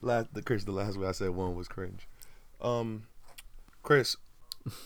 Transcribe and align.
last 0.00 0.32
the 0.34 0.42
Chris, 0.42 0.64
the 0.64 0.72
last 0.72 0.96
way 0.96 1.06
I 1.06 1.12
said 1.12 1.30
one 1.30 1.54
was 1.54 1.68
cringe. 1.68 2.08
Um, 2.60 3.04
Chris, 3.82 4.16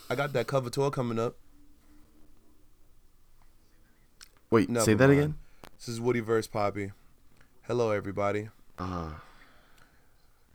I 0.09 0.15
got 0.15 0.33
that 0.33 0.47
cover 0.47 0.69
tour 0.69 0.89
coming 0.91 1.19
up. 1.19 1.35
Wait, 4.49 4.69
Never 4.69 4.85
say 4.85 4.93
that 4.93 5.07
mind. 5.07 5.19
again. 5.19 5.35
This 5.77 5.87
is 5.89 5.99
Woody 5.99 6.19
verse 6.21 6.47
Poppy. 6.47 6.91
Hello, 7.63 7.91
everybody. 7.91 8.49
Uh, 8.77 9.09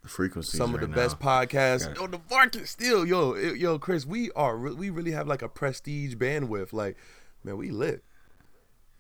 the 0.03 0.09
frequency. 0.09 0.57
Some 0.57 0.75
of 0.75 0.81
the 0.81 0.87
best 0.89 1.19
podcasts 1.19 1.83
Got 1.87 1.93
it. 1.93 1.99
on 1.99 2.11
the 2.13 2.21
market 2.31 2.69
still. 2.69 3.05
Yo, 3.05 3.35
yo, 3.35 3.79
Chris, 3.79 4.07
we 4.07 4.31
are 4.33 4.57
re- 4.57 4.73
we 4.73 4.91
really 4.91 5.11
have 5.11 5.27
like 5.27 5.43
a 5.43 5.49
prestige 5.49 6.15
bandwidth. 6.15 6.73
Like, 6.73 6.97
man, 7.45 7.57
we 7.57 7.71
lit. 7.71 8.05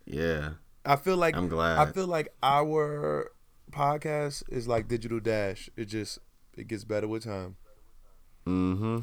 Yeah, 0.04 0.50
I 0.84 0.96
feel 0.96 1.16
like 1.16 1.36
I'm 1.36 1.48
glad. 1.48 1.78
I 1.78 1.92
feel 1.92 2.06
like 2.06 2.28
our 2.42 3.30
podcast 3.70 4.42
is 4.48 4.66
like 4.68 4.88
Digital 4.88 5.20
Dash. 5.20 5.68
It 5.76 5.86
just 5.86 6.18
it 6.56 6.68
gets 6.68 6.84
better 6.84 7.08
with 7.08 7.24
time. 7.24 7.56
Mm-hmm. 8.46 8.98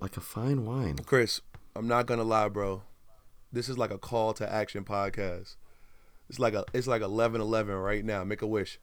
Like 0.00 0.16
a 0.16 0.20
fine 0.20 0.64
wine. 0.64 0.96
Chris, 1.04 1.40
I'm 1.76 1.86
not 1.88 2.06
gonna 2.06 2.24
lie, 2.24 2.48
bro. 2.48 2.82
This 3.52 3.68
is 3.68 3.76
like 3.78 3.90
a 3.90 3.98
call 3.98 4.32
to 4.34 4.50
action 4.50 4.84
podcast. 4.84 5.56
It's 6.28 6.38
like 6.38 6.54
a 6.54 6.64
it's 6.72 6.86
like 6.86 7.02
11-11 7.02 7.82
right 7.82 8.04
now. 8.04 8.24
Make 8.24 8.42
a 8.42 8.46
wish. 8.46 8.78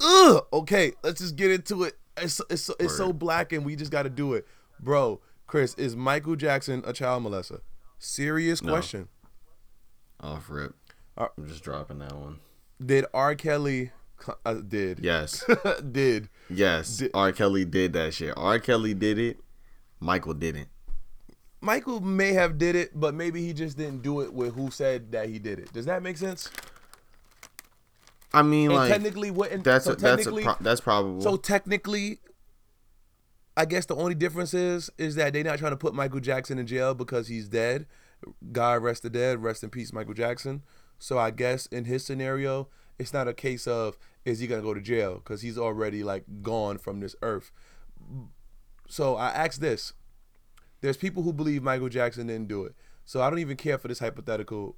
Ugh. 0.00 0.44
Okay, 0.52 0.92
let's 1.02 1.20
just 1.20 1.36
get 1.36 1.50
into 1.50 1.84
it. 1.84 1.94
It's 2.16 2.40
it's 2.50 2.62
so, 2.62 2.74
it's 2.78 2.96
so 2.96 3.12
black, 3.12 3.52
and 3.52 3.64
we 3.64 3.76
just 3.76 3.90
got 3.90 4.02
to 4.02 4.10
do 4.10 4.34
it, 4.34 4.46
bro. 4.80 5.20
Chris, 5.46 5.74
is 5.74 5.96
Michael 5.96 6.36
Jackson 6.36 6.82
a 6.86 6.92
child 6.92 7.24
molester? 7.24 7.60
Serious 7.98 8.62
No. 8.62 8.72
question. 8.72 9.08
Off 10.20 10.48
rip. 10.50 10.74
Uh, 11.16 11.28
I'm 11.36 11.46
just 11.48 11.62
dropping 11.62 11.98
that 12.00 12.12
one. 12.14 12.40
Did 12.84 13.04
R. 13.14 13.34
Kelly? 13.34 13.90
Uh, 14.46 14.54
did 14.54 15.00
Yes. 15.00 15.44
did 15.92 16.28
Yes. 16.48 16.98
Di- 16.98 17.10
R. 17.12 17.32
Kelly 17.32 17.64
did 17.64 17.92
that 17.94 18.14
shit. 18.14 18.34
R. 18.36 18.58
Kelly 18.58 18.94
did 18.94 19.18
it. 19.18 19.40
Michael 20.00 20.34
didn't. 20.34 20.68
Michael 21.60 22.00
may 22.00 22.32
have 22.32 22.58
did 22.58 22.74
it, 22.74 22.90
but 22.98 23.14
maybe 23.14 23.44
he 23.44 23.52
just 23.52 23.76
didn't 23.76 24.02
do 24.02 24.20
it 24.20 24.32
with 24.32 24.54
who 24.54 24.70
said 24.70 25.12
that 25.12 25.28
he 25.28 25.38
did 25.38 25.58
it. 25.60 25.72
Does 25.72 25.86
that 25.86 26.02
make 26.02 26.16
sense? 26.16 26.50
I 28.34 28.42
mean, 28.42 28.66
And 28.66 28.74
like 28.74 28.90
technically, 28.90 29.30
what? 29.30 29.50
and 29.50 29.62
that's 29.62 29.84
so 29.84 29.92
a, 29.92 29.96
that's 29.96 30.26
a 30.26 30.32
pro- 30.32 30.56
that's 30.60 30.80
probable. 30.80 31.20
So 31.20 31.36
technically, 31.36 32.18
I 33.56 33.64
guess 33.64 33.86
the 33.86 33.94
only 33.96 34.14
difference 34.14 34.54
is 34.54 34.90
is 34.98 35.14
that 35.16 35.32
they're 35.34 35.44
not 35.44 35.58
trying 35.58 35.72
to 35.72 35.76
put 35.76 35.94
Michael 35.94 36.20
Jackson 36.20 36.58
in 36.58 36.66
jail 36.66 36.94
because 36.94 37.28
he's 37.28 37.48
dead. 37.48 37.86
God 38.52 38.82
rest 38.82 39.02
the 39.02 39.10
dead, 39.10 39.42
rest 39.42 39.62
in 39.62 39.70
peace, 39.70 39.92
Michael 39.92 40.14
Jackson. 40.14 40.62
So 41.02 41.18
I 41.18 41.32
guess 41.32 41.66
in 41.66 41.86
his 41.86 42.04
scenario, 42.04 42.68
it's 42.96 43.12
not 43.12 43.26
a 43.26 43.34
case 43.34 43.66
of 43.66 43.98
is 44.24 44.38
he 44.38 44.46
gonna 44.46 44.62
go 44.62 44.72
to 44.72 44.80
jail 44.80 45.16
because 45.16 45.42
he's 45.42 45.58
already 45.58 46.04
like 46.04 46.22
gone 46.42 46.78
from 46.78 47.00
this 47.00 47.16
earth. 47.22 47.50
So 48.88 49.16
I 49.16 49.30
ask 49.30 49.60
this: 49.60 49.94
There's 50.80 50.96
people 50.96 51.24
who 51.24 51.32
believe 51.32 51.60
Michael 51.60 51.88
Jackson 51.88 52.28
didn't 52.28 52.46
do 52.46 52.62
it. 52.62 52.76
So 53.04 53.20
I 53.20 53.30
don't 53.30 53.40
even 53.40 53.56
care 53.56 53.78
for 53.78 53.88
this 53.88 53.98
hypothetical, 53.98 54.76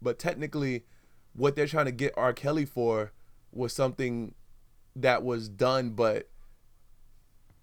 but 0.00 0.20
technically, 0.20 0.84
what 1.32 1.56
they're 1.56 1.66
trying 1.66 1.86
to 1.86 1.92
get 1.92 2.14
R. 2.16 2.32
Kelly 2.32 2.64
for 2.64 3.12
was 3.50 3.72
something 3.72 4.36
that 4.94 5.24
was 5.24 5.48
done, 5.48 5.90
but 5.90 6.28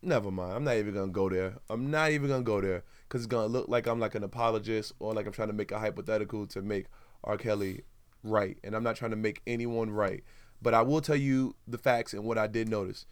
never 0.01 0.31
mind. 0.31 0.51
I'm 0.51 0.65
not 0.65 0.75
even 0.75 0.95
gonna 0.95 1.13
go 1.13 1.29
there. 1.29 1.59
I'm 1.69 1.89
not 1.89 2.11
even 2.11 2.27
gonna 2.27 2.43
go 2.43 2.59
there 2.59 2.83
because 3.07 3.21
it's 3.21 3.31
gonna 3.31 3.47
look 3.47 3.69
like 3.69 3.87
I'm 3.87 4.01
like 4.01 4.15
an 4.15 4.23
apologist 4.25 4.91
or 4.99 5.13
like 5.13 5.27
I'm 5.27 5.31
trying 5.31 5.47
to 5.47 5.53
make 5.53 5.71
a 5.71 5.79
hypothetical 5.79 6.45
to 6.47 6.61
make 6.61 6.87
R. 7.25 7.37
Kelly 7.37 7.81
right, 8.23 8.57
and 8.63 8.75
I'm 8.75 8.83
not 8.83 8.95
trying 8.95 9.11
to 9.11 9.17
make 9.17 9.41
anyone 9.45 9.89
right. 9.91 10.23
But 10.61 10.73
I 10.73 10.81
will 10.81 11.01
tell 11.01 11.15
you 11.17 11.55
the 11.67 11.77
facts 11.77 12.13
and 12.13 12.23
what 12.23 12.37
I 12.37 12.47
did 12.47 12.69
notice. 12.69 13.05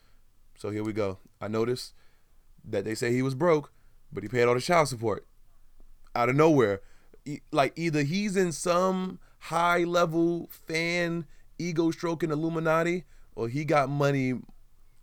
So 0.58 0.70
here 0.70 0.84
we 0.84 0.94
go. 0.94 1.18
I 1.42 1.48
noticed 1.50 1.94
that 2.64 2.86
they 2.86 2.96
say 2.96 3.12
he 3.12 3.22
was 3.22 3.36
broke, 3.36 3.72
but 4.12 4.24
he 4.24 4.30
paid 4.30 4.44
all 4.44 4.56
the 4.56 4.62
child 4.62 4.88
support 4.88 5.26
out 6.16 6.30
of 6.30 6.36
nowhere. 6.36 6.82
E- 7.26 7.40
Like 7.52 7.74
either 7.76 8.04
he's 8.04 8.36
in 8.38 8.52
some 8.52 9.20
high 9.40 9.84
level 9.84 10.48
fan 10.52 11.26
ego 11.60 11.92
stroking 11.92 12.32
Illuminati, 12.32 13.04
or 13.36 13.50
he 13.50 13.66
got 13.66 13.90
money 13.90 14.40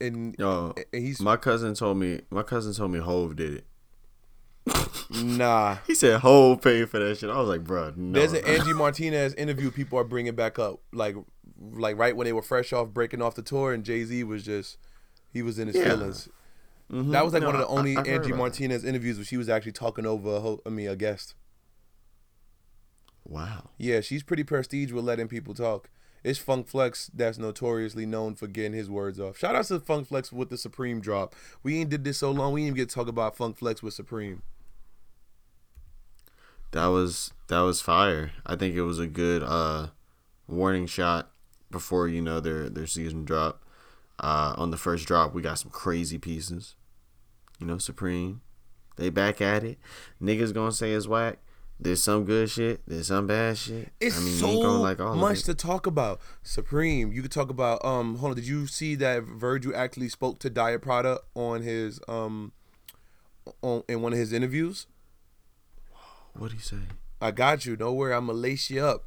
and, 0.01 0.35
Yo, 0.39 0.73
and 0.93 1.03
he's 1.05 1.21
my 1.21 1.37
cousin 1.37 1.75
told 1.75 1.99
me. 1.99 2.21
My 2.31 2.43
cousin 2.43 2.73
told 2.73 2.91
me 2.91 3.01
Hov 3.01 3.37
did 3.37 3.53
it. 3.55 3.67
Nah. 5.11 5.79
He 5.87 5.95
said 5.95 6.21
whole 6.21 6.57
paid 6.57 6.89
for 6.89 6.99
that 6.99 7.19
shit. 7.19 7.31
I 7.31 7.39
was 7.39 7.49
like, 7.49 7.65
bro, 7.65 7.93
no. 7.97 8.19
There's 8.19 8.33
an 8.33 8.45
Angie 8.47 8.73
Martinez 8.73 9.35
interview 9.35 9.71
people 9.71 9.99
are 9.99 10.05
bringing 10.05 10.35
back 10.35 10.59
up, 10.59 10.81
like 10.93 11.17
like 11.73 11.97
right 11.99 12.17
when 12.17 12.25
they 12.25 12.33
were 12.33 12.43
fresh 12.43 12.73
off 12.73 12.89
breaking 12.89 13.21
off 13.23 13.35
the 13.35 13.43
tour, 13.43 13.73
and 13.73 13.85
Jay 13.85 14.05
Z 14.05 14.25
was 14.25 14.43
just 14.45 14.79
he 15.33 15.43
was 15.43 15.59
in 15.59 15.67
his 15.69 15.77
Yeah. 15.77 15.91
feelings. 15.91 16.29
Mhm. 16.91 17.13
That 17.13 17.25
was 17.25 17.33
like 17.35 17.43
No, 17.43 17.49
one 17.49 17.55
of 17.57 17.61
the 17.61 17.67
only 17.69 17.93
I 17.97 18.01
heard 18.01 18.07
Angie 18.09 18.17
about 18.17 18.29
that. 18.31 18.37
Martinez 18.37 18.85
interviews 18.85 19.17
where 19.17 19.25
she 19.25 19.37
was 19.37 19.49
actually 19.49 19.73
talking 19.73 20.07
over 20.07 20.37
a 20.37 20.41
ho- 20.41 20.61
I 20.67 20.71
mean 20.71 20.89
a 20.89 20.97
guest. 20.97 21.35
Wow. 23.25 23.71
Yeah, 23.79 24.01
she's 24.01 24.23
pretty 24.23 24.45
prestige 24.45 24.93
with 24.93 25.05
letting 25.05 25.29
people 25.29 25.55
talk. 25.55 25.89
It's 26.23 26.39
Funk 26.39 26.69
Flex 26.69 27.11
that's 27.15 27.39
notoriously 27.39 28.05
known 28.07 28.35
for 28.35 28.47
getting 28.47 28.73
his 28.73 28.91
words 28.91 29.19
off. 29.19 29.39
Shout 29.39 29.55
out 29.55 29.65
to 29.67 29.81
Funk 29.81 30.09
Flex 30.09 30.33
with 30.33 30.51
the 30.51 30.59
Supreme 30.59 31.01
drop. 31.01 31.35
We 31.63 31.79
ain't 31.79 31.91
did 31.91 32.05
this 32.05 32.19
so 32.19 32.31
long. 32.31 32.53
We 32.53 32.61
didn't 32.61 32.67
even 32.69 32.77
get 32.77 32.89
to 32.91 32.95
talk 32.95 33.09
about 33.09 33.37
Funk 33.37 33.57
Flex 33.57 33.83
with 33.83 33.95
Supreme. 33.95 34.43
That 36.73 36.87
was 36.87 37.33
that 37.49 37.61
was 37.61 37.81
fire. 37.81 38.33
I 38.47 38.57
think 38.57 38.75
it 38.75 38.83
was 38.83 38.99
a 38.99 39.07
good 39.07 39.43
uh 39.43 39.89
warning 40.47 40.87
shot 40.87 41.31
before 41.71 42.09
you 42.09 42.21
know 42.21 42.41
their 42.41 42.69
their 42.69 42.87
season 42.87 43.25
drop. 43.25 43.65
Uh 44.19 44.55
on 44.57 44.71
the 44.71 44.77
first 44.77 45.07
drop 45.07 45.35
we 45.35 45.43
got 45.43 45.59
some 45.59 45.71
crazy 45.71 46.19
pieces. 46.19 46.77
You 47.59 47.67
know, 47.67 47.79
Supreme. 47.79 48.41
They 48.97 49.11
back 49.11 49.41
at 49.41 49.65
it. 49.65 49.79
Niggas 50.23 50.53
gonna 50.55 50.73
say 50.73 50.93
it's 50.93 51.09
whack. 51.09 51.39
There's 51.83 52.03
some 52.03 52.27
good 52.27 52.51
shit. 52.51 52.83
There's 52.87 53.07
some 53.07 53.27
bad 53.27 53.57
shit. 53.57 53.89
It's 53.99 54.19
I 54.19 54.21
mean, 54.21 54.35
so 54.35 54.81
like 54.81 55.01
all 55.01 55.15
much 55.15 55.45
to 55.45 55.55
talk 55.55 55.87
about. 55.87 56.21
Supreme. 56.43 57.11
You 57.11 57.23
could 57.23 57.33
talk 57.33 57.49
about 57.49 57.83
um 57.85 58.17
hold 58.17 58.33
on, 58.33 58.37
did 58.37 58.47
you 58.47 58.67
see 58.67 58.95
that 58.97 59.23
Virgil 59.23 59.75
actually 59.75 60.11
spoke 60.11 60.39
to 60.41 60.51
Diet 60.51 60.83
Prada 60.83 61.21
on 61.35 61.63
his 61.63 61.99
um 62.07 62.53
on 63.63 63.83
in 63.89 64.03
one 64.03 64.13
of 64.13 64.19
his 64.19 64.33
interviews? 64.33 64.87
What'd 66.41 66.57
he 66.57 66.65
say? 66.65 66.79
I 67.21 67.33
got 67.33 67.67
you. 67.67 67.77
Don't 67.77 67.97
worry, 67.97 68.15
I'm 68.15 68.29
gonna 68.29 68.39
lace 68.39 68.71
you 68.71 68.83
up. 68.83 69.05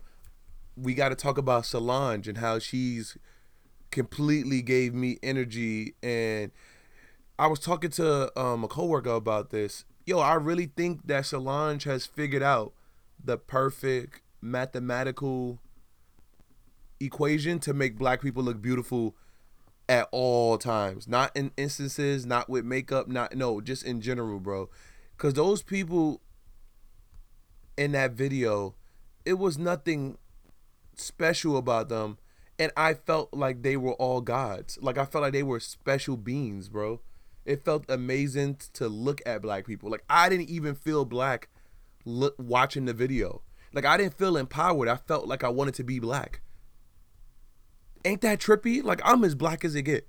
We 0.77 0.93
got 0.93 1.09
to 1.09 1.15
talk 1.15 1.39
about 1.39 1.65
Solange 1.65 2.27
and 2.27 2.37
how 2.37 2.59
she's 2.59 3.17
completely 3.89 4.61
gave 4.61 4.93
me 4.93 5.17
energy. 5.23 5.95
And 6.03 6.51
I 7.39 7.47
was 7.47 7.59
talking 7.59 7.89
to 7.91 8.39
um, 8.39 8.63
a 8.63 8.67
coworker 8.67 9.09
about 9.09 9.49
this. 9.49 9.83
Yo, 10.05 10.19
I 10.19 10.35
really 10.35 10.67
think 10.77 11.07
that 11.07 11.25
Solange 11.25 11.85
has 11.85 12.05
figured 12.05 12.43
out 12.43 12.73
the 13.23 13.39
perfect 13.39 14.21
mathematical 14.39 15.59
equation 16.99 17.57
to 17.61 17.73
make 17.73 17.97
black 17.97 18.21
people 18.21 18.43
look 18.43 18.61
beautiful 18.61 19.15
at 19.89 20.07
all 20.11 20.59
times. 20.59 21.07
Not 21.07 21.35
in 21.35 21.49
instances, 21.57 22.27
not 22.27 22.47
with 22.47 22.63
makeup, 22.63 23.07
not 23.07 23.35
no, 23.35 23.59
just 23.59 23.83
in 23.83 24.01
general, 24.01 24.39
bro. 24.39 24.69
Cause 25.17 25.33
those 25.33 25.63
people 25.63 26.21
in 27.77 27.91
that 27.93 28.11
video, 28.11 28.75
it 29.25 29.33
was 29.33 29.57
nothing 29.57 30.17
special 30.95 31.57
about 31.57 31.89
them. 31.89 32.17
And 32.59 32.71
I 32.77 32.93
felt 32.93 33.33
like 33.33 33.63
they 33.63 33.77
were 33.77 33.93
all 33.93 34.21
gods. 34.21 34.77
Like 34.81 34.97
I 34.97 35.05
felt 35.05 35.23
like 35.23 35.33
they 35.33 35.43
were 35.43 35.59
special 35.59 36.17
beings, 36.17 36.69
bro. 36.69 37.01
It 37.45 37.65
felt 37.65 37.85
amazing 37.89 38.57
to 38.73 38.87
look 38.87 39.21
at 39.25 39.41
black 39.41 39.65
people. 39.65 39.89
Like 39.89 40.03
I 40.09 40.29
didn't 40.29 40.49
even 40.49 40.75
feel 40.75 41.03
black 41.03 41.49
look 42.05 42.35
watching 42.37 42.85
the 42.85 42.93
video. 42.93 43.41
Like 43.73 43.85
I 43.85 43.97
didn't 43.97 44.17
feel 44.17 44.37
empowered. 44.37 44.87
I 44.87 44.97
felt 44.97 45.27
like 45.27 45.43
I 45.43 45.49
wanted 45.49 45.73
to 45.75 45.83
be 45.83 45.99
black. 45.99 46.41
Ain't 48.05 48.21
that 48.21 48.39
trippy? 48.39 48.83
Like 48.83 49.01
I'm 49.03 49.23
as 49.23 49.35
black 49.35 49.65
as 49.65 49.75
it 49.75 49.83
get. 49.83 50.07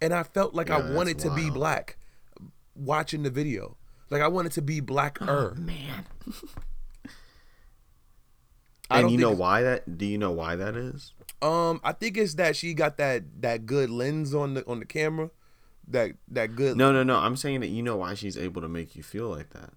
And 0.00 0.12
I 0.12 0.22
felt 0.22 0.54
like 0.54 0.68
Yeah, 0.68 0.78
I 0.78 0.90
wanted 0.92 1.18
to 1.20 1.34
be 1.34 1.48
black 1.48 1.96
watching 2.74 3.22
the 3.22 3.30
video. 3.30 3.76
Like 4.10 4.20
I 4.20 4.28
wanted 4.28 4.52
to 4.52 4.62
be 4.62 4.80
blacker. 4.80 5.54
Oh, 5.56 5.60
man. 5.60 6.04
I 8.90 9.00
And 9.00 9.10
you 9.10 9.18
know 9.18 9.32
why 9.32 9.62
that? 9.62 9.98
Do 9.98 10.06
you 10.06 10.18
know 10.18 10.30
why 10.30 10.56
that 10.56 10.76
is? 10.76 11.12
Um, 11.42 11.80
I 11.84 11.92
think 11.92 12.16
it's 12.16 12.34
that 12.34 12.56
she 12.56 12.74
got 12.74 12.96
that 12.98 13.42
that 13.42 13.66
good 13.66 13.90
lens 13.90 14.34
on 14.34 14.54
the 14.54 14.66
on 14.66 14.78
the 14.78 14.86
camera, 14.86 15.30
that 15.88 16.12
that 16.28 16.54
good. 16.56 16.76
No, 16.76 16.92
no, 16.92 17.02
no. 17.02 17.16
I'm 17.16 17.36
saying 17.36 17.60
that 17.60 17.68
you 17.68 17.82
know 17.82 17.96
why 17.96 18.14
she's 18.14 18.36
able 18.36 18.62
to 18.62 18.68
make 18.68 18.96
you 18.96 19.02
feel 19.02 19.28
like 19.28 19.50
that. 19.50 19.70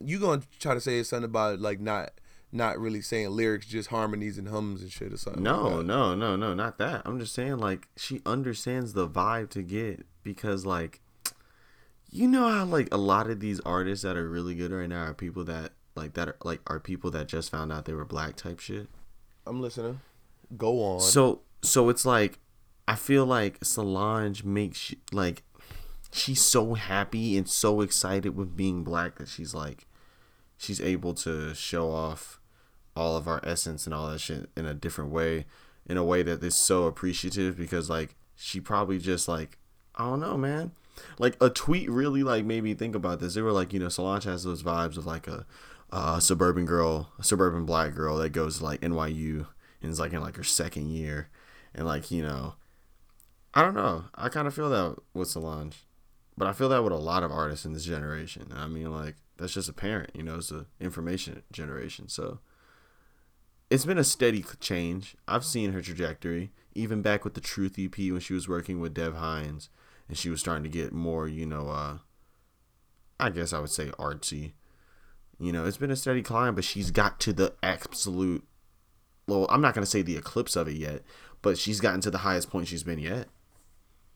you 0.00 0.18
gonna 0.18 0.42
try 0.58 0.74
to 0.74 0.80
say 0.80 1.02
something 1.02 1.24
about 1.24 1.60
like 1.60 1.80
not 1.80 2.12
not 2.52 2.78
really 2.78 3.00
saying 3.00 3.30
lyrics, 3.30 3.66
just 3.66 3.88
harmonies 3.88 4.36
and 4.36 4.48
hums 4.48 4.82
and 4.82 4.92
shit 4.92 5.12
or 5.12 5.16
something. 5.16 5.42
No, 5.42 5.62
like 5.62 5.86
no, 5.86 6.14
no, 6.14 6.36
no, 6.36 6.54
not 6.54 6.78
that. 6.78 7.02
I'm 7.04 7.18
just 7.18 7.34
saying 7.34 7.58
like 7.58 7.88
she 7.96 8.20
understands 8.26 8.92
the 8.92 9.08
vibe 9.08 9.48
to 9.50 9.62
get 9.62 10.06
because 10.22 10.66
like 10.66 11.00
you 12.10 12.28
know 12.28 12.48
how 12.48 12.64
like 12.64 12.88
a 12.92 12.98
lot 12.98 13.30
of 13.30 13.40
these 13.40 13.58
artists 13.60 14.02
that 14.02 14.16
are 14.16 14.28
really 14.28 14.54
good 14.54 14.70
right 14.70 14.88
now 14.88 15.04
are 15.04 15.14
people 15.14 15.44
that 15.44 15.72
like 15.94 16.14
that 16.14 16.28
are 16.28 16.36
like 16.44 16.60
are 16.66 16.80
people 16.80 17.10
that 17.10 17.28
just 17.28 17.50
found 17.50 17.72
out 17.72 17.84
they 17.84 17.92
were 17.92 18.04
black 18.04 18.36
type 18.36 18.60
shit. 18.60 18.88
I'm 19.46 19.60
listening. 19.60 20.00
Go 20.56 20.82
on. 20.82 21.00
So 21.00 21.40
so 21.62 21.88
it's 21.88 22.04
like 22.04 22.38
I 22.86 22.94
feel 22.94 23.24
like 23.26 23.64
Solange 23.64 24.44
makes 24.44 24.94
like 25.12 25.42
she's 26.12 26.40
so 26.40 26.74
happy 26.74 27.36
and 27.36 27.48
so 27.48 27.80
excited 27.80 28.36
with 28.36 28.56
being 28.56 28.84
black 28.84 29.16
that 29.16 29.28
she's 29.28 29.54
like 29.54 29.86
she's 30.56 30.80
able 30.80 31.14
to 31.14 31.54
show 31.54 31.90
off 31.90 32.40
all 32.94 33.16
of 33.16 33.26
our 33.26 33.40
essence 33.44 33.86
and 33.86 33.94
all 33.94 34.10
that 34.10 34.20
shit 34.20 34.50
in 34.56 34.66
a 34.66 34.74
different 34.74 35.10
way 35.10 35.46
in 35.86 35.96
a 35.96 36.04
way 36.04 36.22
that 36.22 36.42
is 36.42 36.54
so 36.54 36.84
appreciative 36.84 37.56
because 37.56 37.88
like 37.88 38.14
she 38.36 38.60
probably 38.60 38.98
just 38.98 39.28
like 39.28 39.58
I 39.94 40.04
don't 40.04 40.20
know, 40.20 40.36
man. 40.36 40.72
Like 41.18 41.36
a 41.40 41.50
tweet 41.50 41.90
really 41.90 42.22
like 42.22 42.44
made 42.44 42.62
me 42.62 42.74
think 42.74 42.94
about 42.94 43.20
this. 43.20 43.34
They 43.34 43.42
were 43.42 43.52
like, 43.52 43.72
you 43.72 43.78
know, 43.78 43.88
Solange 43.88 44.24
has 44.24 44.44
those 44.44 44.62
vibes 44.62 44.96
of 44.96 45.06
like 45.06 45.26
a, 45.26 45.46
a 45.92 46.20
suburban 46.20 46.64
girl, 46.64 47.12
a 47.18 47.24
suburban 47.24 47.64
black 47.66 47.94
girl 47.94 48.16
that 48.16 48.30
goes 48.30 48.58
to 48.58 48.64
like 48.64 48.80
NYU 48.80 49.46
and 49.82 49.92
is 49.92 50.00
like 50.00 50.12
in 50.12 50.20
like 50.20 50.36
her 50.36 50.44
second 50.44 50.90
year, 50.90 51.28
and 51.74 51.86
like 51.86 52.10
you 52.10 52.22
know, 52.22 52.54
I 53.54 53.62
don't 53.62 53.74
know. 53.74 54.04
I 54.14 54.28
kind 54.28 54.48
of 54.48 54.54
feel 54.54 54.70
that 54.70 54.96
with 55.12 55.28
Solange, 55.28 55.84
but 56.36 56.48
I 56.48 56.52
feel 56.52 56.70
that 56.70 56.82
with 56.82 56.92
a 56.92 56.96
lot 56.96 57.22
of 57.22 57.30
artists 57.30 57.66
in 57.66 57.74
this 57.74 57.84
generation. 57.84 58.52
I 58.54 58.66
mean, 58.66 58.90
like 58.90 59.16
that's 59.36 59.52
just 59.52 59.68
apparent. 59.68 60.10
You 60.14 60.22
know, 60.22 60.36
it's 60.36 60.48
the 60.48 60.66
information 60.80 61.42
generation. 61.52 62.08
So 62.08 62.40
it's 63.70 63.84
been 63.84 63.98
a 63.98 64.04
steady 64.04 64.44
change. 64.60 65.16
I've 65.28 65.44
seen 65.44 65.72
her 65.72 65.82
trajectory, 65.82 66.52
even 66.74 67.02
back 67.02 67.24
with 67.24 67.34
the 67.34 67.40
Truth 67.40 67.78
EP 67.78 67.96
when 67.98 68.20
she 68.20 68.34
was 68.34 68.48
working 68.48 68.80
with 68.80 68.94
Dev 68.94 69.14
Hynes 69.14 69.68
and 70.08 70.16
she 70.16 70.30
was 70.30 70.40
starting 70.40 70.64
to 70.64 70.68
get 70.68 70.92
more, 70.92 71.28
you 71.28 71.46
know, 71.46 71.68
uh, 71.68 71.98
I 73.18 73.30
guess 73.30 73.52
I 73.52 73.60
would 73.60 73.70
say 73.70 73.86
artsy. 73.98 74.52
You 75.38 75.52
know, 75.52 75.64
it's 75.64 75.76
been 75.76 75.90
a 75.90 75.96
steady 75.96 76.22
climb, 76.22 76.54
but 76.54 76.64
she's 76.64 76.90
got 76.90 77.18
to 77.20 77.32
the 77.32 77.54
absolute. 77.62 78.44
Well, 79.26 79.46
I'm 79.50 79.60
not 79.60 79.74
gonna 79.74 79.86
say 79.86 80.02
the 80.02 80.16
eclipse 80.16 80.56
of 80.56 80.68
it 80.68 80.76
yet, 80.76 81.02
but 81.40 81.58
she's 81.58 81.80
gotten 81.80 82.00
to 82.02 82.10
the 82.10 82.18
highest 82.18 82.50
point 82.50 82.68
she's 82.68 82.82
been 82.82 82.98
yet. 82.98 83.28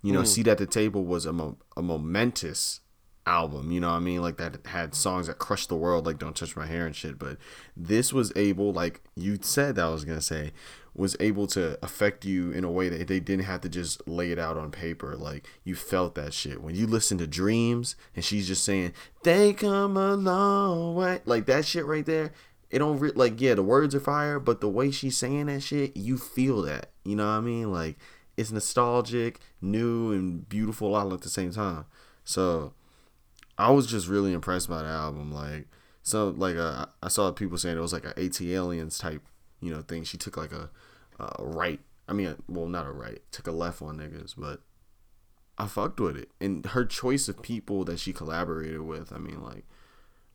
You 0.02 0.12
know, 0.12 0.22
mm. 0.22 0.26
Seat 0.26 0.46
at 0.46 0.58
the 0.58 0.66
Table 0.66 1.04
was 1.04 1.26
a 1.26 1.32
mo- 1.32 1.58
a 1.76 1.82
momentous 1.82 2.80
album, 3.26 3.70
you 3.72 3.80
know 3.80 3.90
what 3.90 3.96
I 3.96 4.00
mean? 4.00 4.22
Like 4.22 4.36
that 4.38 4.66
had 4.66 4.94
songs 4.94 5.26
that 5.26 5.38
crushed 5.38 5.68
the 5.68 5.76
world, 5.76 6.06
like 6.06 6.18
Don't 6.18 6.36
Touch 6.36 6.56
My 6.56 6.66
Hair 6.66 6.86
and 6.86 6.96
shit. 6.96 7.18
But 7.18 7.38
this 7.76 8.12
was 8.12 8.32
able, 8.36 8.72
like 8.72 9.00
you 9.14 9.38
said 9.40 9.74
that 9.76 9.86
I 9.86 9.90
was 9.90 10.04
gonna 10.04 10.20
say, 10.20 10.52
was 10.94 11.16
able 11.20 11.46
to 11.48 11.78
affect 11.84 12.24
you 12.24 12.50
in 12.52 12.64
a 12.64 12.70
way 12.70 12.88
that 12.88 13.06
they 13.06 13.20
didn't 13.20 13.44
have 13.44 13.60
to 13.60 13.68
just 13.68 14.06
lay 14.08 14.30
it 14.30 14.38
out 14.38 14.56
on 14.56 14.70
paper. 14.70 15.14
Like 15.16 15.46
you 15.64 15.74
felt 15.74 16.14
that 16.14 16.32
shit 16.32 16.62
when 16.62 16.74
you 16.74 16.86
listen 16.86 17.18
to 17.18 17.26
Dreams 17.26 17.96
and 18.14 18.24
she's 18.24 18.46
just 18.46 18.64
saying 18.64 18.92
they 19.22 19.52
come 19.52 19.96
a 19.96 20.14
long 20.14 20.94
way, 20.94 21.20
like 21.24 21.46
that 21.46 21.66
shit 21.66 21.84
right 21.84 22.06
there. 22.06 22.32
It 22.70 22.78
don't 22.78 22.98
re- 22.98 23.12
like 23.14 23.40
yeah, 23.40 23.54
the 23.54 23.62
words 23.62 23.94
are 23.94 24.00
fire, 24.00 24.40
but 24.40 24.60
the 24.60 24.68
way 24.68 24.90
she's 24.90 25.16
saying 25.16 25.46
that 25.46 25.62
shit, 25.62 25.96
you 25.96 26.16
feel 26.16 26.62
that. 26.62 26.90
You 27.04 27.16
know 27.16 27.26
what 27.26 27.32
I 27.32 27.40
mean? 27.40 27.72
Like 27.72 27.96
it's 28.36 28.50
nostalgic, 28.50 29.40
new, 29.60 30.12
and 30.12 30.48
beautiful 30.48 30.94
all 30.94 31.12
at 31.14 31.20
the 31.22 31.28
same 31.28 31.52
time. 31.52 31.84
So 32.24 32.72
I 33.58 33.70
was 33.70 33.86
just 33.86 34.08
really 34.08 34.32
impressed 34.32 34.68
by 34.68 34.82
the 34.82 34.88
album. 34.88 35.32
Like 35.32 35.68
so, 36.02 36.28
like 36.36 36.56
uh, 36.56 36.86
I 37.02 37.08
saw 37.08 37.32
people 37.32 37.58
saying 37.58 37.76
it 37.76 37.80
was 37.80 37.92
like 37.92 38.04
a 38.04 38.14
ATLiens 38.14 39.00
type, 39.00 39.22
you 39.60 39.72
know, 39.72 39.82
thing. 39.82 40.04
She 40.04 40.16
took 40.16 40.36
like 40.36 40.52
a 40.52 40.70
uh, 41.18 41.34
right. 41.40 41.80
I 42.08 42.12
mean, 42.12 42.36
well, 42.48 42.68
not 42.68 42.86
a 42.86 42.92
right. 42.92 43.20
Took 43.32 43.48
a 43.48 43.52
left 43.52 43.82
on 43.82 43.98
niggas, 43.98 44.34
but 44.36 44.60
I 45.58 45.66
fucked 45.66 45.98
with 45.98 46.16
it. 46.16 46.30
And 46.40 46.64
her 46.66 46.84
choice 46.84 47.28
of 47.28 47.42
people 47.42 47.84
that 47.86 47.98
she 47.98 48.12
collaborated 48.12 48.82
with, 48.82 49.12
I 49.12 49.18
mean, 49.18 49.42
like, 49.42 49.64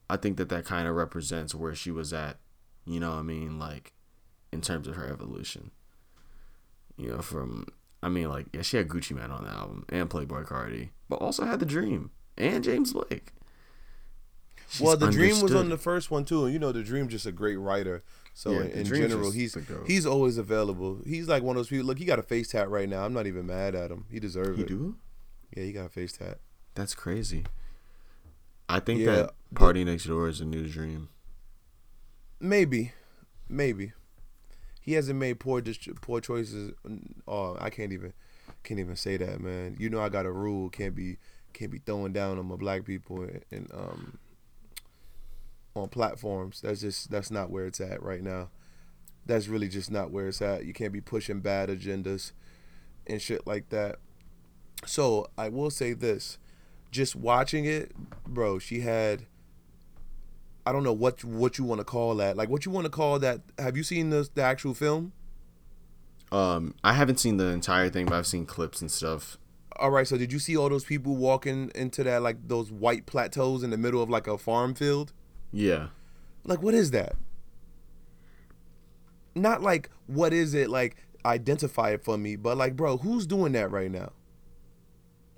I 0.09 0.17
think 0.17 0.35
that 0.35 0.49
that 0.49 0.65
kind 0.65 0.87
of 0.87 0.95
represents 0.95 1.55
where 1.55 1.73
she 1.73 1.91
was 1.91 2.11
at. 2.11 2.37
You 2.83 2.99
know 2.99 3.13
I 3.13 3.21
mean? 3.21 3.57
Like, 3.57 3.93
in 4.51 4.59
terms 4.59 4.87
of 4.87 4.95
her 4.95 5.07
evolution. 5.07 5.71
You 6.97 7.11
know, 7.11 7.21
from 7.21 7.67
I 8.03 8.09
mean, 8.09 8.27
like, 8.27 8.47
yeah, 8.51 8.63
she 8.63 8.77
had 8.77 8.89
Gucci 8.89 9.15
Mane 9.15 9.31
on 9.31 9.45
the 9.45 9.51
album 9.51 9.85
and 9.87 10.09
Playboi 10.09 10.45
Carti, 10.45 10.89
but 11.07 11.17
also 11.17 11.45
had 11.45 11.59
The 11.61 11.65
Dream 11.65 12.11
and 12.37 12.63
James 12.63 12.93
Blake. 12.93 13.33
She's 14.69 14.81
well, 14.81 14.95
The 14.95 15.07
understood. 15.07 15.29
Dream 15.29 15.41
was 15.41 15.53
on 15.53 15.69
the 15.69 15.77
first 15.77 16.11
one 16.11 16.23
too, 16.23 16.45
and 16.45 16.53
you 16.53 16.59
know, 16.59 16.71
The 16.71 16.83
Dream 16.83 17.09
just 17.09 17.25
a 17.25 17.31
great 17.31 17.57
writer. 17.57 18.03
So 18.33 18.51
yeah, 18.51 18.61
in, 18.61 18.69
in 18.71 18.85
general, 18.85 19.31
he's 19.31 19.57
he's 19.85 20.05
always 20.05 20.37
available. 20.37 20.99
He's 21.05 21.27
like 21.27 21.43
one 21.43 21.57
of 21.57 21.59
those 21.59 21.67
people. 21.67 21.85
Look, 21.85 21.99
he 21.99 22.05
got 22.05 22.19
a 22.19 22.23
face 22.23 22.49
tat 22.49 22.69
right 22.69 22.87
now. 22.87 23.03
I'm 23.03 23.13
not 23.13 23.27
even 23.27 23.45
mad 23.45 23.75
at 23.75 23.91
him. 23.91 24.05
He 24.09 24.19
deserves 24.19 24.57
he 24.57 24.63
it. 24.63 24.69
do? 24.69 24.95
Yeah, 25.55 25.63
he 25.63 25.73
got 25.73 25.87
a 25.87 25.89
face 25.89 26.13
tat. 26.13 26.39
That's 26.75 26.95
crazy. 26.95 27.45
I 28.69 28.79
think 28.79 29.01
yeah, 29.01 29.11
that 29.11 29.31
PartyNextDoor 29.53 30.29
is 30.29 30.39
a 30.39 30.45
new 30.45 30.67
dream. 30.67 31.09
Maybe, 32.39 32.93
maybe. 33.49 33.91
He 34.79 34.93
hasn't 34.93 35.19
made 35.19 35.39
poor 35.39 35.61
poor 35.99 36.21
choices. 36.21 36.71
Oh, 37.27 37.57
I 37.59 37.69
can't 37.69 37.91
even 37.91 38.13
can't 38.63 38.79
even 38.79 38.95
say 38.95 39.17
that, 39.17 39.41
man. 39.41 39.75
You 39.77 39.89
know, 39.89 40.01
I 40.01 40.07
got 40.07 40.25
a 40.25 40.31
rule. 40.31 40.69
Can't 40.69 40.95
be 40.95 41.17
can't 41.53 41.71
be 41.71 41.79
throwing 41.79 42.13
down 42.13 42.37
on 42.37 42.47
my 42.47 42.55
black 42.55 42.85
people 42.85 43.27
and 43.51 43.69
um 43.73 44.17
on 45.75 45.89
platforms. 45.89 46.61
That's 46.61 46.81
just 46.81 47.11
that's 47.11 47.31
not 47.31 47.49
where 47.49 47.65
it's 47.65 47.79
at 47.79 48.01
right 48.03 48.21
now. 48.21 48.49
That's 49.25 49.47
really 49.47 49.67
just 49.67 49.91
not 49.91 50.11
where 50.11 50.27
it's 50.27 50.41
at. 50.41 50.65
You 50.65 50.73
can't 50.73 50.93
be 50.93 51.01
pushing 51.01 51.39
bad 51.39 51.69
agendas 51.69 52.31
and 53.07 53.21
shit 53.21 53.45
like 53.45 53.69
that. 53.69 53.97
So 54.85 55.29
I 55.37 55.49
will 55.49 55.69
say 55.69 55.93
this: 55.93 56.37
just 56.91 57.15
watching 57.15 57.65
it, 57.65 57.93
bro. 58.27 58.59
She 58.59 58.81
had. 58.81 59.23
I 60.65 60.71
don't 60.71 60.83
know 60.83 60.93
what 60.93 61.23
what 61.23 61.57
you 61.57 61.63
want 61.63 61.79
to 61.79 61.85
call 61.85 62.15
that. 62.15 62.37
Like 62.37 62.49
what 62.49 62.65
you 62.65 62.71
want 62.71 62.85
to 62.85 62.91
call 62.91 63.19
that. 63.19 63.41
Have 63.57 63.77
you 63.77 63.83
seen 63.83 64.09
the 64.09 64.29
the 64.33 64.43
actual 64.43 64.73
film? 64.73 65.13
Um, 66.31 66.75
I 66.83 66.93
haven't 66.93 67.19
seen 67.19 67.37
the 67.37 67.47
entire 67.47 67.89
thing, 67.89 68.05
but 68.05 68.13
I've 68.13 68.27
seen 68.27 68.45
clips 68.45 68.79
and 68.79 68.89
stuff. 68.89 69.37
All 69.81 69.89
right, 69.89 70.07
so 70.07 70.15
did 70.15 70.31
you 70.31 70.37
see 70.37 70.55
all 70.55 70.69
those 70.69 70.83
people 70.83 71.15
walking 71.15 71.71
into 71.73 72.03
that 72.03 72.21
like 72.21 72.47
those 72.47 72.71
white 72.71 73.07
plateaus 73.07 73.63
in 73.63 73.71
the 73.71 73.77
middle 73.77 74.01
of 74.01 74.11
like 74.11 74.27
a 74.27 74.37
farm 74.37 74.75
field? 74.75 75.11
Yeah. 75.51 75.87
Like, 76.43 76.61
what 76.61 76.75
is 76.75 76.91
that? 76.91 77.15
Not 79.33 79.63
like, 79.63 79.89
what 80.05 80.33
is 80.33 80.53
it? 80.53 80.69
Like, 80.69 80.97
identify 81.25 81.91
it 81.91 82.03
for 82.03 82.15
me, 82.15 82.35
but 82.35 82.57
like, 82.57 82.75
bro, 82.75 82.97
who's 82.97 83.25
doing 83.25 83.53
that 83.53 83.71
right 83.71 83.89
now? 83.89 84.11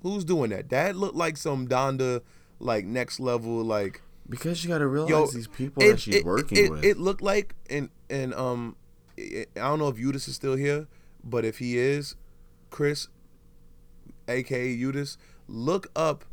Who's 0.02 0.24
doing 0.24 0.50
that? 0.50 0.68
That 0.68 0.94
looked 0.94 1.16
like 1.16 1.38
some 1.38 1.66
Donda, 1.66 2.20
like, 2.58 2.84
next 2.84 3.20
level, 3.20 3.62
like. 3.64 4.02
Because 4.28 4.62
you 4.62 4.68
got 4.68 4.78
to 4.78 4.86
realize 4.86 5.10
yo, 5.10 5.26
these 5.26 5.48
people 5.48 5.82
it, 5.82 5.92
that 5.92 6.00
she's 6.00 6.16
it, 6.16 6.24
working 6.26 6.58
it, 6.58 6.70
with. 6.70 6.84
It 6.84 6.98
looked 6.98 7.22
like, 7.22 7.54
and, 7.70 7.88
and, 8.10 8.34
um, 8.34 8.76
I 9.18 9.46
don't 9.54 9.78
know 9.78 9.88
if 9.88 9.96
Udis 9.96 10.28
is 10.28 10.34
still 10.34 10.56
here, 10.56 10.86
but 11.22 11.46
if 11.46 11.58
he 11.58 11.78
is, 11.78 12.16
Chris, 12.70 13.08
aka 14.28 14.76
Udis, 14.76 15.16
look 15.48 15.88
up 15.94 16.24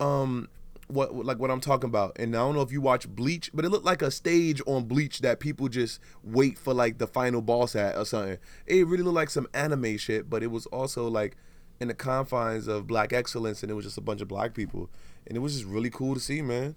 um 0.00 0.48
what 0.88 1.14
like 1.14 1.38
what 1.38 1.50
I'm 1.50 1.60
talking 1.60 1.88
about. 1.88 2.16
And 2.18 2.34
I 2.34 2.38
don't 2.38 2.54
know 2.54 2.62
if 2.62 2.72
you 2.72 2.80
watch 2.80 3.08
Bleach, 3.08 3.50
but 3.52 3.64
it 3.64 3.68
looked 3.68 3.84
like 3.84 4.02
a 4.02 4.10
stage 4.10 4.60
on 4.66 4.84
Bleach 4.84 5.20
that 5.20 5.40
people 5.40 5.68
just 5.68 6.00
wait 6.24 6.58
for 6.58 6.74
like 6.74 6.98
the 6.98 7.06
final 7.06 7.42
boss 7.42 7.76
at 7.76 7.96
or 7.96 8.04
something. 8.04 8.38
It 8.66 8.86
really 8.86 9.02
looked 9.02 9.16
like 9.16 9.30
some 9.30 9.46
anime 9.54 9.98
shit, 9.98 10.28
but 10.28 10.42
it 10.42 10.50
was 10.50 10.66
also 10.66 11.08
like 11.08 11.36
in 11.80 11.88
the 11.88 11.94
confines 11.94 12.66
of 12.66 12.86
black 12.86 13.12
excellence 13.12 13.62
and 13.62 13.70
it 13.70 13.74
was 13.74 13.84
just 13.84 13.98
a 13.98 14.00
bunch 14.00 14.20
of 14.20 14.28
black 14.28 14.54
people. 14.54 14.90
And 15.26 15.36
it 15.36 15.40
was 15.40 15.54
just 15.54 15.66
really 15.66 15.90
cool 15.90 16.14
to 16.14 16.20
see, 16.20 16.42
man. 16.42 16.74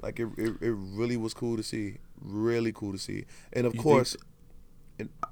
Like 0.00 0.18
it 0.18 0.28
it, 0.38 0.54
it 0.60 0.72
really 0.72 1.16
was 1.16 1.34
cool 1.34 1.56
to 1.56 1.62
see. 1.62 1.98
Really 2.20 2.72
cool 2.72 2.92
to 2.92 2.98
see. 2.98 3.26
And 3.52 3.66
of 3.66 3.74
you 3.74 3.80
course 3.80 4.16
think... 4.96 5.10
and, 5.22 5.30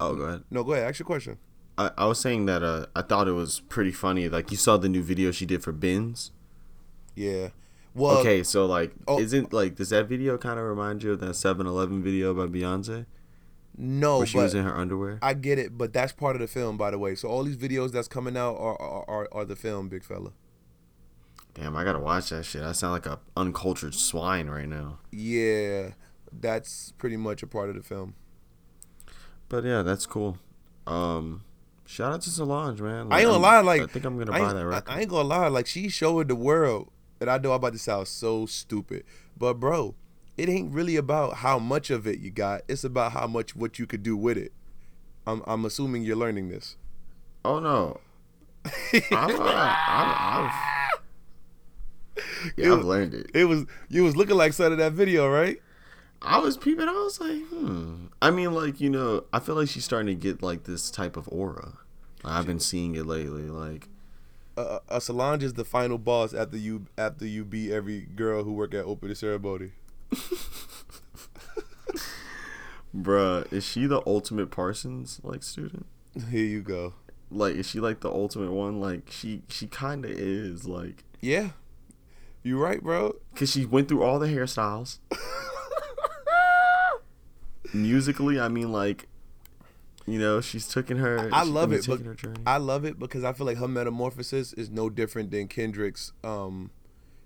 Oh 0.00 0.16
go 0.16 0.22
ahead. 0.22 0.42
No, 0.50 0.64
go 0.64 0.72
ahead, 0.72 0.88
ask 0.88 0.98
your 0.98 1.06
question. 1.06 1.38
I, 1.78 1.90
I 1.96 2.06
was 2.06 2.20
saying 2.20 2.46
that 2.46 2.62
uh, 2.62 2.86
I 2.94 3.02
thought 3.02 3.28
it 3.28 3.32
was 3.32 3.60
pretty 3.60 3.92
funny. 3.92 4.28
Like 4.28 4.50
you 4.50 4.56
saw 4.56 4.76
the 4.76 4.88
new 4.88 5.02
video 5.02 5.30
she 5.30 5.46
did 5.46 5.62
for 5.62 5.72
Binz 5.72 6.30
yeah. 7.14 7.48
Well, 7.94 8.18
okay, 8.18 8.42
so 8.42 8.64
like, 8.64 8.92
oh, 9.06 9.20
isn't 9.20 9.52
like 9.52 9.76
does 9.76 9.90
that 9.90 10.08
video 10.08 10.38
kind 10.38 10.58
of 10.58 10.64
remind 10.64 11.02
you 11.02 11.12
of 11.12 11.20
that 11.20 11.32
7-Eleven 11.32 12.02
video 12.02 12.32
by 12.32 12.46
Beyonce? 12.46 13.04
No, 13.76 14.18
where 14.18 14.26
she 14.26 14.38
was 14.38 14.54
in 14.54 14.64
her 14.64 14.74
underwear. 14.74 15.18
I 15.20 15.34
get 15.34 15.58
it, 15.58 15.76
but 15.76 15.92
that's 15.92 16.12
part 16.12 16.36
of 16.36 16.40
the 16.40 16.48
film, 16.48 16.76
by 16.76 16.90
the 16.90 16.98
way. 16.98 17.14
So 17.14 17.28
all 17.28 17.42
these 17.44 17.56
videos 17.56 17.92
that's 17.92 18.08
coming 18.08 18.36
out 18.36 18.56
are 18.56 18.80
are, 18.80 19.08
are, 19.08 19.28
are 19.32 19.44
the 19.44 19.56
film, 19.56 19.88
big 19.88 20.04
fella. 20.04 20.32
Damn, 21.54 21.76
I 21.76 21.84
gotta 21.84 21.98
watch 21.98 22.30
that 22.30 22.44
shit. 22.44 22.62
I 22.62 22.72
sound 22.72 22.94
like 22.94 23.06
a 23.06 23.20
uncultured 23.36 23.94
swine 23.94 24.48
right 24.48 24.68
now. 24.68 24.98
Yeah, 25.10 25.90
that's 26.32 26.92
pretty 26.96 27.18
much 27.18 27.42
a 27.42 27.46
part 27.46 27.68
of 27.68 27.76
the 27.76 27.82
film. 27.82 28.14
But 29.50 29.64
yeah, 29.64 29.82
that's 29.82 30.06
cool. 30.06 30.38
Um, 30.86 31.44
shout 31.92 32.12
out 32.12 32.22
to 32.22 32.30
Solange, 32.30 32.80
man. 32.80 33.08
Like, 33.08 33.18
I 33.18 33.20
ain't 33.20 33.30
gonna 33.30 33.42
lie, 33.42 33.60
like 33.60 33.82
I 33.82 33.86
think 33.86 34.04
I'm 34.04 34.18
gonna 34.18 34.32
buy 34.32 34.52
that 34.52 34.66
record. 34.66 34.90
I 34.90 35.00
ain't 35.00 35.10
gonna 35.10 35.28
lie, 35.28 35.48
like 35.48 35.66
she 35.66 35.88
showed 35.88 36.28
the 36.28 36.34
world 36.34 36.90
and 37.20 37.30
I 37.30 37.38
know 37.38 37.50
I'm 37.50 37.56
about 37.56 37.74
to 37.74 37.78
sound 37.78 38.08
so 38.08 38.46
stupid, 38.46 39.04
but 39.38 39.54
bro, 39.54 39.94
it 40.36 40.48
ain't 40.48 40.72
really 40.72 40.96
about 40.96 41.36
how 41.36 41.58
much 41.58 41.90
of 41.90 42.06
it 42.06 42.18
you 42.18 42.30
got. 42.30 42.62
It's 42.66 42.82
about 42.82 43.12
how 43.12 43.26
much 43.26 43.54
what 43.54 43.78
you 43.78 43.86
could 43.86 44.02
do 44.02 44.16
with 44.16 44.36
it. 44.36 44.52
I'm 45.26 45.42
I'm 45.46 45.64
assuming 45.64 46.02
you're 46.02 46.16
learning 46.16 46.48
this. 46.48 46.76
Oh 47.44 47.60
no. 47.60 48.00
I'm, 49.10 49.30
I'm, 49.30 49.40
I've, 49.40 50.52
yeah, 52.56 52.72
I've 52.72 52.84
learned 52.84 53.14
it. 53.14 53.30
It 53.34 53.44
was 53.44 53.66
you 53.88 54.02
was 54.02 54.16
looking 54.16 54.36
like 54.36 54.52
son 54.52 54.72
of 54.72 54.78
that 54.78 54.92
video, 54.92 55.28
right? 55.28 55.60
I 56.20 56.38
was 56.38 56.56
peeping. 56.56 56.88
I 56.88 56.92
was 56.92 57.20
like, 57.20 57.42
hmm. 57.48 58.06
I 58.20 58.30
mean, 58.30 58.52
like 58.52 58.80
you 58.80 58.90
know, 58.90 59.24
I 59.32 59.40
feel 59.40 59.54
like 59.54 59.68
she's 59.68 59.84
starting 59.84 60.06
to 60.08 60.14
get 60.14 60.42
like 60.42 60.64
this 60.64 60.90
type 60.90 61.16
of 61.16 61.28
aura. 61.30 61.78
I've 62.24 62.46
been 62.46 62.60
seeing 62.60 62.94
it 62.94 63.06
lately. 63.06 63.48
Like, 63.48 63.88
Uh, 64.56 64.78
uh, 64.88 65.00
Solange 65.00 65.42
is 65.42 65.54
the 65.54 65.64
final 65.64 65.98
boss 65.98 66.34
after 66.34 66.56
you 66.56 66.86
after 66.98 67.26
you 67.26 67.44
beat 67.44 67.72
every 67.72 68.00
girl 68.02 68.44
who 68.44 68.52
work 68.52 68.74
at 68.74 68.84
opening 68.84 69.14
ceremony. 69.14 69.72
bruh, 72.94 73.50
is 73.52 73.64
she 73.64 73.86
the 73.86 74.02
ultimate 74.06 74.50
Parsons 74.50 75.20
like 75.22 75.42
student? 75.42 75.86
Here 76.30 76.44
you 76.44 76.60
go. 76.62 76.94
Like, 77.30 77.54
is 77.56 77.66
she 77.66 77.80
like 77.80 78.00
the 78.00 78.10
ultimate 78.10 78.52
one? 78.52 78.80
Like, 78.80 79.10
she 79.10 79.42
she 79.48 79.66
kind 79.66 80.04
of 80.04 80.10
is. 80.10 80.66
Like, 80.66 81.04
Yeah, 81.20 81.50
you 82.42 82.58
right, 82.62 82.82
bro. 82.82 83.16
cause 83.34 83.50
she 83.50 83.64
went 83.64 83.88
through 83.88 84.02
all 84.02 84.18
the 84.18 84.26
hairstyles. 84.28 84.98
Musically, 87.74 88.38
I 88.38 88.48
mean, 88.48 88.70
like, 88.70 89.08
you 90.06 90.18
know, 90.18 90.40
she's 90.40 90.66
taking 90.68 90.96
her. 90.98 91.28
I 91.32 91.44
love 91.44 91.72
it, 91.72 91.86
but. 91.86 92.00
I 92.46 92.56
love 92.56 92.84
it 92.84 92.98
because 92.98 93.24
I 93.24 93.32
feel 93.32 93.46
like 93.46 93.58
her 93.58 93.68
metamorphosis 93.68 94.52
is 94.52 94.70
no 94.70 94.90
different 94.90 95.30
than 95.30 95.48
Kendrick's 95.48 96.12
um 96.24 96.70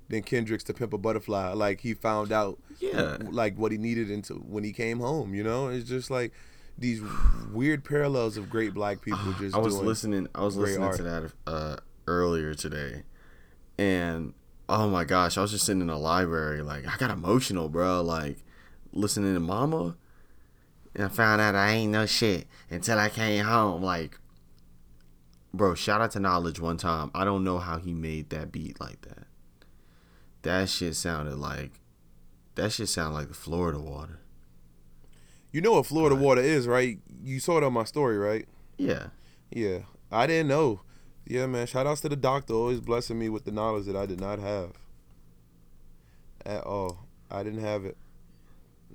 than 0.08 0.22
Kendrick's 0.22 0.62
to 0.64 0.74
Pimp 0.74 0.92
a 0.92 0.98
Butterfly. 0.98 1.52
Like 1.54 1.80
he 1.80 1.94
found 1.94 2.30
out 2.32 2.58
Yeah. 2.78 3.16
like 3.30 3.56
what 3.58 3.72
he 3.72 3.78
needed 3.78 4.10
into 4.10 4.34
when 4.34 4.62
he 4.64 4.72
came 4.72 5.00
home, 5.00 5.34
you 5.34 5.42
know? 5.42 5.68
It's 5.68 5.88
just 5.88 6.10
like 6.10 6.32
these 6.78 7.00
weird 7.52 7.84
parallels 7.84 8.36
of 8.36 8.48
great 8.50 8.72
black 8.74 9.00
people 9.02 9.32
just 9.38 9.54
I 9.54 9.58
was 9.58 9.76
listening. 9.76 10.28
I 10.34 10.42
was 10.42 10.56
listening 10.56 10.92
to 10.96 11.02
that 11.02 11.32
uh, 11.46 11.76
earlier 12.06 12.54
today, 12.54 13.02
and 13.78 14.34
oh 14.68 14.88
my 14.88 15.04
gosh, 15.04 15.38
I 15.38 15.42
was 15.42 15.50
just 15.50 15.64
sitting 15.64 15.80
in 15.80 15.86
the 15.88 15.96
library, 15.98 16.62
like 16.62 16.86
I 16.86 16.96
got 16.98 17.10
emotional, 17.10 17.68
bro. 17.68 18.02
Like 18.02 18.38
listening 18.92 19.34
to 19.34 19.40
Mama, 19.40 19.96
and 20.96 21.04
I 21.04 21.08
found 21.08 21.42
out 21.42 21.54
I 21.54 21.72
ain't 21.72 21.92
no 21.92 22.06
shit 22.06 22.46
until 22.70 22.98
I 22.98 23.10
came 23.10 23.44
home. 23.44 23.82
Like, 23.82 24.18
bro, 25.52 25.74
shout 25.74 26.00
out 26.00 26.12
to 26.12 26.18
Knxwledge 26.18 26.58
one 26.58 26.78
time. 26.78 27.10
I 27.14 27.22
don't 27.22 27.44
know 27.44 27.58
how 27.58 27.78
he 27.78 27.92
made 27.92 28.30
that 28.30 28.50
beat 28.50 28.80
like 28.80 29.02
that. 29.02 29.26
That 30.40 30.70
shit 30.70 30.96
sounded 30.96 31.36
like, 31.36 31.80
that 32.54 32.72
shit 32.72 32.88
sounded 32.88 33.14
like 33.14 33.28
the 33.28 33.34
Florida 33.34 33.78
water. 33.78 34.20
You 35.52 35.60
know 35.60 35.72
what 35.72 35.84
Florida 35.84 36.16
water 36.16 36.40
is, 36.40 36.66
right? 36.66 36.98
You 37.22 37.40
saw 37.40 37.58
it 37.58 37.64
on 37.64 37.74
my 37.74 37.84
story, 37.84 38.16
right? 38.16 38.48
Yeah. 38.78 39.08
Yeah. 39.50 39.80
I 40.10 40.26
didn't 40.26 40.48
know. 40.48 40.80
Yeah, 41.26 41.46
man. 41.46 41.66
Shout 41.66 41.86
outs 41.86 42.00
to 42.02 42.08
the 42.08 42.16
doctor 42.16 42.54
always 42.54 42.80
blessing 42.80 43.18
me 43.18 43.28
with 43.28 43.44
the 43.44 43.52
knowledge 43.52 43.84
that 43.84 43.96
I 43.96 44.06
did 44.06 44.20
not 44.20 44.38
have. 44.38 44.72
At 46.46 46.64
all. 46.64 47.06
I 47.30 47.42
didn't 47.42 47.60
have 47.60 47.84
it. 47.84 47.98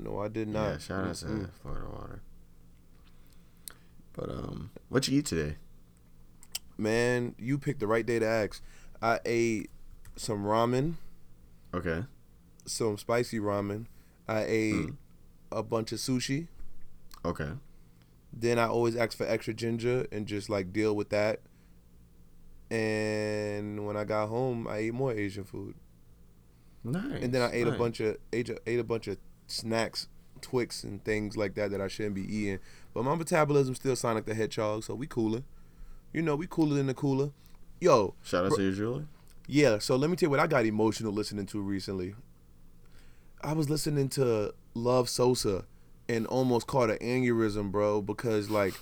No, 0.02 0.20
I 0.20 0.28
did 0.28 0.48
not. 0.48 0.68
Yeah, 0.72 0.78
shout 0.80 1.08
out 1.08 1.16
to 1.16 1.26
Mm-mm. 1.26 1.50
Florida 1.62 1.88
water. 1.88 2.22
But 4.14 4.30
um, 4.30 4.72
what 4.90 5.08
you 5.08 5.20
eat 5.20 5.26
today? 5.26 5.56
Man, 6.78 7.36
you 7.38 7.58
picked 7.58 7.80
the 7.80 7.88
right 7.88 8.06
day 8.06 8.20
to 8.20 8.26
ask. 8.26 8.62
I 9.02 9.20
ate 9.26 9.70
some 10.16 10.44
ramen, 10.44 10.96
Okay. 11.74 12.04
some 12.66 12.98
spicy 12.98 13.40
ramen. 13.40 13.86
I 14.28 14.44
ate 14.44 14.74
Mm. 14.76 14.96
a 15.52 15.64
bunch 15.64 15.92
of 15.92 16.00
sushi. 16.00 16.48
Okay. 17.24 17.52
Then 18.34 18.58
I 18.60 18.66
always 18.66 18.96
ask 18.96 19.18
for 19.18 19.26
extra 19.28 19.54
ginger 19.54 20.08
and 20.12 20.26
just 20.26 20.50
like 20.50 20.74
deal 20.74 20.96
with 20.96 21.10
that. 21.10 21.42
And 22.70 23.86
when 23.86 23.98
I 23.98 24.04
got 24.06 24.28
home, 24.28 24.68
I 24.68 24.78
ate 24.78 24.94
more 24.94 25.12
Asian 25.12 25.44
food. 25.44 25.76
Nice. 26.84 27.22
And 27.22 27.34
then 27.34 27.42
I 27.42 27.52
ate 27.54 27.68
a 27.68 27.72
bunch 27.74 28.00
of 28.00 28.18
ate 28.34 28.50
ate 28.66 28.80
a 28.80 28.84
bunch 28.84 29.08
of 29.08 29.18
snacks, 29.52 30.08
Twix 30.42 30.84
and 30.84 31.04
things 31.04 31.38
like 31.38 31.54
that 31.56 31.72
that 31.72 31.82
I 31.82 31.88
shouldn't 31.88 32.16
be 32.16 32.24
eating. 32.24 32.60
But 32.94 33.04
my 33.04 33.16
metabolism 33.16 33.76
still 33.76 33.96
Sonic 33.96 34.26
the 34.26 34.34
Hedgehog, 34.34 34.84
so 34.84 34.96
we 34.96 35.08
cooler. 35.08 35.44
You 36.14 36.22
know, 36.22 36.36
we 36.36 36.48
cooler 36.48 36.76
than 36.76 36.88
the 36.88 36.94
cooler. 36.94 37.32
Yo, 37.80 38.16
Shout 38.24 38.46
out 38.46 38.50
Bro- 38.50 38.58
to 38.58 38.64
your 38.64 38.72
Julie. 38.74 39.06
yeah, 39.48 39.78
so 39.80 39.96
let 39.96 40.10
me 40.10 40.16
tell 40.16 40.28
you 40.28 40.32
what 40.32 40.40
I 40.40 40.48
got 40.48 40.66
emotional 40.66 41.12
listening 41.14 41.46
to 41.48 41.62
recently. 41.62 42.16
I 43.42 43.54
was 43.54 43.70
listening 43.70 44.10
to 44.10 44.54
Love 44.74 45.10
Sosa 45.10 45.66
and 46.10 46.28
almost 46.28 46.68
caught 46.68 46.90
an 46.92 46.98
aneurysm, 46.98 47.72
bro, 47.72 48.02
because 48.02 48.50
like 48.50 48.74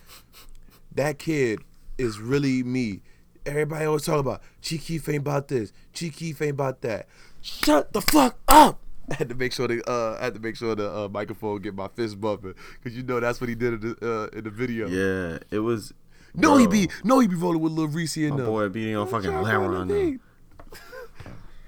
that 0.96 1.20
kid 1.20 1.60
is 1.98 2.20
really 2.20 2.64
me. 2.64 3.02
Everybody 3.46 3.86
always 3.86 4.04
talk 4.04 4.20
about 4.20 4.42
Chief 4.62 5.08
ain't 5.08 5.20
about 5.20 5.48
this, 5.48 5.72
Chief 5.94 6.42
ain't 6.42 6.52
about 6.52 6.82
that. 6.82 7.08
Shut 7.42 7.94
the 7.94 8.02
fuck 8.02 8.38
up! 8.48 8.82
I 9.12 9.16
had 9.16 9.30
to 9.30 9.36
make 9.36 9.54
sure 9.54 9.68
the 9.68 9.82
uh, 9.90 10.18
I 10.20 10.26
had 10.26 10.34
to 10.36 10.40
make 10.40 10.56
sure 10.56 10.76
the 10.76 10.90
uh, 10.92 11.08
microphone 11.10 11.62
get 11.62 11.76
my 11.76 11.88
fist 11.88 12.20
bumping 12.20 12.54
because 12.82 12.96
you 12.98 13.04
know 13.04 13.20
that's 13.20 13.40
what 13.42 13.50
he 13.50 13.56
did 13.56 13.74
in 13.84 13.96
the 14.00 14.30
uh, 14.34 14.38
in 14.38 14.44
the 14.44 14.50
video. 14.50 14.88
Yeah, 14.88 15.40
it 15.52 15.60
was. 15.60 15.94
No, 16.36 16.58
he 16.58 16.68
be 16.68 16.90
no, 17.04 17.20
he 17.20 17.28
be 17.28 17.36
rolling 17.36 17.60
with 17.62 17.72
Lil 17.74 17.88
Reese 17.88 18.18
in 18.18 18.30
my 18.38 18.44
boy 18.46 18.70
beating 18.70 18.96
on 18.96 19.08
fucking 19.08 19.32
Jump 19.32 19.44
Lamar 19.44 19.66
on 19.66 19.76
on 19.76 19.88
the 19.88 19.94
them. 19.96 20.12
beat. 20.12 20.20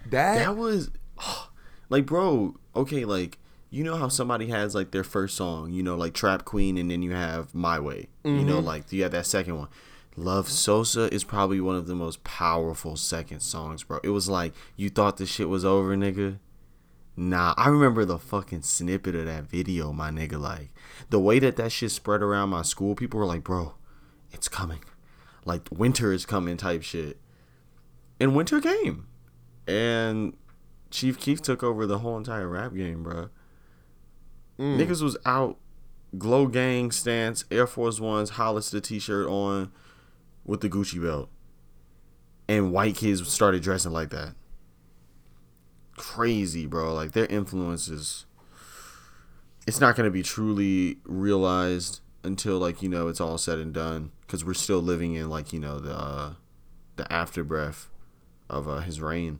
That, 0.09 0.35
That 0.45 0.57
was, 0.57 0.91
like, 1.89 2.05
bro. 2.05 2.55
Okay, 2.75 3.05
like 3.05 3.37
you 3.69 3.83
know 3.83 3.95
how 3.95 4.07
somebody 4.07 4.47
has 4.47 4.75
like 4.75 4.91
their 4.91 5.03
first 5.03 5.35
song, 5.35 5.71
you 5.71 5.81
know, 5.83 5.95
like 5.95 6.13
Trap 6.13 6.45
Queen, 6.45 6.77
and 6.77 6.91
then 6.91 7.01
you 7.01 7.11
have 7.11 7.53
My 7.55 7.79
Way. 7.79 8.07
You 8.23 8.31
Mm-hmm. 8.31 8.45
know, 8.47 8.59
like 8.59 8.91
you 8.91 9.03
have 9.03 9.11
that 9.13 9.25
second 9.25 9.57
one. 9.57 9.67
Love 10.17 10.49
Sosa 10.49 11.11
is 11.13 11.23
probably 11.23 11.59
one 11.61 11.75
of 11.77 11.87
the 11.87 11.95
most 11.95 12.23
powerful 12.23 12.97
second 12.97 13.39
songs, 13.39 13.83
bro. 13.83 13.99
It 14.03 14.09
was 14.09 14.29
like 14.29 14.53
you 14.75 14.89
thought 14.89 15.17
the 15.17 15.25
shit 15.25 15.49
was 15.49 15.63
over, 15.65 15.95
nigga. 15.95 16.37
Nah, 17.15 17.53
I 17.57 17.67
remember 17.67 18.05
the 18.05 18.17
fucking 18.17 18.61
snippet 18.61 19.15
of 19.15 19.25
that 19.25 19.43
video, 19.43 19.91
my 19.91 20.09
nigga. 20.09 20.39
Like 20.39 20.69
the 21.09 21.19
way 21.19 21.39
that 21.39 21.57
that 21.57 21.71
shit 21.71 21.91
spread 21.91 22.21
around 22.21 22.49
my 22.49 22.61
school, 22.61 22.95
people 22.95 23.19
were 23.19 23.25
like, 23.25 23.43
"Bro, 23.43 23.73
it's 24.31 24.47
coming." 24.47 24.79
Like 25.45 25.67
winter 25.71 26.13
is 26.13 26.25
coming, 26.25 26.57
type 26.57 26.83
shit. 26.83 27.19
And 28.19 28.35
winter 28.35 28.61
came, 28.61 29.07
and 29.67 30.37
Chief 30.91 31.19
Keef 31.19 31.41
took 31.41 31.63
over 31.63 31.85
the 31.85 31.99
whole 31.99 32.17
entire 32.17 32.47
rap 32.47 32.73
game, 32.73 33.03
bro. 33.03 33.29
Mm. 34.59 34.77
Niggas 34.77 35.01
was 35.01 35.17
out, 35.25 35.57
glow 36.17 36.45
gang 36.45 36.91
stance, 36.91 37.43
Air 37.49 37.65
Force 37.65 37.99
Ones, 37.99 38.31
Hollister 38.31 38.79
t-shirt 38.79 39.27
on, 39.27 39.71
with 40.45 40.61
the 40.61 40.69
Gucci 40.69 41.01
belt, 41.01 41.29
and 42.47 42.71
white 42.71 42.95
kids 42.95 43.27
started 43.27 43.63
dressing 43.63 43.91
like 43.91 44.11
that. 44.11 44.35
Crazy, 45.97 46.65
bro. 46.65 46.93
Like 46.93 47.11
their 47.11 47.25
influence 47.25 47.87
is. 47.87 48.25
It's 49.67 49.79
not 49.79 49.95
gonna 49.95 50.09
be 50.09 50.23
truly 50.23 50.97
realized 51.05 52.01
until 52.23 52.57
like 52.57 52.81
you 52.81 52.89
know 52.89 53.07
it's 53.07 53.21
all 53.21 53.37
said 53.37 53.59
and 53.59 53.73
done, 53.73 54.11
because 54.21 54.43
we're 54.43 54.53
still 54.53 54.79
living 54.81 55.13
in 55.13 55.29
like 55.29 55.53
you 55.53 55.59
know 55.59 55.79
the 55.79 55.93
uh, 55.93 56.33
the 56.95 57.11
afterbreath 57.11 57.89
of 58.49 58.67
uh, 58.67 58.79
his 58.79 59.01
reign. 59.01 59.39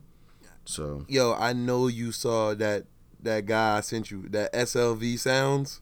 So 0.64 1.04
Yo, 1.08 1.34
I 1.34 1.52
know 1.52 1.88
you 1.88 2.12
saw 2.12 2.54
that 2.54 2.84
that 3.20 3.46
guy 3.46 3.78
I 3.78 3.80
sent 3.80 4.10
you 4.10 4.28
that 4.30 4.52
SLV 4.52 5.18
sounds. 5.18 5.80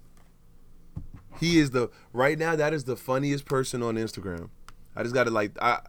He 1.38 1.58
is 1.58 1.70
the 1.70 1.90
right 2.12 2.38
now. 2.38 2.56
That 2.56 2.74
is 2.74 2.84
the 2.84 2.96
funniest 2.96 3.44
person 3.44 3.82
on 3.82 3.96
Instagram. 3.96 4.50
I 4.94 5.02
just 5.02 5.14
gotta 5.14 5.30
like 5.30 5.52
I. 5.62 5.80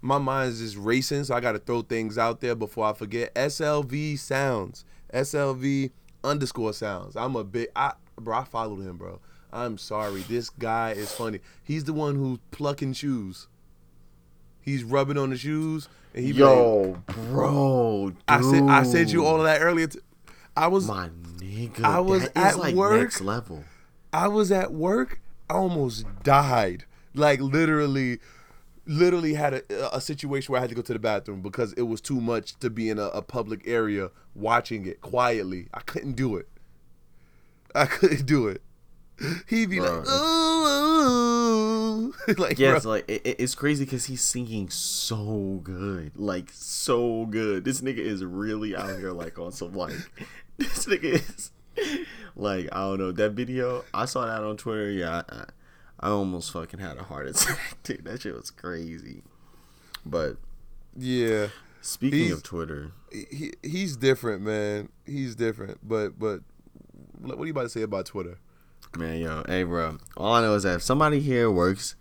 My 0.00 0.18
mind 0.18 0.50
is 0.52 0.60
just 0.60 0.76
racing, 0.76 1.24
so 1.24 1.34
I 1.34 1.40
gotta 1.40 1.58
throw 1.58 1.82
things 1.82 2.18
out 2.18 2.40
there 2.40 2.54
before 2.54 2.86
I 2.86 2.92
forget. 2.92 3.34
SLV 3.34 4.18
sounds. 4.18 4.84
SLV 5.12 5.90
underscore 6.22 6.72
sounds. 6.72 7.16
I'm 7.16 7.34
a 7.36 7.44
big. 7.44 7.68
I 7.74 7.92
bro. 8.16 8.36
I 8.38 8.44
followed 8.44 8.80
him, 8.80 8.96
bro. 8.96 9.20
I'm 9.52 9.78
sorry. 9.78 10.20
This 10.22 10.50
guy 10.50 10.92
is 10.92 11.10
funny. 11.12 11.40
He's 11.64 11.84
the 11.84 11.92
one 11.92 12.14
who's 12.16 12.38
plucking 12.50 12.92
shoes. 12.92 13.48
He's 14.60 14.84
rubbing 14.84 15.16
on 15.16 15.30
the 15.30 15.38
shoes, 15.38 15.88
and 16.14 16.24
he 16.24 16.32
like, 16.32 16.38
Yo, 16.40 17.02
bro, 17.06 18.12
I 18.28 18.40
said 18.42 18.64
I 18.64 18.82
said 18.82 19.10
you 19.10 19.24
all 19.24 19.38
of 19.38 19.44
that 19.44 19.60
earlier. 19.62 19.86
T- 19.86 20.00
I 20.56 20.66
was 20.68 20.86
My 20.86 21.08
nigga, 21.38 21.82
I 21.84 22.00
was 22.00 22.28
at 22.36 22.58
like 22.58 22.74
work. 22.74 23.00
next 23.00 23.20
level. 23.20 23.64
I 24.12 24.28
was 24.28 24.52
at 24.52 24.72
work. 24.72 25.20
I 25.48 25.54
almost 25.54 26.04
died. 26.22 26.84
Like 27.14 27.40
literally, 27.40 28.18
literally 28.88 29.34
had 29.34 29.54
a, 29.54 29.96
a 29.96 30.00
situation 30.00 30.52
where 30.52 30.58
I 30.58 30.62
had 30.62 30.70
to 30.70 30.74
go 30.74 30.82
to 30.82 30.92
the 30.92 30.98
bathroom 30.98 31.42
because 31.42 31.72
it 31.74 31.82
was 31.82 32.00
too 32.00 32.20
much 32.20 32.58
to 32.60 32.70
be 32.70 32.88
in 32.90 32.98
a, 32.98 33.06
a 33.08 33.22
public 33.22 33.62
area 33.66 34.10
watching 34.34 34.86
it 34.86 35.00
quietly. 35.00 35.68
I 35.74 35.80
couldn't 35.80 36.14
do 36.16 36.36
it. 36.36 36.48
I 37.74 37.86
couldn't 37.86 38.26
do 38.26 38.48
it. 38.48 38.62
He'd 39.48 39.70
be 39.70 39.78
Bro, 39.78 39.98
like, 39.98 40.08
ooh, 40.08 42.14
like, 42.38 42.58
Yeah, 42.58 42.76
it's 42.76 42.84
like 42.86 43.04
it, 43.08 43.22
it- 43.24 43.36
it's 43.40 43.54
crazy 43.54 43.84
because 43.84 44.06
he's 44.06 44.22
singing 44.22 44.70
so 44.70 45.60
good, 45.62 46.12
like 46.16 46.50
so 46.52 47.26
good. 47.26 47.64
This 47.64 47.80
nigga 47.80 47.98
is 47.98 48.24
really 48.24 48.74
out 48.76 48.98
here, 48.98 49.12
like 49.12 49.38
on 49.38 49.52
some 49.52 49.74
like 49.74 49.94
this 50.58 50.86
nigga 50.86 51.20
is 51.20 51.50
like 52.36 52.68
I 52.72 52.80
don't 52.80 52.98
know 52.98 53.12
that 53.12 53.32
video. 53.32 53.84
I 53.92 54.04
saw 54.06 54.26
that 54.26 54.42
on 54.42 54.56
Twitter. 54.56 54.90
Yeah, 54.90 55.22
I, 55.28 55.44
I, 56.00 56.08
almost 56.10 56.52
fucking 56.52 56.80
had 56.80 56.96
a 56.98 57.02
heart 57.04 57.26
attack, 57.28 57.78
dude. 57.82 58.04
That 58.04 58.22
shit 58.22 58.34
was 58.34 58.50
crazy. 58.50 59.22
But 60.06 60.36
yeah. 60.96 61.48
speaking 61.80 62.18
He's- 62.20 62.32
of 62.32 62.42
Twitter, 62.42 62.92
he 63.10 63.52
he's 63.62 63.96
different, 63.96 64.42
man. 64.42 64.88
He's 65.06 65.34
different. 65.34 65.78
But 65.86 66.18
but 66.18 66.40
what 67.20 67.38
are 67.38 67.44
you 67.46 67.52
about 67.52 67.62
to 67.62 67.68
say 67.68 67.82
about 67.82 68.06
Twitter? 68.06 68.38
man, 68.96 69.20
yo, 69.20 69.42
hey, 69.46 69.64
bro. 69.64 69.98
All 70.16 70.32
I 70.32 70.40
know 70.40 70.54
is 70.54 70.62
that 70.62 70.76
if 70.76 70.82
somebody 70.82 71.20
here 71.20 71.50
works 71.50 71.94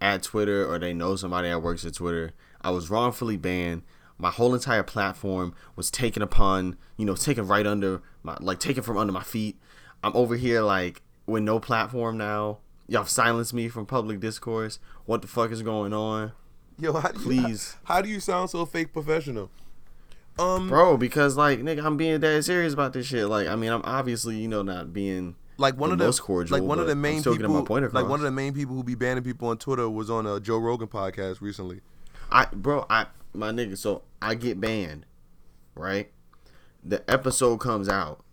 at 0.00 0.22
Twitter 0.22 0.66
or 0.70 0.78
they 0.78 0.92
know 0.92 1.16
somebody 1.16 1.48
that 1.48 1.62
works 1.62 1.84
at 1.84 1.94
Twitter. 1.94 2.32
I 2.60 2.70
was 2.70 2.90
wrongfully 2.90 3.36
banned. 3.38 3.82
My 4.18 4.30
whole 4.30 4.54
entire 4.54 4.82
platform 4.82 5.54
was 5.76 5.90
taken 5.90 6.22
upon, 6.22 6.76
you 6.96 7.06
know, 7.06 7.14
taken 7.14 7.46
right 7.46 7.66
under 7.66 8.02
my, 8.22 8.36
like 8.40 8.58
taken 8.58 8.82
from 8.82 8.96
under 8.98 9.12
my 9.12 9.22
feet. 9.22 9.58
I'm 10.02 10.14
over 10.14 10.36
here 10.36 10.60
like 10.60 11.00
with 11.26 11.42
no 11.42 11.58
platform 11.58 12.18
now. 12.18 12.58
Y'all 12.86 13.04
silenced 13.04 13.54
me 13.54 13.68
from 13.68 13.86
public 13.86 14.20
discourse. 14.20 14.78
What 15.06 15.22
the 15.22 15.28
fuck 15.28 15.50
is 15.50 15.62
going 15.62 15.92
on? 15.92 16.32
Yo, 16.78 16.92
how 16.92 17.08
do 17.08 17.18
you, 17.18 17.24
Please. 17.24 17.76
How, 17.84 17.94
how 17.94 18.02
do 18.02 18.08
you 18.08 18.20
sound 18.20 18.50
so 18.50 18.66
fake 18.66 18.92
professional? 18.92 19.50
Um, 20.38 20.68
Bro, 20.68 20.96
because 20.96 21.36
like 21.36 21.60
nigga, 21.60 21.84
I'm 21.84 21.96
being 21.96 22.20
dead 22.20 22.44
serious 22.44 22.72
about 22.72 22.92
this 22.92 23.06
shit. 23.06 23.26
Like, 23.26 23.46
I 23.46 23.56
mean, 23.56 23.70
I'm 23.70 23.82
obviously, 23.84 24.36
you 24.36 24.48
know, 24.48 24.62
not 24.62 24.92
being 24.92 25.36
like 25.56 25.76
one 25.76 25.90
the 25.90 25.94
of 25.94 25.98
the 26.00 26.04
most 26.06 26.20
cordial, 26.20 26.58
like 26.58 26.66
one 26.66 26.80
of 26.80 26.86
the 26.86 26.96
main 26.96 27.22
people, 27.22 27.48
my 27.48 27.62
point 27.64 27.92
like 27.94 28.08
one 28.08 28.18
of 28.18 28.24
the 28.24 28.32
main 28.32 28.52
people 28.52 28.74
who 28.74 28.82
be 28.82 28.96
banning 28.96 29.22
people 29.22 29.48
on 29.48 29.58
Twitter 29.58 29.88
was 29.88 30.10
on 30.10 30.26
a 30.26 30.40
Joe 30.40 30.58
Rogan 30.58 30.88
podcast 30.88 31.40
recently. 31.40 31.80
I 32.30 32.46
bro, 32.52 32.84
I 32.90 33.06
my 33.32 33.50
nigga, 33.50 33.78
so 33.78 34.02
I 34.20 34.34
get 34.34 34.60
banned, 34.60 35.06
right? 35.76 36.10
The 36.82 37.08
episode 37.08 37.58
comes 37.58 37.88
out. 37.88 38.23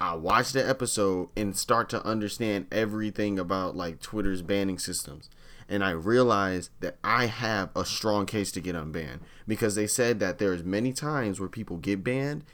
I 0.00 0.14
watch 0.14 0.52
the 0.52 0.66
episode 0.68 1.28
and 1.36 1.56
start 1.56 1.88
to 1.90 2.04
understand 2.04 2.66
everything 2.72 3.38
about 3.38 3.76
like 3.76 4.00
Twitter's 4.00 4.42
banning 4.42 4.78
systems. 4.78 5.30
And 5.68 5.82
I 5.82 5.90
realize 5.90 6.70
that 6.80 6.96
I 7.02 7.26
have 7.26 7.70
a 7.74 7.86
strong 7.86 8.26
case 8.26 8.52
to 8.52 8.60
get 8.60 8.74
unbanned 8.74 9.20
because 9.48 9.76
they 9.76 9.86
said 9.86 10.20
that 10.20 10.38
there's 10.38 10.62
many 10.62 10.92
times 10.92 11.40
where 11.40 11.48
people 11.48 11.78
get 11.78 12.04
banned 12.04 12.44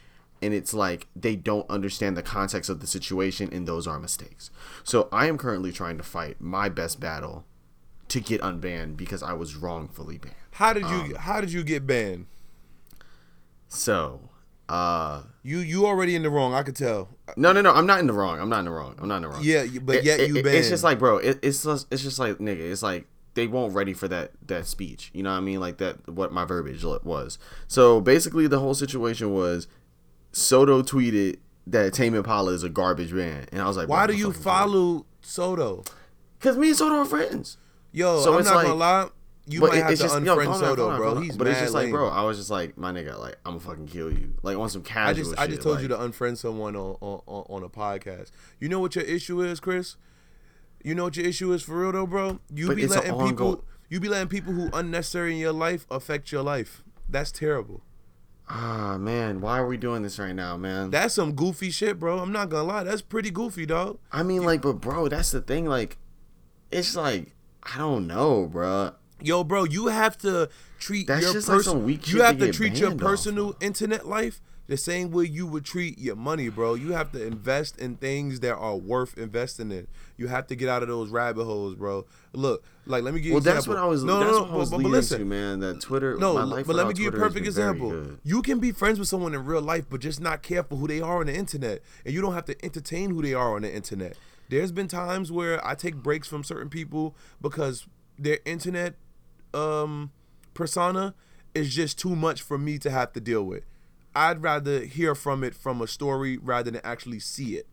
and 0.42 0.54
it's 0.54 0.72
like 0.72 1.08
they 1.16 1.34
don't 1.34 1.68
understand 1.68 2.16
the 2.16 2.22
context 2.22 2.70
of 2.70 2.80
the 2.80 2.86
situation 2.86 3.50
and 3.52 3.66
those 3.66 3.86
are 3.86 3.98
mistakes. 3.98 4.50
So 4.84 5.08
I 5.10 5.26
am 5.26 5.38
currently 5.38 5.72
trying 5.72 5.96
to 5.98 6.04
fight 6.04 6.40
my 6.40 6.68
best 6.68 7.00
battle 7.00 7.44
to 8.08 8.20
get 8.20 8.40
unbanned 8.42 8.96
because 8.96 9.22
I 9.22 9.32
was 9.32 9.56
wrongfully 9.56 10.18
banned. 10.18 10.34
How 10.52 10.72
did 10.72 10.82
you 10.84 10.88
Um, 10.88 11.14
How 11.16 11.40
did 11.40 11.52
you 11.52 11.64
get 11.64 11.86
banned? 11.86 12.26
So, 13.68 14.29
uh, 14.70 15.22
You 15.42 15.58
you 15.58 15.86
already 15.86 16.14
in 16.14 16.22
the 16.22 16.30
wrong. 16.30 16.54
I 16.54 16.62
could 16.62 16.76
tell. 16.76 17.08
no, 17.36 17.52
no, 17.52 17.60
no. 17.60 17.72
I'm 17.72 17.86
not 17.86 18.00
in 18.00 18.06
the 18.06 18.12
wrong. 18.12 18.38
I'm 18.40 18.48
not 18.48 18.60
in 18.60 18.64
the 18.66 18.70
wrong. 18.70 18.94
I'm 19.00 19.08
not 19.08 19.16
in 19.16 19.22
the 19.22 19.28
wrong. 19.28 19.40
Yeah, 19.42 19.64
but 19.82 19.96
It- 19.96 20.04
yet 20.04 20.20
it- 20.20 20.28
you 20.28 20.36
it- 20.36 20.46
It's 20.46 20.68
just 20.68 20.84
like, 20.84 20.98
bro. 20.98 21.18
It, 21.18 21.38
it's 21.42 21.62
just, 21.64 21.86
it's 21.90 22.02
just 22.02 22.18
like, 22.18 22.38
nigga. 22.38 22.60
It's 22.60 22.82
like 22.82 23.06
they 23.34 23.46
weren't 23.46 23.74
ready 23.74 23.92
for 23.94 24.08
that 24.08 24.32
that 24.46 24.66
speech. 24.66 25.10
You 25.14 25.22
know 25.22 25.30
what 25.30 25.36
I 25.38 25.40
mean? 25.40 25.60
Like 25.60 25.78
that. 25.78 26.08
What 26.08 26.32
my 26.32 26.44
verbiage 26.44 26.84
was. 26.84 27.38
So 27.68 28.00
basically, 28.00 28.46
the 28.46 28.58
whole 28.60 28.74
situation 28.74 29.32
was 29.32 29.66
Soto 30.32 30.82
tweeted 30.82 31.38
that 31.66 31.92
Tame 31.92 32.14
Impala 32.14 32.52
is 32.52 32.62
a 32.62 32.68
garbage 32.68 33.12
band, 33.14 33.48
and 33.52 33.60
I 33.62 33.66
was 33.66 33.76
like, 33.76 33.88
why 33.88 34.06
do 34.06 34.14
you 34.14 34.32
follow 34.32 35.06
Soto? 35.22 35.84
Because 36.38 36.56
me 36.56 36.68
and 36.68 36.76
Soto 36.76 36.94
are 36.96 37.04
friends. 37.04 37.56
Yo, 37.92 38.20
So 38.22 38.34
I'm 38.34 38.40
it's 38.40 38.48
not 38.48 38.56
like- 38.56 38.66
gonna 38.66 38.78
lie. 38.78 39.08
You 39.52 39.60
But 39.60 39.70
might 39.70 39.78
it- 39.78 39.82
have 39.82 39.90
it's 39.92 40.00
to 40.02 40.06
just, 40.08 40.16
unfriend 40.16 40.44
down, 40.44 40.58
Soto, 40.60 40.96
bro. 40.96 41.20
He's 41.20 41.36
but 41.36 41.46
it's 41.48 41.58
just 41.60 41.74
like, 41.74 41.84
lame. 41.86 41.92
bro. 41.94 42.08
I 42.08 42.22
was 42.22 42.36
just 42.38 42.50
like, 42.50 42.78
my 42.78 42.92
nigga, 42.92 43.18
like 43.18 43.36
I'm 43.44 43.52
gonna 43.58 43.60
fucking 43.60 43.86
kill 43.88 44.12
you. 44.12 44.34
Like 44.42 44.56
on 44.56 44.68
some 44.68 44.82
I 44.82 44.88
casual. 44.88 45.24
just 45.24 45.38
I 45.40 45.46
just 45.48 45.62
told 45.62 45.76
like, 45.76 45.82
you 45.82 45.88
to 45.88 45.96
unfriend 45.96 46.36
someone 46.36 46.76
on, 46.76 46.96
on 47.00 47.20
on 47.26 47.44
on 47.48 47.62
a 47.64 47.68
podcast. 47.68 48.30
You 48.60 48.68
know 48.68 48.78
what 48.78 48.94
your 48.94 49.04
issue 49.04 49.40
is, 49.42 49.58
Chris? 49.58 49.96
You 50.84 50.94
know 50.94 51.04
what 51.04 51.16
your 51.16 51.26
issue 51.26 51.52
is 51.52 51.62
for 51.62 51.80
real 51.80 51.92
though, 51.92 52.06
bro? 52.06 52.38
You 52.54 52.74
be 52.74 52.86
letting 52.86 53.10
people 53.12 53.20
ongoing- 53.22 53.62
you 53.88 53.98
be 53.98 54.08
letting 54.08 54.28
people 54.28 54.52
who 54.52 54.70
unnecessary 54.72 55.32
in 55.32 55.38
your 55.38 55.52
life 55.52 55.84
affect 55.90 56.30
your 56.30 56.42
life. 56.42 56.84
That's 57.08 57.32
terrible. 57.32 57.82
Ah 58.48 58.96
man, 58.98 59.40
why 59.40 59.58
are 59.58 59.66
we 59.66 59.76
doing 59.76 60.02
this 60.02 60.18
right 60.18 60.34
now, 60.34 60.56
man? 60.56 60.90
That's 60.90 61.14
some 61.14 61.32
goofy 61.32 61.70
shit, 61.70 61.98
bro. 61.98 62.18
I'm 62.18 62.32
not 62.32 62.48
gonna 62.50 62.64
lie. 62.68 62.84
That's 62.84 63.02
pretty 63.02 63.30
goofy, 63.30 63.66
dog. 63.66 63.98
I 64.12 64.22
mean, 64.22 64.44
like, 64.44 64.62
but 64.62 64.74
bro, 64.80 65.08
that's 65.08 65.30
the 65.32 65.40
thing. 65.40 65.66
Like, 65.66 65.98
it's 66.70 66.94
like 66.96 67.34
I 67.62 67.78
don't 67.78 68.06
know, 68.06 68.46
bro. 68.46 68.92
Yo, 69.22 69.44
bro, 69.44 69.64
you 69.64 69.88
have 69.88 70.16
to 70.18 70.48
treat 70.78 71.06
That's 71.06 71.22
your 71.22 71.32
just 71.32 71.48
like 71.48 71.58
person. 71.58 71.72
some 71.72 71.84
weak 71.84 72.08
you 72.08 72.22
have 72.22 72.38
to 72.38 72.46
to 72.46 72.52
treat 72.52 72.76
your 72.78 72.90
banned 72.90 73.02
off 73.02 73.08
personal 73.08 73.56
internet 73.60 74.06
life 74.06 74.40
the 74.70 74.76
same 74.76 75.10
way 75.10 75.24
you 75.24 75.48
would 75.48 75.64
treat 75.64 75.98
your 75.98 76.14
money, 76.14 76.48
bro. 76.48 76.74
You 76.74 76.92
have 76.92 77.10
to 77.10 77.26
invest 77.26 77.76
in 77.78 77.96
things 77.96 78.38
that 78.38 78.54
are 78.54 78.76
worth 78.76 79.18
investing 79.18 79.72
in. 79.72 79.88
You 80.16 80.28
have 80.28 80.46
to 80.46 80.54
get 80.54 80.68
out 80.68 80.82
of 80.82 80.88
those 80.88 81.10
rabbit 81.10 81.44
holes, 81.44 81.74
bro. 81.74 82.06
Look, 82.32 82.64
like 82.86 83.02
let 83.02 83.12
me 83.12 83.18
give 83.18 83.26
you. 83.26 83.32
Well, 83.32 83.38
an 83.38 83.44
that's 83.46 83.66
example. 83.66 83.82
what 83.82 83.84
I 83.84 83.88
was. 83.88 84.04
No, 84.04 84.20
that's 84.20 84.30
no, 84.30 84.40
what 84.42 84.48
no. 84.50 84.54
I 84.54 84.56
was 84.58 84.70
but, 84.70 84.82
but 84.82 84.88
listen, 84.88 85.18
to, 85.18 85.24
man. 85.24 85.58
That 85.58 85.80
Twitter. 85.80 86.16
no, 86.18 86.34
my 86.34 86.44
life 86.44 86.68
but 86.68 86.76
let 86.76 86.86
me 86.86 86.94
give 86.94 87.02
you 87.02 87.08
a 87.08 87.12
perfect 87.12 87.46
example. 87.46 88.12
You 88.22 88.42
can 88.42 88.60
be 88.60 88.70
friends 88.70 89.00
with 89.00 89.08
someone 89.08 89.34
in 89.34 89.44
real 89.44 89.60
life, 89.60 89.86
but 89.90 90.00
just 90.00 90.20
not 90.20 90.42
careful 90.42 90.78
who 90.78 90.86
they 90.86 91.00
are 91.00 91.18
on 91.18 91.26
the 91.26 91.34
internet, 91.34 91.82
and 92.04 92.14
you 92.14 92.20
don't 92.20 92.34
have 92.34 92.44
to 92.44 92.64
entertain 92.64 93.10
who 93.10 93.22
they 93.22 93.34
are 93.34 93.56
on 93.56 93.62
the 93.62 93.74
internet. 93.74 94.16
There's 94.50 94.70
been 94.70 94.86
times 94.86 95.32
where 95.32 95.64
I 95.66 95.74
take 95.74 95.96
breaks 95.96 96.28
from 96.28 96.44
certain 96.44 96.70
people 96.70 97.16
because 97.40 97.88
their 98.16 98.38
internet 98.44 98.94
um, 99.54 100.10
persona 100.54 101.14
is 101.54 101.74
just 101.74 101.98
too 101.98 102.14
much 102.14 102.42
for 102.42 102.58
me 102.58 102.78
to 102.78 102.90
have 102.90 103.12
to 103.12 103.20
deal 103.20 103.42
with. 103.42 103.64
I'd 104.14 104.42
rather 104.42 104.80
hear 104.80 105.14
from 105.14 105.44
it 105.44 105.54
from 105.54 105.80
a 105.80 105.86
story 105.86 106.36
rather 106.36 106.70
than 106.70 106.80
actually 106.84 107.20
see 107.20 107.56
it. 107.56 107.66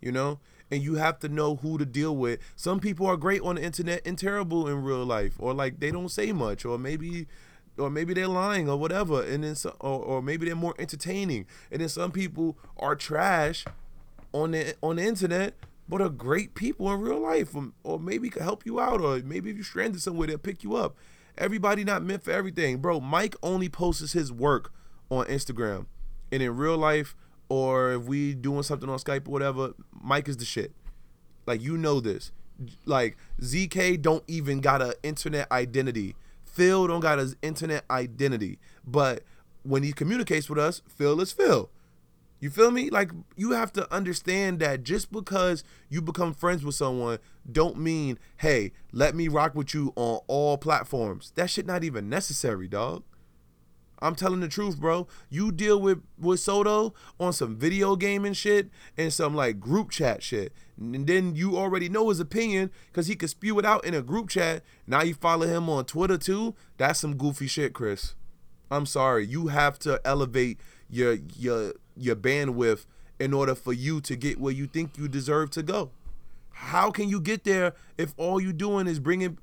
You 0.00 0.12
know? 0.12 0.40
And 0.70 0.82
you 0.82 0.94
have 0.94 1.18
to 1.20 1.28
know 1.28 1.56
who 1.56 1.78
to 1.78 1.84
deal 1.84 2.14
with. 2.14 2.38
Some 2.54 2.78
people 2.78 3.06
are 3.06 3.16
great 3.16 3.42
on 3.42 3.56
the 3.56 3.62
internet 3.62 4.02
and 4.06 4.16
terrible 4.16 4.68
in 4.68 4.82
real 4.82 5.04
life, 5.04 5.34
or 5.38 5.52
like 5.52 5.80
they 5.80 5.90
don't 5.90 6.10
say 6.10 6.32
much, 6.32 6.64
or 6.64 6.78
maybe 6.78 7.26
or 7.78 7.90
maybe 7.90 8.14
they're 8.14 8.28
lying 8.28 8.68
or 8.68 8.76
whatever 8.76 9.22
and 9.22 9.42
then 9.44 9.54
some, 9.54 9.72
or, 9.80 10.00
or 10.00 10.22
maybe 10.22 10.46
they're 10.46 10.54
more 10.54 10.74
entertaining 10.78 11.46
and 11.70 11.80
then 11.80 11.88
some 11.88 12.12
people 12.12 12.56
are 12.76 12.94
trash 12.94 13.64
on 14.32 14.52
the 14.52 14.74
on 14.82 14.96
the 14.96 15.02
internet 15.02 15.54
but 15.88 16.00
are 16.00 16.08
great 16.08 16.54
people 16.54 16.92
in 16.92 17.00
real 17.00 17.18
life 17.18 17.54
or, 17.54 17.72
or 17.82 17.98
maybe 17.98 18.28
could 18.28 18.42
help 18.42 18.64
you 18.64 18.78
out 18.80 19.00
or 19.00 19.18
maybe 19.20 19.50
if 19.50 19.56
you're 19.56 19.64
stranded 19.64 20.00
somewhere 20.00 20.28
they'll 20.28 20.38
pick 20.38 20.62
you 20.62 20.76
up 20.76 20.96
everybody 21.38 21.84
not 21.84 22.02
meant 22.02 22.22
for 22.22 22.30
everything. 22.30 22.78
Bro 22.78 23.00
mike 23.00 23.36
only 23.42 23.68
posts 23.68 24.12
his 24.12 24.32
work 24.32 24.72
on 25.10 25.26
instagram. 25.26 25.86
And 26.32 26.42
in 26.42 26.56
real 26.56 26.76
life 26.76 27.16
or 27.48 27.92
if 27.92 28.02
we 28.04 28.34
doing 28.34 28.62
something 28.62 28.88
on 28.88 28.98
skype 28.98 29.26
or 29.26 29.32
whatever 29.32 29.74
mike 29.92 30.28
is 30.28 30.36
the 30.36 30.44
shit. 30.44 30.72
Like 31.46 31.60
you 31.60 31.76
know 31.76 32.00
this. 32.00 32.32
Like 32.84 33.16
zk 33.40 34.00
don't 34.00 34.24
even 34.26 34.60
got 34.60 34.82
an 34.82 34.92
internet 35.02 35.50
identity. 35.50 36.16
Phil 36.44 36.86
don't 36.86 37.00
got 37.00 37.18
his 37.18 37.36
internet 37.42 37.84
identity. 37.90 38.58
But 38.86 39.22
when 39.62 39.82
he 39.82 39.92
communicates 39.92 40.48
with 40.48 40.58
us 40.58 40.82
phil 40.88 41.20
is 41.20 41.32
phil 41.32 41.70
you 42.40 42.48
feel 42.50 42.70
me? 42.70 42.88
Like 42.90 43.12
you 43.36 43.52
have 43.52 43.72
to 43.74 43.92
understand 43.94 44.60
that 44.60 44.82
just 44.82 45.12
because 45.12 45.62
you 45.88 46.00
become 46.00 46.32
friends 46.32 46.64
with 46.64 46.74
someone 46.74 47.18
don't 47.50 47.78
mean, 47.78 48.18
hey, 48.38 48.72
let 48.92 49.14
me 49.14 49.28
rock 49.28 49.54
with 49.54 49.74
you 49.74 49.92
on 49.96 50.20
all 50.26 50.56
platforms. 50.56 51.32
That 51.36 51.50
shit 51.50 51.66
not 51.66 51.84
even 51.84 52.08
necessary, 52.08 52.66
dog. 52.66 53.04
I'm 54.02 54.14
telling 54.14 54.40
the 54.40 54.48
truth, 54.48 54.80
bro. 54.80 55.06
You 55.28 55.52
deal 55.52 55.78
with 55.78 56.02
with 56.18 56.40
Soto 56.40 56.94
on 57.18 57.34
some 57.34 57.56
video 57.56 57.96
gaming 57.96 58.32
shit 58.32 58.70
and 58.96 59.12
some 59.12 59.34
like 59.34 59.60
group 59.60 59.90
chat 59.90 60.22
shit. 60.22 60.54
And 60.78 61.06
then 61.06 61.34
you 61.34 61.58
already 61.58 61.90
know 61.90 62.08
his 62.08 62.20
opinion 62.20 62.70
because 62.86 63.06
he 63.06 63.16
could 63.16 63.28
spew 63.28 63.58
it 63.58 63.66
out 63.66 63.84
in 63.84 63.92
a 63.92 64.00
group 64.00 64.30
chat. 64.30 64.62
Now 64.86 65.02
you 65.02 65.12
follow 65.12 65.46
him 65.46 65.68
on 65.68 65.84
Twitter 65.84 66.16
too. 66.16 66.54
That's 66.78 67.00
some 67.00 67.18
goofy 67.18 67.46
shit, 67.46 67.74
Chris. 67.74 68.14
I'm 68.70 68.86
sorry. 68.86 69.26
You 69.26 69.48
have 69.48 69.78
to 69.80 70.00
elevate 70.04 70.58
your 70.90 71.18
your 71.36 71.74
your 71.96 72.16
bandwidth 72.16 72.86
in 73.18 73.34
order 73.34 73.54
for 73.54 73.72
you 73.72 74.00
to 74.00 74.16
get 74.16 74.40
where 74.40 74.52
you 74.52 74.66
think 74.66 74.96
you 74.96 75.08
deserve 75.08 75.50
to 75.50 75.62
go. 75.62 75.90
How 76.52 76.90
can 76.90 77.08
you 77.08 77.20
get 77.20 77.44
there 77.44 77.74
if 77.96 78.14
all 78.16 78.40
you're 78.40 78.52
doing 78.52 78.86
is 78.86 78.98
bringing 78.98 79.38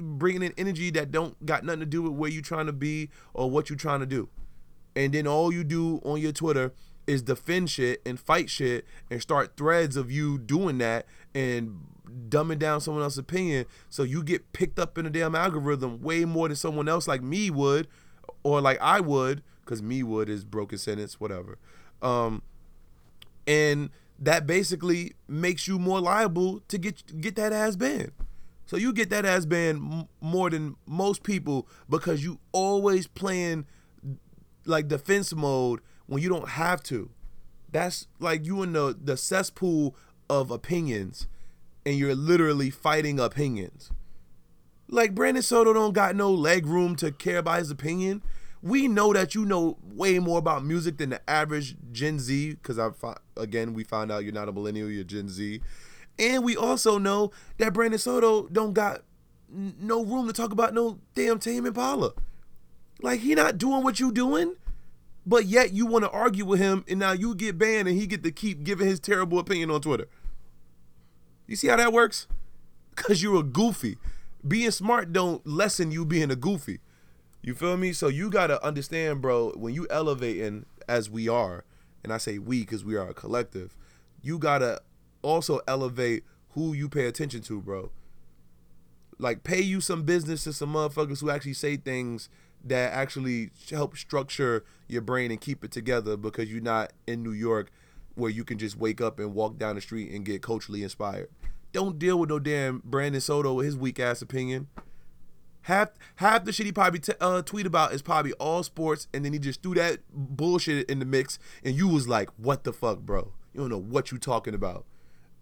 bringing 0.00 0.42
in 0.42 0.52
energy 0.58 0.90
that 0.90 1.10
don't 1.10 1.44
got 1.44 1.64
nothing 1.64 1.80
to 1.80 1.86
do 1.86 2.02
with 2.02 2.12
where 2.12 2.30
you 2.30 2.42
trying 2.42 2.66
to 2.66 2.72
be 2.72 3.10
or 3.34 3.50
what 3.50 3.70
you 3.70 3.76
trying 3.76 4.00
to 4.00 4.06
do, 4.06 4.28
and 4.94 5.12
then 5.12 5.26
all 5.26 5.52
you 5.52 5.64
do 5.64 6.00
on 6.04 6.20
your 6.20 6.32
Twitter 6.32 6.72
is 7.06 7.22
defend 7.22 7.70
shit 7.70 8.02
and 8.04 8.18
fight 8.18 8.50
shit 8.50 8.84
and 9.10 9.22
start 9.22 9.56
threads 9.56 9.96
of 9.96 10.10
you 10.10 10.38
doing 10.38 10.78
that 10.78 11.06
and 11.34 11.80
dumbing 12.28 12.58
down 12.58 12.80
someone 12.80 13.02
else's 13.02 13.18
opinion 13.18 13.64
so 13.88 14.02
you 14.02 14.22
get 14.22 14.52
picked 14.52 14.78
up 14.78 14.96
in 14.98 15.04
the 15.04 15.10
damn 15.10 15.34
algorithm 15.34 16.00
way 16.02 16.24
more 16.24 16.48
than 16.48 16.56
someone 16.56 16.88
else 16.88 17.06
like 17.06 17.22
me 17.22 17.50
would 17.50 17.86
or 18.42 18.60
like 18.60 18.80
I 18.80 19.00
would 19.00 19.42
because 19.66 19.82
me 19.82 20.02
would 20.02 20.28
is 20.28 20.44
broken 20.44 20.78
sentence 20.78 21.20
whatever 21.20 21.58
um 22.02 22.42
and 23.46 23.90
that 24.18 24.46
basically 24.46 25.12
makes 25.28 25.68
you 25.68 25.78
more 25.78 26.00
liable 26.00 26.60
to 26.68 26.78
get 26.78 27.20
get 27.20 27.36
that 27.36 27.52
ass 27.52 27.76
banned 27.76 28.12
so 28.66 28.76
you 28.76 28.92
get 28.92 29.10
that 29.10 29.24
ass 29.24 29.44
banned 29.44 29.78
m- 29.78 30.08
more 30.20 30.50
than 30.50 30.76
most 30.86 31.22
people 31.22 31.68
because 31.88 32.24
you 32.24 32.40
always 32.52 33.06
playing 33.06 33.66
like 34.66 34.88
defense 34.88 35.32
mode 35.34 35.80
when 36.06 36.22
you 36.22 36.28
don't 36.28 36.50
have 36.50 36.82
to. 36.84 37.10
That's 37.70 38.06
like 38.18 38.44
you 38.44 38.62
in 38.62 38.72
the 38.72 38.96
the 39.00 39.16
cesspool 39.16 39.94
of 40.28 40.50
opinions, 40.50 41.28
and 41.84 41.96
you're 41.96 42.14
literally 42.14 42.70
fighting 42.70 43.20
opinions. 43.20 43.90
Like 44.88 45.14
Brandon 45.14 45.42
Soto 45.42 45.72
don't 45.72 45.92
got 45.92 46.14
no 46.14 46.30
leg 46.32 46.66
room 46.66 46.96
to 46.96 47.10
care 47.10 47.38
about 47.38 47.58
his 47.58 47.70
opinion. 47.70 48.22
We 48.62 48.88
know 48.88 49.12
that 49.12 49.34
you 49.34 49.44
know 49.44 49.78
way 49.82 50.18
more 50.18 50.38
about 50.38 50.64
music 50.64 50.96
than 50.98 51.10
the 51.10 51.30
average 51.30 51.76
Gen 51.92 52.18
Z, 52.18 52.54
because 52.54 52.78
I 52.78 52.90
again 53.36 53.74
we 53.74 53.84
found 53.84 54.10
out 54.10 54.24
you're 54.24 54.32
not 54.32 54.48
a 54.48 54.52
millennial, 54.52 54.90
you're 54.90 55.04
Gen 55.04 55.28
Z, 55.28 55.60
and 56.18 56.44
we 56.44 56.56
also 56.56 56.98
know 56.98 57.30
that 57.58 57.72
Brandon 57.72 57.98
Soto 57.98 58.48
don't 58.48 58.72
got 58.72 59.02
n- 59.54 59.74
no 59.78 60.04
room 60.04 60.26
to 60.26 60.32
talk 60.32 60.52
about 60.52 60.74
no 60.74 60.98
damn 61.14 61.38
Tame 61.38 61.66
Impala. 61.66 62.12
Like 63.02 63.20
he 63.20 63.34
not 63.34 63.58
doing 63.58 63.84
what 63.84 64.00
you 64.00 64.10
doing, 64.10 64.56
but 65.26 65.44
yet 65.44 65.72
you 65.72 65.86
want 65.86 66.04
to 66.04 66.10
argue 66.10 66.46
with 66.46 66.58
him, 66.58 66.84
and 66.88 66.98
now 66.98 67.12
you 67.12 67.34
get 67.34 67.58
banned, 67.58 67.88
and 67.88 67.98
he 67.98 68.06
get 68.06 68.22
to 68.22 68.32
keep 68.32 68.64
giving 68.64 68.86
his 68.86 68.98
terrible 68.98 69.38
opinion 69.38 69.70
on 69.70 69.80
Twitter. 69.80 70.08
You 71.46 71.56
see 71.56 71.68
how 71.68 71.76
that 71.76 71.92
works? 71.92 72.26
Cause 72.96 73.22
you're 73.22 73.40
a 73.40 73.42
goofy. 73.42 73.98
Being 74.46 74.70
smart 74.70 75.12
don't 75.12 75.46
lessen 75.46 75.90
you 75.90 76.04
being 76.04 76.30
a 76.30 76.36
goofy. 76.36 76.80
You 77.46 77.54
feel 77.54 77.76
me? 77.76 77.92
So 77.92 78.08
you 78.08 78.28
gotta 78.28 78.62
understand, 78.62 79.22
bro. 79.22 79.52
When 79.52 79.72
you 79.72 79.86
elevating 79.88 80.66
as 80.88 81.08
we 81.08 81.28
are, 81.28 81.64
and 82.02 82.12
I 82.12 82.18
say 82.18 82.38
we 82.38 82.62
because 82.62 82.84
we 82.84 82.96
are 82.96 83.08
a 83.08 83.14
collective, 83.14 83.76
you 84.20 84.36
gotta 84.36 84.80
also 85.22 85.60
elevate 85.68 86.24
who 86.50 86.72
you 86.72 86.88
pay 86.88 87.06
attention 87.06 87.42
to, 87.42 87.62
bro. 87.62 87.92
Like 89.20 89.44
pay 89.44 89.60
you 89.60 89.80
some 89.80 90.02
business 90.02 90.42
to 90.42 90.52
some 90.52 90.72
motherfuckers 90.72 91.20
who 91.20 91.30
actually 91.30 91.52
say 91.52 91.76
things 91.76 92.28
that 92.64 92.92
actually 92.92 93.50
help 93.70 93.96
structure 93.96 94.64
your 94.88 95.02
brain 95.02 95.30
and 95.30 95.40
keep 95.40 95.62
it 95.62 95.70
together 95.70 96.16
because 96.16 96.50
you're 96.50 96.60
not 96.60 96.92
in 97.06 97.22
New 97.22 97.30
York 97.30 97.70
where 98.16 98.30
you 98.30 98.42
can 98.42 98.58
just 98.58 98.76
wake 98.76 99.00
up 99.00 99.20
and 99.20 99.34
walk 99.34 99.56
down 99.56 99.76
the 99.76 99.80
street 99.80 100.10
and 100.10 100.24
get 100.24 100.42
culturally 100.42 100.82
inspired. 100.82 101.28
Don't 101.72 101.96
deal 101.96 102.18
with 102.18 102.28
no 102.28 102.40
damn 102.40 102.82
Brandon 102.84 103.20
Soto 103.20 103.54
with 103.54 103.66
his 103.66 103.76
weak 103.76 104.00
ass 104.00 104.20
opinion. 104.20 104.66
Half 105.66 105.90
half 106.16 106.44
the 106.44 106.52
shit 106.52 106.66
he 106.66 106.70
probably 106.70 107.00
t- 107.00 107.12
uh, 107.20 107.42
tweet 107.42 107.66
about 107.66 107.92
is 107.92 108.00
probably 108.00 108.32
all 108.34 108.62
sports, 108.62 109.08
and 109.12 109.24
then 109.24 109.32
he 109.32 109.40
just 109.40 109.64
threw 109.64 109.74
that 109.74 109.98
bullshit 110.12 110.88
in 110.88 111.00
the 111.00 111.04
mix, 111.04 111.40
and 111.64 111.74
you 111.74 111.88
was 111.88 112.06
like, 112.06 112.30
"What 112.36 112.62
the 112.62 112.72
fuck, 112.72 113.00
bro? 113.00 113.32
You 113.52 113.62
don't 113.62 113.70
know 113.70 113.80
what 113.80 114.12
you 114.12 114.18
talking 114.18 114.54
about." 114.54 114.84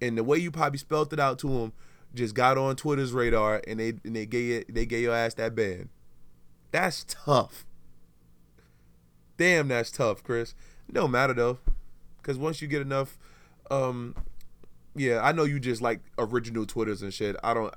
And 0.00 0.16
the 0.16 0.24
way 0.24 0.38
you 0.38 0.50
probably 0.50 0.78
spelt 0.78 1.12
it 1.12 1.20
out 1.20 1.38
to 1.40 1.48
him 1.48 1.74
just 2.14 2.34
got 2.34 2.56
on 2.56 2.74
Twitter's 2.74 3.12
radar, 3.12 3.60
and 3.68 3.78
they 3.78 3.90
and 4.02 4.16
they 4.16 4.24
gave 4.24 4.62
it, 4.62 4.74
they 4.74 4.86
gave 4.86 5.02
your 5.02 5.14
ass 5.14 5.34
that 5.34 5.54
ban. 5.54 5.90
That's 6.70 7.04
tough. 7.06 7.66
Damn, 9.36 9.68
that's 9.68 9.90
tough, 9.90 10.24
Chris. 10.24 10.54
Don't 10.90 11.10
matter 11.10 11.34
though, 11.34 11.58
because 12.22 12.38
once 12.38 12.62
you 12.62 12.68
get 12.68 12.80
enough, 12.80 13.18
um, 13.70 14.14
yeah, 14.96 15.20
I 15.22 15.32
know 15.32 15.44
you 15.44 15.60
just 15.60 15.82
like 15.82 16.00
original 16.16 16.64
Twitters 16.64 17.02
and 17.02 17.12
shit. 17.12 17.36
I 17.44 17.52
don't, 17.52 17.74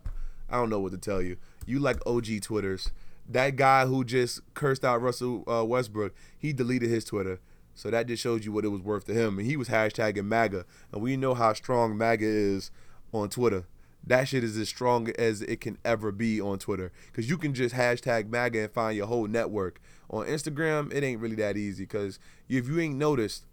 I 0.49 0.55
don't 0.55 0.69
know 0.69 0.79
what 0.79 0.93
to 0.93 0.97
tell 0.97 1.21
you. 1.21 1.35
You 1.67 1.79
like 1.79 1.99
OG 2.07 2.41
Twitters. 2.41 2.91
That 3.29 3.57
guy 3.57 3.85
who 3.85 4.05
just 4.05 4.41
cursed 4.53 4.85
out 4.85 5.01
Russell 5.01 5.43
uh, 5.47 5.65
Westbrook, 5.65 6.15
he 6.39 6.53
deleted 6.53 6.89
his 6.89 7.03
Twitter. 7.03 7.41
So 7.75 7.91
that 7.91 8.07
just 8.07 8.23
shows 8.23 8.45
you 8.45 8.51
what 8.53 8.65
it 8.65 8.69
was 8.69 8.81
worth 8.81 9.05
to 9.05 9.13
him. 9.13 9.37
And 9.37 9.45
he 9.45 9.57
was 9.57 9.67
hashtagging 9.67 10.25
MAGA. 10.25 10.65
And 10.91 11.01
we 11.01 11.17
know 11.17 11.33
how 11.33 11.53
strong 11.53 11.97
MAGA 11.97 12.25
is 12.25 12.71
on 13.11 13.29
Twitter. 13.29 13.65
That 14.03 14.29
shit 14.29 14.45
is 14.45 14.57
as 14.57 14.69
strong 14.69 15.09
as 15.19 15.41
it 15.41 15.59
can 15.59 15.77
ever 15.83 16.13
be 16.13 16.39
on 16.39 16.57
Twitter. 16.57 16.93
Because 17.07 17.29
you 17.29 17.37
can 17.37 17.53
just 17.53 17.75
hashtag 17.75 18.29
MAGA 18.29 18.63
and 18.63 18.71
find 18.71 18.95
your 18.95 19.07
whole 19.07 19.27
network. 19.27 19.81
On 20.09 20.25
Instagram, 20.25 20.91
it 20.93 21.03
ain't 21.03 21.19
really 21.19 21.35
that 21.35 21.57
easy. 21.57 21.83
Because 21.83 22.17
if 22.47 22.67
you 22.69 22.79
ain't 22.79 22.95
noticed, 22.95 23.45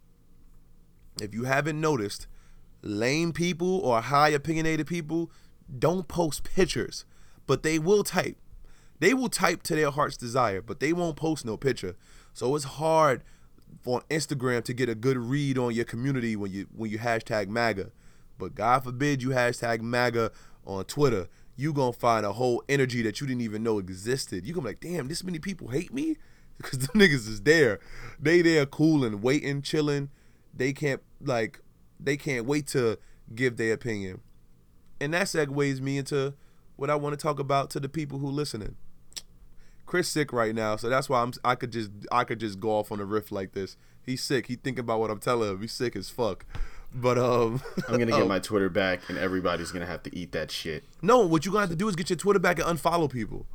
if 1.21 1.35
you 1.35 1.45
haven't 1.45 1.81
noticed, 1.81 2.29
lame 2.81 3.33
people 3.33 3.81
or 3.81 4.01
high 4.01 4.29
opinionated 4.29 4.87
people 4.87 5.33
don't 5.77 6.07
post 6.07 6.45
pictures, 6.45 7.05
but 7.47 7.63
they 7.63 7.79
will 7.79 8.05
type. 8.05 8.37
They 9.01 9.15
will 9.15 9.29
type 9.29 9.63
to 9.65 9.75
their 9.75 9.91
heart's 9.91 10.17
desire, 10.17 10.63
but 10.63 10.81
they 10.81 10.93
won't 10.93 11.17
post 11.17 11.45
no 11.45 11.57
picture. 11.57 11.97
So 12.33 12.55
it's 12.57 12.65
hard 12.65 13.23
on 13.85 14.03
Instagram 14.11 14.65
to 14.65 14.73
get 14.73 14.89
a 14.89 14.95
good 14.95 15.17
read 15.17 15.59
on 15.59 15.75
your 15.75 15.85
community 15.85 16.37
when 16.37 16.53
you 16.53 16.67
when 16.75 16.91
you 16.91 16.99
hashtag 16.99 17.49
MAGA. 17.49 17.91
But 18.39 18.55
God 18.55 18.85
forbid 18.85 19.23
you 19.23 19.31
hashtag 19.31 19.81
MAGA 19.81 20.31
on 20.67 20.85
Twitter, 20.85 21.29
you 21.57 21.73
gonna 21.73 21.93
find 21.93 22.25
a 22.25 22.33
whole 22.33 22.63
energy 22.69 23.03
that 23.03 23.21
you 23.21 23.27
didn't 23.27 23.43
even 23.43 23.63
know 23.63 23.79
existed. 23.79 24.47
You 24.47 24.55
gonna 24.55 24.65
be 24.65 24.71
like, 24.71 24.81
damn, 24.81 25.09
this 25.09 25.25
many 25.25 25.39
people 25.39 25.69
hate 25.69 25.93
me? 25.93 26.17
Because 26.57 26.79
the 26.79 26.87
niggas 26.97 27.29
is 27.29 27.41
there. 27.41 27.81
They 28.21 28.41
there 28.41 28.65
cooling, 28.65 29.21
waiting, 29.23 29.61
chilling. 29.61 30.11
They 30.57 30.73
can't 30.73 31.03
like 31.21 31.61
they 31.99 32.17
can't 32.17 32.47
wait 32.47 32.69
to 32.69 32.97
give 33.35 33.57
their 33.57 33.73
opinion. 33.73 34.21
And 35.01 35.13
that 35.15 35.27
segues 35.27 35.81
me 35.81 35.99
into 35.99 36.35
what 36.77 36.91
I 36.91 36.97
want 36.97 37.19
to 37.19 37.23
talk 37.23 37.39
about 37.39 37.71
to 37.71 37.81
the 37.81 37.89
people 37.89 38.19
who 38.19 38.29
listening. 38.29 38.77
Chris 39.87 40.09
sick 40.09 40.33
right 40.33 40.55
now, 40.55 40.77
so 40.77 40.89
that's 40.89 41.09
why 41.09 41.23
I'm 41.23 41.33
I 41.45 41.55
could 41.55 41.71
just 41.71 41.91
I 42.11 42.25
could 42.25 42.41
just 42.41 42.59
go 42.59 42.71
off 42.71 42.91
on 42.91 43.01
a 43.01 43.05
riff 43.05 43.31
like 43.31 43.53
this. 43.53 43.77
He's 44.03 44.23
sick. 44.23 44.47
He 44.47 44.57
thinking 44.57 44.81
about 44.81 45.01
what 45.01 45.11
I'm 45.11 45.21
telling 45.21 45.51
him. 45.51 45.61
He's 45.61 45.73
sick 45.73 45.95
as 45.95 46.11
fuck. 46.11 46.47
But 46.93 47.19
um 47.19 47.61
I'm 47.89 47.99
gonna 47.99 48.07
get 48.07 48.23
um, 48.23 48.29
my 48.29 48.39
Twitter 48.39 48.71
back, 48.71 49.01
and 49.09 49.19
everybody's 49.19 49.71
gonna 49.71 49.87
have 49.87 50.03
to 50.05 50.17
eat 50.17 50.33
that 50.33 50.51
shit. 50.51 50.85
No, 51.03 51.21
what 51.21 51.45
you 51.45 51.53
gonna 51.53 51.63
have 51.63 51.71
to 51.71 51.77
do 51.77 51.89
is 51.89 51.97
get 51.97 52.11
your 52.11 52.17
Twitter 52.17 52.39
back 52.39 52.59
and 52.59 52.79
unfollow 52.79 53.11
people. 53.11 53.47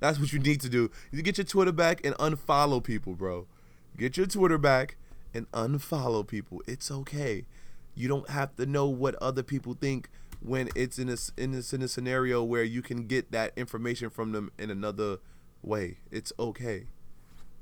That's 0.00 0.18
what 0.18 0.32
you 0.32 0.40
need 0.40 0.60
to 0.62 0.68
do. 0.68 0.90
You 1.12 1.22
get 1.22 1.38
your 1.38 1.44
Twitter 1.44 1.70
back 1.72 2.04
and 2.04 2.14
unfollow 2.16 2.82
people, 2.82 3.14
bro. 3.14 3.46
Get 3.96 4.16
your 4.16 4.26
Twitter 4.26 4.58
back 4.58 4.96
and 5.32 5.50
unfollow 5.52 6.26
people. 6.26 6.62
It's 6.66 6.90
okay. 6.90 7.44
You 7.94 8.08
don't 8.08 8.28
have 8.28 8.56
to 8.56 8.66
know 8.66 8.86
what 8.86 9.14
other 9.16 9.42
people 9.42 9.74
think 9.74 10.08
when 10.44 10.68
it's 10.74 10.98
in 10.98 11.08
a 11.08 11.16
in 11.36 11.54
a, 11.54 11.74
in 11.74 11.82
a 11.82 11.88
scenario 11.88 12.42
where 12.42 12.64
you 12.64 12.82
can 12.82 13.06
get 13.06 13.30
that 13.32 13.52
information 13.56 14.10
from 14.10 14.32
them 14.32 14.50
in 14.58 14.70
another 14.70 15.18
way. 15.62 15.98
It's 16.10 16.32
okay. 16.38 16.86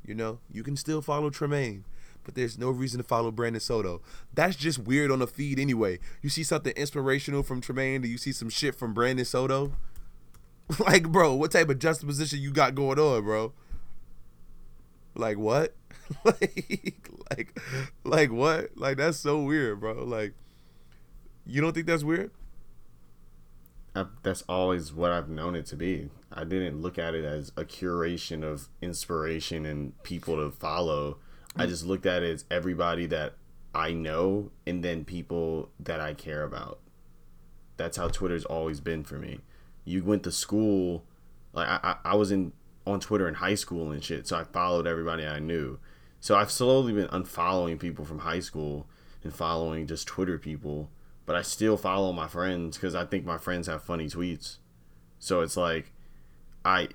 You 0.04 0.14
know, 0.14 0.40
you 0.50 0.62
can 0.62 0.76
still 0.76 1.02
follow 1.02 1.28
Tremaine, 1.28 1.84
but 2.24 2.34
there's 2.34 2.58
no 2.58 2.70
reason 2.70 2.98
to 2.98 3.04
follow 3.04 3.30
Brandon 3.30 3.60
Soto. 3.60 4.00
That's 4.32 4.56
just 4.56 4.78
weird 4.78 5.10
on 5.10 5.18
the 5.18 5.26
feed 5.26 5.58
anyway. 5.58 5.98
You 6.22 6.30
see 6.30 6.42
something 6.42 6.72
inspirational 6.72 7.42
from 7.42 7.60
Tremaine, 7.60 8.00
do 8.00 8.08
you 8.08 8.18
see 8.18 8.32
some 8.32 8.48
shit 8.48 8.74
from 8.74 8.94
Brandon 8.94 9.26
Soto? 9.26 9.74
like, 10.78 11.10
bro, 11.10 11.34
what 11.34 11.50
type 11.50 11.68
of 11.68 11.78
juxtaposition 11.78 12.40
you 12.40 12.50
got 12.50 12.74
going 12.74 12.98
on, 12.98 13.22
bro? 13.22 13.52
Like 15.14 15.36
what? 15.36 15.74
like, 16.24 17.08
like, 17.30 17.60
like 18.04 18.32
what? 18.32 18.70
Like 18.76 18.96
that's 18.96 19.18
so 19.18 19.42
weird, 19.42 19.80
bro. 19.80 20.04
Like, 20.04 20.32
you 21.44 21.60
don't 21.60 21.74
think 21.74 21.86
that's 21.86 22.04
weird? 22.04 22.30
I, 23.94 24.06
that's 24.22 24.42
always 24.48 24.92
what 24.92 25.10
I've 25.10 25.28
known 25.28 25.56
it 25.56 25.66
to 25.66 25.76
be. 25.76 26.10
I 26.32 26.44
didn't 26.44 26.80
look 26.80 26.98
at 26.98 27.14
it 27.14 27.24
as 27.24 27.50
a 27.56 27.64
curation 27.64 28.44
of 28.44 28.68
inspiration 28.80 29.66
and 29.66 30.00
people 30.02 30.36
to 30.36 30.50
follow. 30.50 31.18
I 31.56 31.66
just 31.66 31.84
looked 31.84 32.06
at 32.06 32.22
it 32.22 32.32
as 32.32 32.44
everybody 32.50 33.06
that 33.06 33.34
I 33.74 33.92
know 33.92 34.50
and 34.66 34.84
then 34.84 35.04
people 35.04 35.70
that 35.80 36.00
I 36.00 36.14
care 36.14 36.44
about. 36.44 36.78
That's 37.76 37.96
how 37.96 38.08
Twitter's 38.08 38.44
always 38.44 38.80
been 38.80 39.02
for 39.04 39.18
me. 39.18 39.40
You 39.84 40.04
went 40.04 40.22
to 40.24 40.32
school, 40.32 41.04
like 41.52 41.68
I, 41.68 41.80
I, 41.82 42.12
I 42.12 42.14
was 42.14 42.30
in 42.30 42.52
on 42.86 43.00
Twitter 43.00 43.28
in 43.28 43.34
high 43.34 43.54
school 43.54 43.92
and 43.92 44.02
shit, 44.02 44.26
so 44.26 44.36
I 44.36 44.44
followed 44.44 44.86
everybody 44.86 45.26
I 45.26 45.38
knew. 45.38 45.78
So 46.20 46.36
I've 46.36 46.50
slowly 46.50 46.92
been 46.92 47.08
unfollowing 47.08 47.78
people 47.78 48.04
from 48.04 48.20
high 48.20 48.40
school 48.40 48.86
and 49.22 49.34
following 49.34 49.86
just 49.86 50.06
Twitter 50.06 50.38
people 50.38 50.90
but 51.30 51.36
I 51.36 51.42
still 51.42 51.76
follow 51.76 52.12
my 52.12 52.26
friends 52.26 52.76
because 52.76 52.96
I 52.96 53.04
think 53.04 53.24
my 53.24 53.38
friends 53.38 53.68
have 53.68 53.84
funny 53.84 54.06
tweets. 54.06 54.56
So 55.20 55.42
it's 55.42 55.56
like, 55.56 55.92
I 56.64 56.88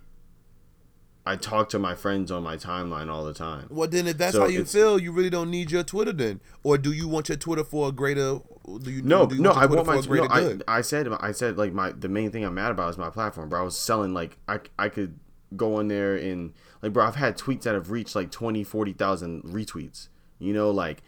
I 1.25 1.37
talk 1.37 1.69
to 1.69 1.79
my 1.79 1.95
friends 1.95 2.31
on 2.33 2.43
my 2.43 2.57
timeline 2.57 3.09
all 3.09 3.23
the 3.23 3.33
time. 3.33 3.67
Well, 3.69 3.87
then 3.87 4.07
if 4.07 4.17
that's 4.17 4.33
So 4.33 4.41
how 4.41 4.47
you 4.47 4.65
feel, 4.65 4.99
you 4.99 5.13
really 5.13 5.29
don't 5.29 5.49
need 5.49 5.71
your 5.71 5.83
Twitter 5.83 6.11
then, 6.11 6.41
or 6.63 6.77
do 6.77 6.91
you 6.91 7.07
want 7.07 7.29
your 7.29 7.37
Twitter 7.37 7.63
for 7.63 7.87
a 7.87 7.91
greater? 7.93 8.41
Do 8.81 8.91
you 8.91 9.01
No, 9.03 9.25
do 9.25 9.35
you 9.35 9.41
no, 9.41 9.53
your 9.53 9.57
I 9.63 9.67
Twitter 9.67 9.83
want 9.83 9.87
my. 9.87 9.93
for 9.93 9.99
a 9.99 10.17
No, 10.17 10.27
greater 10.27 10.33
I, 10.33 10.39
good? 10.41 10.63
I 10.67 10.81
said, 10.81 11.07
I 11.21 11.31
said, 11.31 11.57
like 11.57 11.71
my 11.71 11.93
the 11.93 12.09
main 12.09 12.29
thing 12.29 12.43
I'm 12.43 12.55
mad 12.55 12.71
about 12.71 12.89
is 12.89 12.97
my 12.97 13.09
platform, 13.09 13.47
bro. 13.47 13.61
I 13.61 13.63
was 13.63 13.77
selling 13.79 14.13
like 14.13 14.37
I, 14.49 14.59
I 14.77 14.89
could 14.89 15.17
go 15.55 15.75
on 15.77 15.87
there 15.87 16.13
and 16.17 16.51
like, 16.81 16.91
bro, 16.91 17.05
I've 17.05 17.15
had 17.15 17.37
tweets 17.37 17.61
that 17.61 17.73
have 17.73 17.89
reached 17.89 18.17
like 18.17 18.31
20, 18.31 18.65
40,000 18.65 19.43
retweets. 19.43 20.09
You 20.39 20.51
know, 20.51 20.71
like 20.71 21.03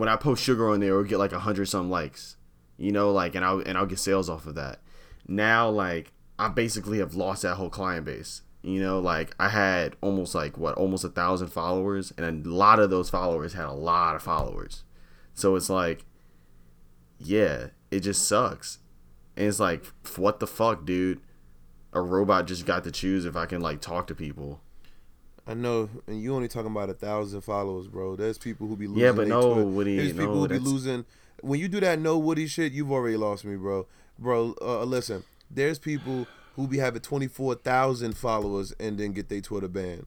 when 0.00 0.08
I 0.08 0.16
post 0.16 0.42
sugar 0.42 0.70
on 0.70 0.80
there, 0.80 0.90
it'll 0.90 1.04
get 1.04 1.18
like 1.18 1.32
a 1.32 1.40
hundred 1.40 1.66
some 1.66 1.90
likes. 1.90 2.36
You 2.78 2.90
know, 2.90 3.12
like 3.12 3.34
and 3.34 3.44
I'll 3.44 3.60
and 3.60 3.76
I'll 3.76 3.86
get 3.86 3.98
sales 3.98 4.30
off 4.30 4.46
of 4.46 4.54
that. 4.54 4.80
Now, 5.28 5.68
like 5.68 6.12
I 6.38 6.48
basically 6.48 6.98
have 6.98 7.14
lost 7.14 7.42
that 7.42 7.56
whole 7.56 7.68
client 7.68 8.06
base. 8.06 8.42
You 8.62 8.80
know, 8.80 8.98
like 8.98 9.34
I 9.38 9.50
had 9.50 9.96
almost 10.00 10.34
like 10.34 10.56
what, 10.56 10.76
almost 10.76 11.04
a 11.04 11.10
thousand 11.10 11.48
followers, 11.48 12.12
and 12.16 12.46
a 12.46 12.48
lot 12.48 12.80
of 12.80 12.90
those 12.90 13.10
followers 13.10 13.52
had 13.52 13.66
a 13.66 13.72
lot 13.72 14.16
of 14.16 14.22
followers. 14.22 14.84
So 15.34 15.54
it's 15.54 15.70
like, 15.70 16.04
yeah, 17.18 17.68
it 17.90 18.00
just 18.00 18.26
sucks. 18.26 18.78
And 19.36 19.46
it's 19.46 19.60
like, 19.60 19.84
what 20.16 20.40
the 20.40 20.46
fuck, 20.46 20.84
dude? 20.84 21.20
A 21.92 22.00
robot 22.00 22.46
just 22.46 22.66
got 22.66 22.84
to 22.84 22.90
choose 22.90 23.24
if 23.24 23.36
I 23.36 23.46
can 23.46 23.60
like 23.60 23.80
talk 23.80 24.06
to 24.06 24.14
people. 24.14 24.62
I 25.50 25.54
know, 25.54 25.90
and 26.06 26.22
you 26.22 26.32
only 26.32 26.46
talking 26.46 26.70
about 26.70 26.90
a 26.90 26.94
thousand 26.94 27.40
followers, 27.40 27.88
bro. 27.88 28.14
There's 28.14 28.38
people 28.38 28.68
who 28.68 28.76
be 28.76 28.86
losing. 28.86 29.02
Yeah, 29.02 29.10
but 29.10 29.26
no, 29.26 29.54
Twitter. 29.54 29.66
Woody, 29.66 29.96
There's 29.96 30.12
people 30.12 30.34
no, 30.34 30.40
who 30.42 30.48
be 30.48 30.58
losing. 30.60 31.04
When 31.40 31.58
you 31.58 31.66
do 31.66 31.80
that 31.80 31.98
no 31.98 32.18
Woody 32.18 32.46
shit, 32.46 32.72
you've 32.72 32.92
already 32.92 33.16
lost 33.16 33.44
me, 33.44 33.56
bro. 33.56 33.88
Bro, 34.16 34.54
uh, 34.62 34.84
listen. 34.84 35.24
There's 35.50 35.80
people 35.80 36.28
who 36.54 36.68
be 36.68 36.78
having 36.78 37.02
twenty 37.02 37.26
four 37.26 37.56
thousand 37.56 38.16
followers 38.16 38.72
and 38.78 38.96
then 38.96 39.10
get 39.10 39.28
their 39.28 39.40
Twitter 39.40 39.66
banned. 39.66 40.06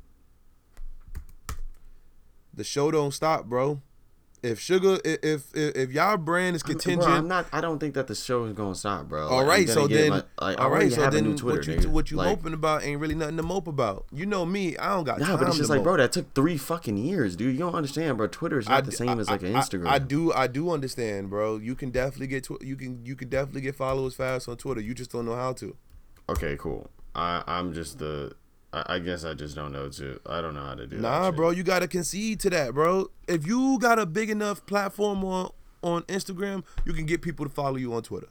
The 2.54 2.64
show 2.64 2.90
don't 2.90 3.12
stop, 3.12 3.46
bro. 3.46 3.82
If 4.44 4.60
sugar, 4.60 5.00
if 5.06 5.24
if, 5.56 5.56
if 5.56 5.92
y'all 5.94 6.18
brand 6.18 6.56
is 6.58 6.64
contingent, 6.64 7.04
Bro, 7.04 7.14
I'm 7.14 7.28
not. 7.30 7.48
I 7.54 7.62
don't 7.62 7.80
think 7.80 7.94
that 7.94 8.08
the 8.08 8.14
show 8.16 8.44
is 8.44 8.52
gonna 8.54 8.76
stop, 8.76 9.08
bro. 9.08 9.28
all 9.30 9.38
Like, 9.38 9.48
right, 9.48 9.70
so 9.70 9.88
then, 9.88 10.10
my- 10.10 10.24
like, 10.42 10.60
all 10.60 10.70
right, 10.70 10.92
so 10.92 11.10
then 11.10 11.36
Twitter, 11.38 11.72
what 11.76 11.84
you 11.84 11.90
what 11.90 12.12
you 12.12 12.18
like, 12.18 12.28
moping 12.28 12.54
about 12.54 12.84
ain't 12.84 13.00
really 13.00 13.16
nothing 13.16 13.38
to 13.38 13.44
mope 13.44 13.68
about. 13.68 14.06
You 14.12 14.26
know 14.26 14.46
me, 14.46 14.76
I 14.78 14.90
don't 14.90 15.06
got 15.06 15.20
Nah, 15.20 15.38
but 15.38 15.48
it's 15.48 15.56
just 15.58 15.70
like, 15.70 15.78
mope. 15.78 15.84
bro, 15.86 15.98
that 15.98 16.12
took 16.12 16.34
three 16.34 16.58
fucking 16.58 16.98
years, 16.98 17.38
dude. 17.38 17.54
You 17.54 17.60
don't 17.60 17.74
understand, 17.74 18.18
bro. 18.18 18.28
Twitter 18.28 18.60
is 18.60 18.68
not 18.68 18.84
d- 18.84 18.90
the 18.90 18.96
same 18.98 19.18
as 19.18 19.30
like 19.30 19.44
an 19.44 19.56
I- 19.56 19.60
Instagram. 19.62 19.88
I, 19.88 20.00
do, 20.00 20.34
I 20.34 20.48
do 20.48 20.72
understand, 20.72 21.30
bro. 21.30 21.56
You 21.58 21.74
can 21.76 21.90
definitely 21.92 22.28
get 22.28 22.44
tw- 22.44 22.62
you 22.62 22.76
can 22.76 23.06
you 23.06 23.16
can 23.16 23.30
definitely 23.30 23.62
get 23.62 23.76
followers 23.76 24.14
fast 24.14 24.50
on 24.50 24.58
Twitter. 24.58 24.82
You 24.82 24.94
just 24.94 25.12
don't 25.14 25.26
know 25.26 25.36
how 25.36 25.54
to. 25.54 25.76
okay, 26.30 26.58
cool. 26.60 26.90
I 27.16 27.44
I'm 27.48 27.72
just 27.74 28.00
the. 28.00 28.34
I, 28.74 28.96
I 28.96 29.00
guess 29.00 29.24
I 29.24 29.34
just 29.36 29.56
don't 29.56 29.72
know 29.72 29.88
to. 29.90 30.20
I 30.26 30.42
don't 30.42 30.56
know 30.56 30.64
how 30.64 30.76
to 30.76 30.88
do 30.88 30.98
that. 30.98 31.02
Nah, 31.02 31.32
bro, 31.32 31.52
you 31.52 31.64
gotta 31.64 31.88
concede 31.88 32.40
to 32.42 32.50
that, 32.50 32.74
bro. 32.74 33.12
If 33.28 33.46
you 33.46 33.78
got 33.80 34.00
a 34.00 34.06
big 34.06 34.30
enough 34.30 34.66
platform 34.66 35.24
on 35.24 35.52
on 35.84 36.02
Instagram, 36.04 36.64
you 36.86 36.94
can 36.94 37.06
get 37.06 37.22
people 37.22 37.46
to 37.46 37.52
follow 37.52 37.76
you 37.76 37.94
on 37.94 38.04
Twitter. 38.04 38.30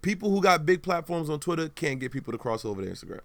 People 0.00 0.30
who 0.30 0.40
got 0.40 0.64
big 0.64 0.82
platforms 0.82 1.28
on 1.28 1.40
Twitter 1.40 1.68
can't 1.68 2.00
get 2.00 2.12
people 2.12 2.32
to 2.32 2.38
cross 2.38 2.64
over 2.64 2.82
to 2.82 2.88
Instagram. 2.88 3.20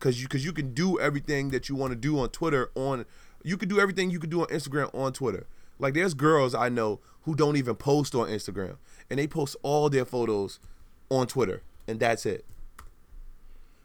Cause 0.00 0.20
you 0.20 0.28
cause 0.28 0.44
you 0.44 0.52
can 0.52 0.74
do 0.74 1.00
everything 1.00 1.48
that 1.50 1.68
you 1.68 1.76
want 1.76 1.92
to 1.92 1.96
do 1.96 2.18
on 2.18 2.28
Twitter 2.28 2.70
on 2.74 3.06
you 3.42 3.56
can 3.56 3.68
do 3.68 3.80
everything 3.80 4.10
you 4.10 4.18
can 4.18 4.28
do 4.28 4.42
on 4.42 4.48
Instagram 4.48 4.94
on 4.94 5.12
Twitter. 5.12 5.46
Like 5.78 5.94
there's 5.94 6.12
girls 6.12 6.54
I 6.54 6.68
know 6.68 7.00
who 7.22 7.34
don't 7.34 7.56
even 7.56 7.76
post 7.76 8.14
on 8.14 8.28
Instagram 8.28 8.76
and 9.08 9.18
they 9.18 9.26
post 9.26 9.56
all 9.62 9.88
their 9.88 10.04
photos 10.04 10.58
on 11.08 11.26
Twitter 11.26 11.62
and 11.88 12.00
that's 12.00 12.26
it. 12.26 12.44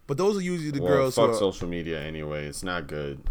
But 0.09 0.17
those 0.17 0.35
are 0.37 0.41
usually 0.41 0.71
the 0.71 0.81
Well, 0.81 0.91
girls 0.91 1.15
who 1.15 1.21
fuck 1.21 1.35
are, 1.35 1.37
social 1.37 1.67
media 1.67 2.01
anyway. 2.01 2.47
It's 2.47 2.63
not 2.63 2.87
good. 2.87 3.21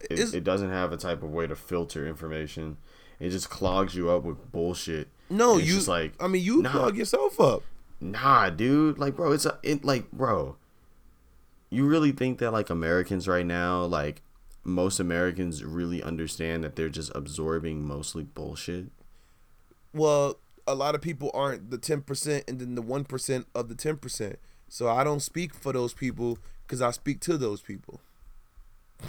It, 0.00 0.32
it 0.32 0.42
doesn't 0.42 0.70
have 0.70 0.92
a 0.92 0.96
type 0.96 1.22
of 1.22 1.30
way 1.30 1.46
to 1.46 1.54
filter 1.54 2.08
information. 2.08 2.78
It 3.20 3.28
just 3.28 3.50
clogs 3.50 3.94
you 3.94 4.08
up 4.08 4.24
with 4.24 4.50
bullshit. 4.50 5.08
No, 5.28 5.58
you 5.58 5.74
just 5.74 5.86
like 5.86 6.14
I 6.18 6.26
mean 6.26 6.42
you 6.42 6.62
nah. 6.62 6.70
plug 6.70 6.96
yourself 6.96 7.38
up. 7.38 7.64
Nah, 8.00 8.48
dude. 8.48 8.98
Like, 8.98 9.14
bro, 9.14 9.32
it's 9.32 9.44
a 9.44 9.58
it 9.62 9.84
like, 9.84 10.10
bro. 10.10 10.56
You 11.68 11.86
really 11.86 12.12
think 12.12 12.38
that 12.38 12.50
like 12.50 12.70
Americans 12.70 13.28
right 13.28 13.44
now, 13.44 13.84
like 13.84 14.22
most 14.64 14.98
Americans 14.98 15.62
really 15.62 16.02
understand 16.02 16.64
that 16.64 16.76
they're 16.76 16.88
just 16.88 17.12
absorbing 17.14 17.86
mostly 17.86 18.24
bullshit? 18.24 18.86
well, 19.92 20.38
a 20.66 20.74
lot 20.74 20.94
of 20.94 21.00
people 21.00 21.30
aren't 21.34 21.70
the 21.70 21.78
10% 21.78 22.44
and 22.48 22.58
then 22.58 22.74
the 22.74 22.82
1% 22.82 23.44
of 23.54 23.68
the 23.68 23.74
10%. 23.74 24.36
So 24.74 24.88
I 24.88 25.04
don't 25.04 25.20
speak 25.20 25.54
for 25.54 25.72
those 25.72 25.94
people 25.94 26.36
because 26.66 26.82
I 26.82 26.90
speak 26.90 27.20
to 27.20 27.38
those 27.38 27.60
people. 27.60 28.00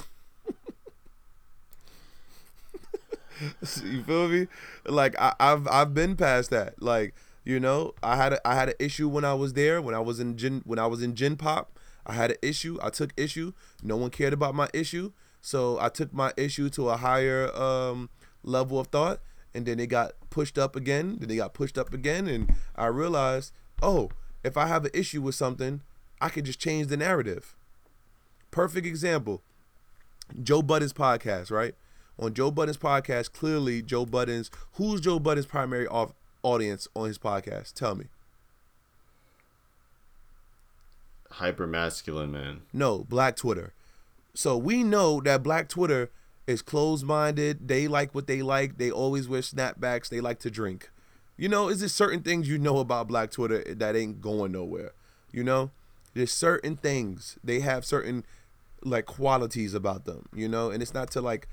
you 3.84 4.04
feel 4.04 4.28
me? 4.28 4.46
Like 4.86 5.20
I, 5.20 5.34
I've 5.40 5.68
I've 5.68 5.96
been 5.96 6.16
past 6.18 6.52
that. 6.52 6.80
Like 6.80 7.16
you 7.44 7.60
know, 7.60 7.96
I 8.04 8.16
had 8.16 8.34
a, 8.34 8.48
I 8.48 8.54
had 8.54 8.70
an 8.70 8.76
issue 8.80 9.10
when 9.10 9.26
I 9.26 9.34
was 9.34 9.54
there 9.54 9.82
when 9.82 9.96
I 9.96 10.00
was 10.02 10.20
in 10.20 10.38
gin 10.38 10.62
when 10.68 10.78
I 10.78 10.86
was 10.86 11.02
in 11.02 11.16
gen 11.16 11.36
pop. 11.36 11.80
I 12.06 12.14
had 12.14 12.30
an 12.30 12.38
issue. 12.44 12.78
I 12.84 12.92
took 12.92 13.12
issue. 13.18 13.54
No 13.82 13.98
one 13.98 14.12
cared 14.12 14.34
about 14.34 14.54
my 14.54 14.70
issue, 14.72 15.14
so 15.42 15.80
I 15.80 15.90
took 15.90 16.14
my 16.14 16.32
issue 16.38 16.70
to 16.70 16.90
a 16.90 16.98
higher 16.98 17.52
um, 17.56 18.12
level 18.44 18.80
of 18.80 18.90
thought, 18.90 19.20
and 19.56 19.66
then 19.66 19.80
it 19.80 19.88
got 19.88 20.12
pushed 20.30 20.60
up 20.60 20.76
again. 20.76 21.18
Then 21.20 21.32
it 21.32 21.38
got 21.38 21.56
pushed 21.56 21.80
up 21.80 21.92
again, 21.92 22.28
and 22.28 22.54
I 22.76 22.86
realized, 22.86 23.52
oh, 23.82 24.12
if 24.46 24.58
I 24.58 24.68
have 24.68 24.86
an 24.86 24.92
issue 24.94 25.22
with 25.22 25.36
something, 25.36 25.82
I 26.22 26.30
can 26.30 26.46
just 26.46 26.60
change 26.60 26.88
the 26.88 26.98
narrative. 26.98 27.56
Perfect 28.52 28.86
example. 28.86 29.42
Joe 30.42 30.62
Budden's 30.62 30.94
podcast, 30.94 31.52
right? 31.52 31.76
On 32.18 32.34
Joe 32.34 32.52
Budden's 32.52 32.78
podcast, 32.78 33.34
clearly 33.34 33.82
Joe 33.82 34.06
Budden's 34.06 34.50
who's 34.74 35.02
Joe 35.02 35.20
Budden's 35.20 35.46
primary 35.46 35.88
off 35.88 36.14
audience 36.44 36.88
on 36.96 37.08
his 37.08 37.18
podcast? 37.18 37.74
Tell 37.74 37.96
me. 37.96 38.06
Hyper 41.32 41.68
masculine 41.68 42.32
man. 42.32 42.62
No, 42.72 43.04
Black 43.04 43.36
Twitter. 43.36 43.74
So 44.34 44.56
we 44.58 44.84
know 44.84 45.20
that 45.22 45.44
Black 45.44 45.68
Twitter 45.68 46.12
is 46.48 46.62
closed 46.62 47.06
minded. 47.06 47.68
They 47.68 47.88
like 47.88 48.14
what 48.14 48.28
they 48.28 48.42
like. 48.42 48.78
They 48.78 48.92
always 48.92 49.28
wear 49.28 49.42
snapbacks. 49.42 50.08
They 50.08 50.22
like 50.22 50.40
to 50.40 50.52
drink. 50.52 50.90
You 51.38 51.50
know, 51.50 51.68
is 51.68 51.82
there 51.82 51.90
certain 51.90 52.22
things 52.22 52.48
you 52.48 52.58
know 52.58 52.80
about 52.80 53.08
Black 53.08 53.32
Twitter 53.32 53.64
that 53.76 53.96
ain't 53.96 54.22
going 54.22 54.52
nowhere? 54.54 54.92
You 55.32 55.44
know, 55.44 55.72
there's 56.14 56.32
certain 56.32 56.78
things 56.78 57.38
they 57.44 57.60
have 57.60 57.86
certain 57.86 58.24
like 58.84 59.06
qualities 59.06 59.74
about 59.74 60.06
them. 60.06 60.28
You 60.34 60.48
know, 60.48 60.72
and 60.72 60.82
it's 60.82 60.94
not 60.94 61.12
to 61.12 61.22
like 61.22 61.48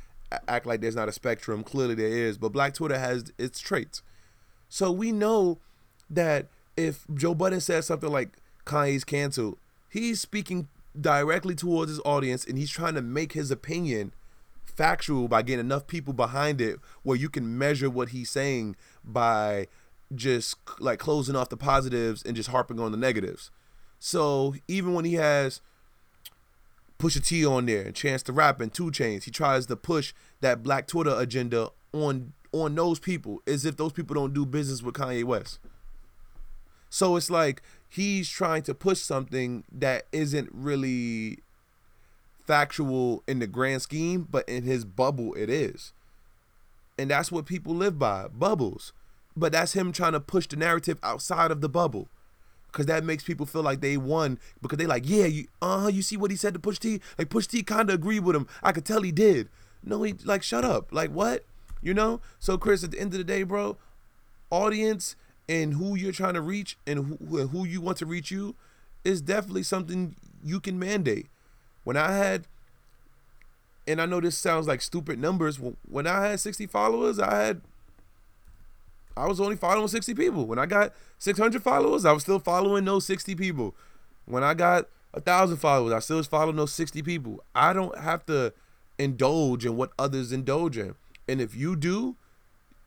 act 0.49 0.67
like 0.67 0.81
there's 0.81 0.97
not 0.97 1.09
a 1.09 1.13
spectrum. 1.13 1.65
Clearly 1.65 1.95
there 1.95 2.07
is, 2.07 2.39
but 2.39 2.53
Black 2.53 2.75
Twitter 2.75 2.99
has 2.99 3.33
its 3.39 3.59
traits. 3.61 4.03
So 4.69 4.91
we 4.91 5.13
know 5.13 5.59
that 6.09 6.47
if 6.77 7.05
Joe 7.13 7.35
Budden 7.35 7.61
says 7.61 7.87
something 7.87 8.11
like 8.11 8.31
Kanye's 8.65 9.05
canceled, 9.05 9.59
he's 9.89 10.21
speaking 10.21 10.69
directly 10.99 11.55
towards 11.55 11.91
his 11.91 12.01
audience 12.05 12.45
and 12.45 12.59
he's 12.59 12.71
trying 12.71 12.95
to 12.95 13.03
make 13.03 13.33
his 13.33 13.51
opinion 13.51 14.13
factual 14.77 15.29
by 15.29 15.43
getting 15.43 15.61
enough 15.61 15.87
people 15.87 16.13
behind 16.13 16.61
it 16.61 16.79
where 17.03 17.17
you 17.17 17.29
can 17.29 17.59
measure 17.59 17.91
what 17.91 18.11
he's 18.11 18.31
saying 18.31 18.77
by 19.05 19.69
just 20.15 20.57
like 20.79 20.99
closing 20.99 21.37
off 21.37 21.49
the 21.49 21.57
positives 21.57 22.23
and 22.23 22.37
just 22.37 22.51
harping 22.51 22.81
on 22.81 22.93
the 22.93 22.99
negatives. 22.99 23.51
So 23.99 24.55
even 24.69 24.95
when 24.95 25.05
he 25.05 25.15
has 25.15 25.61
Pusha 26.99 27.25
T 27.25 27.45
on 27.45 27.67
there 27.67 27.83
and 27.83 27.95
Chance 27.95 28.23
the 28.25 28.33
Rap 28.33 28.61
and 28.61 28.73
2 28.73 28.87
Chainz, 28.87 29.25
he 29.25 29.31
tries 29.31 29.67
to 29.67 29.77
push 29.77 30.13
that 30.41 30.63
Black 30.63 30.87
Twitter 30.87 31.15
agenda 31.19 31.71
on 31.93 32.33
on 32.53 32.75
those 32.75 32.99
people 32.99 33.41
as 33.47 33.65
if 33.65 33.77
those 33.77 33.93
people 33.93 34.15
don't 34.15 34.35
do 34.35 34.45
business 34.45 34.83
with 34.83 34.95
Kanye 34.95 35.25
West. 35.25 35.59
So 36.91 37.17
it's 37.17 37.31
like 37.31 37.63
he's 37.89 38.29
trying 38.29 38.63
to 38.65 38.75
push 38.75 39.01
something 39.01 39.65
that 39.73 40.05
isn't 40.13 40.51
really 40.53 41.39
factual 42.47 43.23
in 43.27 43.39
the 43.39 43.47
grand 43.47 43.83
scheme, 43.83 44.27
but 44.31 44.49
in 44.49 44.63
his 44.65 44.85
bubble 44.85 45.35
it 45.35 45.49
is. 45.49 45.93
And 46.99 47.11
that's 47.11 47.33
what 47.33 47.47
people 47.47 47.75
live 47.75 47.99
by, 47.99 48.29
bubbles. 48.29 48.93
But 49.37 49.53
that's 49.53 49.73
him 49.73 49.93
trying 49.93 50.13
to 50.13 50.21
push 50.21 50.47
the 50.47 50.57
narrative 50.57 50.99
outside 51.03 51.51
of 51.51 51.61
the 51.61 51.69
bubble. 51.69 52.09
Cause 52.73 52.87
that 52.87 53.05
makes 53.05 53.23
people 53.23 53.45
feel 53.45 53.63
like 53.63 53.83
they 53.83 53.99
won 53.99 54.39
because 54.63 54.79
they 54.79 54.87
like, 54.87 55.03
yeah, 55.07 55.27
you 55.27 55.47
uh 55.61 55.91
you 55.93 56.01
see 56.01 56.17
what 56.17 56.31
he 56.31 56.39
said 56.39 56.55
to 56.55 56.61
Push 56.61 56.79
T? 56.79 57.03
Like 57.19 57.29
Push 57.29 57.47
T 57.47 57.63
kinda 57.63 57.93
agreed 57.93 58.21
with 58.21 58.35
him. 58.35 58.47
I 58.63 58.73
could 58.73 58.87
tell 58.87 59.03
he 59.03 59.13
did. 59.13 59.51
No, 59.85 60.03
he 60.03 60.15
like 60.25 60.43
shut 60.43 60.65
up. 60.65 60.91
Like 60.91 61.11
what? 61.11 61.45
You 61.83 61.93
know? 61.93 62.23
So 62.39 62.57
Chris, 62.57 62.83
at 62.83 62.93
the 62.93 62.99
end 62.99 63.13
of 63.13 63.19
the 63.19 63.25
day, 63.25 63.43
bro, 63.43 63.77
audience 64.51 65.17
and 65.51 65.75
who 65.75 65.97
you're 65.97 66.13
trying 66.13 66.33
to 66.33 66.41
reach 66.41 66.79
and 66.87 67.19
who, 67.19 67.47
who 67.49 67.67
you 67.67 67.83
want 67.83 67.99
to 67.99 68.07
reach 68.07 68.31
you 68.31 68.55
is 69.05 69.21
definitely 69.21 69.65
something 69.65 70.17
you 70.43 70.59
can 70.59 70.79
mandate. 70.79 71.27
When 71.85 71.97
I 71.97 72.13
had, 72.13 72.47
and 73.87 74.01
I 74.01 74.07
know 74.07 74.21
this 74.21 74.39
sounds 74.39 74.67
like 74.67 74.81
stupid 74.81 75.19
numbers, 75.19 75.59
when 75.89 76.07
I 76.07 76.27
had 76.27 76.41
60 76.41 76.67
followers, 76.67 77.19
I 77.19 77.37
had, 77.43 77.61
I 79.17 79.27
was 79.27 79.41
only 79.41 79.57
following 79.57 79.89
60 79.89 80.15
people. 80.15 80.47
When 80.47 80.59
I 80.59 80.67
got 80.67 80.93
600 81.19 81.63
followers, 81.63 82.05
I 82.05 82.13
was 82.13 82.23
still 82.23 82.39
following 82.39 82.85
those 82.85 83.05
60 83.07 83.35
people. 83.35 83.75
When 84.25 84.45
I 84.45 84.55
got 84.55 84.89
a 85.13 85.21
thousand 85.21 85.59
followers, 85.59 85.93
I 85.93 85.99
still 85.99 86.19
was 86.19 86.27
following 86.27 86.57
those 86.57 86.73
60 86.73 87.03
people. 87.03 87.45
I 87.55 87.73
don't 87.73 87.99
have 87.99 88.25
to 88.27 88.53
indulge 88.99 89.67
in 89.67 89.77
what 89.77 89.93
others 89.99 90.33
indulge 90.33 90.79
in. 90.79 90.95
And 91.29 91.41
if 91.41 91.55
you 91.55 91.77
do, 91.77 92.17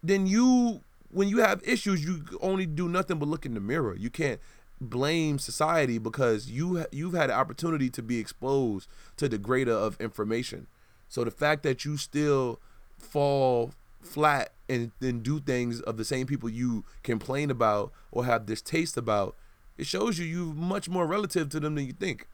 then 0.03 0.27
you 0.27 0.81
when 1.11 1.29
you 1.29 1.37
have 1.39 1.61
issues 1.63 2.03
you 2.03 2.23
only 2.41 2.65
do 2.65 2.89
nothing 2.89 3.17
but 3.17 3.27
look 3.27 3.45
in 3.45 3.53
the 3.53 3.59
mirror 3.59 3.95
you 3.95 4.09
can't 4.09 4.39
blame 4.81 5.39
society 5.39 5.97
because 5.97 6.49
you 6.49 6.85
you've 6.91 7.13
had 7.13 7.29
an 7.29 7.35
opportunity 7.35 7.89
to 7.89 8.01
be 8.01 8.19
exposed 8.19 8.89
to 9.17 9.29
the 9.29 9.37
greater 9.37 9.71
of 9.71 9.99
information. 10.01 10.67
So 11.07 11.23
the 11.23 11.31
fact 11.31 11.63
that 11.63 11.85
you 11.85 11.97
still 11.97 12.59
fall 12.97 13.71
flat 14.01 14.51
and 14.69 14.91
then 14.99 15.21
do 15.21 15.39
things 15.39 15.81
of 15.81 15.97
the 15.97 16.05
same 16.05 16.27
people 16.27 16.49
you 16.49 16.83
complain 17.03 17.49
about 17.49 17.91
or 18.11 18.25
have 18.25 18.45
distaste 18.45 18.97
about 18.97 19.35
it 19.77 19.85
shows 19.85 20.19
you 20.19 20.25
you're 20.25 20.53
much 20.53 20.87
more 20.87 21.05
relative 21.05 21.49
to 21.49 21.59
them 21.59 21.75
than 21.75 21.85
you 21.85 21.93
think. 21.93 22.27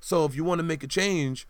So 0.00 0.24
if 0.24 0.34
you 0.34 0.44
want 0.44 0.58
to 0.58 0.64
make 0.64 0.82
a 0.82 0.86
change 0.86 1.46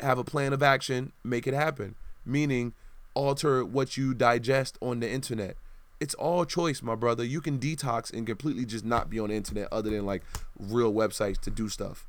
have 0.00 0.18
a 0.18 0.24
plan 0.24 0.52
of 0.52 0.62
action 0.62 1.12
make 1.24 1.46
it 1.46 1.54
happen. 1.54 1.94
Meaning 2.24 2.74
alter 3.14 3.64
what 3.64 3.96
you 3.96 4.14
digest 4.14 4.78
on 4.80 5.00
the 5.00 5.10
internet 5.10 5.56
it's 6.00 6.14
all 6.14 6.44
choice, 6.44 6.82
my 6.82 6.94
brother. 6.94 7.22
You 7.22 7.40
can 7.40 7.58
detox 7.58 8.12
and 8.12 8.26
completely 8.26 8.64
just 8.64 8.84
not 8.84 9.10
be 9.10 9.20
on 9.20 9.28
the 9.28 9.36
internet 9.36 9.68
other 9.70 9.90
than 9.90 10.06
like 10.06 10.22
real 10.58 10.92
websites 10.92 11.38
to 11.40 11.50
do 11.50 11.68
stuff. 11.68 12.06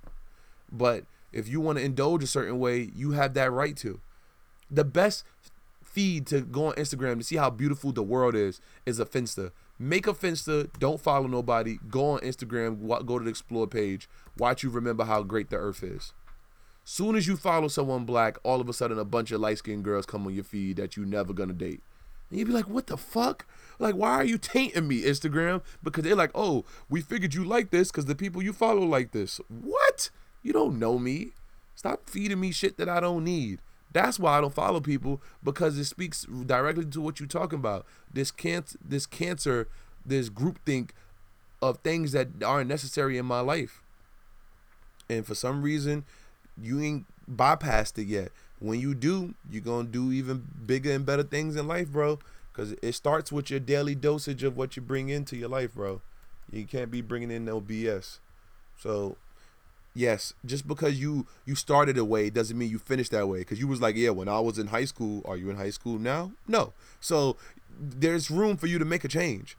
But 0.71 1.04
if 1.34 1.47
you 1.47 1.60
want 1.60 1.77
to 1.77 1.84
indulge 1.84 2.23
a 2.23 2.27
certain 2.27 2.58
way, 2.58 2.89
you 2.95 3.12
have 3.12 3.34
that 3.34 3.51
right 3.51 3.75
to. 3.77 3.99
The 4.69 4.86
best 4.86 5.25
feed 5.84 6.25
to 6.27 6.41
go 6.41 6.67
on 6.67 6.73
Instagram 6.75 7.17
to 7.17 7.23
see 7.23 7.36
how 7.36 7.49
beautiful 7.49 7.91
the 7.91 8.04
world 8.04 8.34
is 8.34 8.62
is 8.86 8.99
a 8.99 9.06
Finsta. 9.06 9.51
Make 9.77 10.08
a 10.08 10.13
Finsta, 10.13 10.69
don't 10.80 11.01
follow 11.01 11.27
nobody, 11.27 11.80
go 11.89 12.12
on 12.12 12.19
Instagram, 12.19 12.88
go 13.06 13.17
to 13.17 13.25
the 13.25 13.30
explore 13.30 13.67
page, 13.67 14.08
watch 14.38 14.63
you 14.63 14.69
remember 14.69 15.04
how 15.04 15.23
great 15.23 15.49
the 15.49 15.58
earth 15.58 15.84
is. 15.84 16.13
Soon 16.84 17.15
as 17.15 17.27
you 17.27 17.36
follow 17.36 17.67
someone 17.67 18.06
black, 18.06 18.38
all 18.43 18.62
of 18.62 18.69
a 18.69 18.73
sudden 18.73 18.99
a 18.99 19.06
bunch 19.06 19.32
of 19.32 19.41
light 19.41 19.58
skinned 19.58 19.84
girls 19.84 20.06
come 20.06 20.25
on 20.25 20.34
your 20.34 20.43
feed 20.43 20.77
that 20.77 20.95
you 20.95 21.06
never 21.06 21.34
gonna 21.34 21.54
date. 21.54 21.82
And 22.30 22.39
you'd 22.39 22.47
be 22.47 22.54
like, 22.54 22.69
what 22.69 22.88
the 22.88 22.97
fuck? 22.97 23.45
Like, 23.82 23.96
why 23.96 24.13
are 24.13 24.24
you 24.24 24.38
tainting 24.38 24.88
me, 24.88 25.02
Instagram? 25.02 25.62
Because 25.82 26.04
they're 26.04 26.15
like, 26.15 26.32
oh, 26.36 26.65
we 26.88 27.02
figured 27.02 27.34
you 27.34 27.44
like 27.44 27.72
this 27.72 27.89
because 27.89 28.06
the 28.06 28.15
people 28.15 28.41
you 28.41 28.54
follow 28.54 28.84
like 28.84 29.12
this. 29.12 29.41
What? 29.50 30.12
You 30.44 30.54
don't 30.54 30.78
know 30.78 31.00
me. 31.00 31.34
Stop 31.76 32.08
feeding 32.08 32.39
me 32.39 32.52
shit 32.52 32.78
that 32.78 32.88
I 32.88 33.00
don't 33.00 33.24
need. 33.24 33.60
That's 33.91 34.20
why 34.20 34.38
I 34.38 34.41
don't 34.41 34.54
follow 34.54 34.80
people 34.80 35.22
because 35.44 35.78
it 35.78 35.86
speaks 35.86 36.26
directly 36.46 36.86
to 36.86 37.02
what 37.02 37.20
you're 37.20 37.28
talking 37.28 37.60
about. 37.60 37.86
This 38.13 38.30
cancer, 38.30 38.78
this 38.84 39.06
cancer, 39.06 39.67
this 40.06 40.30
groupthink 40.30 40.91
of 41.62 41.80
things 41.80 42.12
that 42.12 42.28
aren't 42.46 42.70
necessary 42.70 43.17
in 43.17 43.26
my 43.26 43.39
life. 43.39 43.82
And 45.10 45.26
for 45.26 45.36
some 45.36 45.63
reason, 45.63 46.06
you 46.60 46.80
ain't 46.82 47.06
bypassed 47.30 47.98
it 47.98 48.08
yet. 48.08 48.32
When 48.60 48.80
you 48.80 48.94
do, 48.94 49.34
you're 49.50 49.63
gonna 49.63 49.88
do 49.88 50.12
even 50.12 50.48
bigger 50.65 50.91
and 50.91 51.06
better 51.06 51.24
things 51.24 51.56
in 51.56 51.67
life, 51.67 51.89
bro. 51.89 52.20
Cause 52.54 52.76
it 52.82 52.94
starts 52.94 53.32
with 53.32 53.50
your 53.50 53.62
daily 53.62 53.96
dosage 53.96 54.44
of 54.44 54.58
what 54.58 54.76
you 54.76 54.82
bring 54.82 55.10
into 55.10 55.38
your 55.38 55.48
life, 55.48 55.74
bro. 55.74 56.02
You 56.52 56.66
can't 56.66 56.92
be 56.92 57.02
bringing 57.02 57.32
in 57.32 57.46
no 57.46 57.62
BS. 57.62 58.20
So 58.78 59.16
yes, 59.94 60.34
just 60.46 60.68
because 60.68 61.00
you 61.00 61.28
you 61.46 61.56
started 61.56 61.98
a 61.98 62.04
way 62.04 62.30
doesn't 62.30 62.58
mean 62.58 62.70
you 62.70 62.80
finished 62.80 63.12
that 63.12 63.28
way. 63.28 63.40
Because 63.40 63.60
you 63.60 63.68
was 63.68 63.80
like, 63.80 63.96
yeah, 63.96 64.10
when 64.10 64.28
I 64.28 64.40
was 64.42 64.60
in 64.60 64.68
high 64.68 64.86
school, 64.86 65.22
are 65.26 65.38
you 65.38 65.50
in 65.50 65.56
high 65.56 65.70
school 65.70 65.98
now? 65.98 66.34
No. 66.48 66.74
So 67.00 67.38
there's 67.80 68.30
room 68.30 68.58
for 68.58 68.68
you 68.68 68.80
to 68.80 68.86
make 68.86 69.06
a 69.06 69.08
change. 69.08 69.58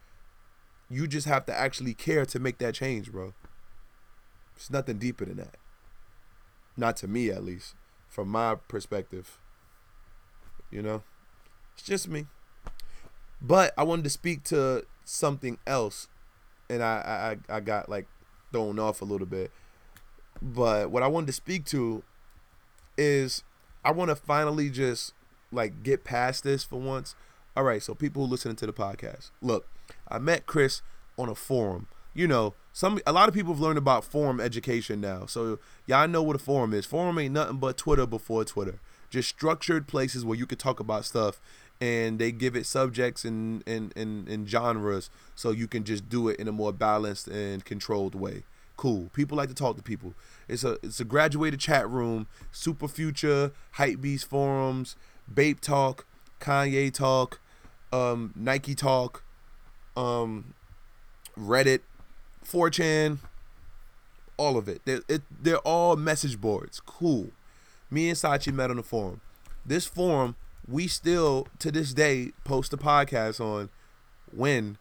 You 0.91 1.07
just 1.07 1.27
have 1.27 1.47
to 1.47 1.59
actually 1.59 1.95
care 1.95 2.27
to 2.27 2.39
make 2.39 2.59
that 2.59 2.75
change, 2.75 3.11
bro. 3.11 3.33
It's 4.55 4.71
nothing 4.71 4.99
deeper 4.99 5.25
than 5.25 5.39
that. 5.39 5.57
Not 6.77 6.97
to 6.99 7.09
me, 7.09 7.31
at 7.31 7.43
least, 7.43 7.75
from 8.09 8.29
my 8.29 8.57
perspective. 8.69 9.39
You 10.71 10.83
know, 10.83 11.03
it's 11.75 11.83
just 11.83 12.09
me. 12.09 12.27
But 13.43 13.75
I 13.77 13.83
wanted 13.83 14.05
to 14.05 14.11
speak 14.11 14.45
to 14.45 14.87
something 15.05 15.59
else, 15.67 16.09
and 16.71 16.83
I 16.83 17.37
I, 17.51 17.57
I 17.57 17.61
got 17.61 17.89
like 17.89 18.07
thrown 18.53 18.79
off 18.79 19.03
a 19.03 19.05
little 19.05 19.27
bit 19.27 19.51
but 20.43 20.91
what 20.91 21.05
I 21.05 21.07
wanted 21.07 21.27
to 21.27 21.33
speak 21.33 21.65
to 21.67 22.03
is 22.99 23.45
I 23.85 23.93
want 23.93 24.11
to 24.11 24.17
finally 24.17 24.69
just 24.71 25.15
like 25.53 25.83
get 25.83 26.05
past 26.05 26.43
this 26.43 26.65
for 26.65 26.81
once. 26.81 27.15
All 27.57 27.63
right, 27.63 27.83
so 27.83 27.95
people 27.95 28.27
listening 28.27 28.57
to 28.57 28.67
the 28.67 28.73
podcast, 28.73 29.31
look, 29.41 29.69
I 30.09 30.19
met 30.19 30.47
Chris 30.47 30.83
on 31.17 31.29
a 31.29 31.35
forum. 31.35 31.87
You 32.15 32.27
know, 32.27 32.55
some 32.73 32.99
a 33.07 33.13
lot 33.13 33.29
of 33.29 33.35
people 33.35 33.55
have 33.55 33.61
learned 33.61 33.79
about 33.79 34.05
forum 34.05 34.41
education 34.41 35.01
now. 35.01 35.27
So 35.27 35.59
y'all 35.87 36.09
know 36.09 36.23
what 36.23 36.37
a 36.37 36.41
forum 36.41 36.75
is. 36.75 36.87
Forum 36.87 37.19
ain't 37.19 37.35
nothing 37.35 37.59
but 37.59 37.77
Twitter 37.77 38.07
before 38.07 38.45
Twitter. 38.45 38.81
Just 39.11 39.29
structured 39.29 39.87
places 39.87 40.25
where 40.25 40.37
you 40.37 40.47
can 40.47 40.59
talk 40.59 40.81
about 40.81 41.05
stuff 41.05 41.41
and 41.81 42.19
they 42.19 42.33
give 42.33 42.55
it 42.55 42.67
subjects 42.67 43.25
and, 43.25 43.63
and, 43.67 43.93
and, 43.97 44.29
and 44.29 44.49
genres 44.49 45.11
so 45.35 45.51
you 45.51 45.67
can 45.67 45.85
just 45.85 46.09
do 46.09 46.29
it 46.29 46.39
in 46.39 46.47
a 46.49 46.53
more 46.53 46.73
balanced 46.73 47.29
and 47.29 47.65
controlled 47.65 48.15
way. 48.15 48.45
Cool. 48.77 49.11
People 49.13 49.37
like 49.37 49.49
to 49.49 49.55
talk 49.55 49.77
to 49.77 49.83
people. 49.83 50.15
It's 50.49 50.65
a 50.65 50.79
it's 50.83 50.99
a 50.99 51.05
graduated 51.05 51.61
chat 51.61 51.89
room, 51.89 52.27
super 52.51 52.89
future, 52.89 53.53
hype 53.73 54.01
beast 54.01 54.29
forums, 54.29 54.97
Bape 55.33 55.61
talk, 55.61 56.07
Kanye 56.41 56.93
talk, 56.93 57.41
um, 57.93 58.33
Nike 58.35 58.75
talk, 58.75 59.23
um, 59.97 60.55
Reddit, 61.39 61.81
4chan, 62.45 63.19
all 64.37 64.57
of 64.57 64.69
it. 64.69 64.83
They're, 64.85 65.03
it. 65.09 65.23
they're 65.31 65.59
all 65.59 65.97
message 65.97 66.41
boards. 66.41 66.81
Cool. 66.81 67.31
Me 67.91 68.09
and 68.09 68.17
Sachi 68.19 68.53
met 68.53 68.71
on 68.71 68.77
the 68.77 68.83
forum. 68.83 69.21
This 69.65 69.87
forum, 69.87 70.37
we 70.69 70.87
still 70.87 71.49
to 71.59 71.71
this 71.71 71.93
day 71.93 72.33
post 72.45 72.73
a 72.73 72.77
podcast 72.77 73.41
on 73.41 73.69
when 74.35 74.79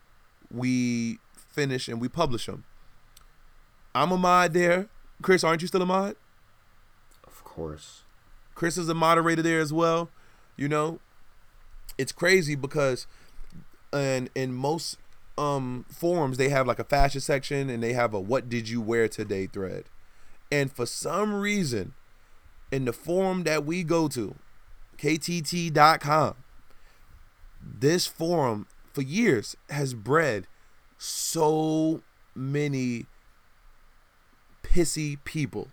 we 0.51 1.17
finish 1.35 1.87
and 1.87 1.99
we 1.99 2.07
publish 2.07 2.45
them. 2.45 2.63
I'm 3.93 4.11
a 4.11 4.17
mod 4.17 4.53
there. 4.53 4.87
Chris, 5.21 5.43
aren't 5.43 5.61
you 5.61 5.67
still 5.67 5.81
a 5.81 5.85
mod? 5.85 6.15
Of 7.25 7.43
course. 7.43 8.03
Chris 8.55 8.77
is 8.77 8.89
a 8.89 8.93
moderator 8.93 9.41
there 9.41 9.59
as 9.59 9.73
well. 9.73 10.09
You 10.55 10.67
know, 10.67 10.99
it's 11.97 12.11
crazy 12.11 12.55
because 12.55 13.07
and 13.93 14.29
in 14.35 14.53
most 14.53 14.97
um 15.37 15.85
forums 15.89 16.37
they 16.37 16.49
have 16.49 16.67
like 16.67 16.79
a 16.79 16.83
fashion 16.83 17.19
section 17.19 17.69
and 17.69 17.81
they 17.81 17.93
have 17.93 18.13
a 18.13 18.19
what 18.19 18.49
did 18.49 18.69
you 18.69 18.81
wear 18.81 19.07
today 19.07 19.47
thread. 19.47 19.85
And 20.51 20.71
for 20.71 20.85
some 20.85 21.33
reason 21.33 21.93
in 22.71 22.85
the 22.85 22.93
forum 22.93 23.43
that 23.43 23.65
we 23.65 23.83
go 23.83 24.07
to, 24.09 24.35
ktt.com, 25.01 26.35
this 27.59 28.05
forum 28.05 28.67
for 28.93 29.01
years 29.01 29.55
has 29.69 29.93
bred 29.93 30.45
so 30.97 32.01
many 32.35 33.07
pissy 34.61 35.17
people. 35.23 35.69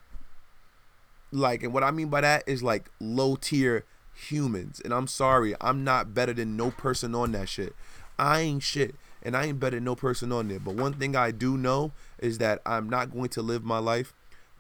Like, 1.31 1.63
and 1.63 1.75
what 1.75 1.85
I 1.85 1.91
mean 1.91 2.09
by 2.09 2.23
that 2.23 2.45
is 2.47 2.63
like 2.63 2.91
low 3.01 3.37
tier 3.37 3.85
humans. 4.15 4.81
And 4.83 4.95
I'm 4.95 5.07
sorry, 5.07 5.55
I'm 5.61 5.85
not 5.85 6.15
better 6.15 6.33
than 6.33 6.57
no 6.57 6.71
person 6.71 7.15
on 7.15 7.33
that 7.33 7.51
shit. 7.51 7.75
I 8.19 8.41
ain't 8.41 8.63
shit. 8.63 8.95
And 9.23 9.37
I 9.37 9.47
ain't 9.47 9.61
better 9.61 9.77
than 9.77 9.85
no 9.85 9.95
person 9.95 10.33
on 10.33 10.49
there. 10.49 10.61
But 10.61 10.77
one 10.77 10.95
thing 10.95 11.15
I 11.15 11.33
do 11.33 11.59
know 11.59 11.93
is 12.19 12.39
that 12.39 12.63
I'm 12.65 12.89
not 12.89 13.13
going 13.13 13.29
to 13.31 13.43
live 13.43 13.63
my 13.63 13.79
life 13.79 14.15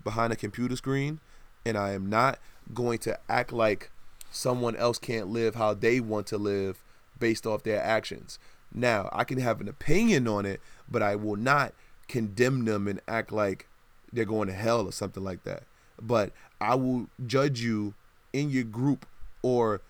behind 0.04 0.32
a 0.32 0.36
computer 0.36 0.76
screen. 0.76 1.20
And 1.64 1.78
I 1.78 1.92
am 1.92 2.10
not 2.10 2.38
going 2.74 2.98
to 3.00 3.18
act 3.30 3.52
like 3.52 3.90
someone 4.30 4.76
else 4.76 4.98
can't 4.98 5.28
live 5.28 5.54
how 5.54 5.74
they 5.74 6.00
want 6.00 6.26
to 6.28 6.38
live 6.38 6.82
based 7.18 7.46
off 7.46 7.62
their 7.62 7.82
actions. 7.82 8.38
Now, 8.72 9.08
I 9.12 9.24
can 9.24 9.38
have 9.38 9.60
an 9.60 9.68
opinion 9.68 10.28
on 10.28 10.44
it, 10.44 10.60
but 10.90 11.02
I 11.02 11.16
will 11.16 11.36
not 11.36 11.72
condemn 12.06 12.64
them 12.64 12.86
and 12.86 13.00
act 13.08 13.32
like 13.32 13.66
they're 14.12 14.24
going 14.24 14.48
to 14.48 14.54
hell 14.54 14.86
or 14.86 14.92
something 14.92 15.24
like 15.24 15.44
that. 15.44 15.64
But 16.00 16.32
I 16.60 16.74
will 16.74 17.08
judge 17.26 17.60
you 17.60 17.94
in 18.32 18.50
your 18.50 18.64
group 18.64 19.06
or 19.42 19.80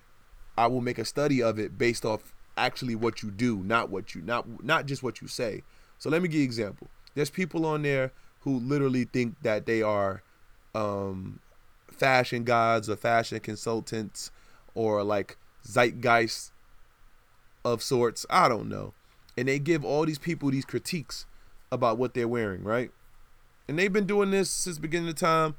I 0.56 0.66
will 0.66 0.80
make 0.80 0.98
a 0.98 1.04
study 1.04 1.42
of 1.42 1.58
it 1.58 1.78
based 1.78 2.04
off 2.04 2.34
actually 2.56 2.96
what 2.96 3.22
you 3.22 3.30
do, 3.30 3.58
not 3.58 3.90
what 3.90 4.14
you 4.14 4.22
not 4.22 4.64
not 4.64 4.86
just 4.86 5.02
what 5.02 5.20
you 5.20 5.28
say. 5.28 5.62
So 5.98 6.10
let 6.10 6.22
me 6.22 6.28
give 6.28 6.38
you 6.38 6.42
an 6.42 6.46
example. 6.46 6.88
There's 7.14 7.30
people 7.30 7.66
on 7.66 7.82
there 7.82 8.12
who 8.40 8.58
literally 8.58 9.04
think 9.04 9.40
that 9.42 9.66
they 9.66 9.82
are 9.82 10.22
um, 10.74 11.40
fashion 11.98 12.44
gods 12.44 12.88
or 12.88 12.96
fashion 12.96 13.40
consultants 13.40 14.30
or 14.74 15.02
like 15.02 15.36
zeitgeist 15.66 16.52
of 17.64 17.82
sorts. 17.82 18.24
I 18.30 18.48
don't 18.48 18.68
know. 18.68 18.94
And 19.36 19.48
they 19.48 19.58
give 19.58 19.84
all 19.84 20.04
these 20.04 20.18
people 20.18 20.50
these 20.50 20.64
critiques 20.64 21.26
about 21.70 21.98
what 21.98 22.14
they're 22.14 22.28
wearing, 22.28 22.64
right? 22.64 22.90
and 23.68 23.78
they've 23.78 23.92
been 23.92 24.06
doing 24.06 24.30
this 24.30 24.50
since 24.50 24.78
beginning 24.78 25.10
of 25.10 25.14
time. 25.14 25.54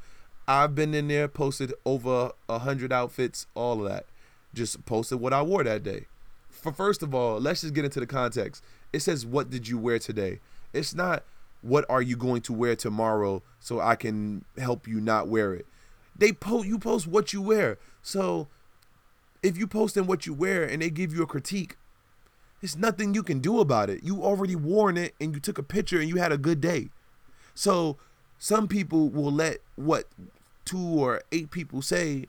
I've 0.47 0.73
been 0.73 0.95
in 0.95 1.07
there, 1.07 1.27
posted 1.27 1.73
over 1.85 2.31
a 2.49 2.59
hundred 2.59 2.91
outfits, 2.91 3.45
all 3.53 3.85
of 3.85 3.89
that. 3.89 4.07
Just 4.53 4.83
posted 4.85 5.19
what 5.19 5.31
I 5.31 5.43
wore 5.43 5.63
that 5.63 5.83
day. 5.83 6.07
For 6.49 6.73
first 6.73 7.03
of 7.03 7.13
all, 7.13 7.39
let's 7.39 7.61
just 7.61 7.75
get 7.75 7.85
into 7.85 7.99
the 7.99 8.07
context. 8.07 8.63
It 8.91 9.01
says, 9.01 9.27
"What 9.27 9.51
did 9.51 9.67
you 9.67 9.77
wear 9.77 9.99
today?" 9.99 10.39
It's 10.73 10.95
not, 10.95 11.23
"What 11.61 11.85
are 11.87 12.01
you 12.01 12.17
going 12.17 12.41
to 12.41 12.53
wear 12.53 12.75
tomorrow?" 12.75 13.43
So 13.59 13.79
I 13.79 13.95
can 13.95 14.43
help 14.57 14.87
you 14.87 14.99
not 14.99 15.27
wear 15.27 15.53
it. 15.53 15.67
They 16.19 16.33
post 16.33 16.67
you 16.67 16.77
post 16.77 17.07
what 17.07 17.33
you 17.33 17.41
wear. 17.41 17.79
So 18.01 18.47
if 19.41 19.57
you 19.57 19.67
post 19.67 19.97
in 19.97 20.05
what 20.05 20.25
you 20.25 20.33
wear 20.33 20.63
and 20.63 20.81
they 20.81 20.89
give 20.89 21.13
you 21.13 21.23
a 21.23 21.27
critique, 21.27 21.77
there's 22.61 22.77
nothing 22.77 23.13
you 23.13 23.23
can 23.23 23.39
do 23.39 23.59
about 23.59 23.89
it. 23.89 24.03
You 24.03 24.21
already 24.21 24.55
worn 24.55 24.97
it 24.97 25.15
and 25.19 25.33
you 25.33 25.39
took 25.39 25.57
a 25.57 25.63
picture 25.63 25.99
and 25.99 26.09
you 26.09 26.17
had 26.17 26.33
a 26.33 26.37
good 26.37 26.59
day. 26.59 26.89
So 27.55 27.97
some 28.37 28.67
people 28.67 29.09
will 29.09 29.31
let 29.31 29.59
what 29.75 30.05
two 30.65 30.77
or 30.77 31.21
eight 31.31 31.51
people 31.51 31.81
say 31.81 32.25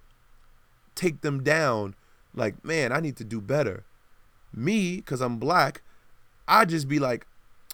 take 0.94 1.22
them 1.22 1.42
down. 1.42 1.96
Like, 2.32 2.64
man, 2.64 2.92
I 2.92 3.00
need 3.00 3.16
to 3.16 3.24
do 3.24 3.40
better. 3.40 3.84
Me, 4.54 4.96
because 4.96 5.20
I'm 5.20 5.38
black, 5.38 5.82
I 6.46 6.64
just 6.64 6.86
be 6.86 7.00
like, 7.00 7.26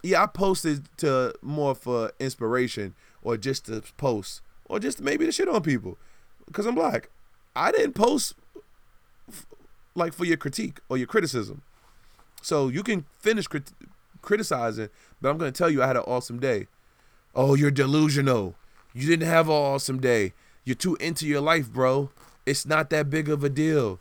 yeah, 0.03 0.23
I 0.23 0.27
posted 0.27 0.89
to 0.99 1.35
more 1.43 1.75
for 1.75 2.13
inspiration 2.19 2.95
or 3.23 3.37
just 3.37 3.67
to 3.67 3.83
post 3.99 4.41
or 4.69 4.79
just 4.79 5.01
maybe 5.01 5.27
to 5.27 5.33
shit 5.33 5.49
on 5.49 5.63
people 5.63 5.99
because 6.47 6.67
I'm 6.67 6.75
black. 6.75 7.09
I 7.55 7.73
didn't 7.73 7.95
post 7.95 8.35
f- 9.29 9.47
like 9.95 10.13
for 10.13 10.25
your 10.25 10.37
critique 10.37 10.81
or 10.89 10.97
your 10.97 11.07
criticism. 11.07 11.63
So 12.43 12.69
you 12.69 12.83
can 12.83 13.07
finish 13.19 13.47
crit- 13.47 13.73
criticizing, 14.23 14.89
but 15.21 15.31
I'm 15.31 15.39
going 15.39 15.53
to 15.53 15.57
tell 15.57 15.71
you 15.71 15.83
I 15.83 15.87
had 15.87 15.97
an 15.97 16.05
awesome 16.07 16.39
day. 16.39 16.67
Oh, 17.35 17.55
you're 17.55 17.71
delusional. 17.71 18.55
You 18.95 19.07
didn't 19.09 19.29
have 19.29 19.49
an 19.49 19.55
awesome 19.55 20.01
day. 20.01 20.33
You're 20.65 20.75
too 20.75 20.97
into 20.97 21.27
your 21.27 21.41
life, 21.41 21.71
bro. 21.71 22.11
It's 22.45 22.67
not 22.67 22.91
that 22.91 23.11
big 23.11 23.29
of 23.29 23.45
a 23.45 23.49
deal. 23.49 24.01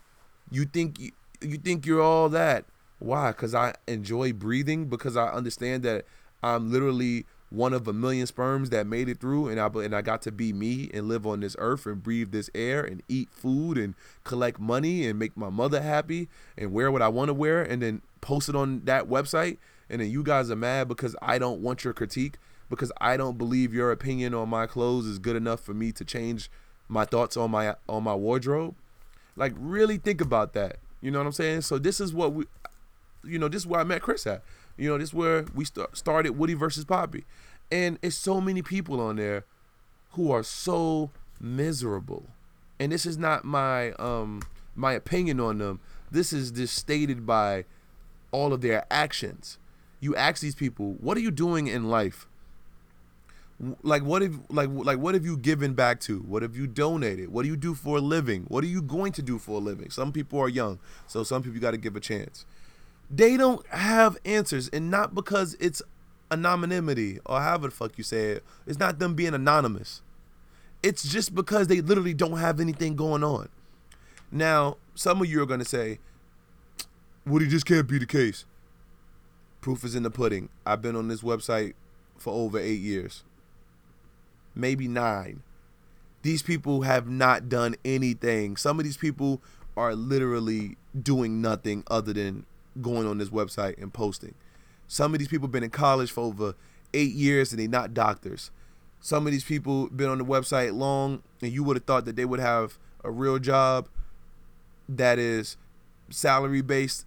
You 0.51 0.66
think 0.66 0.99
you, 0.99 1.11
you 1.41 1.57
think 1.57 1.86
you're 1.86 2.01
all 2.01 2.30
that. 2.30 2.66
Why? 2.99 3.32
Cuz 3.34 3.53
I 3.53 3.74
enjoy 3.88 4.34
breathing 4.34 4.86
because 4.86 5.18
I 5.18 5.28
understand 5.28 5.84
that 5.84 6.05
I'm 6.41 6.72
literally 6.72 7.26
one 7.56 7.74
of 7.74 7.88
a 7.88 7.93
million 7.93 8.28
sperms 8.28 8.70
that 8.70 8.86
made 8.86 9.10
it 9.10 9.20
through, 9.20 9.47
and 9.47 9.60
I 9.60 9.68
and 9.68 9.95
I 9.95 10.01
got 10.01 10.22
to 10.24 10.32
be 10.32 10.53
me 10.53 10.89
and 10.93 11.08
live 11.08 11.26
on 11.26 11.39
this 11.39 11.56
earth 11.60 11.86
and 11.86 12.01
breathe 12.03 12.32
this 12.32 12.49
air 12.53 12.84
and 12.84 13.01
eat 13.08 13.30
food 13.32 13.78
and 13.78 13.95
collect 14.24 14.60
money 14.60 15.08
and 15.08 15.18
make 15.18 15.36
my 15.36 15.49
mother 15.49 15.82
happy 15.82 16.28
and 16.58 16.74
wear 16.74 16.91
what 16.91 17.01
I 17.01 17.08
want 17.08 17.30
to 17.30 17.34
wear 17.34 17.64
and 17.64 17.82
then 17.82 18.01
post 18.22 18.49
it 18.49 18.56
on 18.56 18.82
that 18.86 19.08
website. 19.08 19.58
And 19.89 20.01
then 20.01 20.10
you 20.10 20.24
guys 20.24 20.49
are 20.49 20.56
mad 20.56 20.88
because 20.88 21.16
I 21.22 21.38
don't 21.38 21.62
want 21.62 21.84
your 21.84 21.93
critique 21.93 22.38
because 22.70 22.91
I 22.99 23.18
don't 23.18 23.38
believe 23.38 23.74
your 23.74 23.91
opinion 23.91 24.34
on 24.34 24.49
my 24.49 24.66
clothes 24.66 25.06
is 25.06 25.20
good 25.20 25.36
enough 25.36 25.60
for 25.60 25.74
me 25.74 25.91
to 25.93 26.03
change 26.03 26.49
my 26.88 27.06
thoughts 27.06 27.38
on 27.38 27.51
my 27.51 27.76
on 27.88 28.03
my 28.03 28.16
wardrobe. 28.16 28.76
Like 29.36 29.53
really 29.58 29.97
think 29.97 30.22
about 30.22 30.53
that. 30.53 30.78
You 31.01 31.12
know 31.12 31.20
what 31.20 31.28
I'm 31.28 31.34
saying? 31.34 31.62
So 31.62 31.78
this 31.78 31.99
is 31.99 32.14
what 32.14 32.34
we 32.34 32.45
you 33.24 33.39
know, 33.39 33.47
this 33.47 33.64
is 33.64 33.68
where 33.68 33.82
I 33.82 33.84
met 33.84 34.01
Chris 34.01 34.28
at. 34.28 34.43
You 34.78 34.89
know, 34.89 34.97
this 34.97 35.10
is 35.10 35.14
where 35.14 35.45
we 35.53 35.66
st- 35.66 35.95
started 35.95 36.32
Woody 36.32 36.53
versus 36.53 36.86
Poppy. 36.86 37.26
And 37.72 37.97
it's 38.01 38.16
so 38.16 38.39
many 38.39 38.61
people 38.61 39.01
on 39.01 39.16
there 39.16 39.45
who 40.11 40.32
are 40.32 40.43
so 40.43 41.11
miserable. 41.39 42.28
And 42.80 42.91
this 42.91 43.05
is 43.05 43.18
not 43.18 43.45
my 43.45 43.91
um 43.93 44.41
my 44.76 44.93
opinion 44.93 45.39
on 45.39 45.57
them. 45.57 45.80
This 46.11 46.34
is 46.34 46.51
just 46.51 46.76
stated 46.76 47.26
by 47.26 47.66
all 48.32 48.53
of 48.53 48.61
their 48.61 48.86
actions. 48.91 49.57
You 49.99 50.16
ask 50.16 50.41
these 50.41 50.55
people, 50.55 50.93
"What 50.99 51.18
are 51.18 51.22
you 51.22 51.32
doing 51.32 51.68
in 51.68 51.89
life?" 51.89 52.28
like 53.84 54.03
what 54.03 54.22
have 54.22 54.38
like 54.49 54.70
like 54.70 54.99
what 54.99 55.13
have 55.13 55.24
you 55.24 55.38
given 55.38 55.74
back 55.74 56.01
to 56.01 56.20
what 56.20 56.41
have 56.41 56.57
you 56.57 56.68
donated 56.68 57.32
what 57.32 57.43
do 57.43 57.47
you 57.47 57.55
do 57.55 57.74
for 57.74 57.97
a 57.97 58.01
living 58.01 58.43
what 58.49 58.63
are 58.63 58.68
you 58.68 58.82
going 58.82 59.13
to 59.13 59.22
do 59.22 59.39
for 59.39 59.55
a 59.55 59.59
living 59.59 59.89
some 59.89 60.11
people 60.11 60.39
are 60.39 60.49
young 60.49 60.78
so 61.07 61.24
some 61.24 61.41
people 61.41 61.55
you 61.55 61.61
got 61.61 61.72
to 61.72 61.78
give 61.78 61.95
a 61.95 62.01
chance 62.01 62.45
they 63.09 63.38
don't 63.38 63.66
have 63.68 64.18
answers 64.26 64.68
and 64.70 64.91
not 64.91 65.16
because 65.16 65.55
it's 65.59 65.82
anonymity 66.32 67.19
or 67.26 67.39
however 67.39 67.67
the 67.67 67.73
fuck 67.73 67.97
you 67.97 68.03
say 68.03 68.32
it 68.32 68.43
it's 68.65 68.80
not 68.80 68.99
them 68.99 69.13
being 69.13 69.34
anonymous 69.34 70.01
it's 70.82 71.07
just 71.07 71.34
because 71.34 71.67
they 71.67 71.82
literally 71.82 72.13
don't 72.13 72.38
have 72.38 72.59
anything 72.59 72.95
going 72.95 73.23
on 73.23 73.47
now 74.32 74.76
some 74.95 75.21
of 75.21 75.30
you 75.30 75.41
are 75.41 75.57
to 75.57 75.65
say 75.65 75.99
woody 77.26 77.47
just 77.47 77.65
can't 77.65 77.88
be 77.88 77.99
the 77.99 78.05
case 78.05 78.45
proof 79.61 79.84
is 79.84 79.95
in 79.95 80.03
the 80.03 80.09
pudding 80.09 80.49
i've 80.65 80.82
been 80.82 80.95
on 80.95 81.07
this 81.07 81.21
website 81.21 81.73
for 82.17 82.34
over 82.34 82.57
eight 82.59 82.82
years 82.82 83.23
maybe 84.55 84.88
nine. 84.88 85.43
These 86.21 86.41
people 86.41 86.82
have 86.82 87.07
not 87.07 87.49
done 87.49 87.76
anything. 87.86 88.57
Some 88.57 88.80
of 88.80 88.86
these 88.86 88.97
people 88.97 89.41
are 89.78 89.93
literally 89.93 90.78
doing 90.99 91.41
nothing 91.41 91.84
other 91.88 92.13
than 92.13 92.45
going 92.82 93.05
on 93.05 93.17
this 93.19 93.30
website 93.30 93.80
and 93.82 93.93
posting. 93.93 94.34
Some 94.88 95.14
of 95.14 95.20
these 95.20 95.28
people 95.28 95.48
been 95.48 95.64
in 95.64 95.70
college 95.70 96.12
for 96.12 96.22
over 96.22 96.56
eight 96.94 97.14
years 97.14 97.52
and 97.52 97.60
they're 97.60 97.68
not 97.68 97.94
doctors. 97.94 98.52
Some 99.00 99.26
of 99.28 99.32
these 99.32 99.44
people 99.44 99.88
been 99.90 100.10
on 100.10 100.18
the 100.18 100.26
website 100.26 100.74
long 100.74 101.22
and 101.42 101.52
you 101.52 101.64
would 101.64 101.78
have 101.78 101.86
thought 101.86 102.06
that 102.06 102.16
they 102.16 102.26
would 102.26 102.40
have 102.40 102.78
a 103.04 103.12
real 103.12 103.40
job 103.40 103.88
that 104.88 105.20
is 105.20 105.58
salary 106.10 106.62
based 106.62 107.06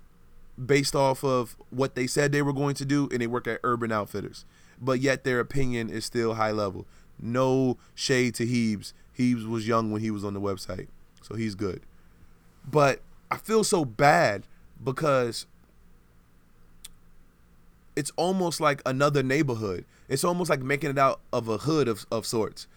based 0.65 0.95
off 0.97 1.23
of 1.23 1.57
what 1.71 1.95
they 1.95 2.07
said 2.07 2.33
they 2.33 2.43
were 2.43 2.53
going 2.53 2.75
to 2.75 2.85
do 2.85 3.09
and 3.13 3.21
they 3.21 3.29
work 3.29 3.47
at 3.47 3.61
urban 3.63 3.93
outfitters 3.93 4.45
but 4.81 4.99
yet 4.99 5.23
their 5.23 5.39
opinion 5.39 5.89
is 5.89 6.05
still 6.05 6.35
high 6.35 6.51
level 6.51 6.85
no 7.21 7.77
shade 7.95 8.35
to 8.37 8.47
Heebs. 8.47 8.93
Heebs 9.19 9.49
was 9.49 9.67
young 9.67 9.91
when 9.91 10.01
he 10.01 10.11
was 10.11 10.25
on 10.25 10.35
the 10.35 10.41
website, 10.41 10.89
so 11.23 11.35
he's 11.35 11.55
good. 11.55 11.83
But 12.69 13.01
I 13.31 13.37
feel 13.37 13.65
so 13.65 13.85
bad 13.85 14.47
because 14.83 15.47
it's 17.99 18.13
almost 18.17 18.61
like 18.61 18.81
another 18.87 19.25
neighborhood. 19.25 19.85
It's 20.09 20.23
almost 20.23 20.49
like 20.49 20.63
making 20.63 20.91
it 20.91 20.99
out 20.99 21.21
of 21.33 21.49
a 21.49 21.59
hood 21.59 21.89
of, 21.89 22.07
of 22.13 22.25
sorts. 22.25 22.69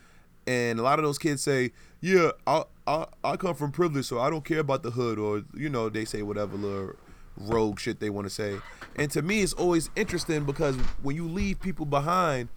And 0.47 0.80
a 0.80 0.82
lot 0.82 0.97
of 0.97 1.05
those 1.05 1.19
kids 1.19 1.43
say, 1.43 1.72
"Yeah, 2.01 2.32
I 2.47 2.63
I 2.88 3.05
I 3.24 3.38
come 3.38 3.53
from 3.53 3.72
privilege, 3.72 4.07
so 4.07 4.19
I 4.19 4.32
don't 4.32 4.43
care 4.43 4.59
about 4.59 4.82
the 4.82 4.89
hood," 4.89 5.19
or 5.19 5.43
you 5.53 5.69
know, 5.69 5.89
they 5.89 6.05
say 6.05 6.24
whatever 6.24 6.57
little 6.57 6.95
rogue 7.38 7.80
shit 7.80 7.99
they 7.99 8.09
want 8.09 8.26
to 8.26 8.32
say. 8.32 8.57
And 8.95 9.11
to 9.11 9.22
me, 9.22 9.43
it's 9.43 9.53
always 9.53 9.91
interesting 9.95 10.43
because 10.43 10.76
when 11.03 11.15
you 11.15 11.28
leave 11.28 11.61
people 11.61 11.86
behind 11.86 12.49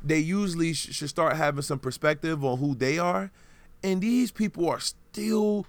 they 0.00 0.18
usually 0.20 0.72
sh- 0.72 0.94
should 0.94 1.08
start 1.08 1.36
having 1.36 1.62
some 1.62 1.80
perspective 1.80 2.44
on 2.44 2.58
who 2.58 2.72
they 2.76 3.00
are. 3.00 3.32
And 3.82 4.00
these 4.00 4.30
people 4.30 4.68
are 4.68 4.78
still 4.78 5.66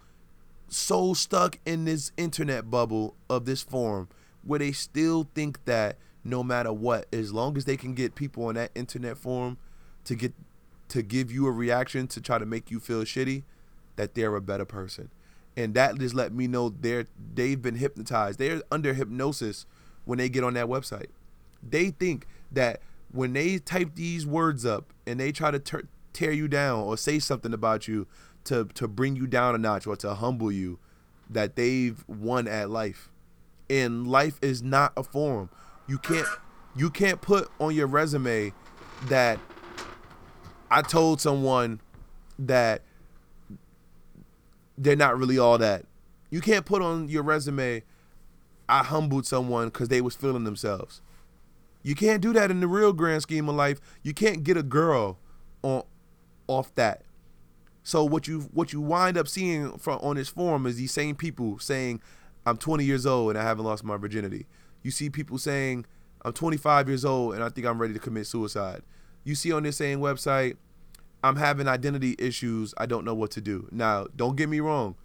so 0.67 1.15
stuck 1.15 1.57
in 1.65 1.85
this 1.85 2.11
internet 2.15 2.69
bubble 2.69 3.15
of 3.27 3.45
this 3.45 3.63
forum 3.63 4.07
where 4.43 4.59
they 4.59 4.71
still 4.71 5.29
think 5.33 5.65
that 5.65 5.97
no 6.23 6.43
matter 6.43 6.71
what, 6.71 7.07
as 7.13 7.33
long 7.33 7.57
as 7.57 7.65
they 7.65 7.77
can 7.77 7.93
get 7.93 8.15
people 8.15 8.45
on 8.45 8.55
that 8.55 8.71
internet 8.75 9.17
forum 9.17 9.57
to 10.05 10.15
get 10.15 10.33
to 10.89 11.01
give 11.01 11.31
you 11.31 11.45
a 11.47 11.51
reaction 11.51 12.07
to 12.07 12.19
try 12.19 12.37
to 12.37 12.45
make 12.45 12.71
you 12.71 12.79
feel 12.79 13.03
shitty, 13.03 13.43
that 13.95 14.15
they're 14.15 14.35
a 14.35 14.41
better 14.41 14.65
person. 14.65 15.09
And 15.55 15.73
that 15.75 15.97
just 15.99 16.15
let 16.15 16.33
me 16.33 16.47
know 16.47 16.69
they're 16.69 17.05
they've 17.33 17.61
been 17.61 17.75
hypnotized. 17.75 18.39
They're 18.39 18.61
under 18.71 18.93
hypnosis 18.93 19.65
when 20.05 20.17
they 20.17 20.29
get 20.29 20.43
on 20.43 20.53
that 20.55 20.67
website. 20.67 21.07
They 21.67 21.89
think 21.89 22.25
that 22.51 22.81
when 23.11 23.33
they 23.33 23.57
type 23.59 23.95
these 23.95 24.25
words 24.25 24.65
up 24.65 24.93
and 25.05 25.19
they 25.19 25.31
try 25.31 25.51
to 25.51 25.59
ter- 25.59 25.87
tear 26.13 26.31
you 26.31 26.47
down 26.47 26.79
or 26.79 26.97
say 26.97 27.19
something 27.19 27.53
about 27.53 27.87
you 27.87 28.07
to 28.45 28.65
to 28.73 28.87
bring 28.87 29.15
you 29.15 29.27
down 29.27 29.55
a 29.55 29.57
notch 29.57 29.85
or 29.85 29.95
to 29.97 30.13
humble 30.15 30.51
you, 30.51 30.79
that 31.29 31.55
they've 31.55 32.03
won 32.07 32.47
at 32.47 32.69
life. 32.69 33.08
And 33.69 34.07
life 34.07 34.39
is 34.41 34.63
not 34.63 34.93
a 34.97 35.03
forum. 35.03 35.49
You 35.87 35.97
can't 35.97 36.27
you 36.75 36.89
can't 36.89 37.21
put 37.21 37.49
on 37.59 37.75
your 37.75 37.87
resume 37.87 38.53
that 39.07 39.39
I 40.71 40.81
told 40.81 41.19
someone 41.21 41.81
that 42.37 42.83
they're 44.77 44.95
not 44.95 45.17
really 45.17 45.37
all 45.37 45.57
that. 45.57 45.85
You 46.29 46.41
can't 46.41 46.65
put 46.65 46.81
on 46.81 47.09
your 47.09 47.23
resume 47.23 47.83
I 48.69 48.83
humbled 48.83 49.25
someone 49.25 49.69
because 49.69 49.89
they 49.89 49.99
was 49.99 50.15
feeling 50.15 50.43
themselves. 50.43 51.01
You 51.81 51.95
can't 51.95 52.21
do 52.21 52.33
that 52.33 52.51
in 52.51 52.59
the 52.59 52.67
real 52.67 52.93
grand 52.93 53.23
scheme 53.23 53.49
of 53.49 53.55
life. 53.55 53.81
You 54.03 54.13
can't 54.13 54.43
get 54.43 54.57
a 54.57 54.63
girl 54.63 55.17
on 55.63 55.83
off 56.47 56.73
that. 56.75 57.01
So 57.83 58.03
what 58.03 58.27
you 58.27 58.41
what 58.53 58.71
you 58.71 58.81
wind 58.81 59.17
up 59.17 59.27
seeing 59.27 59.77
from 59.79 59.99
on 60.01 60.17
this 60.17 60.29
forum 60.29 60.67
is 60.67 60.75
these 60.75 60.91
same 60.91 61.15
people 61.15 61.57
saying, 61.57 62.01
"I'm 62.49 62.57
20 62.57 62.83
years 62.83 63.05
old 63.05 63.31
and 63.31 63.39
I 63.39 63.43
haven't 63.43 63.65
lost 63.65 63.83
my 63.83 63.97
virginity." 63.97 64.47
You 64.81 64.91
see 64.91 65.09
people 65.09 65.37
saying, 65.37 65.85
"I'm 66.23 66.33
25 66.33 66.87
years 66.87 67.05
old 67.05 67.35
and 67.35 67.43
I 67.43 67.49
think 67.49 67.67
I'm 67.67 67.79
ready 67.79 67.93
to 67.93 67.99
commit 67.99 68.27
suicide." 68.27 68.81
You 69.23 69.35
see 69.35 69.51
on 69.51 69.63
this 69.63 69.77
same 69.77 69.99
website, 69.99 70.57
"I'm 71.23 71.35
having 71.35 71.67
identity 71.67 72.15
issues. 72.17 72.73
I 72.77 72.85
don't 72.85 73.05
know 73.05 73.13
what 73.13 73.31
to 73.31 73.41
do." 73.41 73.67
Now, 73.71 74.07
don't 74.15 74.35
get 74.35 74.49
me 74.49 74.59
wrong. 74.59 74.95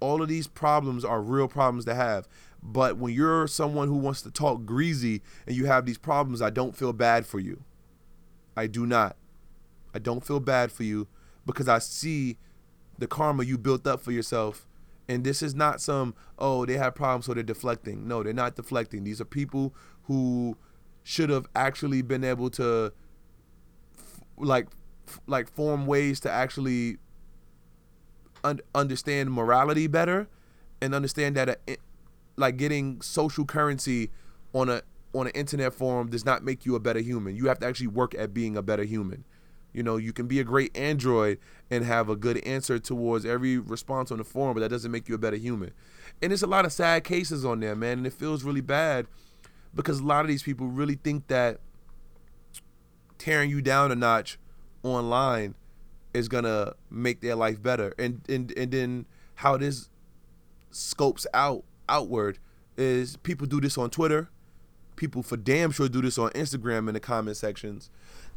All 0.00 0.20
of 0.20 0.28
these 0.28 0.46
problems 0.46 1.04
are 1.04 1.22
real 1.22 1.48
problems 1.48 1.84
to 1.86 1.94
have. 1.94 2.28
But 2.62 2.96
when 2.96 3.14
you're 3.14 3.46
someone 3.46 3.88
who 3.88 3.96
wants 3.96 4.22
to 4.22 4.30
talk 4.30 4.64
greasy 4.64 5.22
and 5.46 5.54
you 5.54 5.66
have 5.66 5.86
these 5.86 5.98
problems, 5.98 6.42
I 6.42 6.50
don't 6.50 6.76
feel 6.76 6.92
bad 6.92 7.26
for 7.26 7.38
you. 7.38 7.62
I 8.56 8.66
do 8.66 8.86
not. 8.86 9.16
I 9.94 9.98
don't 9.98 10.24
feel 10.24 10.40
bad 10.40 10.72
for 10.72 10.82
you 10.82 11.06
because 11.46 11.68
I 11.68 11.78
see 11.78 12.38
the 12.98 13.06
karma 13.06 13.44
you 13.44 13.58
built 13.58 13.86
up 13.86 14.00
for 14.00 14.12
yourself. 14.12 14.66
And 15.08 15.24
this 15.24 15.42
is 15.42 15.54
not 15.54 15.80
some, 15.80 16.14
oh, 16.38 16.64
they 16.64 16.78
have 16.78 16.94
problems, 16.94 17.26
so 17.26 17.34
they're 17.34 17.42
deflecting. 17.42 18.08
No, 18.08 18.22
they're 18.22 18.32
not 18.32 18.56
deflecting. 18.56 19.04
These 19.04 19.20
are 19.20 19.26
people 19.26 19.74
who 20.04 20.56
should 21.02 21.28
have 21.28 21.46
actually 21.54 22.00
been 22.02 22.24
able 22.24 22.48
to, 22.50 22.92
like, 24.38 24.68
like 25.26 25.48
form 25.48 25.86
ways 25.86 26.20
to 26.20 26.30
actually 26.30 26.96
un- 28.42 28.60
understand 28.74 29.30
morality 29.30 29.86
better 29.86 30.28
and 30.80 30.94
understand 30.94 31.36
that 31.36 31.60
a, 31.68 31.76
like 32.36 32.56
getting 32.56 33.00
social 33.00 33.44
currency 33.44 34.10
on 34.52 34.68
a 34.68 34.82
on 35.14 35.26
an 35.26 35.32
internet 35.34 35.72
forum 35.72 36.10
does 36.10 36.24
not 36.24 36.42
make 36.42 36.66
you 36.66 36.74
a 36.74 36.80
better 36.80 36.98
human. 36.98 37.36
You 37.36 37.46
have 37.46 37.60
to 37.60 37.66
actually 37.66 37.86
work 37.86 38.14
at 38.16 38.34
being 38.34 38.56
a 38.56 38.62
better 38.62 38.82
human. 38.82 39.24
You 39.74 39.82
know, 39.82 39.96
you 39.96 40.12
can 40.12 40.26
be 40.26 40.40
a 40.40 40.44
great 40.44 40.74
android 40.76 41.38
and 41.70 41.84
have 41.84 42.08
a 42.08 42.16
good 42.16 42.38
answer 42.38 42.78
towards 42.78 43.26
every 43.26 43.58
response 43.58 44.10
on 44.10 44.18
the 44.18 44.24
forum, 44.24 44.54
but 44.54 44.60
that 44.60 44.70
doesn't 44.70 44.90
make 44.90 45.08
you 45.08 45.14
a 45.14 45.18
better 45.18 45.36
human. 45.36 45.72
And 46.22 46.30
there's 46.30 46.42
a 46.42 46.46
lot 46.46 46.64
of 46.64 46.72
sad 46.72 47.04
cases 47.04 47.44
on 47.44 47.60
there, 47.60 47.74
man, 47.74 47.98
and 47.98 48.06
it 48.06 48.12
feels 48.12 48.44
really 48.44 48.60
bad 48.60 49.06
because 49.74 49.98
a 49.98 50.04
lot 50.04 50.20
of 50.20 50.28
these 50.28 50.42
people 50.42 50.68
really 50.68 50.94
think 50.94 51.26
that 51.26 51.58
tearing 53.18 53.50
you 53.50 53.60
down 53.60 53.90
a 53.90 53.94
notch 53.94 54.38
online 54.82 55.54
is 56.12 56.28
gonna 56.28 56.74
make 56.88 57.20
their 57.20 57.34
life 57.34 57.60
better. 57.62 57.92
And 57.98 58.20
and 58.28 58.52
and 58.56 58.70
then 58.70 59.06
how 59.36 59.56
this 59.56 59.90
scopes 60.70 61.26
out 61.34 61.64
outward 61.88 62.38
is 62.76 63.16
people 63.18 63.46
do 63.46 63.60
this 63.60 63.76
on 63.76 63.90
Twitter. 63.90 64.28
People 64.96 65.24
for 65.24 65.36
damn 65.36 65.72
sure 65.72 65.88
do 65.88 66.00
this 66.00 66.18
on 66.18 66.30
Instagram 66.30 66.86
in 66.86 66.94
the 66.94 67.00
comment 67.00 67.36
sections. 67.36 67.90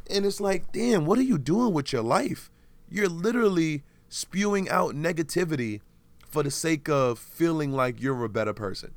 And 0.10 0.26
it's 0.26 0.40
like, 0.40 0.72
damn, 0.72 1.06
what 1.06 1.20
are 1.20 1.24
you 1.24 1.38
doing 1.38 1.74
with 1.74 1.92
your 1.92 2.04
life? 2.04 2.50
You're 2.90 3.10
literally 3.10 3.84
spewing 4.10 4.70
out 4.70 4.96
negativity 4.96 5.82
for 6.28 6.44
the 6.44 6.52
sake 6.52 6.88
of 6.90 7.20
feeling 7.20 7.72
like 7.72 8.02
you're 8.02 8.24
a 8.24 8.30
better 8.30 8.54
person. 8.54 8.94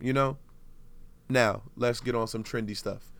You 0.00 0.12
know? 0.12 0.38
Now, 1.28 1.62
let's 1.76 2.00
get 2.00 2.14
on 2.14 2.28
some 2.28 2.44
trendy 2.44 2.76
stuff. 2.76 3.12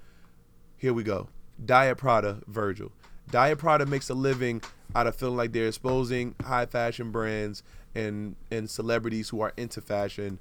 Here 0.77 0.93
we 0.93 1.03
go. 1.03 1.29
Diet 1.65 1.99
Prada, 1.99 2.41
Virgil. 2.47 2.93
Diet 3.31 3.59
Prada 3.59 3.87
makes 3.87 4.11
a 4.11 4.15
living 4.15 4.63
out 4.95 5.07
of 5.07 5.17
feeling 5.17 5.37
like 5.37 5.53
they're 5.53 5.69
exposing 5.69 6.35
high 6.45 6.67
fashion 6.67 7.11
brands 7.11 7.63
and 7.95 8.37
and 8.51 8.69
celebrities 8.69 9.31
who 9.31 9.41
are 9.41 9.53
into 9.57 9.81
fashion 9.81 10.39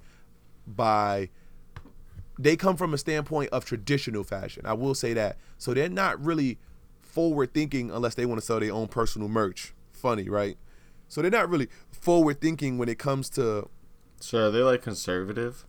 by 0.68 1.30
they 2.38 2.56
come 2.56 2.76
from 2.76 2.94
a 2.94 2.98
standpoint 2.98 3.50
of 3.52 3.66
traditional 3.66 4.24
fashion. 4.24 4.66
I 4.66 4.74
will 4.74 4.96
say 4.96 5.14
that. 5.14 5.38
So 5.58 5.74
they're 5.74 5.90
not 5.90 6.24
really 6.24 6.58
forward 7.02 7.54
thinking 7.54 7.92
unless 7.92 8.16
they 8.16 8.26
want 8.26 8.40
to 8.40 8.46
sell 8.46 8.60
their 8.60 8.74
own 8.74 8.88
personal 8.88 9.28
merch. 9.28 9.74
Funny, 9.92 10.28
right? 10.30 10.58
So 11.08 11.22
they're 11.22 11.30
not 11.32 11.50
really 11.50 11.68
forward 11.92 12.42
thinking 12.42 12.78
when 12.78 12.90
it 12.90 12.98
comes 12.98 13.30
to 13.32 13.70
So 14.20 14.48
are 14.48 14.52
they 14.52 14.62
like 14.62 14.82
conservative? 14.82 15.66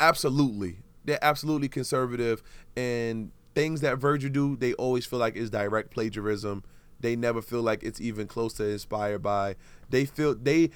absolutely. 0.00 0.78
They're 1.04 1.18
absolutely 1.22 1.68
conservative 1.68 2.42
and 2.76 3.32
things 3.54 3.80
that 3.80 3.98
Virgil 3.98 4.30
do, 4.30 4.56
they 4.56 4.72
always 4.74 5.04
feel 5.06 5.18
like 5.18 5.34
is 5.34 5.50
direct 5.50 5.90
plagiarism. 5.90 6.62
They 7.00 7.16
never 7.16 7.42
feel 7.42 7.62
like 7.62 7.82
it's 7.82 8.00
even 8.00 8.26
close 8.28 8.52
to 8.54 8.64
inspired 8.64 9.22
by. 9.22 9.56
They 9.90 10.04
feel 10.04 10.34
they 10.34 10.70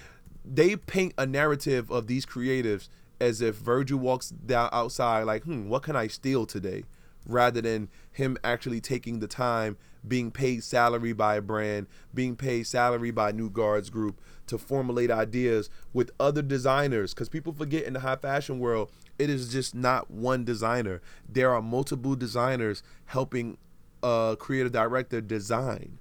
they 0.45 0.75
paint 0.75 1.14
a 1.16 1.27
narrative 1.27 1.91
of 1.93 2.09
these 2.09 2.27
creatives 2.27 2.89
as 3.23 3.41
if 3.41 3.55
Virgil 3.55 4.01
walks 4.01 4.31
down 4.31 4.68
outside 4.73 5.23
like, 5.23 5.45
hmm, 5.45 5.68
what 5.68 5.85
can 5.85 5.95
I 5.95 6.09
steal 6.09 6.45
today? 6.45 6.83
Rather 7.25 7.61
than 7.61 7.89
him 8.11 8.37
actually 8.43 8.81
taking 8.81 9.20
the 9.20 9.29
time, 9.29 9.77
being 10.07 10.33
paid 10.33 10.64
salary 10.64 11.12
by 11.12 11.37
a 11.37 11.41
brand, 11.41 11.87
being 12.12 12.35
paid 12.35 12.66
salary 12.66 13.12
by 13.12 13.31
New 13.31 13.49
Guards 13.49 13.91
Group 13.91 14.20
to 14.49 14.59
formulate 14.59 15.09
ideas 15.09 15.70
with 15.93 16.11
other 16.18 16.43
designers. 16.43 17.14
Because 17.14 17.29
people 17.29 17.53
forget 17.53 17.85
in 17.85 17.93
the 17.93 18.01
high 18.01 18.16
fashion 18.16 18.59
world, 18.59 18.91
it 19.20 19.31
is 19.31 19.53
just 19.53 19.73
not 19.73 20.11
one 20.11 20.45
designer. 20.45 21.01
There 21.29 21.55
are 21.55 21.62
multiple 21.62 22.16
designers 22.16 22.83
helping 23.05 23.57
a 24.03 24.37
creative 24.37 24.73
director 24.73 25.20
design. 25.20 26.01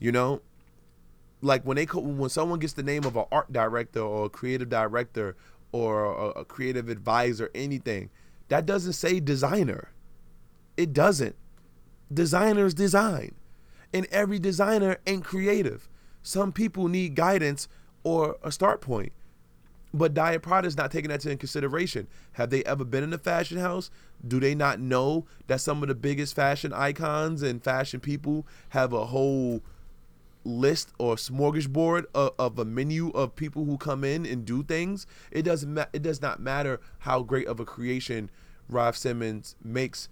You 0.00 0.10
know, 0.10 0.42
like 1.40 1.62
when 1.62 1.76
they 1.76 1.86
co- 1.86 2.00
when 2.00 2.30
someone 2.30 2.58
gets 2.58 2.72
the 2.72 2.82
name 2.82 3.04
of 3.04 3.16
an 3.16 3.24
art 3.30 3.52
director 3.52 4.00
or 4.00 4.26
a 4.26 4.28
creative 4.28 4.68
director 4.68 5.36
or 5.72 6.04
a, 6.04 6.40
a 6.40 6.44
creative 6.44 6.88
advisor, 6.88 7.50
anything 7.54 8.10
that 8.48 8.66
doesn't 8.66 8.92
say 8.92 9.20
designer. 9.20 9.90
It 10.76 10.92
doesn't. 10.92 11.36
Designers 12.12 12.74
design, 12.74 13.34
and 13.92 14.06
every 14.12 14.38
designer 14.38 14.98
ain't 15.06 15.24
creative. 15.24 15.88
Some 16.22 16.52
people 16.52 16.88
need 16.88 17.14
guidance 17.14 17.68
or 18.04 18.36
a 18.42 18.52
start 18.52 18.80
point. 18.80 19.12
But 19.92 20.14
Diet 20.14 20.42
Prada 20.42 20.68
is 20.68 20.76
not 20.76 20.92
taking 20.92 21.08
that 21.08 21.24
into 21.24 21.36
consideration. 21.36 22.06
Have 22.32 22.50
they 22.50 22.62
ever 22.64 22.84
been 22.84 23.02
in 23.02 23.12
a 23.12 23.18
fashion 23.18 23.58
house? 23.58 23.90
Do 24.26 24.38
they 24.38 24.54
not 24.54 24.78
know 24.78 25.26
that 25.46 25.60
some 25.60 25.82
of 25.82 25.88
the 25.88 25.94
biggest 25.94 26.36
fashion 26.36 26.72
icons 26.72 27.42
and 27.42 27.64
fashion 27.64 28.00
people 28.00 28.46
have 28.70 28.92
a 28.92 29.06
whole 29.06 29.62
list 30.46 30.92
or 30.98 31.16
smorgasbord 31.16 32.04
of, 32.14 32.32
of 32.38 32.58
a 32.58 32.64
menu 32.64 33.10
of 33.10 33.36
people 33.36 33.64
who 33.64 33.76
come 33.76 34.04
in 34.04 34.24
and 34.24 34.44
do 34.44 34.62
things? 34.62 35.06
It 35.30 35.42
doesn't 35.42 35.72
ma- 35.72 35.86
it 35.92 36.02
does 36.02 36.22
not 36.22 36.40
matter 36.40 36.80
how 37.00 37.22
great 37.22 37.46
of 37.46 37.60
a 37.60 37.64
creation 37.64 38.30
Raf 38.68 38.96
Simons 38.96 39.56
makes 39.62 40.08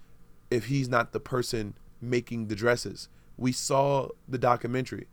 if 0.51 0.67
he's 0.67 0.89
not 0.89 1.13
the 1.13 1.21
person 1.21 1.75
making 2.01 2.49
the 2.49 2.55
dresses. 2.55 3.09
We 3.37 3.53
saw 3.53 4.09
the 4.29 4.39
documentary. 4.39 5.09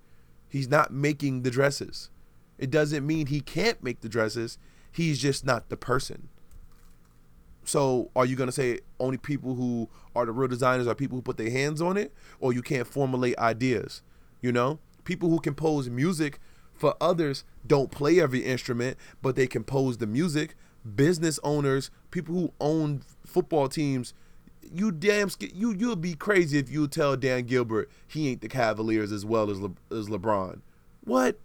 He's 0.48 0.70
not 0.70 0.92
making 0.92 1.44
the 1.44 1.52
dresses. 1.52 2.10
It 2.58 2.70
doesn't 2.70 3.06
mean 3.06 3.28
he 3.28 3.42
can't 3.42 3.82
make 3.82 4.02
the 4.02 4.10
dresses. 4.10 4.58
He's 4.92 5.20
just 5.20 5.46
not 5.46 5.70
the 5.70 5.78
person. 5.78 6.30
So, 7.64 8.10
are 8.16 8.26
you 8.26 8.36
going 8.36 8.48
to 8.48 8.54
say 8.54 8.80
only 9.00 9.18
people 9.18 9.56
who 9.56 9.88
are 10.16 10.26
the 10.26 10.32
real 10.32 10.48
designers 10.48 10.88
are 10.88 10.96
people 10.96 11.18
who 11.18 11.22
put 11.22 11.38
their 11.38 11.50
hands 11.50 11.82
on 11.82 11.96
it 11.96 12.14
or 12.40 12.54
you 12.54 12.62
can't 12.62 12.88
formulate 12.88 13.38
ideas, 13.38 14.02
you 14.42 14.52
know? 14.52 14.80
People 15.04 15.30
who 15.30 15.40
compose 15.40 15.90
music 15.90 16.40
for 16.74 16.96
others 17.00 17.44
don't 17.66 17.92
play 17.92 18.20
every 18.20 18.40
instrument, 18.40 18.98
but 19.22 19.36
they 19.36 19.48
compose 19.48 19.98
the 19.98 20.08
music. 20.08 20.56
Business 20.96 21.40
owners, 21.44 21.92
people 22.10 22.34
who 22.34 22.54
own 22.60 23.04
football 23.26 23.68
teams, 23.68 24.14
you 24.74 24.92
damn 24.92 25.30
you 25.54 25.74
you'll 25.74 25.96
be 25.96 26.16
crazy 26.16 26.58
if 26.58 26.70
you 26.70 26.88
tell 26.88 27.16
Dan 27.16 27.44
Gilbert 27.44 27.90
he 28.08 28.30
ain't 28.30 28.42
the 28.42 28.48
Cavaliers 28.48 29.12
as 29.12 29.26
well 29.26 29.50
as 29.50 29.60
Le- 29.60 29.76
as 29.92 30.08
LeBron. 30.08 30.62
What? 31.04 31.38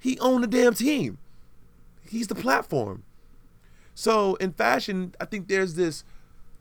He 0.00 0.18
owned 0.18 0.44
the 0.44 0.48
damn 0.48 0.74
team. 0.74 1.18
He's 2.08 2.26
the 2.26 2.34
platform. 2.34 3.04
So 3.94 4.34
in 4.36 4.52
fashion, 4.52 5.14
I 5.20 5.26
think 5.26 5.48
there's 5.48 5.74
this 5.74 6.04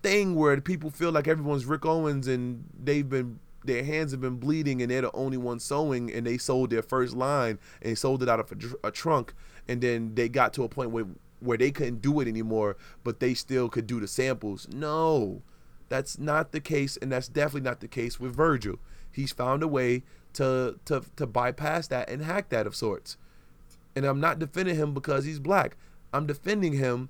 thing 0.04 0.36
where 0.36 0.60
people 0.60 0.90
feel 0.90 1.12
like 1.12 1.28
everyone's 1.28 1.66
Rick 1.66 1.86
Owens 1.86 2.28
and 2.28 2.66
they've 2.78 3.08
been 3.08 3.40
their 3.64 3.84
hands 3.84 4.12
have 4.12 4.22
been 4.22 4.38
bleeding 4.38 4.82
and 4.82 4.92
they're 4.92 5.02
the 5.02 5.16
only 5.16 5.38
one 5.38 5.60
sewing 5.60 6.12
and 6.12 6.26
they 6.26 6.38
sold 6.38 6.70
their 6.70 6.82
first 6.82 7.16
line 7.16 7.60
and 7.82 7.98
sold 7.98 8.24
it 8.24 8.30
out 8.30 8.40
of 8.40 8.52
a, 8.52 8.88
a 8.88 8.92
trunk 8.92 9.34
and 9.68 9.82
then 9.82 10.16
they 10.16 10.28
got 10.28 10.54
to 10.54 10.64
a 10.64 10.70
point 10.70 10.92
where 10.92 11.06
where 11.40 11.58
they 11.58 11.72
couldn't 11.72 12.02
do 12.02 12.20
it 12.20 12.28
anymore 12.28 12.78
but 13.04 13.20
they 13.20 13.34
still 13.34 13.70
could 13.70 13.88
do 13.88 14.00
the 14.00 14.08
samples. 14.08 14.68
No. 14.72 15.42
That's 15.90 16.18
not 16.18 16.52
the 16.52 16.60
case 16.60 16.98
and 16.98 17.12
that's 17.12 17.28
definitely 17.28 17.70
not 17.70 17.80
the 17.80 17.88
case 17.88 18.20
with 18.20 18.36
Virgil. 18.36 18.78
He's 19.12 19.32
found 19.32 19.64
a 19.64 19.68
way 19.68 20.04
to 20.34 20.80
to 20.86 21.04
to 21.16 21.28
bypass 21.28 21.88
that 21.88 22.10
and 22.10 22.24
hack 22.24 22.50
that 22.50 22.68
of 22.68 22.76
sorts. 22.76 23.18
And 23.96 24.06
I'm 24.06 24.20
not 24.20 24.40
defending 24.40 24.76
him 24.76 24.94
because 24.94 25.26
he's 25.26 25.40
black. 25.40 25.76
I'm 26.14 26.26
defending 26.26 26.74
him 26.74 27.10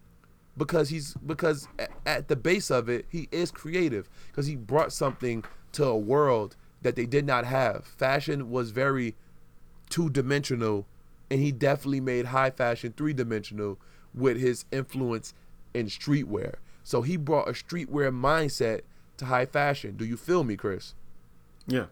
because 0.57 0.89
he's 0.89 1.13
because 1.25 1.67
at 2.05 2.27
the 2.27 2.35
base 2.35 2.69
of 2.69 2.89
it 2.89 3.05
he 3.09 3.27
is 3.31 3.51
creative 3.51 4.09
because 4.27 4.47
he 4.47 4.55
brought 4.55 4.91
something 4.91 5.43
to 5.73 5.85
a 5.85 5.97
world 5.97 6.55
that 6.81 6.95
they 6.95 7.05
did 7.05 7.25
not 7.25 7.45
have 7.45 7.85
fashion 7.85 8.49
was 8.49 8.71
very 8.71 9.15
two-dimensional 9.89 10.85
and 11.29 11.39
he 11.39 11.51
definitely 11.51 11.99
made 12.01 12.25
high 12.27 12.49
fashion 12.49 12.93
three-dimensional 12.95 13.77
with 14.13 14.37
his 14.39 14.65
influence 14.71 15.33
in 15.73 15.87
streetwear 15.87 16.55
so 16.83 17.01
he 17.01 17.17
brought 17.17 17.47
a 17.47 17.51
streetwear 17.53 18.11
mindset 18.13 18.81
to 19.17 19.25
high 19.25 19.45
fashion 19.45 19.95
do 19.95 20.05
you 20.05 20.17
feel 20.17 20.43
me 20.43 20.55
chris 20.55 20.93
Yeah. 21.67 21.85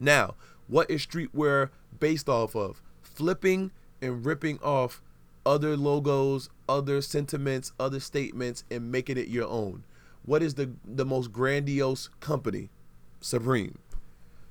now 0.00 0.34
what 0.66 0.90
is 0.90 1.06
streetwear 1.06 1.70
based 1.98 2.28
off 2.28 2.54
of 2.56 2.82
flipping 3.02 3.70
and 4.00 4.24
ripping 4.24 4.58
off 4.62 5.02
other 5.44 5.76
logos, 5.76 6.48
other 6.68 7.00
sentiments, 7.02 7.72
other 7.78 8.00
statements, 8.00 8.62
and 8.70 8.92
making 8.92 9.18
it 9.18 9.26
your 9.28 9.48
own. 9.48 9.84
What 10.24 10.42
is 10.42 10.54
the 10.54 10.70
the 10.84 11.04
most 11.04 11.32
grandiose 11.32 12.08
company? 12.20 12.70
Supreme. 13.22 13.78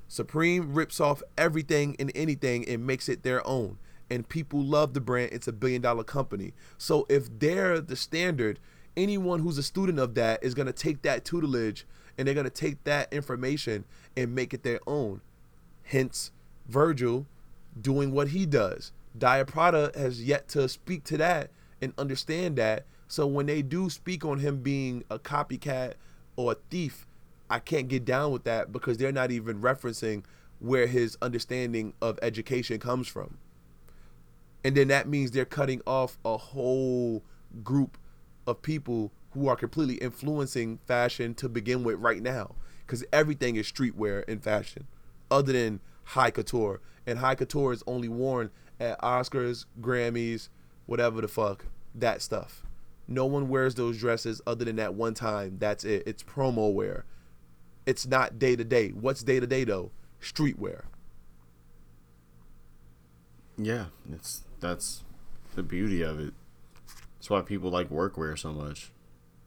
Supreme 0.07 0.73
rips 0.73 0.99
off 0.99 1.21
everything 1.37 1.95
and 1.99 2.11
anything 2.15 2.67
and 2.67 2.85
makes 2.85 3.07
it 3.07 3.23
their 3.23 3.45
own. 3.45 3.77
And 4.09 4.27
people 4.27 4.61
love 4.61 4.93
the 4.93 5.01
brand. 5.01 5.31
It's 5.31 5.47
a 5.47 5.53
billion 5.53 5.81
dollar 5.81 6.03
company. 6.03 6.53
So 6.77 7.05
if 7.07 7.27
they're 7.39 7.79
the 7.79 7.95
standard, 7.95 8.59
anyone 8.97 9.39
who's 9.39 9.57
a 9.57 9.63
student 9.63 9.99
of 9.99 10.15
that 10.15 10.43
is 10.43 10.53
gonna 10.53 10.73
take 10.73 11.01
that 11.03 11.23
tutelage 11.23 11.85
and 12.17 12.27
they're 12.27 12.35
gonna 12.35 12.49
take 12.49 12.83
that 12.83 13.11
information 13.13 13.85
and 14.17 14.35
make 14.35 14.53
it 14.53 14.63
their 14.63 14.79
own. 14.87 15.21
Hence, 15.83 16.31
Virgil 16.67 17.25
doing 17.79 18.11
what 18.11 18.29
he 18.29 18.45
does. 18.45 18.91
Diet 19.17 19.47
Prada 19.47 19.91
has 19.95 20.23
yet 20.23 20.47
to 20.49 20.67
speak 20.69 21.03
to 21.05 21.17
that 21.17 21.51
and 21.81 21.93
understand 21.97 22.57
that. 22.57 22.85
So 23.07 23.27
when 23.27 23.45
they 23.45 23.61
do 23.61 23.89
speak 23.89 24.23
on 24.23 24.39
him 24.39 24.57
being 24.61 25.03
a 25.09 25.19
copycat 25.19 25.93
or 26.35 26.53
a 26.53 26.55
thief, 26.69 27.07
I 27.51 27.59
can't 27.59 27.89
get 27.89 28.05
down 28.05 28.31
with 28.31 28.45
that 28.45 28.71
because 28.71 28.97
they're 28.97 29.11
not 29.11 29.29
even 29.29 29.61
referencing 29.61 30.23
where 30.59 30.87
his 30.87 31.17
understanding 31.21 31.93
of 32.01 32.17
education 32.21 32.79
comes 32.79 33.07
from. 33.07 33.37
And 34.63 34.77
then 34.77 34.87
that 34.87 35.07
means 35.07 35.31
they're 35.31 35.43
cutting 35.43 35.81
off 35.85 36.17
a 36.23 36.37
whole 36.37 37.23
group 37.63 37.97
of 38.47 38.61
people 38.61 39.11
who 39.31 39.47
are 39.47 39.55
completely 39.55 39.95
influencing 39.95 40.79
fashion 40.85 41.33
to 41.35 41.49
begin 41.49 41.83
with 41.83 41.99
right 41.99 42.21
now 42.21 42.55
because 42.85 43.03
everything 43.11 43.55
is 43.55 43.69
streetwear 43.69 44.23
in 44.25 44.39
fashion 44.39 44.87
other 45.29 45.53
than 45.53 45.79
high 46.03 46.31
couture 46.31 46.79
and 47.05 47.19
high 47.19 47.35
couture 47.35 47.73
is 47.73 47.83
only 47.87 48.07
worn 48.07 48.49
at 48.79 48.99
Oscars, 49.01 49.65
Grammys, 49.79 50.49
whatever 50.85 51.21
the 51.21 51.27
fuck, 51.27 51.65
that 51.95 52.21
stuff. 52.21 52.63
No 53.07 53.25
one 53.25 53.49
wears 53.49 53.75
those 53.75 53.97
dresses 53.97 54.41
other 54.47 54.63
than 54.65 54.77
that 54.77 54.93
one 54.93 55.13
time. 55.13 55.57
That's 55.59 55.83
it. 55.83 56.03
It's 56.05 56.23
promo 56.23 56.71
wear. 56.73 57.03
It's 57.85 58.05
not 58.05 58.37
day 58.39 58.55
to 58.55 58.63
day. 58.63 58.89
What's 58.89 59.23
day 59.23 59.39
to 59.39 59.47
day 59.47 59.63
though? 59.63 59.91
Streetwear. 60.21 60.83
Yeah, 63.57 63.85
it's 64.11 64.43
that's 64.59 65.03
the 65.55 65.63
beauty 65.63 66.01
of 66.01 66.19
it. 66.19 66.33
That's 67.17 67.29
why 67.29 67.41
people 67.41 67.69
like 67.69 67.89
workwear 67.89 68.37
so 68.37 68.51
much. 68.53 68.91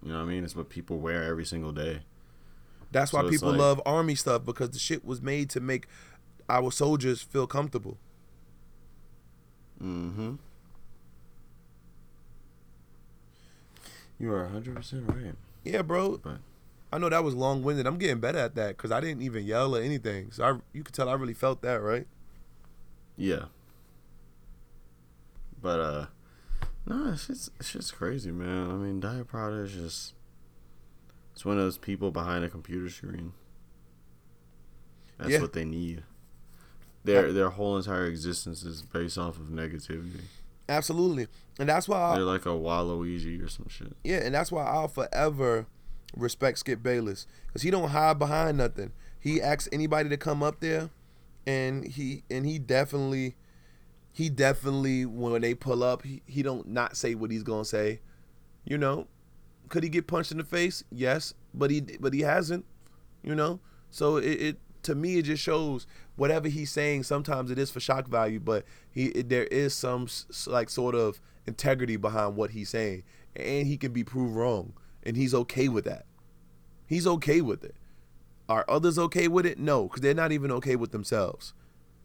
You 0.03 0.11
know 0.12 0.18
what 0.18 0.24
I 0.24 0.28
mean? 0.28 0.45
It's 0.45 0.55
what 0.55 0.68
people 0.68 0.99
wear 0.99 1.22
every 1.24 1.45
single 1.45 1.72
day. 1.72 2.01
That's 2.93 3.12
why 3.12 3.22
So 3.22 3.26
it's 3.28 3.37
people 3.37 3.51
like- 3.51 3.59
love 3.59 3.80
army 3.87 4.14
stuff 4.14 4.45
because 4.45 4.70
the 4.70 4.78
shit 4.78 5.05
was 5.05 5.20
made 5.22 5.51
to 5.51 5.61
make 5.61 5.87
our 6.49 6.70
soldiers 6.70 7.22
feel 7.22 7.47
comfortable. 7.47 7.97
Mm-hmm. 9.82 10.35
You 14.18 14.32
are 14.32 14.47
100% 14.49 15.09
right. 15.09 15.35
Yeah, 15.64 15.82
bro. 15.82 16.18
But 16.18 16.39
I 16.95 16.99
know 16.99 17.09
that 17.09 17.25
was 17.25 17.35
long 17.35 17.65
winded. 17.65 17.89
I'm 17.89 17.99
getting 17.99 18.21
better 18.21 18.39
at 18.39 18.55
that 18.55 18.77
because 18.77 18.93
I 18.93 19.01
didn't 19.01 19.23
even 19.23 19.45
yell 19.45 19.75
or 19.75 19.81
anything. 19.83 20.31
So 20.31 20.45
I, 20.45 20.57
you 20.73 20.85
could 20.85 20.95
tell 20.95 21.09
I 21.09 21.15
really 21.15 21.35
felt 21.35 21.61
that, 21.63 21.83
right? 21.83 22.07
Yeah. 23.17 23.47
But 25.61 25.81
uh, 25.81 26.07
no, 26.87 27.11
it's 27.13 27.27
just 27.27 27.51
it's 27.59 27.73
just 27.73 27.97
crazy, 27.97 28.31
man. 28.31 28.71
I 28.71 28.75
mean, 28.75 29.01
Diet 29.01 29.27
Prada 29.27 29.57
is 29.57 29.73
just 29.73 30.15
it's 31.33 31.45
one 31.45 31.57
of 31.57 31.65
those 31.65 31.79
people 31.79 32.13
behind 32.13 32.45
a 32.45 32.49
computer 32.49 32.89
screen. 32.89 33.33
That's 35.19 35.31
Yeah. 35.31 35.41
what 35.41 35.53
they 35.53 35.65
need. 35.65 36.05
Their 37.03 37.33
their 37.33 37.51
whole 37.51 37.77
entire 37.77 38.07
existence 38.07 38.63
is 38.63 38.83
based 38.83 39.19
off 39.19 39.37
of 39.39 39.47
negativity. 39.47 40.21
Absolutely, 40.69 41.27
and 41.59 41.69
that's 41.69 41.89
why. 41.89 42.13
I, 42.13 42.15
They're 42.15 42.25
like 42.25 42.47
a 42.47 42.51
Waluigi 42.51 43.45
or 43.45 43.49
some 43.49 43.67
shit. 43.69 43.97
Yeah, 44.05 44.19
and 44.19 44.33
that's 44.33 44.53
why 44.53 44.65
I'll 44.65 44.87
forever 44.89 45.67
respect 46.17 46.59
Skip 46.59 46.83
Bayless 46.83 47.27
because 47.47 47.62
he 47.62 47.71
don't 47.71 47.91
hide 47.91 48.19
behind 48.19 48.59
nothing. 48.59 48.93
He 49.19 49.41
asks 49.41 49.69
anybody 49.73 50.09
to 50.09 50.17
come 50.17 50.43
up 50.43 50.61
there, 50.61 50.91
and 51.47 51.87
he 51.87 52.25
and 52.31 52.45
he 52.47 52.59
definitely, 52.59 53.37
he 54.12 54.29
definitely 54.29 55.07
when 55.07 55.41
they 55.43 55.55
pull 55.55 55.83
up, 55.83 56.03
he, 56.03 56.23
he 56.27 56.43
don't 56.43 56.69
not 56.69 56.97
say 56.97 57.15
what 57.15 57.31
he's 57.31 57.43
gonna 57.43 57.65
say. 57.65 58.01
You 58.65 58.79
know, 58.79 59.07
could 59.69 59.83
he 59.83 59.89
get 59.89 60.07
punched 60.07 60.33
in 60.33 60.39
the 60.39 60.45
face? 60.45 60.85
Yes, 60.91 61.35
but 61.53 61.71
he 61.71 61.81
but 61.81 62.12
he 62.12 62.21
hasn't. 62.21 62.65
You 63.23 63.35
know, 63.35 63.61
so 63.91 64.17
it, 64.17 64.25
it 64.25 64.59
to 64.83 64.95
me 64.95 65.19
it 65.19 65.23
just 65.23 65.43
shows 65.43 65.87
whatever 66.17 66.49
he's 66.49 66.71
saying. 66.71 67.05
Sometimes 67.05 67.51
it 67.51 67.59
is 67.59 67.71
for 67.71 67.81
shock 67.81 68.07
value, 68.07 68.41
but 68.41 68.65
he 68.91 69.07
it, 69.07 69.29
there 69.29 69.45
is 69.45 69.75
some 69.75 70.07
like 70.47 70.69
sort 70.69 70.95
of 70.95 71.21
integrity 71.47 71.97
behind 71.97 72.37
what 72.37 72.51
he's 72.51 72.71
saying, 72.71 73.03
and 73.35 73.67
he 73.67 73.77
can 73.77 73.93
be 73.93 74.05
proved 74.05 74.37
wrong, 74.37 74.75
and 75.05 75.17
he's 75.17 75.35
okay 75.35 75.69
with 75.69 75.85
that. 75.85 76.07
He's 76.87 77.07
okay 77.07 77.41
with 77.41 77.65
it. 77.65 77.75
Are 78.49 78.65
others 78.69 78.99
okay 78.99 79.29
with 79.29 79.47
it? 79.47 79.59
No, 79.59 79.85
because 79.85 80.03
they're 80.03 80.15
not 80.15 80.33
even 80.33 80.51
okay 80.53 80.77
with 80.77 80.93
themselves. 80.93 81.55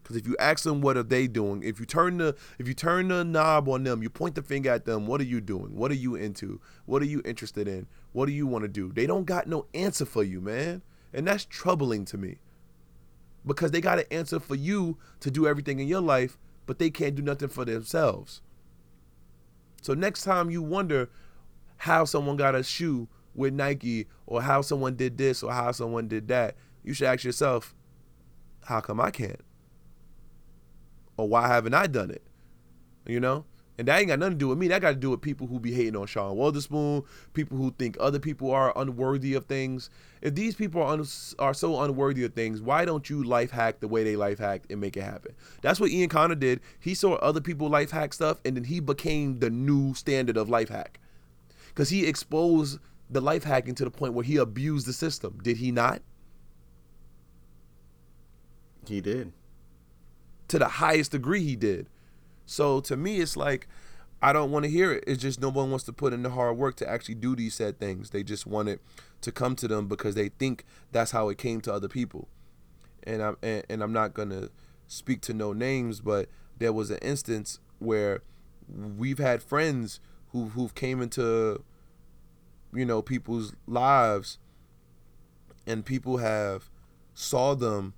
Because 0.02 0.16
if 0.16 0.26
you 0.26 0.36
ask 0.38 0.64
them 0.64 0.80
what 0.80 0.96
are 0.96 1.02
they 1.02 1.26
doing, 1.26 1.62
if 1.62 1.78
you 1.78 1.86
turn 1.86 2.18
the 2.18 2.34
if 2.58 2.66
you 2.66 2.74
turn 2.74 3.08
the 3.08 3.22
knob 3.22 3.68
on 3.68 3.84
them, 3.84 4.02
you 4.02 4.10
point 4.10 4.34
the 4.34 4.42
finger 4.42 4.70
at 4.70 4.84
them. 4.84 5.06
What 5.06 5.20
are 5.20 5.24
you 5.24 5.40
doing? 5.40 5.76
What 5.76 5.90
are 5.90 5.96
you 5.96 6.14
into? 6.14 6.60
What 6.86 7.02
are 7.02 7.06
you 7.06 7.22
interested 7.24 7.68
in? 7.68 7.86
What 8.12 8.26
do 8.26 8.32
you 8.32 8.46
want 8.46 8.62
to 8.64 8.68
do? 8.68 8.90
They 8.92 9.06
don't 9.06 9.24
got 9.24 9.46
no 9.46 9.66
answer 9.74 10.06
for 10.06 10.24
you, 10.24 10.40
man, 10.40 10.82
and 11.12 11.26
that's 11.26 11.44
troubling 11.44 12.04
to 12.06 12.18
me. 12.18 12.38
Because 13.46 13.70
they 13.70 13.80
got 13.80 13.98
an 13.98 14.06
answer 14.10 14.40
for 14.40 14.54
you 14.54 14.98
to 15.20 15.30
do 15.30 15.46
everything 15.46 15.78
in 15.78 15.88
your 15.88 16.00
life, 16.00 16.38
but 16.66 16.78
they 16.78 16.90
can't 16.90 17.14
do 17.14 17.22
nothing 17.22 17.48
for 17.48 17.64
themselves. 17.64 18.42
So 19.82 19.94
next 19.94 20.24
time 20.24 20.50
you 20.50 20.62
wonder 20.62 21.10
how 21.80 22.04
someone 22.04 22.36
got 22.36 22.54
a 22.54 22.62
shoe 22.62 23.08
with 23.34 23.54
Nike 23.54 24.06
or 24.26 24.42
how 24.42 24.60
someone 24.60 24.96
did 24.96 25.16
this 25.16 25.42
or 25.42 25.50
how 25.50 25.72
someone 25.72 26.08
did 26.08 26.28
that, 26.28 26.54
you 26.84 26.92
should 26.92 27.06
ask 27.06 27.24
yourself, 27.24 27.74
how 28.66 28.80
come 28.80 29.00
I 29.00 29.10
can't? 29.10 29.40
Or 31.16 31.26
why 31.26 31.48
haven't 31.48 31.72
I 31.72 31.86
done 31.86 32.10
it? 32.10 32.22
You 33.06 33.18
know? 33.18 33.46
And 33.78 33.88
that 33.88 33.98
ain't 33.98 34.08
got 34.08 34.18
nothing 34.18 34.34
to 34.34 34.38
do 34.38 34.48
with 34.48 34.58
me. 34.58 34.68
That 34.68 34.82
got 34.82 34.90
to 34.90 34.96
do 34.96 35.08
with 35.08 35.22
people 35.22 35.46
who 35.46 35.58
be 35.58 35.72
hating 35.72 35.96
on 35.96 36.06
Sean 36.06 36.36
Wotherspoon, 36.36 37.02
people 37.32 37.56
who 37.56 37.70
think 37.78 37.96
other 37.98 38.18
people 38.18 38.50
are 38.50 38.74
unworthy 38.76 39.32
of 39.32 39.46
things. 39.46 39.88
If 40.20 40.34
these 40.34 40.54
people 40.54 40.82
are, 40.82 40.92
un- 40.92 41.06
are 41.38 41.54
so 41.54 41.80
unworthy 41.80 42.24
of 42.24 42.34
things, 42.34 42.60
why 42.60 42.84
don't 42.84 43.08
you 43.08 43.24
life 43.24 43.52
hack 43.52 43.80
the 43.80 43.88
way 43.88 44.04
they 44.04 44.16
life 44.16 44.38
hacked 44.38 44.70
and 44.70 44.82
make 44.82 44.98
it 44.98 45.02
happen? 45.02 45.34
That's 45.62 45.80
what 45.80 45.88
Ian 45.88 46.10
Connor 46.10 46.34
did. 46.34 46.60
He 46.78 46.94
saw 46.94 47.14
other 47.14 47.40
people 47.40 47.70
life 47.70 47.90
hack 47.90 48.12
stuff, 48.12 48.38
and 48.44 48.54
then 48.54 48.64
he 48.64 48.80
became 48.80 49.38
the 49.38 49.48
new 49.48 49.94
standard 49.94 50.36
of 50.36 50.50
life 50.50 50.68
hack. 50.68 50.99
Because 51.80 51.88
he 51.88 52.06
exposed 52.06 52.78
the 53.08 53.22
life 53.22 53.44
hacking 53.44 53.74
to 53.76 53.84
the 53.84 53.90
point 53.90 54.12
where 54.12 54.22
he 54.22 54.36
abused 54.36 54.86
the 54.86 54.92
system. 54.92 55.40
Did 55.42 55.56
he 55.56 55.72
not? 55.72 56.02
He 58.86 59.00
did. 59.00 59.32
to 60.48 60.58
the 60.58 60.68
highest 60.68 61.12
degree 61.12 61.42
he 61.42 61.56
did. 61.56 61.86
So 62.44 62.80
to 62.82 62.98
me, 62.98 63.20
it's 63.20 63.34
like 63.34 63.66
I 64.20 64.34
don't 64.34 64.50
want 64.50 64.66
to 64.66 64.70
hear 64.70 64.92
it. 64.92 65.04
It's 65.06 65.22
just 65.22 65.40
no 65.40 65.48
one 65.48 65.70
wants 65.70 65.86
to 65.86 65.92
put 65.94 66.12
in 66.12 66.22
the 66.22 66.28
hard 66.28 66.58
work 66.58 66.76
to 66.76 66.86
actually 66.88 67.14
do 67.14 67.34
these 67.34 67.54
said 67.54 67.78
things. 67.78 68.10
They 68.10 68.24
just 68.24 68.46
want 68.46 68.68
it 68.68 68.82
to 69.22 69.32
come 69.32 69.56
to 69.56 69.66
them 69.66 69.88
because 69.88 70.14
they 70.14 70.28
think 70.28 70.66
that's 70.92 71.12
how 71.12 71.30
it 71.30 71.38
came 71.38 71.62
to 71.62 71.72
other 71.72 71.88
people. 71.88 72.28
And 73.04 73.22
I'm 73.22 73.38
and, 73.42 73.64
and 73.70 73.82
I'm 73.82 73.94
not 73.94 74.12
gonna 74.12 74.50
speak 74.86 75.22
to 75.22 75.32
no 75.32 75.54
names, 75.54 76.02
but 76.02 76.28
there 76.58 76.74
was 76.74 76.90
an 76.90 76.98
instance 76.98 77.58
where 77.78 78.20
we've 78.68 79.18
had 79.18 79.42
friends 79.42 79.98
who 80.32 80.50
who've 80.50 80.74
came 80.74 81.00
into 81.00 81.62
you 82.72 82.84
know 82.84 83.02
people's 83.02 83.54
lives 83.66 84.38
and 85.66 85.84
people 85.84 86.18
have 86.18 86.70
saw 87.14 87.54
them 87.54 87.94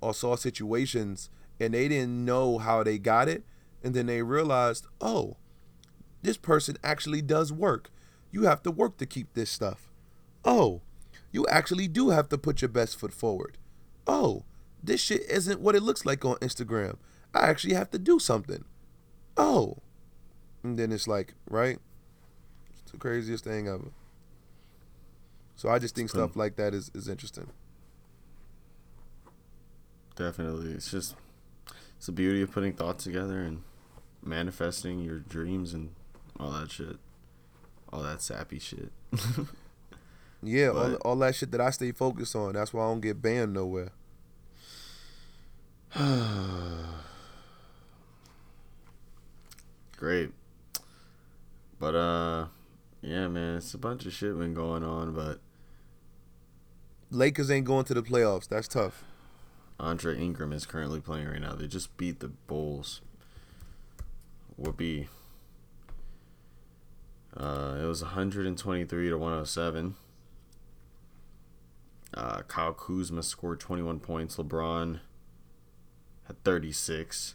or 0.00 0.14
saw 0.14 0.36
situations 0.36 1.30
and 1.60 1.74
they 1.74 1.88
didn't 1.88 2.24
know 2.24 2.58
how 2.58 2.82
they 2.82 2.98
got 2.98 3.28
it 3.28 3.44
and 3.82 3.94
then 3.94 4.06
they 4.06 4.22
realized 4.22 4.86
oh 5.00 5.36
this 6.22 6.36
person 6.38 6.78
actually 6.82 7.20
does 7.20 7.52
work. 7.52 7.90
You 8.32 8.44
have 8.44 8.62
to 8.62 8.70
work 8.70 8.96
to 8.96 9.04
keep 9.04 9.34
this 9.34 9.50
stuff. 9.50 9.90
Oh 10.44 10.82
you 11.30 11.46
actually 11.48 11.88
do 11.88 12.10
have 12.10 12.28
to 12.28 12.38
put 12.38 12.62
your 12.62 12.68
best 12.68 12.98
foot 12.98 13.12
forward. 13.12 13.58
Oh 14.06 14.44
this 14.82 15.00
shit 15.00 15.22
isn't 15.28 15.60
what 15.60 15.74
it 15.74 15.82
looks 15.82 16.04
like 16.04 16.24
on 16.24 16.36
instagram. 16.36 16.96
I 17.34 17.46
actually 17.46 17.74
have 17.74 17.90
to 17.90 17.98
do 17.98 18.18
something. 18.18 18.64
Oh. 19.36 19.78
And 20.62 20.78
then 20.78 20.92
it's 20.92 21.08
like 21.08 21.34
right? 21.48 21.78
It's 22.82 22.92
the 22.92 22.98
craziest 22.98 23.44
thing 23.44 23.68
ever 23.68 23.92
so 25.56 25.68
i 25.68 25.78
just 25.78 25.94
think 25.94 26.10
stuff 26.10 26.36
like 26.36 26.56
that 26.56 26.74
is, 26.74 26.90
is 26.94 27.08
interesting 27.08 27.48
Definitely. 30.16 30.72
It's 30.72 30.90
just 30.90 31.14
it's 31.96 32.06
the 32.06 32.12
beauty 32.12 32.42
of 32.42 32.52
putting 32.52 32.72
thoughts 32.72 33.04
together 33.04 33.40
and 33.40 33.62
manifesting 34.22 35.00
your 35.00 35.18
dreams 35.18 35.74
and 35.74 35.90
all 36.38 36.50
that 36.52 36.70
shit. 36.70 36.98
All 37.92 38.02
that 38.02 38.22
sappy 38.22 38.58
shit. 38.58 38.92
Yeah, 40.46 40.68
all, 40.72 40.94
all 40.96 41.16
that 41.16 41.34
shit 41.34 41.52
that 41.52 41.60
I 41.62 41.70
stay 41.70 41.90
focused 41.92 42.36
on. 42.36 42.52
That's 42.52 42.70
why 42.70 42.84
I 42.84 42.88
don't 42.88 43.00
get 43.00 43.22
banned 43.22 43.54
nowhere. 43.54 43.92
Great. 49.96 50.32
But 51.78 51.94
uh 51.94 52.48
yeah, 53.00 53.28
man, 53.28 53.56
it's 53.56 53.72
a 53.72 53.78
bunch 53.78 54.04
of 54.04 54.12
shit 54.12 54.38
been 54.38 54.52
going 54.52 54.84
on, 54.84 55.14
but 55.14 55.40
Lakers 57.10 57.50
ain't 57.50 57.66
going 57.66 57.84
to 57.84 57.94
the 57.94 58.02
playoffs. 58.02 58.48
That's 58.48 58.68
tough. 58.68 59.04
Andre 59.78 60.18
Ingram 60.18 60.52
is 60.52 60.66
currently 60.66 61.00
playing 61.00 61.28
right 61.28 61.40
now. 61.40 61.54
They 61.54 61.66
just 61.66 61.96
beat 61.96 62.20
the 62.20 62.28
Bulls. 62.28 63.00
Whoopee. 64.56 65.08
Uh, 67.36 67.78
it 67.82 67.84
was 67.84 68.02
123 68.02 69.08
to 69.08 69.18
107. 69.18 69.96
Uh, 72.12 72.42
Kyle 72.42 72.72
Kuzma 72.72 73.22
scored 73.24 73.58
21 73.58 73.98
points. 73.98 74.36
LeBron 74.36 75.00
had 76.28 76.44
36. 76.44 77.34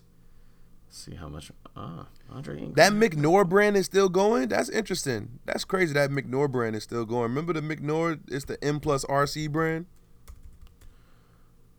See 0.92 1.14
how 1.16 1.30
much. 1.30 1.52
Ah, 1.76 2.08
Andre 2.32 2.58
Ingram. 2.58 2.74
That 2.74 2.94
McNor 2.94 3.48
brand 3.48 3.78
is 3.78 3.86
still 3.86 4.10
going. 4.10 4.48
That's 4.50 4.70
interesting. 4.70 5.40
That's 5.46 5.64
crazy. 5.64 5.94
That 5.94 6.10
McNor 6.10 6.52
brand 6.52 6.76
is 6.76 6.84
still 6.84 7.06
going. 7.06 7.24
Remember 7.24 7.54
the 7.54 7.62
McNor? 7.62 8.20
It's 8.28 8.46
the 8.46 8.62
M 8.64 8.80
plus 8.80 9.06
RC 9.06 9.52
brand. 9.52 9.86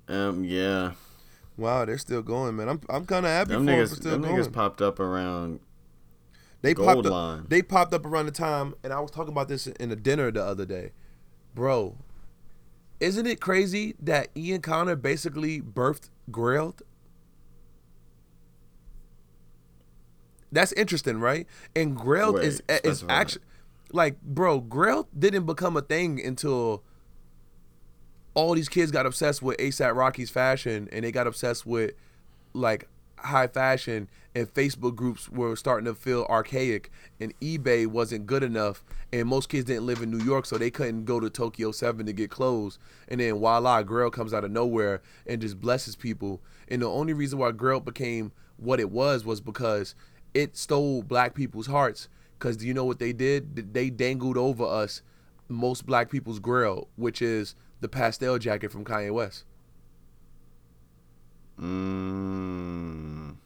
um, 0.08 0.44
yeah. 0.44 0.92
Wow, 1.56 1.84
they're 1.84 1.98
still 1.98 2.22
going, 2.22 2.56
man. 2.56 2.68
I'm 2.68 2.80
I'm 2.88 3.04
kind 3.04 3.26
of 3.26 3.32
happy 3.32 3.50
Them 3.50 3.66
for 3.66 3.72
them 3.72 3.76
niggas, 3.84 3.88
for 3.90 3.94
still 3.96 4.10
them 4.12 4.22
going. 4.22 4.36
niggas 4.36 4.52
popped 4.52 4.80
up 4.80 4.98
around 4.98 5.60
they 6.62 6.74
popped 6.74 7.06
up. 7.06 7.12
line. 7.12 7.46
They 7.48 7.62
popped 7.62 7.92
up 7.92 8.06
around 8.06 8.26
the 8.26 8.32
time, 8.32 8.74
and 8.84 8.92
I 8.92 9.00
was 9.00 9.10
talking 9.10 9.32
about 9.32 9.48
this 9.48 9.66
in 9.66 9.90
a 9.90 9.96
dinner 9.96 10.30
the 10.30 10.42
other 10.44 10.64
day, 10.64 10.92
bro. 11.54 11.96
Isn't 13.00 13.26
it 13.26 13.40
crazy 13.40 13.94
that 14.00 14.28
Ian 14.36 14.60
Connor 14.62 14.94
basically 14.96 15.60
birthed 15.60 16.10
Grailed? 16.30 16.80
That's 20.52 20.72
interesting, 20.72 21.20
right? 21.20 21.46
And 21.76 21.96
Grailed 21.96 22.34
Wait, 22.34 22.44
is 22.44 22.62
is 22.68 23.04
actually 23.08 23.42
like, 23.92 24.20
bro, 24.22 24.60
Grailed 24.60 25.06
didn't 25.16 25.46
become 25.46 25.76
a 25.76 25.82
thing 25.82 26.24
until 26.24 26.82
all 28.34 28.54
these 28.54 28.68
kids 28.68 28.90
got 28.90 29.06
obsessed 29.06 29.42
with 29.42 29.56
ASAP 29.58 29.94
Rocky's 29.94 30.30
fashion 30.30 30.88
and 30.92 31.04
they 31.04 31.12
got 31.12 31.26
obsessed 31.26 31.66
with 31.66 31.92
like 32.52 32.88
high 33.18 33.46
fashion 33.46 34.08
and 34.34 34.52
Facebook 34.54 34.94
groups 34.94 35.28
were 35.28 35.56
starting 35.56 35.84
to 35.84 35.94
feel 35.94 36.26
archaic 36.30 36.90
and 37.20 37.38
eBay 37.40 37.86
wasn't 37.86 38.26
good 38.26 38.42
enough 38.42 38.84
and 39.12 39.28
most 39.28 39.48
kids 39.48 39.64
didn't 39.64 39.86
live 39.86 40.02
in 40.02 40.10
New 40.10 40.24
York 40.24 40.46
so 40.46 40.56
they 40.56 40.70
couldn't 40.70 41.04
go 41.04 41.18
to 41.18 41.28
Tokyo 41.28 41.72
7 41.72 42.06
to 42.06 42.12
get 42.12 42.30
clothes. 42.30 42.78
And 43.08 43.20
then 43.20 43.34
voila 43.34 43.82
Grail 43.82 44.10
comes 44.10 44.32
out 44.32 44.44
of 44.44 44.50
nowhere 44.50 45.02
and 45.26 45.40
just 45.40 45.60
blesses 45.60 45.96
people. 45.96 46.40
And 46.68 46.82
the 46.82 46.88
only 46.88 47.12
reason 47.12 47.38
why 47.38 47.50
Grail 47.50 47.80
became 47.80 48.32
what 48.56 48.78
it 48.78 48.90
was 48.90 49.24
was 49.24 49.40
because 49.40 49.94
it 50.34 50.56
stole 50.56 51.02
black 51.02 51.34
people's 51.34 51.66
hearts 51.66 52.08
cuz 52.38 52.56
do 52.56 52.66
you 52.66 52.74
know 52.74 52.84
what 52.84 52.98
they 52.98 53.12
did 53.12 53.72
they 53.74 53.90
dangled 53.90 54.36
over 54.36 54.64
us 54.64 55.02
most 55.50 55.84
black 55.84 56.10
people's 56.10 56.38
grill, 56.38 56.88
which 56.96 57.20
is 57.20 57.54
the 57.80 57.88
pastel 57.88 58.38
jacket 58.38 58.70
from 58.70 58.84
Kanye 58.84 59.12
West. 59.12 59.44
Mm. 61.60 63.36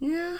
Yeah. 0.00 0.38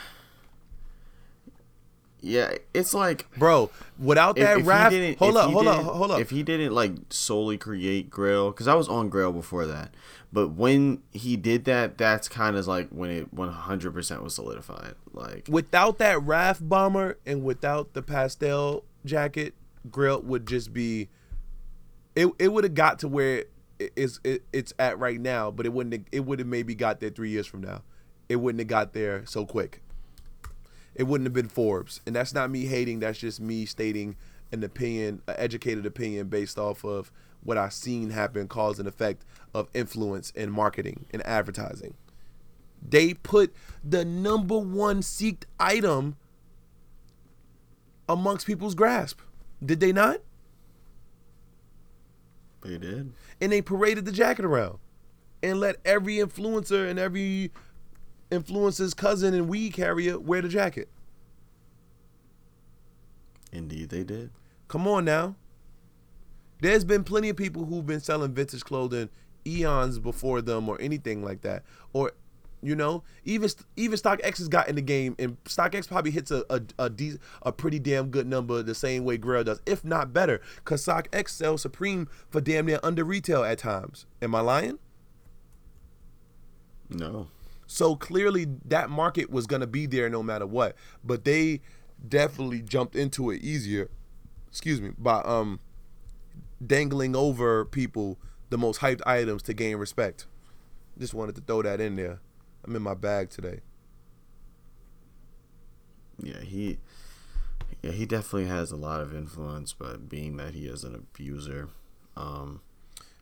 Yeah, 2.21 2.57
it's 2.75 2.93
like 2.93 3.31
Bro, 3.39 3.71
without 4.01 4.37
if, 4.37 4.45
that 4.45 4.57
if 4.59 4.63
he 4.63 4.69
rap, 4.69 5.19
hold 5.19 5.37
up, 5.37 5.51
hold 5.51 5.69
up, 5.69 5.83
hold 5.85 6.11
up. 6.11 6.21
If 6.21 6.31
he 6.31 6.43
didn't 6.43 6.73
like 6.73 6.93
solely 7.11 7.57
create 7.57 8.11
Grail, 8.11 8.51
because 8.51 8.67
I 8.67 8.75
was 8.75 8.89
on 8.89 9.11
Grail 9.11 9.33
before 9.33 9.65
that, 9.67 9.95
but 10.37 10.49
when 10.49 11.03
he 11.13 11.35
did 11.35 11.65
that, 11.65 11.97
that's 11.97 12.29
kind 12.29 12.57
of 12.57 12.67
like 12.67 12.91
when 12.91 13.11
it 13.11 13.33
one 13.33 13.51
hundred 13.51 13.95
percent 13.95 14.23
was 14.23 14.35
solidified. 14.35 14.95
Like 15.15 15.49
without 15.49 15.97
that 15.97 16.23
RAF 16.23 16.59
bomber 16.61 17.17
and 17.25 17.43
without 17.43 17.95
the 17.95 18.03
pastel 18.03 18.85
jacket, 19.07 19.55
grill 19.91 20.21
would 20.21 20.47
just 20.47 20.75
be. 20.75 21.09
It 22.15 22.29
it 22.39 22.53
would 22.53 22.65
have 22.65 22.75
got 22.75 22.99
to 22.99 23.09
where 23.09 23.45
it 23.79 23.95
is 23.97 24.21
it, 24.25 24.43
it's 24.53 24.75
at 24.79 24.99
right 24.99 25.19
now, 25.19 25.51
but 25.51 25.65
it 25.65 25.73
wouldn't. 25.73 26.07
It 26.13 26.27
would 26.27 26.39
have 26.39 26.49
maybe 26.49 26.75
got 26.75 27.01
there 27.01 27.09
three 27.09 27.31
years 27.31 27.47
from 27.47 27.63
now. 27.63 27.81
It 28.29 28.37
wouldn't 28.37 28.61
have 28.61 28.69
got 28.69 28.93
there 28.93 29.25
so 29.25 29.47
quick. 29.47 29.81
It 30.95 31.05
wouldn't 31.05 31.25
have 31.25 31.33
been 31.33 31.49
Forbes, 31.49 32.03
and 32.05 32.15
that's 32.15 32.35
not 32.35 32.51
me 32.51 32.67
hating. 32.67 33.01
That's 33.01 33.19
just 33.19 33.41
me 33.41 33.65
stating 33.65 34.17
an 34.53 34.63
opinion, 34.63 35.23
an 35.29 35.37
educated 35.39 35.87
opinion 35.87 36.29
based 36.29 36.59
off 36.59 36.85
of 36.85 37.11
what 37.47 37.57
I've 37.57 37.73
seen 37.73 38.11
happen, 38.11 38.49
cause 38.49 38.79
and 38.79 38.87
effect 38.87 39.25
of 39.55 39.71
influence 39.73 40.31
in 40.31 40.51
marketing 40.51 41.07
and 41.13 41.25
advertising. 41.27 41.95
They 42.87 43.15
put 43.15 43.55
the 43.83 44.05
number 44.05 44.59
one 44.59 45.01
seeked 45.01 45.45
item 45.59 46.17
amongst 48.09 48.47
people's 48.47 48.75
grasp. 48.75 49.21
Did 49.65 49.81
they 49.81 49.93
not? 49.93 50.21
they 52.63 52.79
did. 52.79 53.13
And 53.41 53.53
they 53.53 53.63
paraded 53.63 54.05
the 54.05 54.13
jacket 54.13 54.45
around 54.45 54.79
and 55.43 55.61
let 55.61 55.77
every 55.85 56.17
influencer 56.17 56.89
and 56.89 56.99
every 56.99 57.53
influencer's 58.31 58.93
cousin 58.93 59.35
and 59.35 59.49
weed 59.49 59.73
carrier 59.73 60.19
wear 60.19 60.43
the 60.43 60.49
jacket. 60.49 60.89
Indeed, 63.53 63.91
they 63.91 64.03
did. 64.03 64.31
Come 64.69 64.89
on 64.89 65.05
now. 65.05 65.37
There's 66.61 66.85
been 66.85 67.05
plenty 67.05 67.29
of 67.29 67.37
people 67.37 67.65
who've 67.65 67.87
been 67.87 68.01
selling 68.01 68.33
vintage 68.33 68.65
clothing 68.65 69.11
eons 69.47 69.99
before 69.99 70.43
them 70.43 70.69
or 70.69 70.81
anything 70.81 71.23
like 71.23 71.43
that. 71.43 71.63
Or 71.93 72.13
you 72.63 72.75
know, 72.75 73.05
even 73.25 73.49
even 73.77 73.99
StockX 73.99 74.39
has 74.39 74.49
got 74.49 74.69
in 74.69 74.75
the 74.75 74.83
game, 74.83 75.15
and 75.19 75.43
StockX 75.45 75.87
probably 75.87 76.11
hits 76.11 76.31
a 76.31 76.45
a 76.51 76.61
a, 76.79 76.91
de- 76.91 77.19
a 77.43 77.53
pretty 77.53 77.79
damn 77.79 78.09
good 78.09 78.27
number 78.27 78.63
the 78.63 78.75
same 78.75 79.05
way 79.05 79.17
Grail 79.17 79.45
does, 79.45 79.61
if 79.67 79.85
not 79.85 80.13
better. 80.13 80.41
Cause 80.65 80.85
StockX 80.85 81.31
sells 81.31 81.63
Supreme 81.63 82.09
for 82.29 82.41
damn 82.41 82.67
near 82.67 82.81
under 82.83 83.05
retail 83.05 83.45
at 83.45 83.59
times. 83.59 84.07
Am 84.23 84.35
I 84.35 84.41
lying? 84.41 84.79
No. 86.89 87.29
So 87.67 87.97
clearly 87.97 88.47
that 88.65 88.91
market 88.91 89.31
was 89.31 89.47
gonna 89.47 89.67
be 89.67 89.87
there 89.87 90.09
no 90.09 90.23
matter 90.23 90.47
what. 90.47 90.77
But 91.05 91.25
they 91.25 91.61
definitely 92.09 92.63
jumped 92.63 92.97
into 92.97 93.31
it 93.31 93.43
easier. 93.43 93.91
Excuse 94.49 94.81
me, 94.81 94.93
by 94.97 95.21
um 95.21 95.61
dangling 96.65 97.15
over 97.17 97.65
people 97.65 98.19
the 98.51 98.59
most 98.59 98.81
hyped 98.81 99.01
items 99.07 99.43
to 99.43 99.55
gain 99.55 99.77
respect. 99.77 100.27
Just 100.99 101.15
wanted 101.15 101.35
to 101.37 101.41
throw 101.43 101.63
that 101.63 101.81
in 101.81 101.97
there. 101.97 102.21
I'm 102.65 102.75
in 102.77 102.83
my 102.83 102.95
bag 102.95 103.31
today. 103.31 103.61
Yeah, 106.23 106.41
he. 106.41 106.79
Yeah, 107.83 107.91
he 107.93 108.07
definitely 108.07 108.49
has 108.49 108.71
a 108.71 108.77
lot 108.77 109.01
of 109.01 109.15
influence, 109.15 109.73
but 109.73 110.09
being 110.09 110.37
that 110.39 110.55
he 110.55 110.67
is 110.67 110.83
an 110.85 110.95
abuser, 110.95 111.69
um, 112.17 112.61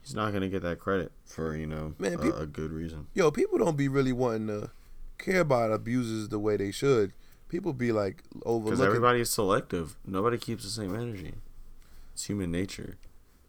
he's 0.03 0.15
not 0.15 0.33
gonna 0.33 0.49
get 0.49 0.63
that 0.63 0.79
credit 0.79 1.13
for 1.25 1.57
you 1.57 1.67
know 1.67 1.95
Man, 1.99 2.15
a, 2.21 2.31
a 2.43 2.47
good 2.47 2.71
reason. 2.71 3.09
Yo, 3.15 3.31
people 3.31 3.59
don't 3.59 3.77
be 3.77 3.89
really 3.89 4.13
wanting 4.13 4.47
to 4.49 4.71
care 5.19 5.41
about 5.41 5.73
abusers 5.73 6.29
the 6.29 6.39
way 6.39 6.57
they 6.57 6.71
should. 6.71 7.13
People 7.49 7.73
be 7.73 7.91
like 7.91 8.23
Because 8.33 8.43
overlooking. 8.47 8.85
everybody 8.87 9.21
is 9.21 9.31
selective. 9.31 9.97
Nobody 10.07 10.39
keeps 10.39 10.65
the 10.65 10.71
same 10.71 10.95
energy. 10.95 11.35
It's 12.13 12.25
human 12.27 12.51
nature. 12.51 12.97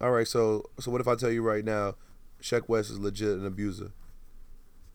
All 0.02 0.12
right, 0.12 0.28
so 0.28 0.70
so 0.80 0.92
what 0.92 1.02
if 1.02 1.08
I 1.08 1.16
tell 1.16 1.32
you 1.32 1.42
right 1.42 1.64
now, 1.64 1.96
Sheck 2.42 2.68
Wes 2.68 2.90
is 2.90 3.00
legit 3.00 3.38
an 3.38 3.46
abuser? 3.46 3.92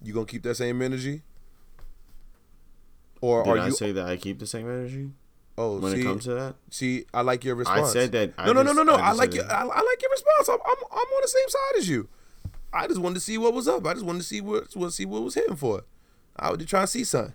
You 0.02 0.12
gonna 0.12 0.26
keep 0.26 0.42
that 0.42 0.56
same 0.56 0.82
energy? 0.82 1.22
Or 3.20 3.42
are 3.42 3.46
you? 3.46 3.52
Did 3.54 3.58
are 3.60 3.62
I 3.62 3.66
you? 3.66 3.72
say 3.72 3.92
that 3.92 4.06
I 4.06 4.16
keep 4.16 4.38
the 4.38 4.46
same 4.46 4.68
energy 4.68 5.10
oh, 5.58 5.78
when 5.78 5.92
see, 5.92 6.00
it 6.00 6.04
comes 6.04 6.24
to 6.24 6.34
that? 6.34 6.54
see, 6.70 7.04
I 7.12 7.20
like 7.22 7.44
your 7.44 7.54
response. 7.54 7.90
I 7.90 7.92
said 7.92 8.12
that. 8.12 8.32
I 8.38 8.46
no, 8.46 8.52
no, 8.52 8.62
just- 8.62 8.76
no, 8.76 8.82
no, 8.82 8.96
no. 8.96 9.02
I 9.02 9.08
I, 9.10 9.12
like 9.12 9.34
your. 9.34 9.44
I, 9.44 9.60
I 9.62 9.80
like 9.80 10.02
your 10.02 10.10
response. 10.10 10.48
I'm, 10.48 10.58
I'm, 10.64 10.84
I'm 10.90 10.98
on 10.98 11.22
the 11.22 11.28
same 11.28 11.48
side 11.48 11.78
as 11.78 11.88
you. 11.88 12.08
I 12.72 12.86
just 12.86 13.00
wanted 13.00 13.14
to 13.14 13.20
see 13.20 13.36
what 13.36 13.52
was 13.52 13.68
up. 13.68 13.84
I 13.86 13.94
just 13.94 14.04
wanted 14.06 14.20
to 14.20 14.24
see 14.26 14.40
what, 14.40 14.74
what 14.74 14.92
see 14.92 15.04
what 15.04 15.22
was 15.22 15.34
hitting 15.34 15.56
for. 15.56 15.84
I 16.36 16.50
was 16.50 16.58
just 16.58 16.70
trying 16.70 16.84
to 16.84 16.86
see 16.86 17.04
something. 17.04 17.34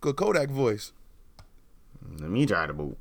Good 0.00 0.16
Kodak 0.16 0.50
voice. 0.50 0.92
Let 2.20 2.30
me 2.30 2.46
try 2.46 2.66
to 2.66 2.72
boot. 2.72 2.98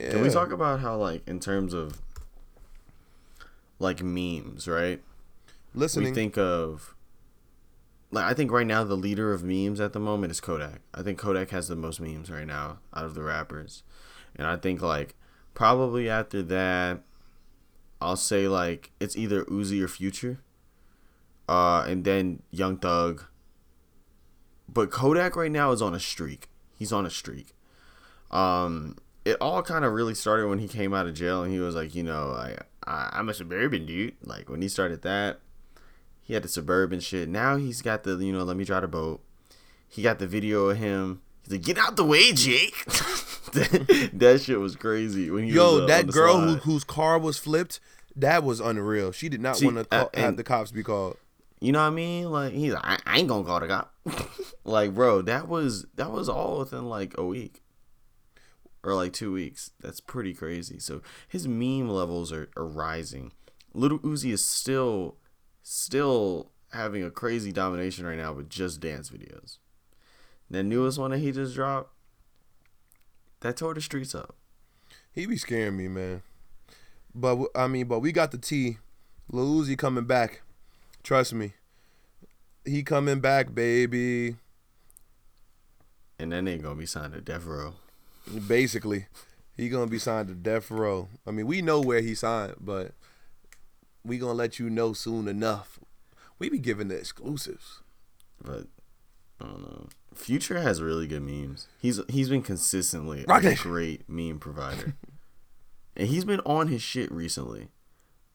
Yeah. 0.00 0.10
Can 0.12 0.22
we 0.22 0.30
talk 0.30 0.50
about 0.50 0.80
how, 0.80 0.96
like, 0.96 1.26
in 1.28 1.40
terms 1.40 1.74
of 1.74 2.00
like 3.80 4.02
memes, 4.02 4.68
right? 4.68 5.02
Listening. 5.74 6.10
We 6.10 6.14
think 6.14 6.38
of 6.38 6.94
like 8.12 8.24
I 8.24 8.34
think 8.34 8.52
right 8.52 8.66
now 8.66 8.84
the 8.84 8.96
leader 8.96 9.32
of 9.32 9.42
memes 9.42 9.80
at 9.80 9.92
the 9.92 10.00
moment 10.00 10.30
is 10.30 10.40
Kodak. 10.40 10.80
I 10.94 11.02
think 11.02 11.18
Kodak 11.18 11.50
has 11.50 11.68
the 11.68 11.76
most 11.76 12.00
memes 12.00 12.30
right 12.30 12.46
now 12.46 12.78
out 12.94 13.04
of 13.04 13.14
the 13.14 13.22
rappers, 13.22 13.82
and 14.36 14.46
I 14.46 14.56
think 14.56 14.82
like 14.82 15.16
probably 15.54 16.08
after 16.08 16.42
that, 16.42 17.00
I'll 18.00 18.16
say 18.16 18.46
like 18.46 18.92
it's 19.00 19.16
either 19.16 19.44
Uzi 19.44 19.82
or 19.82 19.88
Future, 19.88 20.40
uh, 21.48 21.84
and 21.88 22.04
then 22.04 22.42
Young 22.50 22.76
Thug. 22.76 23.24
But 24.72 24.90
Kodak 24.90 25.34
right 25.34 25.50
now 25.50 25.72
is 25.72 25.82
on 25.82 25.94
a 25.94 26.00
streak. 26.00 26.48
He's 26.78 26.92
on 26.92 27.04
a 27.04 27.10
streak. 27.10 27.54
Um, 28.30 28.96
it 29.30 29.36
all 29.40 29.62
kind 29.62 29.84
of 29.84 29.92
really 29.92 30.14
started 30.14 30.48
when 30.48 30.58
he 30.58 30.68
came 30.68 30.92
out 30.92 31.06
of 31.06 31.14
jail 31.14 31.42
and 31.42 31.52
he 31.52 31.58
was 31.58 31.74
like, 31.74 31.94
you 31.94 32.02
know, 32.02 32.30
I, 32.30 32.56
I 32.86 33.10
I'm 33.12 33.28
a 33.28 33.34
suburban 33.34 33.86
dude. 33.86 34.16
Like 34.22 34.48
when 34.48 34.60
he 34.60 34.68
started 34.68 35.02
that, 35.02 35.40
he 36.20 36.34
had 36.34 36.42
the 36.42 36.48
suburban 36.48 37.00
shit. 37.00 37.28
Now 37.28 37.56
he's 37.56 37.82
got 37.82 38.02
the, 38.02 38.16
you 38.16 38.32
know, 38.32 38.44
let 38.44 38.56
me 38.56 38.64
try 38.64 38.80
to 38.80 38.88
boat. 38.88 39.20
He 39.88 40.02
got 40.02 40.18
the 40.18 40.26
video 40.26 40.68
of 40.68 40.76
him. 40.76 41.22
He's 41.42 41.52
like, 41.52 41.62
get 41.62 41.78
out 41.78 41.96
the 41.96 42.04
way, 42.04 42.32
Jake. 42.32 42.84
that, 43.52 44.10
that 44.12 44.42
shit 44.42 44.60
was 44.60 44.76
crazy. 44.76 45.30
When 45.30 45.44
he 45.44 45.52
Yo, 45.52 45.74
was, 45.74 45.82
uh, 45.82 45.86
that 45.86 46.06
girl 46.08 46.40
who, 46.40 46.56
whose 46.56 46.84
car 46.84 47.18
was 47.18 47.38
flipped, 47.38 47.80
that 48.16 48.44
was 48.44 48.60
unreal. 48.60 49.12
She 49.12 49.28
did 49.28 49.40
not 49.40 49.60
want 49.62 49.76
to 49.76 49.86
uh, 49.90 50.08
have 50.14 50.36
the 50.36 50.44
cops 50.44 50.70
be 50.70 50.82
called. 50.82 51.16
You 51.60 51.72
know 51.72 51.80
what 51.80 51.88
I 51.88 51.90
mean? 51.90 52.30
Like 52.30 52.52
he's 52.52 52.72
like, 52.72 52.84
I, 52.84 52.98
I 53.04 53.18
ain't 53.18 53.28
gonna 53.28 53.44
call 53.44 53.60
the 53.60 53.66
cop. 53.68 53.94
like, 54.64 54.94
bro, 54.94 55.22
that 55.22 55.46
was 55.46 55.86
that 55.96 56.10
was 56.10 56.28
all 56.28 56.60
within 56.60 56.88
like 56.88 57.14
a 57.18 57.24
week. 57.24 57.62
Or 58.82 58.94
like 58.94 59.12
two 59.12 59.32
weeks. 59.32 59.72
That's 59.80 60.00
pretty 60.00 60.32
crazy. 60.32 60.78
So 60.78 61.02
his 61.28 61.46
meme 61.46 61.88
levels 61.88 62.32
are, 62.32 62.48
are 62.56 62.66
rising. 62.66 63.32
Little 63.74 63.98
Uzi 64.00 64.32
is 64.32 64.44
still 64.44 65.16
still 65.62 66.50
having 66.72 67.04
a 67.04 67.10
crazy 67.10 67.52
domination 67.52 68.06
right 68.06 68.16
now 68.16 68.32
with 68.32 68.48
just 68.48 68.80
dance 68.80 69.10
videos. 69.10 69.58
The 70.48 70.62
newest 70.62 70.98
one 70.98 71.10
that 71.10 71.18
he 71.18 71.30
just 71.30 71.54
dropped, 71.54 71.92
that 73.40 73.56
tore 73.56 73.74
the 73.74 73.80
streets 73.80 74.14
up. 74.14 74.34
He 75.12 75.26
be 75.26 75.36
scaring 75.36 75.76
me, 75.76 75.88
man. 75.88 76.22
But 77.14 77.38
I 77.54 77.66
mean, 77.66 77.86
but 77.86 78.00
we 78.00 78.12
got 78.12 78.30
the 78.30 78.38
T. 78.38 78.78
Lil 79.30 79.62
Uzi 79.62 79.76
coming 79.76 80.04
back. 80.04 80.42
Trust 81.02 81.34
me. 81.34 81.54
He 82.64 82.82
coming 82.82 83.20
back, 83.20 83.54
baby. 83.54 84.36
And 86.18 86.32
then 86.32 86.44
they 86.44 86.58
gonna 86.58 86.74
be 86.74 86.86
signed 86.86 87.14
to 87.24 87.38
Row. 87.38 87.74
Basically, 88.46 89.06
he 89.56 89.68
gonna 89.68 89.90
be 89.90 89.98
signed 89.98 90.28
to 90.28 90.34
Death 90.34 90.70
Row. 90.70 91.08
I 91.26 91.30
mean, 91.30 91.46
we 91.46 91.62
know 91.62 91.80
where 91.80 92.00
he 92.00 92.14
signed, 92.14 92.54
but 92.60 92.92
we 94.04 94.18
gonna 94.18 94.34
let 94.34 94.58
you 94.58 94.70
know 94.70 94.92
soon 94.92 95.28
enough. 95.28 95.78
We 96.38 96.48
be 96.48 96.58
giving 96.58 96.88
the 96.88 96.96
exclusives. 96.96 97.82
but 98.42 98.66
I 99.40 99.44
don't 99.46 99.62
know. 99.62 99.88
Future 100.14 100.60
has 100.60 100.82
really 100.82 101.06
good 101.06 101.22
memes. 101.22 101.66
He's 101.80 102.00
he's 102.08 102.28
been 102.28 102.42
consistently 102.42 103.24
a 103.28 103.54
great 103.56 104.08
meme 104.08 104.38
provider, 104.38 104.94
and 105.96 106.08
he's 106.08 106.24
been 106.24 106.40
on 106.40 106.68
his 106.68 106.82
shit 106.82 107.10
recently. 107.12 107.68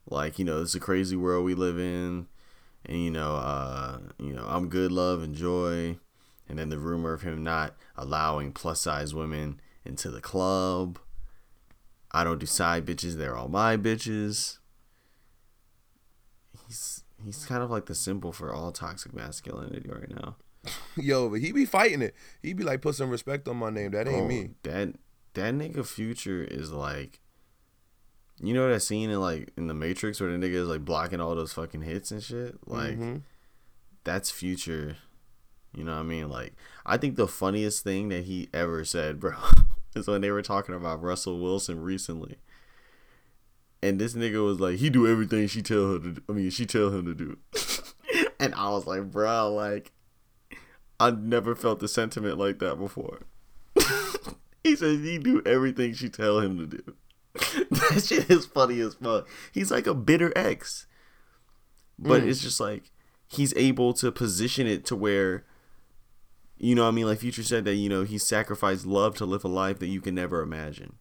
Like 0.10 0.40
you 0.40 0.46
know, 0.46 0.62
it's 0.62 0.76
a 0.76 0.80
crazy 0.80 1.16
world 1.16 1.46
we 1.46 1.56
live 1.56 1.80
in, 1.80 2.28
and 2.86 3.04
you 3.04 3.12
know, 3.12 3.36
uh, 3.36 4.00
you 4.20 4.34
know, 4.34 4.46
I'm 4.48 4.70
good, 4.70 4.92
love, 4.92 5.22
and 5.22 5.36
joy, 5.36 5.98
and 6.48 6.60
then 6.60 6.70
the 6.70 6.80
rumor 6.80 7.14
of 7.14 7.24
him 7.24 7.44
not 7.44 7.76
allowing 7.96 8.52
plus 8.52 8.82
size 8.82 9.14
women 9.14 9.60
into 9.86 10.10
the 10.12 10.22
club. 10.22 11.00
I 12.12 12.24
don't 12.24 12.40
do 12.40 12.46
side 12.46 12.86
bitches; 12.86 13.16
they're 13.16 13.36
all 13.36 13.48
my 13.50 13.78
bitches. 13.78 14.58
He's 16.68 17.04
he's 17.24 17.46
kind 17.46 17.64
of 17.64 17.70
like 17.70 17.86
the 17.86 17.96
symbol 17.96 18.32
for 18.32 18.54
all 18.54 18.72
toxic 18.72 19.14
masculinity 19.14 19.90
right 19.90 20.10
now. 20.10 20.36
Yo, 20.96 21.30
but 21.30 21.40
he 21.42 21.52
be 21.52 21.66
fighting 21.66 22.02
it. 22.02 22.16
He 22.42 22.54
be 22.54 22.64
like, 22.64 22.82
put 22.82 22.96
some 22.96 23.10
respect 23.10 23.48
on 23.48 23.58
my 23.58 23.70
name. 23.70 23.92
That 23.92 24.08
ain't 24.08 24.24
Oh, 24.26 24.28
me. 24.28 24.52
That 24.64 24.96
that 25.34 25.54
nigga 25.54 25.86
Future 25.86 26.44
is 26.44 26.72
like, 26.72 27.20
you 28.42 28.54
know 28.54 28.70
that 28.72 28.80
scene 28.82 29.10
in 29.10 29.20
like 29.20 29.52
in 29.58 29.68
the 29.68 29.74
Matrix 29.74 30.20
where 30.20 30.32
the 30.36 30.38
nigga 30.38 30.54
is 30.56 30.68
like 30.68 30.86
blocking 30.86 31.20
all 31.22 31.36
those 31.36 31.54
fucking 31.54 31.82
hits 31.82 32.12
and 32.12 32.24
shit. 32.24 32.56
Like, 32.68 32.98
Mhm. 32.98 33.22
that's 34.04 34.32
Future. 34.32 34.98
You 35.76 35.84
know 35.84 35.92
what 35.94 36.00
I 36.00 36.04
mean? 36.04 36.30
Like, 36.30 36.54
I 36.86 36.96
think 36.98 37.18
the 37.18 37.28
funniest 37.28 37.84
thing 37.84 38.08
that 38.10 38.24
he 38.24 38.48
ever 38.54 38.86
said, 38.86 39.20
bro, 39.20 39.34
is 39.96 40.08
when 40.08 40.22
they 40.22 40.32
were 40.32 40.42
talking 40.42 40.76
about 40.76 41.02
Russell 41.02 41.40
Wilson 41.40 41.82
recently. 41.82 42.38
And 43.82 44.00
this 44.00 44.14
nigga 44.14 44.44
was 44.44 44.60
like, 44.60 44.78
he 44.78 44.90
do 44.90 45.08
everything 45.08 45.48
she 45.48 45.62
tell 45.62 45.94
her 45.94 46.00
to. 46.00 46.12
Do. 46.14 46.22
I 46.28 46.32
mean, 46.34 46.50
she 46.50 46.66
tell 46.66 46.90
him 46.90 47.06
to 47.06 47.14
do. 47.14 47.38
and 48.40 48.54
I 48.56 48.70
was 48.70 48.88
like, 48.88 49.12
bro, 49.12 49.54
like, 49.54 49.92
I 51.00 51.12
never 51.12 51.56
felt 51.56 51.80
the 51.80 51.88
sentiment 51.88 52.38
like 52.38 52.60
that 52.60 52.78
before. 52.78 53.22
he 54.64 54.76
says 54.76 55.02
he 55.04 55.18
do 55.18 55.42
everything 55.46 55.94
she 55.94 56.10
tell 56.10 56.40
him 56.40 56.58
to 56.58 56.66
do. 56.66 56.94
that 57.70 58.04
shit 58.06 58.30
is 58.32 58.46
funny 58.46 58.80
as 58.80 58.96
fuck. 58.96 59.28
He's 59.52 59.70
like 59.72 59.88
a 59.88 59.94
bitter 59.94 60.32
ex, 60.36 60.88
but 62.00 62.24
Mm. 62.24 62.28
it's 62.30 62.42
just 62.42 62.60
like 62.60 62.92
he's 63.28 63.54
able 63.56 63.94
to 63.96 64.12
position 64.12 64.68
it 64.68 64.86
to 64.86 64.96
where, 64.96 65.46
you 66.58 66.74
know, 66.76 66.84
what 66.84 66.90
I 66.90 66.92
mean, 66.92 67.06
like 67.06 67.20
Future 67.20 67.44
said 67.44 67.66
that 67.66 67.76
you 67.76 67.90
know 67.90 68.04
he 68.04 68.18
sacrificed 68.18 68.86
love 68.86 69.16
to 69.18 69.26
live 69.26 69.44
a 69.44 69.48
life 69.48 69.80
that 69.80 69.88
you 69.88 70.02
can 70.02 70.16
never 70.16 70.42
imagine. 70.42 70.96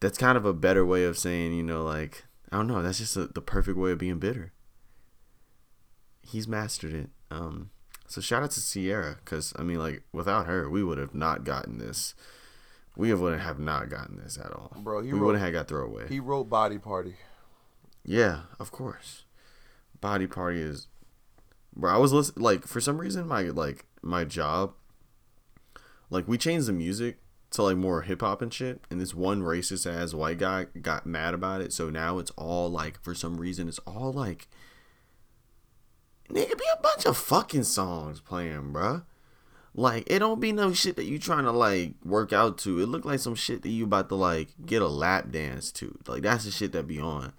That's 0.00 0.18
kind 0.18 0.36
of 0.36 0.44
a 0.44 0.52
better 0.52 0.84
way 0.84 1.04
of 1.04 1.18
saying, 1.18 1.54
you 1.54 1.62
know, 1.62 1.82
like 1.82 2.24
I 2.52 2.56
don't 2.58 2.66
know. 2.68 2.82
That's 2.82 2.98
just 2.98 3.16
a, 3.16 3.26
the 3.26 3.40
perfect 3.40 3.76
way 3.78 3.90
of 3.92 3.98
being 3.98 4.18
bitter. 4.18 4.52
He's 6.22 6.48
mastered 6.48 6.92
it. 6.94 7.10
Um, 7.30 7.70
so 8.06 8.20
shout 8.20 8.42
out 8.42 8.50
to 8.52 8.60
Ciara, 8.60 9.16
because 9.24 9.52
I 9.58 9.62
mean, 9.62 9.78
like 9.78 10.02
without 10.12 10.46
her, 10.46 10.68
we 10.68 10.84
would 10.84 10.98
have 10.98 11.14
not 11.14 11.44
gotten 11.44 11.78
this. 11.78 12.14
We 12.96 13.12
would 13.12 13.40
have 13.40 13.58
not 13.58 13.88
gotten 13.88 14.18
this 14.22 14.38
at 14.38 14.52
all. 14.52 14.72
Bro, 14.78 15.02
he 15.02 15.12
we 15.12 15.18
wrote- 15.18 15.26
wouldn't 15.26 15.44
have 15.44 15.52
got 15.52 15.68
throwaway. 15.68 16.06
He 16.08 16.20
wrote 16.20 16.44
Body 16.48 16.78
Party. 16.78 17.16
Yeah, 18.04 18.42
of 18.60 18.70
course. 18.70 19.24
Body 20.00 20.26
party 20.26 20.60
is, 20.60 20.88
bro. 21.76 21.94
I 21.94 21.98
was 21.98 22.12
listening. 22.12 22.42
Like 22.42 22.66
for 22.66 22.80
some 22.80 22.98
reason, 22.98 23.28
my 23.28 23.42
like 23.42 23.86
my 24.02 24.24
job, 24.24 24.74
like 26.10 26.28
we 26.28 26.38
changed 26.38 26.66
the 26.66 26.72
music 26.72 27.18
to 27.50 27.62
like 27.62 27.76
more 27.76 28.02
hip 28.02 28.20
hop 28.20 28.42
and 28.42 28.52
shit. 28.52 28.80
And 28.90 29.00
this 29.00 29.14
one 29.14 29.42
racist 29.42 29.90
ass 29.90 30.14
white 30.14 30.38
guy 30.38 30.66
got 30.80 31.06
mad 31.06 31.34
about 31.34 31.60
it. 31.60 31.72
So 31.72 31.90
now 31.90 32.18
it's 32.18 32.32
all 32.32 32.70
like 32.70 33.02
for 33.02 33.14
some 33.14 33.38
reason 33.38 33.68
it's 33.68 33.78
all 33.80 34.12
like, 34.12 34.48
nigga, 36.28 36.58
be 36.58 36.64
a 36.72 36.82
bunch 36.82 37.06
of 37.06 37.16
fucking 37.16 37.64
songs 37.64 38.20
playing, 38.20 38.72
bruh. 38.72 39.04
Like 39.76 40.04
it 40.06 40.20
don't 40.20 40.40
be 40.40 40.52
no 40.52 40.72
shit 40.72 40.96
that 40.96 41.04
you 41.04 41.18
trying 41.18 41.44
to 41.44 41.52
like 41.52 41.94
work 42.04 42.32
out 42.32 42.58
to. 42.58 42.80
It 42.80 42.86
look 42.86 43.04
like 43.04 43.20
some 43.20 43.34
shit 43.34 43.62
that 43.62 43.70
you 43.70 43.84
about 43.84 44.08
to 44.08 44.14
like 44.14 44.48
get 44.64 44.82
a 44.82 44.88
lap 44.88 45.30
dance 45.30 45.72
to. 45.72 45.98
Like 46.06 46.22
that's 46.22 46.44
the 46.44 46.50
shit 46.50 46.72
that 46.72 46.86
be 46.86 47.00
on. 47.00 47.32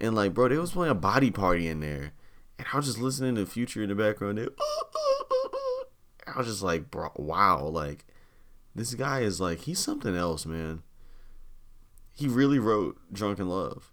And 0.00 0.14
like, 0.14 0.34
bro, 0.34 0.48
they 0.48 0.58
was 0.58 0.72
playing 0.72 0.92
a 0.92 0.94
body 0.94 1.30
party 1.30 1.66
in 1.66 1.80
there, 1.80 2.12
and 2.58 2.66
I 2.72 2.76
was 2.76 2.86
just 2.86 2.98
listening 2.98 3.34
to 3.36 3.46
Future 3.46 3.82
in 3.82 3.88
the 3.88 3.94
background. 3.94 4.38
They, 4.38 4.46
I 6.26 6.36
was 6.36 6.46
just 6.46 6.62
like, 6.62 6.90
bro, 6.90 7.10
wow, 7.16 7.64
like 7.64 8.04
this 8.74 8.94
guy 8.94 9.20
is 9.20 9.40
like 9.40 9.60
he's 9.60 9.78
something 9.78 10.16
else, 10.16 10.46
man. 10.46 10.82
He 12.14 12.26
really 12.26 12.58
wrote 12.58 12.98
"Drunken 13.12 13.48
Love," 13.48 13.92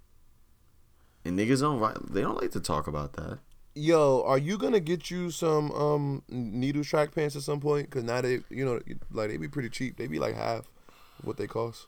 and 1.24 1.38
niggas 1.38 1.62
don't 1.62 1.80
write- 1.80 2.12
they 2.12 2.22
don't 2.22 2.42
like 2.42 2.52
to 2.52 2.60
talk 2.60 2.88
about 2.88 3.14
that. 3.14 3.40
Yo, 3.76 4.24
are 4.26 4.38
you 4.38 4.58
gonna 4.58 4.80
get 4.80 5.12
you 5.12 5.30
some 5.30 5.72
um 5.72 6.24
needle 6.30 6.84
track 6.84 7.14
pants 7.14 7.36
at 7.36 7.42
some 7.42 7.60
point? 7.60 7.90
Cause 7.90 8.04
now 8.04 8.22
they, 8.22 8.40
you 8.50 8.66
know, 8.66 8.80
like 9.12 9.30
they 9.30 9.38
be 9.38 9.48
pretty 9.48 9.70
cheap. 9.70 9.98
They 9.98 10.08
be 10.08 10.20
like 10.20 10.36
half 10.36 10.66
what 11.24 11.38
they 11.38 11.48
cost. 11.48 11.88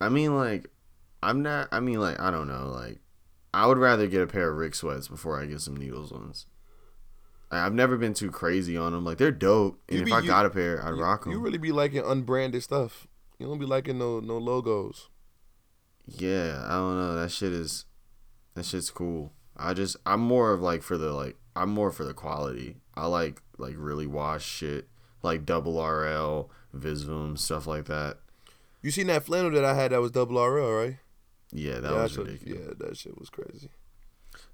I 0.00 0.08
mean, 0.08 0.36
like, 0.36 0.66
I'm 1.22 1.42
not. 1.42 1.68
I 1.72 1.80
mean, 1.80 2.00
like, 2.00 2.18
I 2.20 2.30
don't 2.30 2.48
know. 2.48 2.68
Like, 2.68 2.98
I 3.52 3.66
would 3.66 3.78
rather 3.78 4.06
get 4.06 4.22
a 4.22 4.26
pair 4.26 4.50
of 4.50 4.56
Rick 4.56 4.74
sweats 4.74 5.08
before 5.08 5.40
I 5.40 5.46
get 5.46 5.60
some 5.60 5.76
needles 5.76 6.12
ones. 6.12 6.46
I've 7.50 7.74
never 7.74 7.96
been 7.96 8.14
too 8.14 8.30
crazy 8.30 8.76
on 8.76 8.92
them. 8.92 9.04
Like, 9.04 9.18
they're 9.18 9.32
dope, 9.32 9.80
and 9.88 9.96
You 9.98 10.02
if 10.02 10.06
be- 10.06 10.12
I 10.12 10.20
you- 10.20 10.26
got 10.28 10.46
a 10.46 10.50
pair, 10.50 10.84
I'd 10.84 10.94
You- 10.94 11.02
rock 11.02 11.24
them. 11.24 11.32
You 11.32 11.40
really 11.40 11.58
be 11.58 11.72
liking 11.72 12.04
unbranded 12.04 12.62
stuff. 12.62 13.08
You 13.38 13.46
don't 13.46 13.58
be 13.58 13.66
liking 13.66 13.98
no 13.98 14.20
no 14.20 14.38
logos. 14.38 15.08
Yeah, 16.06 16.62
I 16.66 16.74
don't 16.74 16.96
know. 16.96 17.14
That 17.16 17.30
shit 17.30 17.52
is 17.52 17.86
that 18.54 18.64
shit's 18.66 18.90
cool. 18.90 19.32
I 19.56 19.74
just 19.74 19.96
I'm 20.06 20.20
more 20.20 20.52
of 20.52 20.60
like 20.60 20.82
for 20.82 20.96
the 20.98 21.12
like 21.12 21.36
I'm 21.56 21.70
more 21.70 21.90
for 21.90 22.04
the 22.04 22.14
quality. 22.14 22.76
I 22.94 23.06
like 23.06 23.42
like 23.58 23.74
really 23.76 24.06
wash 24.06 24.44
shit 24.44 24.88
like 25.22 25.44
double 25.46 25.78
RL, 25.78 26.50
Visvim, 26.76 27.38
stuff 27.38 27.66
like 27.66 27.86
that. 27.86 28.18
You 28.82 28.90
seen 28.90 29.08
that 29.08 29.24
flannel 29.24 29.50
that 29.52 29.64
I 29.64 29.74
had 29.74 29.92
that 29.92 30.00
was 30.00 30.10
double 30.10 30.38
RL, 30.38 30.72
right? 30.72 30.98
Yeah, 31.52 31.80
that 31.80 31.92
yeah, 31.92 32.02
was 32.02 32.18
ridiculous. 32.18 32.60
yeah, 32.66 32.74
that 32.78 32.96
shit 32.96 33.18
was 33.18 33.30
crazy. 33.30 33.70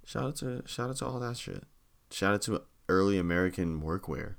Shout 0.05 0.25
out 0.25 0.37
to 0.37 0.63
shout 0.67 0.91
out 0.91 0.97
to 0.97 1.07
all 1.07 1.21
that 1.21 1.37
shit. 1.37 1.65
Shout 2.11 2.35
out 2.35 2.43
to 2.43 2.63
early 2.89 3.19
American 3.19 3.83
workwear. 3.83 4.37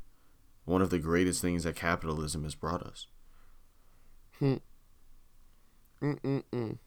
One 0.66 0.82
of 0.82 0.90
the 0.90 1.00
greatest 1.00 1.42
things 1.42 1.64
that 1.64 1.76
capitalism 1.76 2.44
has 2.44 2.56
brought 2.56 2.84
us. 2.84 3.08
Mm 4.42 4.60
mm 6.02 6.44
mm. 6.52 6.78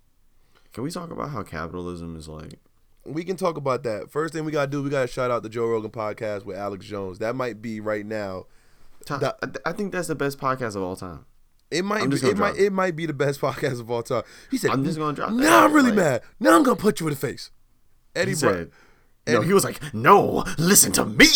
Can 0.72 0.84
we 0.84 0.90
talk 0.90 1.10
about 1.10 1.30
how 1.30 1.42
capitalism 1.42 2.16
is 2.16 2.28
like 2.28 2.58
We 3.04 3.24
can 3.24 3.36
talk 3.36 3.56
about 3.56 3.82
that. 3.84 4.10
First 4.10 4.34
thing 4.34 4.44
we 4.44 4.52
gotta 4.52 4.70
do, 4.70 4.82
we 4.82 4.90
gotta 4.90 5.06
shout 5.06 5.30
out 5.30 5.42
the 5.42 5.48
Joe 5.48 5.66
Rogan 5.66 5.90
podcast 5.90 6.44
with 6.44 6.56
Alex 6.56 6.86
Jones. 6.86 7.18
That 7.18 7.34
might 7.34 7.60
be 7.60 7.80
right 7.80 8.06
now. 8.06 8.46
top, 9.04 9.22
I 9.42 9.70
I 9.70 9.72
think 9.72 9.92
that's 9.92 10.08
the 10.08 10.14
best 10.14 10.38
podcast 10.38 10.76
of 10.76 10.82
all 10.82 10.96
time. 10.96 11.26
It 11.70 11.84
might 11.84 12.08
be, 12.10 12.16
it 12.16 12.36
might 12.36 12.56
it. 12.56 12.64
it 12.64 12.72
might 12.72 12.96
be 12.96 13.06
the 13.06 13.12
best 13.12 13.40
podcast 13.42 13.80
of 13.80 13.90
all 13.90 14.02
time. 14.02 14.22
He 14.50 14.58
said, 14.58 14.70
I'm 14.70 14.84
just 14.84 14.98
gonna 14.98 15.14
drop 15.14 15.30
that. 15.30 15.36
Now 15.36 15.64
I'm 15.64 15.72
really 15.72 15.90
Like, 15.90 15.96
mad. 15.98 16.22
Now 16.40 16.56
I'm 16.56 16.62
gonna 16.62 16.76
put 16.76 17.00
you 17.00 17.06
in 17.06 17.12
the 17.14 17.18
face. 17.18 17.50
Eddie 18.16 18.34
said, 18.34 18.70
no, 19.28 19.40
he 19.42 19.52
was 19.52 19.62
like, 19.64 19.80
no, 19.94 20.44
listen 20.58 20.90
to 20.92 21.04
me. 21.04 21.26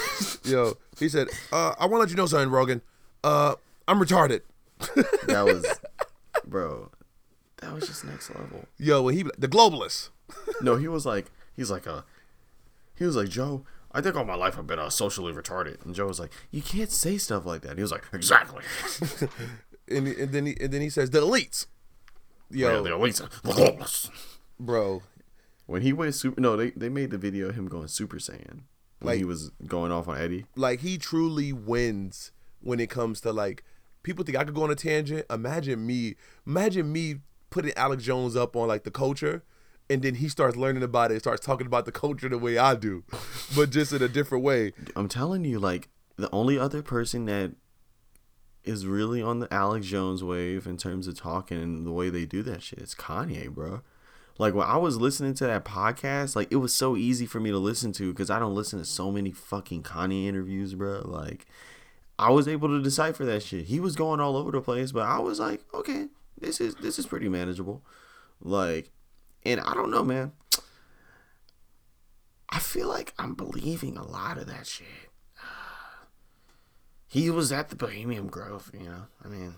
Yo, 0.44 0.74
he 0.98 1.08
said, 1.08 1.28
uh, 1.52 1.74
I 1.78 1.86
want 1.86 1.92
to 1.92 1.98
let 1.98 2.10
you 2.10 2.16
know 2.16 2.26
something, 2.26 2.50
Rogan. 2.50 2.82
Uh, 3.22 3.54
I'm 3.86 4.00
retarded. 4.00 4.40
that 5.26 5.44
was, 5.44 5.64
bro, 6.44 6.90
that 7.58 7.72
was 7.72 7.86
just 7.86 8.04
next 8.04 8.30
level. 8.34 8.66
Yo, 8.78 9.06
he 9.08 9.22
the 9.38 9.48
globalist. 9.48 10.10
No, 10.60 10.76
he 10.76 10.88
was 10.88 11.06
like, 11.06 11.30
he's 11.56 11.70
like, 11.70 11.86
uh, 11.86 12.02
he 12.96 13.04
was 13.04 13.14
like, 13.14 13.28
Joe, 13.28 13.64
I 13.92 14.00
think 14.00 14.16
all 14.16 14.24
my 14.24 14.34
life 14.34 14.58
I've 14.58 14.66
been 14.66 14.78
uh, 14.80 14.90
socially 14.90 15.32
retarded. 15.32 15.84
And 15.84 15.94
Joe 15.94 16.06
was 16.06 16.18
like, 16.18 16.32
you 16.50 16.62
can't 16.62 16.90
say 16.90 17.16
stuff 17.16 17.46
like 17.46 17.62
that. 17.62 17.76
He 17.76 17.82
was 17.82 17.92
like, 17.92 18.04
exactly. 18.12 18.62
And, 19.88 20.08
and 20.08 20.32
then 20.32 20.46
he 20.46 20.56
and 20.60 20.72
then 20.72 20.80
he 20.80 20.90
says 20.90 21.10
the 21.10 21.20
elites. 21.20 21.66
Yo, 22.50 22.68
Yeah, 22.68 22.80
the 22.82 22.90
elites, 22.90 24.10
bro. 24.58 25.02
When 25.66 25.82
he 25.82 25.92
went 25.92 26.14
super, 26.14 26.40
no, 26.40 26.56
they, 26.56 26.70
they 26.70 26.88
made 26.90 27.10
the 27.10 27.18
video 27.18 27.48
of 27.48 27.54
him 27.54 27.68
going 27.68 27.88
Super 27.88 28.18
Saiyan 28.18 28.60
when 29.00 29.06
Like- 29.12 29.18
he 29.18 29.24
was 29.24 29.50
going 29.66 29.92
off 29.92 30.08
on 30.08 30.18
Eddie. 30.18 30.44
Like 30.56 30.80
he 30.80 30.98
truly 30.98 31.52
wins 31.52 32.32
when 32.60 32.80
it 32.80 32.90
comes 32.90 33.20
to 33.22 33.32
like 33.32 33.64
people 34.02 34.24
think 34.24 34.36
I 34.36 34.44
could 34.44 34.54
go 34.54 34.62
on 34.64 34.70
a 34.70 34.74
tangent. 34.74 35.24
Imagine 35.30 35.86
me, 35.86 36.16
imagine 36.46 36.92
me 36.92 37.16
putting 37.50 37.72
Alex 37.76 38.04
Jones 38.04 38.36
up 38.36 38.56
on 38.56 38.68
like 38.68 38.84
the 38.84 38.90
culture, 38.90 39.42
and 39.88 40.02
then 40.02 40.16
he 40.16 40.28
starts 40.28 40.56
learning 40.56 40.82
about 40.82 41.10
it, 41.12 41.20
starts 41.20 41.44
talking 41.44 41.66
about 41.66 41.84
the 41.86 41.92
culture 41.92 42.28
the 42.28 42.38
way 42.38 42.58
I 42.58 42.74
do, 42.74 43.04
but 43.56 43.70
just 43.70 43.92
in 43.92 44.02
a 44.02 44.08
different 44.08 44.44
way. 44.44 44.72
I'm 44.96 45.08
telling 45.08 45.44
you, 45.44 45.58
like 45.58 45.88
the 46.16 46.28
only 46.30 46.58
other 46.58 46.82
person 46.82 47.24
that 47.26 47.52
is 48.64 48.86
really 48.86 49.22
on 49.22 49.40
the 49.40 49.52
Alex 49.52 49.86
Jones 49.86 50.24
wave 50.24 50.66
in 50.66 50.76
terms 50.76 51.06
of 51.06 51.18
talking 51.18 51.62
and 51.62 51.86
the 51.86 51.92
way 51.92 52.08
they 52.10 52.24
do 52.24 52.42
that 52.42 52.62
shit 52.62 52.80
It's 52.80 52.94
Kanye, 52.94 53.48
bro. 53.48 53.82
Like 54.38 54.54
when 54.54 54.66
I 54.66 54.76
was 54.76 54.96
listening 54.96 55.34
to 55.34 55.46
that 55.46 55.64
podcast, 55.64 56.34
like 56.34 56.50
it 56.50 56.56
was 56.56 56.74
so 56.74 56.96
easy 56.96 57.26
for 57.26 57.38
me 57.38 57.50
to 57.50 57.58
listen 57.58 57.92
to 57.92 58.12
because 58.12 58.30
I 58.30 58.38
don't 58.38 58.54
listen 58.54 58.78
to 58.78 58.84
so 58.84 59.12
many 59.12 59.30
fucking 59.30 59.82
Kanye 59.82 60.26
interviews, 60.26 60.74
bro. 60.74 61.02
Like 61.04 61.46
I 62.18 62.30
was 62.30 62.48
able 62.48 62.68
to 62.68 62.82
decipher 62.82 63.24
that 63.24 63.42
shit. 63.42 63.66
He 63.66 63.78
was 63.78 63.94
going 63.94 64.20
all 64.20 64.36
over 64.36 64.50
the 64.50 64.60
place, 64.60 64.92
but 64.92 65.06
I 65.06 65.18
was 65.18 65.38
like, 65.38 65.62
okay, 65.72 66.08
this 66.40 66.60
is 66.60 66.74
this 66.76 66.98
is 66.98 67.06
pretty 67.06 67.28
manageable. 67.28 67.82
Like, 68.40 68.90
and 69.44 69.60
I 69.60 69.74
don't 69.74 69.90
know, 69.90 70.02
man. 70.02 70.32
I 72.48 72.58
feel 72.58 72.88
like 72.88 73.14
I'm 73.18 73.34
believing 73.34 73.96
a 73.96 74.06
lot 74.06 74.38
of 74.38 74.46
that 74.46 74.66
shit. 74.66 74.86
He 77.14 77.30
was 77.30 77.52
at 77.52 77.68
the 77.68 77.76
Bohemian 77.76 78.26
Grove, 78.26 78.72
you 78.74 78.88
know. 78.88 79.06
I 79.24 79.28
mean, 79.28 79.54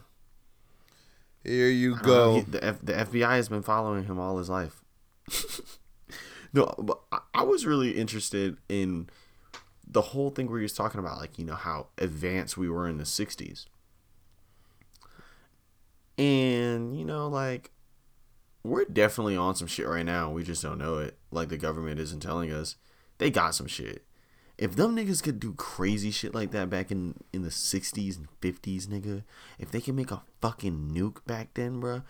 Here 1.42 1.70
you 1.70 1.92
know, 1.96 2.02
go. 2.02 2.34
he- 2.34 2.40
the 2.42 2.62
F, 2.62 2.80
the 2.82 2.92
FBI 2.92 3.30
has 3.36 3.48
been 3.48 3.62
following 3.62 4.04
him 4.04 4.18
all 4.20 4.36
his 4.36 4.50
life. 4.50 4.84
no, 6.52 6.74
but 6.76 7.00
I, 7.10 7.20
I 7.32 7.42
was 7.44 7.64
really 7.64 7.92
interested 7.92 8.58
in 8.68 9.08
the 9.88 10.02
whole 10.02 10.28
thing 10.28 10.50
where 10.50 10.58
he 10.58 10.64
was 10.64 10.74
talking 10.74 10.98
about, 11.00 11.16
like, 11.16 11.38
you 11.38 11.46
know, 11.46 11.54
how 11.54 11.86
advanced 11.96 12.58
we 12.58 12.68
were 12.68 12.86
in 12.86 12.98
the 12.98 13.04
'60s, 13.04 13.64
and 16.18 16.94
you 16.98 17.06
know, 17.06 17.26
like, 17.26 17.70
we're 18.64 18.84
definitely 18.84 19.36
on 19.38 19.54
some 19.54 19.66
shit 19.66 19.88
right 19.88 20.04
now. 20.04 20.30
We 20.30 20.42
just 20.42 20.62
don't 20.62 20.76
know 20.78 20.98
it. 20.98 21.16
Like 21.30 21.48
the 21.48 21.56
government 21.56 22.00
isn't 22.00 22.20
telling 22.20 22.52
us. 22.52 22.76
They 23.16 23.30
got 23.30 23.54
some 23.54 23.66
shit. 23.66 24.04
If 24.58 24.74
them 24.74 24.96
niggas 24.96 25.22
could 25.22 25.38
do 25.38 25.52
crazy 25.52 26.10
shit 26.10 26.34
like 26.34 26.50
that 26.52 26.70
back 26.70 26.90
in 26.90 27.14
in 27.32 27.42
the 27.42 27.50
'60s 27.50 28.16
and 28.16 28.28
'50s, 28.40 28.86
nigga, 28.86 29.22
if 29.58 29.70
they 29.70 29.80
can 29.80 29.96
make 29.96 30.10
a 30.10 30.22
fucking 30.40 30.90
nuke 30.94 31.24
back 31.26 31.54
then, 31.54 31.78
bro, 31.78 32.02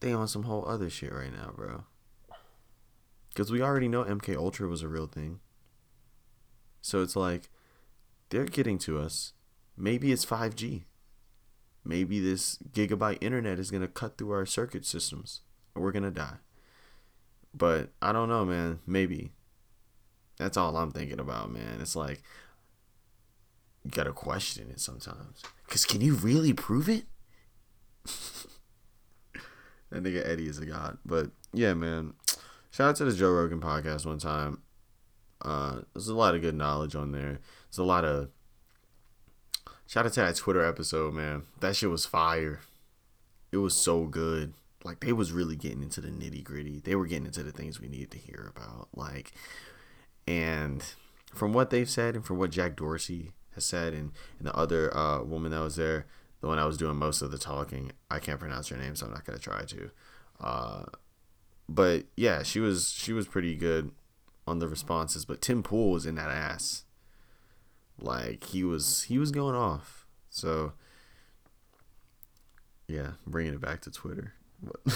they 0.00 0.12
on 0.12 0.26
some 0.26 0.44
whole 0.44 0.66
other 0.68 0.90
shit 0.90 1.12
right 1.12 1.32
now, 1.32 1.52
bro. 1.54 1.84
Because 3.28 3.52
we 3.52 3.62
already 3.62 3.88
know 3.88 4.04
MK 4.04 4.36
Ultra 4.36 4.68
was 4.68 4.82
a 4.82 4.88
real 4.88 5.06
thing. 5.06 5.40
So 6.82 7.02
it's 7.02 7.16
like 7.16 7.50
they're 8.30 8.44
getting 8.44 8.78
to 8.78 8.98
us. 8.98 9.32
Maybe 9.76 10.12
it's 10.12 10.26
5G. 10.26 10.84
Maybe 11.84 12.18
this 12.18 12.58
gigabyte 12.72 13.18
internet 13.20 13.58
is 13.58 13.70
gonna 13.70 13.88
cut 13.88 14.18
through 14.18 14.32
our 14.32 14.46
circuit 14.46 14.84
systems. 14.84 15.42
We're 15.74 15.92
gonna 15.92 16.10
die. 16.10 16.38
But 17.52 17.90
I 18.02 18.12
don't 18.12 18.28
know, 18.28 18.44
man. 18.44 18.80
Maybe. 18.86 19.32
That's 20.38 20.56
all 20.56 20.76
I'm 20.76 20.90
thinking 20.90 21.20
about, 21.20 21.50
man. 21.52 21.78
It's 21.80 21.96
like 21.96 22.22
you 23.84 23.90
gotta 23.90 24.12
question 24.12 24.68
it 24.70 24.80
sometimes. 24.80 25.42
Cause 25.68 25.84
can 25.84 26.00
you 26.00 26.14
really 26.14 26.52
prove 26.52 26.88
it? 26.88 27.04
that 29.90 30.02
nigga 30.02 30.26
Eddie 30.26 30.48
is 30.48 30.58
a 30.58 30.66
god. 30.66 30.98
But 31.04 31.30
yeah, 31.52 31.74
man. 31.74 32.14
Shout 32.70 32.88
out 32.88 32.96
to 32.96 33.04
the 33.04 33.12
Joe 33.12 33.30
Rogan 33.30 33.60
podcast 33.60 34.04
one 34.04 34.18
time. 34.18 34.62
Uh, 35.40 35.82
there's 35.92 36.08
a 36.08 36.14
lot 36.14 36.34
of 36.34 36.40
good 36.40 36.56
knowledge 36.56 36.96
on 36.96 37.12
there. 37.12 37.38
There's 37.68 37.78
a 37.78 37.84
lot 37.84 38.04
of 38.04 38.30
shout 39.86 40.06
out 40.06 40.12
to 40.14 40.20
that 40.20 40.36
Twitter 40.36 40.64
episode, 40.64 41.14
man. 41.14 41.42
That 41.60 41.76
shit 41.76 41.90
was 41.90 42.06
fire. 42.06 42.60
It 43.52 43.58
was 43.58 43.76
so 43.76 44.06
good. 44.06 44.54
Like 44.82 45.00
they 45.00 45.12
was 45.12 45.32
really 45.32 45.56
getting 45.56 45.82
into 45.82 46.00
the 46.00 46.08
nitty 46.08 46.42
gritty. 46.42 46.80
They 46.80 46.94
were 46.94 47.06
getting 47.06 47.26
into 47.26 47.42
the 47.42 47.52
things 47.52 47.80
we 47.80 47.88
needed 47.88 48.10
to 48.12 48.18
hear 48.18 48.52
about. 48.54 48.88
Like, 48.94 49.32
and 50.26 50.84
from 51.32 51.52
what 51.52 51.70
they've 51.70 51.88
said 51.88 52.14
and 52.14 52.24
from 52.24 52.38
what 52.38 52.50
Jack 52.50 52.76
Dorsey 52.76 53.32
has 53.54 53.64
said 53.64 53.92
and, 53.92 54.12
and 54.38 54.48
the 54.48 54.54
other 54.54 54.96
uh, 54.96 55.22
woman 55.22 55.50
that 55.52 55.60
was 55.60 55.76
there, 55.76 56.06
the 56.40 56.46
one 56.46 56.56
that 56.56 56.66
was 56.66 56.76
doing 56.76 56.96
most 56.96 57.22
of 57.22 57.30
the 57.30 57.38
talking, 57.38 57.92
I 58.10 58.18
can't 58.18 58.40
pronounce 58.40 58.68
her 58.68 58.76
name, 58.76 58.96
so 58.96 59.06
I'm 59.06 59.12
not 59.12 59.24
gonna 59.24 59.38
try 59.38 59.64
to. 59.64 59.90
Uh, 60.40 60.84
but 61.68 62.04
yeah, 62.16 62.42
she 62.42 62.60
was 62.60 62.90
she 62.90 63.12
was 63.12 63.26
pretty 63.26 63.54
good 63.54 63.90
on 64.46 64.58
the 64.58 64.68
responses. 64.68 65.24
But 65.24 65.40
Tim 65.40 65.62
Pool 65.62 65.92
was 65.92 66.06
in 66.06 66.16
that 66.16 66.28
ass. 66.28 66.84
Like 67.98 68.44
he 68.44 68.64
was 68.64 69.04
he 69.04 69.18
was 69.18 69.30
going 69.30 69.54
off. 69.54 70.06
So 70.28 70.72
yeah, 72.86 73.12
bringing 73.26 73.54
it 73.54 73.60
back 73.60 73.80
to 73.82 73.90
Twitter. 73.90 74.34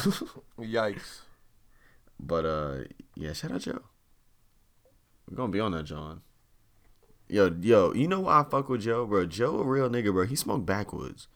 Yikes. 0.58 1.20
But 2.20 2.44
uh, 2.44 2.76
yeah, 3.14 3.32
shout 3.32 3.52
out 3.52 3.60
Joe. 3.60 3.80
We're 5.28 5.36
gonna 5.36 5.52
be 5.52 5.60
on 5.60 5.72
that, 5.72 5.84
John. 5.84 6.22
Yo, 7.28 7.54
yo, 7.60 7.92
you 7.92 8.08
know 8.08 8.20
why 8.20 8.40
I 8.40 8.44
fuck 8.44 8.68
with 8.68 8.82
Joe, 8.82 9.06
bro? 9.06 9.26
Joe 9.26 9.58
a 9.58 9.64
real 9.64 9.90
nigga, 9.90 10.12
bro. 10.12 10.26
He 10.26 10.36
smoked 10.36 10.64
backwoods. 10.64 11.28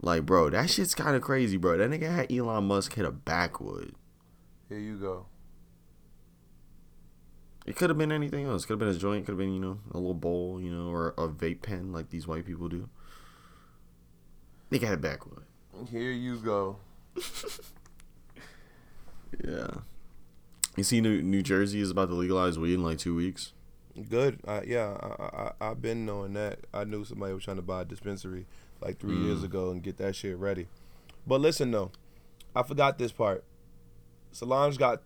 Like, 0.00 0.24
bro, 0.24 0.50
that 0.50 0.70
shit's 0.70 0.94
kind 0.94 1.14
of 1.14 1.22
crazy, 1.22 1.56
bro. 1.56 1.76
That 1.76 1.90
nigga 1.90 2.14
had 2.14 2.32
Elon 2.32 2.64
Musk 2.64 2.94
hit 2.94 3.04
a 3.04 3.10
backwood. 3.10 3.94
Here 4.68 4.78
you 4.78 4.96
go. 4.96 5.26
It 7.66 7.76
could 7.76 7.90
have 7.90 7.98
been 7.98 8.12
anything 8.12 8.46
else. 8.46 8.64
Could 8.64 8.74
have 8.74 8.78
been 8.80 8.96
a 8.96 8.98
joint. 8.98 9.24
Could 9.24 9.32
have 9.32 9.38
been, 9.38 9.54
you 9.54 9.60
know, 9.60 9.78
a 9.92 9.96
little 9.96 10.14
bowl, 10.14 10.60
you 10.60 10.70
know, 10.70 10.88
or 10.88 11.14
a 11.16 11.28
vape 11.28 11.62
pen 11.62 11.92
like 11.92 12.10
these 12.10 12.26
white 12.26 12.44
people 12.46 12.68
do. 12.68 12.88
Nigga 14.70 14.84
had 14.84 14.94
a 14.94 14.98
backwood. 14.98 15.44
Here 15.90 16.12
you 16.12 16.36
go. 16.36 16.76
Yeah. 19.42 19.78
You 20.76 20.82
see, 20.84 21.00
New 21.00 21.22
New 21.22 21.42
Jersey 21.42 21.80
is 21.80 21.90
about 21.90 22.08
to 22.08 22.14
legalize 22.14 22.58
weed 22.58 22.74
in 22.74 22.82
like 22.82 22.98
two 22.98 23.14
weeks. 23.14 23.52
Good. 24.10 24.40
Uh, 24.46 24.60
yeah, 24.66 24.96
I, 25.00 25.22
I 25.22 25.70
I've 25.70 25.80
been 25.80 26.04
knowing 26.04 26.32
that. 26.32 26.60
I 26.74 26.82
knew 26.84 27.04
somebody 27.04 27.32
was 27.32 27.44
trying 27.44 27.56
to 27.58 27.62
buy 27.62 27.82
a 27.82 27.84
dispensary 27.84 28.46
like 28.80 28.98
three 28.98 29.16
years 29.16 29.40
Mm. 29.40 29.44
ago 29.44 29.70
and 29.70 29.82
get 29.82 29.98
that 29.98 30.16
shit 30.16 30.36
ready. 30.36 30.66
But 31.26 31.40
listen 31.40 31.70
though, 31.70 31.92
I 32.56 32.64
forgot 32.64 32.98
this 32.98 33.12
part. 33.12 33.44
Solange 34.32 34.78
got 34.78 35.00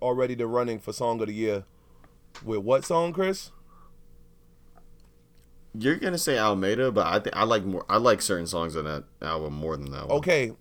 already 0.00 0.36
the 0.36 0.46
running 0.46 0.78
for 0.78 0.92
song 0.92 1.20
of 1.20 1.26
the 1.26 1.34
year. 1.34 1.64
With 2.44 2.60
what 2.60 2.84
song, 2.84 3.12
Chris? 3.12 3.50
You're 5.78 5.96
gonna 5.96 6.16
say 6.18 6.38
Almeda, 6.38 6.90
but 6.92 7.06
I 7.06 7.18
think 7.18 7.36
I 7.36 7.44
like 7.44 7.64
more. 7.64 7.84
I 7.88 7.96
like 7.98 8.22
certain 8.22 8.46
songs 8.46 8.76
on 8.76 8.84
that 8.84 9.04
album 9.20 9.54
more 9.54 9.76
than 9.76 9.90
that 9.90 10.08
one. 10.08 10.18
Okay, 10.18 10.52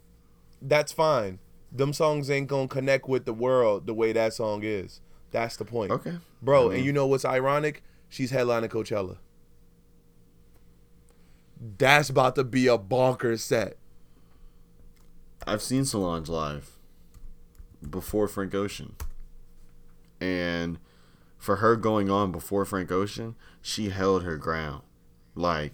that's 0.61 0.91
fine. 0.91 1.39
Them 1.75 1.93
songs 1.93 2.29
ain't 2.29 2.47
gonna 2.47 2.67
connect 2.67 3.07
with 3.09 3.25
the 3.25 3.33
world 3.33 3.85
the 3.87 3.93
way 3.93 4.13
that 4.13 4.33
song 4.33 4.61
is. 4.63 5.01
That's 5.31 5.57
the 5.57 5.65
point. 5.65 5.91
Okay. 5.91 6.17
Bro, 6.41 6.65
I 6.65 6.67
mean- 6.69 6.75
and 6.77 6.85
you 6.85 6.93
know 6.93 7.07
what's 7.07 7.25
ironic? 7.25 7.83
She's 8.09 8.31
headlining 8.31 8.69
Coachella. 8.69 9.17
That's 11.77 12.09
about 12.09 12.35
to 12.35 12.43
be 12.43 12.67
a 12.67 12.77
bonkers 12.77 13.39
set. 13.39 13.77
I've 15.47 15.61
seen 15.61 15.85
Solange 15.85 16.29
live 16.29 16.71
before 17.87 18.27
Frank 18.27 18.53
Ocean, 18.55 18.95
and 20.19 20.79
for 21.37 21.57
her 21.57 21.75
going 21.75 22.09
on 22.09 22.31
before 22.31 22.65
Frank 22.65 22.91
Ocean, 22.91 23.35
she 23.61 23.89
held 23.89 24.23
her 24.23 24.37
ground. 24.37 24.81
Like 25.35 25.73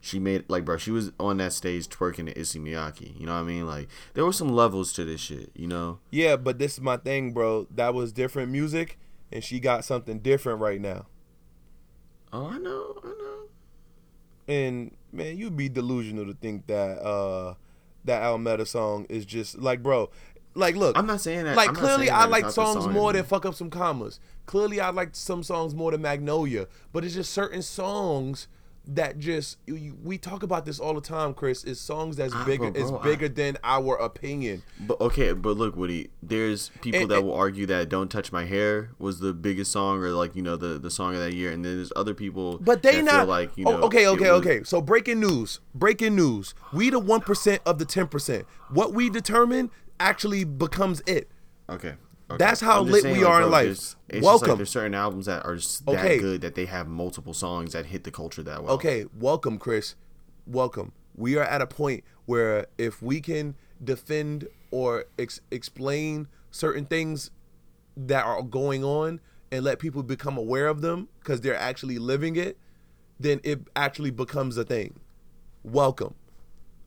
she 0.00 0.18
made 0.18 0.44
like 0.48 0.64
bro, 0.64 0.78
she 0.78 0.90
was 0.90 1.12
on 1.20 1.36
that 1.36 1.52
stage 1.52 1.88
twerking 1.88 2.26
to 2.26 2.38
Issey 2.38 2.58
Miyake. 2.58 3.18
You 3.18 3.26
know 3.26 3.34
what 3.34 3.40
I 3.40 3.44
mean? 3.44 3.66
Like 3.66 3.88
there 4.14 4.24
were 4.24 4.32
some 4.32 4.48
levels 4.48 4.92
to 4.94 5.04
this 5.04 5.20
shit. 5.20 5.50
You 5.54 5.66
know? 5.66 5.98
Yeah, 6.10 6.36
but 6.36 6.58
this 6.58 6.74
is 6.74 6.80
my 6.80 6.96
thing, 6.96 7.32
bro. 7.32 7.66
That 7.70 7.92
was 7.94 8.12
different 8.12 8.50
music, 8.50 8.98
and 9.30 9.44
she 9.44 9.60
got 9.60 9.84
something 9.84 10.20
different 10.20 10.60
right 10.60 10.80
now. 10.80 11.06
Oh, 12.32 12.46
I 12.46 12.58
know, 12.58 12.96
I 13.04 13.08
know. 13.08 13.48
And 14.48 14.96
man, 15.12 15.36
you'd 15.36 15.56
be 15.56 15.68
delusional 15.68 16.26
to 16.26 16.34
think 16.34 16.66
that 16.66 16.98
uh 17.02 17.54
that 18.04 18.22
Almeda 18.22 18.64
song 18.64 19.06
is 19.08 19.26
just 19.26 19.58
like, 19.58 19.82
bro. 19.82 20.10
Like, 20.52 20.74
look, 20.74 20.98
I'm 20.98 21.06
not 21.06 21.20
saying 21.20 21.44
that. 21.44 21.56
like 21.56 21.68
I'm 21.68 21.74
clearly 21.76 22.06
saying 22.06 22.18
I 22.18 22.24
like 22.24 22.44
it's 22.44 22.56
not 22.56 22.64
the 22.64 22.72
songs 22.72 22.84
song 22.86 22.92
more 22.92 23.12
than 23.12 23.24
fuck 23.24 23.46
up 23.46 23.54
some 23.54 23.70
commas. 23.70 24.18
Clearly 24.46 24.80
I 24.80 24.90
like 24.90 25.10
some 25.12 25.44
songs 25.44 25.76
more 25.76 25.92
than 25.92 26.02
Magnolia, 26.02 26.66
but 26.92 27.04
it's 27.04 27.14
just 27.14 27.32
certain 27.32 27.62
songs 27.62 28.48
that 28.86 29.18
just 29.18 29.58
you- 29.66 29.96
we 30.02 30.18
talk 30.18 30.42
about 30.42 30.64
this 30.64 30.80
all 30.80 30.94
the 30.94 31.00
time, 31.00 31.34
Chris. 31.34 31.62
Is 31.64 31.80
songs 31.80 32.16
that's 32.16 32.34
Ah, 32.34 32.44
bigger 32.44 32.68
is 32.74 32.90
bro, 32.90 32.98
I- 32.98 33.04
bigger 33.04 33.28
than 33.28 33.56
our 33.62 33.96
opinion. 33.96 34.62
But 34.80 35.00
okay, 35.00 35.32
but 35.32 35.56
look, 35.56 35.76
Woody. 35.76 36.10
There's 36.22 36.70
people 36.80 37.02
And- 37.02 37.10
that 37.10 37.18
and- 37.18 37.26
will 37.26 37.34
argue 37.34 37.66
that 37.66 37.88
"Don't 37.88 38.10
Touch 38.10 38.32
My 38.32 38.44
Hair" 38.46 38.90
was 38.98 39.20
the 39.20 39.32
biggest 39.32 39.70
song, 39.70 40.02
or 40.02 40.10
like 40.10 40.34
you 40.34 40.42
know 40.42 40.56
the 40.56 40.78
the 40.78 40.90
song 40.90 41.14
of 41.14 41.20
that 41.20 41.34
year, 41.34 41.50
and 41.52 41.64
then 41.64 41.76
there's 41.76 41.92
other 41.94 42.14
people. 42.14 42.58
But 42.58 42.82
they 42.82 42.96
that 42.96 43.04
not 43.04 43.20
feel 43.20 43.28
like 43.28 43.56
you 43.56 43.64
Oh, 43.66 43.72
know. 43.76 43.82
okay, 43.84 44.06
okay, 44.08 44.30
was- 44.32 44.40
okay. 44.40 44.62
So 44.64 44.80
breaking 44.80 45.20
news, 45.20 45.60
breaking 45.74 46.16
news. 46.16 46.54
We 46.72 46.90
the 46.90 46.98
one 46.98 47.20
percent 47.20 47.62
of 47.66 47.78
the 47.78 47.84
ten 47.84 48.08
percent. 48.08 48.46
What 48.70 48.92
we 48.94 49.10
determine 49.10 49.70
actually 50.00 50.44
becomes 50.44 51.02
it. 51.06 51.28
Okay. 51.68 51.94
Okay. 52.30 52.36
That's 52.38 52.60
how 52.60 52.82
lit 52.82 53.02
saying, 53.02 53.16
we 53.18 53.24
are 53.24 53.42
in 53.42 53.50
life. 53.50 53.64
there's- 53.64 53.96
It's 54.08 54.16
Just 54.18 54.24
Welcome. 54.24 54.48
like 54.48 54.56
there's 54.58 54.70
certain 54.70 54.94
albums 54.94 55.26
that 55.26 55.44
are 55.44 55.56
just 55.56 55.84
that 55.86 56.04
Okay. 56.04 56.18
good 56.18 56.40
that 56.40 56.54
they 56.54 56.66
have 56.66 56.88
multiple 56.88 57.34
songs 57.34 57.72
that 57.72 57.86
hit 57.86 58.04
the 58.04 58.10
culture 58.10 58.42
that 58.42 58.62
well. 58.64 58.74
Okay, 58.74 59.06
welcome, 59.18 59.58
Chris. 59.58 59.94
Welcome. 60.46 60.92
We 61.14 61.36
are 61.36 61.44
at 61.44 61.60
a 61.60 61.66
point 61.66 62.04
where 62.26 62.66
if 62.78 63.02
we 63.02 63.20
can 63.20 63.54
defend 63.82 64.46
or 64.70 65.04
ex- 65.18 65.40
explain 65.50 66.28
certain 66.50 66.84
things 66.86 67.30
that 67.96 68.24
are 68.24 68.42
going 68.42 68.82
on 68.84 69.20
and 69.52 69.64
let 69.64 69.78
people 69.78 70.02
become 70.02 70.36
aware 70.38 70.68
of 70.68 70.80
them 70.80 71.08
because 71.20 71.40
they're 71.40 71.56
actually 71.56 71.98
living 71.98 72.36
it, 72.36 72.56
then 73.18 73.40
it 73.44 73.60
actually 73.76 74.10
becomes 74.10 74.56
a 74.56 74.64
thing. 74.64 74.94
Welcome. 75.62 76.14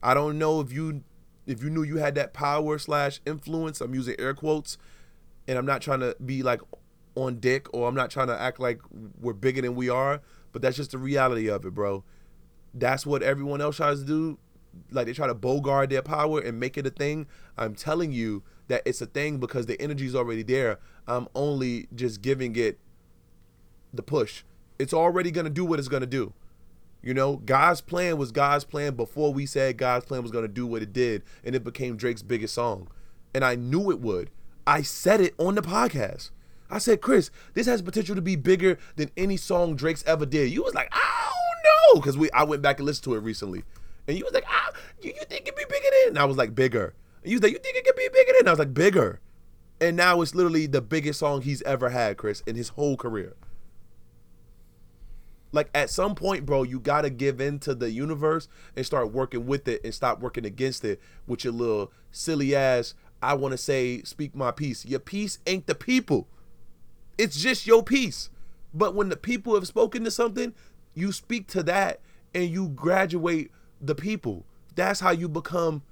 I 0.02 0.14
don't 0.14 0.38
know 0.38 0.60
if 0.62 0.72
you 0.72 1.04
if 1.46 1.62
you 1.62 1.70
knew 1.70 1.84
you 1.84 1.98
had 1.98 2.16
that 2.16 2.34
power 2.34 2.78
slash 2.80 3.20
influence. 3.26 3.82
I'm 3.82 3.94
using 3.94 4.16
air 4.18 4.34
quotes, 4.34 4.78
and 5.48 5.58
I'm 5.58 5.66
not 5.66 5.82
trying 5.82 6.00
to 6.00 6.16
be 6.24 6.44
like 6.44 6.62
on 7.16 7.39
dick 7.39 7.68
or 7.74 7.88
I'm 7.88 7.96
not 7.96 8.10
trying 8.10 8.28
to 8.28 8.39
act 8.39 8.60
like 8.60 8.80
we're 9.20 9.34
bigger 9.34 9.62
than 9.62 9.76
we 9.76 9.89
are, 9.89 10.22
but 10.52 10.62
that's 10.62 10.78
just 10.78 10.91
the 10.91 10.98
reality 10.98 11.50
of 11.50 11.66
it, 11.66 11.74
bro. 11.74 12.04
That's 12.74 13.06
what 13.06 13.22
everyone 13.22 13.62
else 13.62 13.78
tries 13.78 14.00
to 14.00 14.06
do. 14.06 14.39
Like 14.91 15.06
they 15.06 15.14
try 15.14 15.28
to 15.28 15.36
bogard 15.36 15.89
their 15.89 16.02
power 16.02 16.39
and 16.39 16.60
make 16.60 16.78
it 16.78 16.88
a 16.88 16.89
thing. 16.89 17.28
I'm 17.58 17.76
telling 17.76 18.12
you 18.12 18.44
that 18.68 18.82
it's 18.86 19.02
a 19.02 19.06
thing 19.06 19.38
because 19.38 19.66
the 19.68 19.80
energy's 19.80 20.16
already 20.16 20.44
there. 20.44 20.80
I'm 21.08 21.28
only 21.36 21.88
just 21.94 22.22
giving 22.22 22.56
it 22.56 22.80
the 23.94 24.02
push. 24.02 24.44
It's 24.80 24.94
already 24.94 25.30
gonna 25.30 25.50
do 25.50 25.66
what 25.66 25.78
it's 25.80 25.88
gonna 25.88 26.08
do. 26.08 26.34
You 27.04 27.14
know, 27.14 27.36
God's 27.36 27.82
plan 27.82 28.18
was 28.18 28.32
God's 28.32 28.64
plan 28.64 28.96
before 28.96 29.34
we 29.34 29.46
said 29.46 29.78
God's 29.78 30.06
plan 30.06 30.24
was 30.24 30.32
gonna 30.32 30.48
do 30.48 30.66
what 30.66 30.82
it 30.82 30.94
did, 30.94 31.22
and 31.44 31.54
it 31.54 31.64
became 31.64 31.98
Drake's 31.98 32.24
biggest 32.24 32.56
song. 32.56 32.88
And 33.36 33.44
I 33.44 33.56
knew 33.56 33.91
it 33.91 34.00
would. 34.00 34.32
I 34.66 34.82
said 34.82 35.22
it 35.22 35.34
on 35.38 35.55
the 35.55 35.61
podcast. 35.61 36.32
I 36.70 36.78
said, 36.80 37.01
Chris, 37.01 37.30
this 37.53 37.68
has 37.68 37.82
potential 37.82 38.16
to 38.16 38.22
be 38.22 38.36
bigger 38.36 38.80
than 38.95 39.11
any 39.16 39.38
song 39.38 39.76
Drake's 39.76 40.03
ever 40.05 40.26
did. 40.26 40.51
You 40.51 40.64
was 40.64 40.74
like, 40.74 40.89
I 40.91 41.30
don't 41.30 41.95
know, 41.95 42.01
because 42.01 42.18
we 42.18 42.32
I 42.32 42.43
went 42.43 42.61
back 42.61 42.80
and 42.80 42.86
listened 42.86 43.03
to 43.05 43.16
it 43.16 43.20
recently, 43.20 43.64
and 44.07 44.18
you 44.18 44.24
was 44.24 44.34
like, 44.34 44.45
ah, 44.47 44.72
you, 45.01 45.11
you 45.16 45.26
think 45.26 45.43
it'd 45.43 45.55
be 45.55 45.66
bigger 45.70 45.88
than? 46.03 46.09
And 46.09 46.20
I 46.20 46.26
was 46.26 46.38
like, 46.38 46.55
bigger. 46.55 46.93
And 47.22 47.32
you 47.32 47.38
was 47.38 47.43
like, 47.43 47.53
you 47.53 47.59
think 47.59 47.78
it 47.78 47.86
could 47.86 47.95
be 47.95 48.09
bigger 48.11 48.32
than? 48.34 48.39
And 48.39 48.49
I 48.49 48.51
was 48.51 48.59
like, 48.59 48.74
bigger. 48.74 49.20
And 49.80 49.97
now 49.97 50.22
it's 50.22 50.34
literally 50.34 50.66
the 50.66 50.82
biggest 50.82 51.20
song 51.20 51.41
he's 51.41 51.61
ever 51.64 51.89
had, 51.89 52.18
Chris, 52.18 52.41
in 52.47 52.55
his 52.55 52.70
whole 52.70 52.97
career. 52.97 53.36
Like 55.51 55.70
at 55.76 55.91
some 55.91 56.16
point, 56.16 56.45
bro, 56.45 56.64
you 56.64 56.80
gotta 56.80 57.11
give 57.11 57.39
in 57.39 57.59
to 57.59 57.76
the 57.76 57.91
universe 57.91 58.47
and 58.76 58.86
start 58.86 59.11
working 59.11 59.45
with 59.45 59.68
it 59.68 59.82
and 59.84 59.93
stop 59.93 60.20
working 60.20 60.45
against 60.45 60.84
it 60.84 60.99
with 61.28 61.43
your 61.43 61.53
little 61.53 61.91
silly 62.11 62.55
ass. 62.55 62.95
I 63.24 63.36
want 63.36 63.53
to 63.53 63.57
say, 63.57 64.01
speak 64.03 64.36
my 64.36 64.51
piece. 64.51 64.86
Your 64.86 64.99
piece 64.99 65.39
ain't 65.47 65.65
the 65.65 65.76
people. 65.76 66.28
It's 67.17 67.41
just 67.41 67.65
your 67.65 67.82
piece. 67.82 68.30
But 68.74 68.95
when 68.95 69.09
the 69.09 69.15
people 69.15 69.55
have 69.55 69.65
spoken 69.65 70.03
to 70.03 70.11
something, 70.11 70.53
you 70.93 71.11
speak 71.11 71.47
to 71.47 71.63
that 71.63 72.01
and 72.36 72.49
you 72.49 72.67
graduate 72.69 73.51
the 73.80 73.95
people. 73.95 74.45
That's 74.76 74.99
how 74.99 75.11
you 75.11 75.30
become 75.30 75.84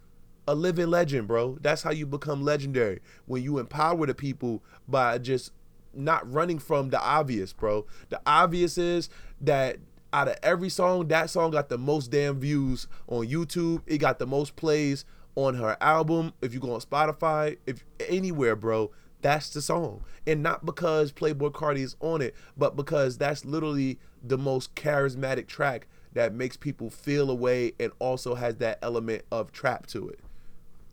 a 0.47 0.55
living 0.55 0.87
legend, 0.87 1.27
bro. 1.27 1.57
That's 1.61 1.83
how 1.83 1.91
you 1.91 2.05
become 2.05 2.43
legendary. 2.43 2.99
When 3.27 3.43
you 3.43 3.59
empower 3.59 4.05
the 4.05 4.15
people 4.15 4.61
by 4.87 5.17
just 5.17 5.53
not 5.93 6.29
running 6.31 6.59
from 6.59 6.89
the 6.89 6.99
obvious, 6.99 7.53
bro. 7.53 7.85
The 8.09 8.19
obvious 8.25 8.77
is 8.77 9.09
that 9.39 9.77
out 10.11 10.27
of 10.27 10.35
every 10.43 10.69
song, 10.69 11.07
that 11.07 11.29
song 11.29 11.51
got 11.51 11.69
the 11.69 11.77
most 11.77 12.11
damn 12.11 12.39
views 12.39 12.87
on 13.07 13.27
YouTube. 13.27 13.83
It 13.87 13.99
got 13.99 14.19
the 14.19 14.27
most 14.27 14.55
plays 14.55 15.05
on 15.35 15.55
her 15.55 15.77
album. 15.81 16.33
If 16.41 16.53
you 16.53 16.59
go 16.59 16.73
on 16.73 16.81
Spotify, 16.81 17.57
if 17.65 17.83
anywhere, 18.07 18.55
bro, 18.55 18.91
that's 19.21 19.49
the 19.49 19.61
song. 19.61 20.03
And 20.25 20.43
not 20.43 20.65
because 20.65 21.11
Playboi 21.11 21.51
Carti 21.51 21.79
is 21.79 21.95
on 21.99 22.21
it, 22.21 22.35
but 22.57 22.75
because 22.75 23.17
that's 23.17 23.45
literally 23.45 23.99
the 24.23 24.37
most 24.37 24.75
charismatic 24.75 25.47
track 25.47 25.87
that 26.13 26.33
makes 26.33 26.57
people 26.57 26.89
feel 26.89 27.29
a 27.29 27.35
way 27.35 27.73
and 27.79 27.91
also 27.99 28.35
has 28.35 28.57
that 28.57 28.79
element 28.81 29.23
of 29.31 29.51
trap 29.51 29.87
to 29.87 30.09
it. 30.09 30.19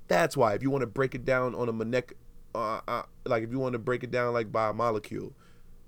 That's 0.06 0.36
why 0.36 0.54
if 0.54 0.62
you 0.62 0.70
want 0.70 0.82
to 0.82 0.86
break 0.86 1.14
it 1.14 1.24
down 1.24 1.54
on 1.54 1.68
a 1.68 1.72
monek, 1.72 2.12
uh, 2.54 2.80
uh, 2.88 3.02
like 3.24 3.42
if 3.42 3.50
you 3.50 3.58
want 3.58 3.74
to 3.74 3.78
break 3.78 4.02
it 4.02 4.10
down 4.10 4.32
like 4.32 4.50
by 4.50 4.70
a 4.70 4.72
molecule, 4.72 5.32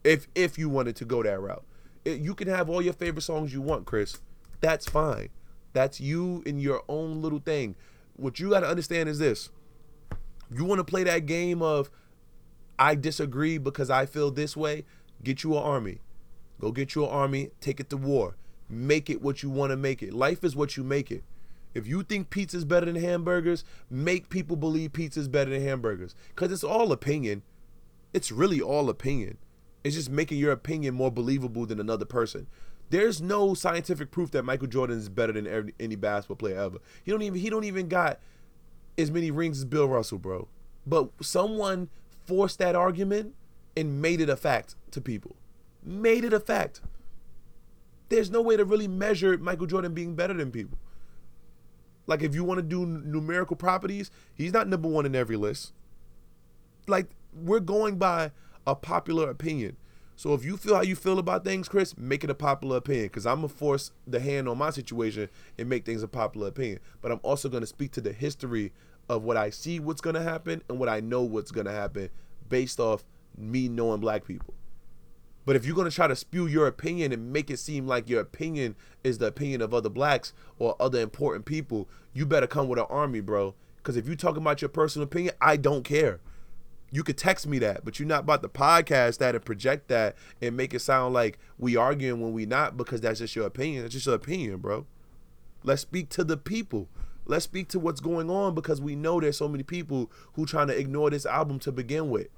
if 0.05 0.29
if 0.35 0.59
you 0.59 0.69
wanted 0.69 0.97
to 0.97 1.05
go 1.05 1.23
that 1.23 1.41
route, 1.41 1.65
it, 2.05 2.21
you 2.21 2.35
can 2.35 2.49
have 2.49 2.69
all 2.69 2.83
your 2.83 2.93
favorite 2.93 3.23
songs 3.23 3.53
you 3.53 3.63
want, 3.63 3.87
Chris. 3.87 4.19
That's 4.61 4.87
fine. 4.89 5.31
That's 5.73 6.01
you 6.01 6.43
in 6.45 6.59
your 6.59 6.83
own 6.89 7.23
little 7.23 7.39
thing. 7.39 7.77
What 8.21 8.39
you 8.39 8.51
got 8.51 8.61
to 8.61 8.69
understand 8.69 9.09
is 9.09 9.19
this: 9.19 9.51
you 10.55 10.65
want 10.65 10.79
to 10.79 10.85
play 10.85 11.05
that 11.05 11.27
game 11.27 11.63
of 11.63 11.91
I 12.79 12.95
disagree 12.95 13.59
because 13.59 13.91
I 13.91 14.07
feel 14.07 14.31
this 14.31 14.57
way. 14.57 14.85
Get 15.23 15.43
you 15.43 15.57
an 15.57 15.63
army. 15.63 15.99
Go 16.61 16.71
get 16.73 16.95
you 16.95 17.05
an 17.05 17.11
army. 17.11 17.51
Take 17.61 17.81
it 17.81 17.91
to 17.91 17.97
war. 17.97 18.37
Make 18.69 19.11
it 19.11 19.23
what 19.23 19.43
you 19.43 19.51
want 19.51 19.71
to 19.71 19.77
make 19.77 20.03
it. 20.03 20.13
Life 20.13 20.45
is 20.45 20.55
what 20.55 20.77
you 20.77 20.85
make 20.85 21.11
it. 21.11 21.25
If 21.73 21.87
you 21.87 22.03
think 22.03 22.31
pizza's 22.31 22.65
better 22.65 22.87
than 22.87 22.97
hamburgers, 22.97 23.65
make 23.91 24.29
people 24.29 24.57
believe 24.57 24.93
pizza's 24.93 25.29
better 25.29 25.51
than 25.51 25.63
hamburgers. 25.63 26.15
Because 26.29 26.53
it's 26.53 26.65
all 26.65 26.93
opinion. 26.93 27.43
It's 28.13 28.33
really 28.33 28.61
all 28.61 28.89
opinion. 28.89 29.39
It's 29.85 29.95
just 29.97 30.11
making 30.11 30.39
your 30.39 30.53
opinion 30.53 30.95
more 30.95 31.11
believable 31.11 31.65
than 31.67 31.81
another 31.81 32.05
person. 32.05 32.49
There's 32.91 33.23
no 33.23 33.55
scientific 33.55 34.11
proof 34.11 34.33
that 34.33 34.45
Michael 34.45 34.67
Jordan 34.67 34.99
is 34.99 35.09
better 35.09 35.33
than 35.33 35.73
any 35.79 35.97
basketball 35.97 36.37
player 36.37 36.61
ever. 36.61 36.79
He 37.05 37.13
don't 37.13 37.23
even 37.23 37.41
he 37.41 37.49
don't 37.49 37.65
even 37.65 37.89
got 37.89 38.19
as 38.99 39.11
many 39.11 39.31
rings 39.31 39.59
as 39.59 39.65
Bill 39.65 39.89
Russell, 39.89 40.19
bro. 40.19 40.49
But 40.87 41.11
someone 41.23 41.89
forced 42.27 42.59
that 42.59 42.75
argument 42.75 43.35
and 43.77 44.03
made 44.03 44.21
it 44.21 44.29
a 44.29 44.37
fact 44.37 44.75
to 44.91 45.01
people. 45.01 45.37
Made 45.83 46.25
it 46.25 46.33
a 46.33 46.41
fact. 46.41 46.81
There's 48.09 48.31
no 48.31 48.43
way 48.43 48.57
to 48.57 48.65
really 48.65 48.89
measure 48.89 49.39
Michael 49.39 49.67
Jordan 49.67 49.95
being 49.95 50.17
better 50.17 50.35
than 50.35 50.51
people. 50.51 50.79
Like 52.07 52.23
if 52.23 52.35
you 52.35 52.43
want 52.43 52.59
to 52.59 52.63
do 52.63 52.85
numerical 52.85 53.55
properties, 53.55 54.11
he's 54.35 54.53
not 54.53 54.67
number 54.67 54.89
one 54.89 55.07
in 55.07 55.15
every 55.15 55.37
list. 55.37 55.73
Like 56.89 57.07
we're 57.33 57.61
going 57.61 57.99
by 57.99 58.33
a 58.67 58.75
popular 58.75 59.31
opinion. 59.31 59.77
So 60.21 60.35
if 60.35 60.45
you 60.45 60.59
feel 60.59 60.75
how 60.75 60.83
you 60.83 60.97
feel 60.97 61.19
about 61.19 61.47
things, 61.47 61.67
Chris, 61.67 61.97
make 61.97 62.25
it 62.25 62.29
a 62.29 62.35
popular 62.35 62.77
opinion. 62.77 63.07
Because 63.07 63.25
I'm 63.25 63.37
gonna 63.37 63.49
force 63.49 63.93
the 64.07 64.21
hand 64.21 64.51
on 64.51 64.59
my 64.59 64.69
situation 64.69 65.31
and 65.57 65.67
make 65.67 65.87
things 65.87 66.03
a 66.03 66.09
popular 66.09 66.49
opinion. 66.49 66.81
But 67.01 67.11
I'm 67.11 67.21
also 67.23 67.49
gonna 67.49 67.65
speak 67.65 67.91
to 67.93 68.03
the 68.03 68.13
history 68.13 68.75
of 69.09 69.23
what 69.23 69.39
I 69.39 69.49
see 69.49 69.81
what's 69.81 70.03
gonna 70.03 70.23
happen 70.23 70.61
and 70.69 70.79
what 70.79 70.91
I 70.91 71.01
know 71.01 71.23
what's 71.23 71.51
gonna 71.51 71.73
happen 71.73 72.11
based 72.51 72.79
off 72.79 73.03
me 73.39 73.67
knowing 73.71 74.01
black 74.01 74.27
people. 74.27 74.53
But 75.47 75.57
if 75.57 75.65
you're 75.65 75.75
gonna 75.75 75.91
try 75.91 76.07
to 76.07 76.15
spew 76.15 76.47
your 76.47 76.67
opinion 76.67 77.15
and 77.15 77.33
make 77.33 77.51
it 77.51 77.57
seem 77.57 77.87
like 77.87 78.11
your 78.11 78.21
opinion 78.21 78.77
is 79.03 79.17
the 79.17 79.29
opinion 79.29 79.63
of 79.63 79.73
other 79.73 79.89
blacks 79.89 80.35
or 80.59 80.77
other 80.79 81.01
important 81.01 81.47
people, 81.47 81.89
you 82.13 82.27
better 82.27 82.47
come 82.47 82.69
with 82.69 82.79
an 82.79 82.85
army, 82.91 83.21
bro. 83.21 83.55
Because 83.79 83.97
if 83.97 84.07
you're 84.07 84.17
talking 84.17 84.43
about 84.43 84.61
your 84.61 84.69
personal 84.69 85.05
opinion, 85.05 85.33
I 85.41 85.57
don't 85.57 85.83
care. 85.83 86.21
You 86.93 87.05
could 87.05 87.17
text 87.17 87.47
me 87.47 87.59
that, 87.61 87.85
but 87.85 87.99
you're 87.99 88.09
not 88.09 88.21
about 88.21 88.43
to 88.43 88.49
podcast 88.49 89.19
that 89.19 89.35
and 89.35 89.45
project 89.45 89.89
that 89.89 90.17
and 90.43 90.57
make 90.57 90.75
it 90.75 90.81
sound 90.81 91.15
like 91.15 91.39
we 91.57 91.77
arguing 91.77 92.21
when 92.21 92.33
we 92.33 92.47
not 92.47 92.77
because 92.77 93.01
that's 93.01 93.21
just 93.21 93.37
your 93.37 93.47
opinion. 93.47 93.85
It's 93.85 93.95
just 93.95 94.07
your 94.07 94.17
opinion, 94.17 94.59
bro. 94.59 94.87
Let's 95.63 95.83
speak 95.83 96.09
to 96.11 96.25
the 96.25 96.37
people. 96.37 96.89
Let's 97.27 97.45
speak 97.45 97.69
to 97.69 97.79
what's 97.79 98.01
going 98.01 98.29
on 98.29 98.55
because 98.55 98.81
we 98.81 98.97
know 98.97 99.21
there's 99.21 99.37
so 99.37 99.47
many 99.47 99.63
people 99.63 100.11
who 100.33 100.47
trying 100.47 100.67
to 100.67 100.77
ignore 100.77 101.11
this 101.11 101.27
album 101.27 101.61
to 101.61 101.71
begin 101.71 102.11
with. 102.11 102.29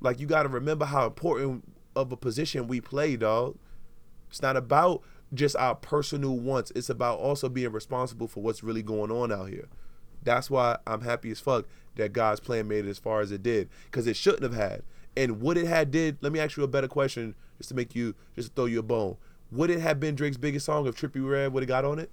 Like 0.00 0.20
you 0.20 0.26
got 0.26 0.42
to 0.42 0.48
remember 0.50 0.84
how 0.84 1.06
important 1.06 1.64
of 1.96 2.12
a 2.12 2.16
position 2.16 2.66
we 2.66 2.80
play, 2.80 3.16
dog. 3.16 3.56
It's 4.28 4.42
not 4.42 4.56
about 4.56 5.02
just 5.32 5.56
our 5.56 5.74
personal 5.74 6.36
wants. 6.36 6.72
It's 6.74 6.90
about 6.90 7.20
also 7.20 7.48
being 7.48 7.72
responsible 7.72 8.28
for 8.28 8.42
what's 8.42 8.62
really 8.62 8.82
going 8.82 9.10
on 9.10 9.32
out 9.32 9.48
here. 9.48 9.68
That's 10.22 10.50
why 10.50 10.78
I'm 10.86 11.00
happy 11.00 11.30
as 11.30 11.40
fuck 11.40 11.66
that 11.96 12.12
God's 12.12 12.40
plan 12.40 12.68
made 12.68 12.86
it 12.86 12.90
as 12.90 12.98
far 12.98 13.20
as 13.20 13.32
it 13.32 13.42
did, 13.42 13.68
because 13.84 14.06
it 14.06 14.16
shouldn't 14.16 14.42
have 14.42 14.54
had. 14.54 14.82
And 15.16 15.40
would 15.40 15.56
it 15.56 15.66
had 15.66 15.90
did? 15.90 16.18
Let 16.20 16.32
me 16.32 16.38
ask 16.38 16.56
you 16.56 16.62
a 16.62 16.68
better 16.68 16.88
question, 16.88 17.34
just 17.58 17.68
to 17.70 17.74
make 17.74 17.94
you, 17.94 18.14
just 18.36 18.48
to 18.48 18.54
throw 18.54 18.64
you 18.66 18.80
a 18.80 18.82
bone. 18.82 19.16
Would 19.52 19.70
it 19.70 19.80
have 19.80 19.98
been 19.98 20.14
Drake's 20.14 20.36
biggest 20.36 20.66
song 20.66 20.86
if 20.86 20.94
Trippie 20.94 21.28
Redd 21.28 21.52
would 21.52 21.62
have 21.62 21.68
got 21.68 21.84
on 21.84 21.98
it? 21.98 22.10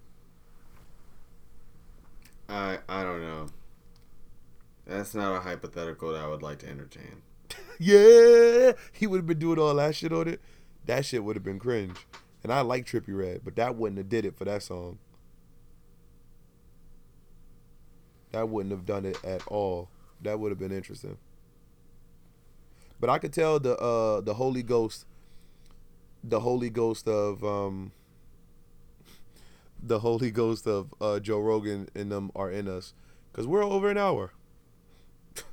I 2.49 2.79
I 2.89 3.03
don't 3.03 3.21
know. 3.21 3.47
That's 4.85 5.13
not 5.13 5.35
a 5.35 5.39
hypothetical 5.41 6.13
that 6.13 6.23
I 6.23 6.27
would 6.27 6.41
like 6.41 6.59
to 6.59 6.69
entertain. 6.69 7.21
yeah, 7.79 8.71
he 8.91 9.05
would 9.05 9.17
have 9.17 9.27
been 9.27 9.39
doing 9.39 9.59
all 9.59 9.75
that 9.75 9.95
shit 9.95 10.13
on 10.13 10.27
it. 10.27 10.41
That 10.85 11.05
shit 11.05 11.23
would 11.23 11.35
have 11.35 11.43
been 11.43 11.59
cringe. 11.59 11.97
And 12.43 12.53
I 12.53 12.61
like 12.61 12.85
Trippie 12.85 13.17
Redd, 13.17 13.41
but 13.43 13.55
that 13.57 13.75
wouldn't 13.75 13.97
have 13.97 14.09
did 14.09 14.25
it 14.25 14.37
for 14.37 14.45
that 14.45 14.63
song. 14.63 14.99
That 18.31 18.49
wouldn't 18.49 18.71
have 18.71 18.85
done 18.85 19.05
it 19.05 19.23
at 19.23 19.45
all. 19.47 19.89
That 20.21 20.39
would 20.39 20.51
have 20.51 20.59
been 20.59 20.71
interesting. 20.71 21.17
But 22.99 23.09
I 23.09 23.19
could 23.19 23.33
tell 23.33 23.59
the 23.59 23.77
uh 23.77 24.21
the 24.21 24.35
Holy 24.35 24.63
Ghost 24.63 25.05
the 26.23 26.39
Holy 26.39 26.69
Ghost 26.69 27.07
of 27.07 27.43
um 27.43 27.91
the 29.81 29.99
Holy 29.99 30.31
Ghost 30.31 30.67
of 30.67 30.93
uh 30.99 31.19
Joe 31.19 31.39
Rogan 31.39 31.87
and 31.95 32.11
them 32.11 32.31
are 32.35 32.51
in 32.51 32.67
us. 32.67 32.93
Cause 33.33 33.45
we're 33.45 33.63
over 33.63 33.89
an 33.89 33.97
hour. 33.97 34.31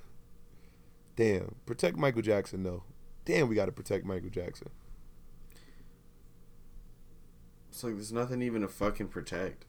Damn. 1.17 1.57
Protect 1.67 1.97
Michael 1.99 2.23
Jackson 2.23 2.63
though. 2.63 2.83
Damn, 3.25 3.49
we 3.49 3.55
gotta 3.55 3.73
protect 3.73 4.05
Michael 4.07 4.31
Jackson. 4.31 4.71
It's 7.69 7.83
like 7.85 7.95
there's 7.95 8.13
nothing 8.13 8.41
even 8.41 8.63
to 8.63 8.69
fucking 8.69 9.09
protect. 9.09 9.65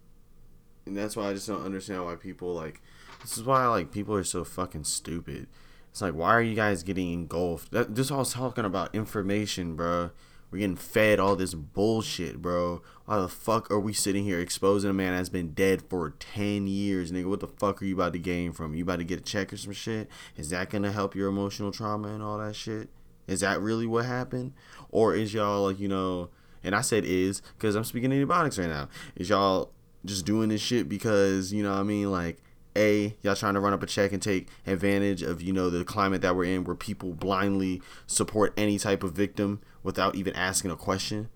And 0.85 0.95
that's 0.95 1.15
why 1.15 1.29
I 1.29 1.33
just 1.33 1.47
don't 1.47 1.65
understand 1.65 2.05
why 2.05 2.15
people 2.15 2.53
like 2.53 2.81
this 3.21 3.37
is 3.37 3.43
why 3.43 3.67
like 3.67 3.91
people 3.91 4.15
are 4.15 4.23
so 4.23 4.43
fucking 4.43 4.83
stupid. 4.83 5.47
It's 5.91 6.01
like 6.01 6.13
why 6.13 6.33
are 6.33 6.41
you 6.41 6.55
guys 6.55 6.83
getting 6.83 7.11
engulfed? 7.11 7.71
That 7.71 7.95
this 7.95 8.11
all 8.11 8.25
talking 8.25 8.65
about 8.65 8.93
information, 8.93 9.75
bro. 9.75 10.11
We're 10.51 10.59
getting 10.59 10.75
fed 10.75 11.19
all 11.19 11.35
this 11.35 11.53
bullshit, 11.53 12.41
bro. 12.41 12.81
Why 13.05 13.19
the 13.19 13.27
fuck 13.27 13.69
are 13.71 13.79
we 13.79 13.93
sitting 13.93 14.23
here 14.23 14.39
exposing 14.39 14.89
a 14.89 14.93
man 14.93 15.13
that's 15.13 15.27
been 15.29 15.53
dead 15.53 15.81
for 15.81 16.11
10 16.11 16.67
years, 16.67 17.11
nigga? 17.11 17.29
What 17.29 17.39
the 17.41 17.47
fuck 17.47 17.81
are 17.81 17.85
you 17.85 17.95
about 17.95 18.13
to 18.13 18.19
gain 18.19 18.53
from? 18.53 18.73
You 18.73 18.83
about 18.83 18.99
to 18.99 19.03
get 19.03 19.19
a 19.19 19.23
check 19.23 19.51
or 19.51 19.57
some 19.57 19.73
shit? 19.73 20.09
Is 20.37 20.51
that 20.51 20.69
gonna 20.69 20.91
help 20.91 21.15
your 21.15 21.27
emotional 21.27 21.71
trauma 21.71 22.09
and 22.09 22.23
all 22.23 22.37
that 22.37 22.55
shit? 22.55 22.89
Is 23.27 23.41
that 23.41 23.59
really 23.59 23.87
what 23.87 24.05
happened? 24.05 24.53
Or 24.91 25.15
is 25.15 25.33
y'all 25.33 25.65
like, 25.65 25.79
you 25.79 25.87
know, 25.87 26.29
and 26.63 26.75
I 26.75 26.81
said 26.81 27.05
is 27.05 27.41
because 27.57 27.75
I'm 27.75 27.83
speaking 27.83 28.11
antibiotics 28.11 28.57
right 28.57 28.69
now. 28.69 28.89
Is 29.15 29.29
y'all 29.29 29.71
just 30.05 30.25
doing 30.25 30.49
this 30.49 30.61
shit 30.61 30.87
because, 30.87 31.51
you 31.51 31.63
know 31.63 31.71
what 31.71 31.79
I 31.79 31.83
mean? 31.83 32.11
Like, 32.11 32.37
a, 32.75 33.15
y'all 33.21 33.35
trying 33.35 33.53
to 33.53 33.59
run 33.59 33.73
up 33.73 33.83
a 33.83 33.85
check 33.85 34.11
and 34.11 34.21
take 34.21 34.47
advantage 34.67 35.21
of, 35.21 35.41
you 35.41 35.53
know, 35.53 35.69
the 35.69 35.83
climate 35.83 36.21
that 36.21 36.35
we're 36.35 36.45
in 36.45 36.63
where 36.63 36.75
people 36.75 37.13
blindly 37.13 37.81
support 38.07 38.53
any 38.57 38.77
type 38.77 39.03
of 39.03 39.13
victim 39.13 39.61
without 39.83 40.15
even 40.15 40.35
asking 40.35 40.71
a 40.71 40.75
question. 40.75 41.29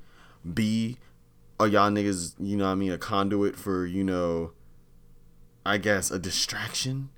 B, 0.53 0.97
are 1.59 1.67
y'all 1.67 1.89
niggas, 1.89 2.33
you 2.39 2.57
know 2.57 2.67
I 2.67 2.75
mean, 2.75 2.91
a 2.91 2.97
conduit 2.97 3.55
for, 3.55 3.85
you 3.85 4.03
know, 4.03 4.51
I 5.65 5.77
guess 5.77 6.11
a 6.11 6.19
distraction? 6.19 7.09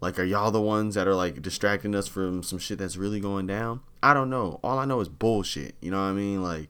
Like, 0.00 0.18
are 0.18 0.24
y'all 0.24 0.50
the 0.50 0.60
ones 0.60 0.94
that 0.94 1.08
are 1.08 1.14
like 1.14 1.40
distracting 1.40 1.94
us 1.94 2.06
from 2.06 2.42
some 2.42 2.58
shit 2.58 2.78
that's 2.78 2.96
really 2.96 3.20
going 3.20 3.46
down? 3.46 3.80
I 4.02 4.12
don't 4.14 4.30
know. 4.30 4.60
All 4.62 4.78
I 4.78 4.84
know 4.84 5.00
is 5.00 5.08
bullshit. 5.08 5.74
You 5.80 5.90
know 5.90 5.98
what 5.98 6.10
I 6.10 6.12
mean? 6.12 6.42
Like, 6.42 6.68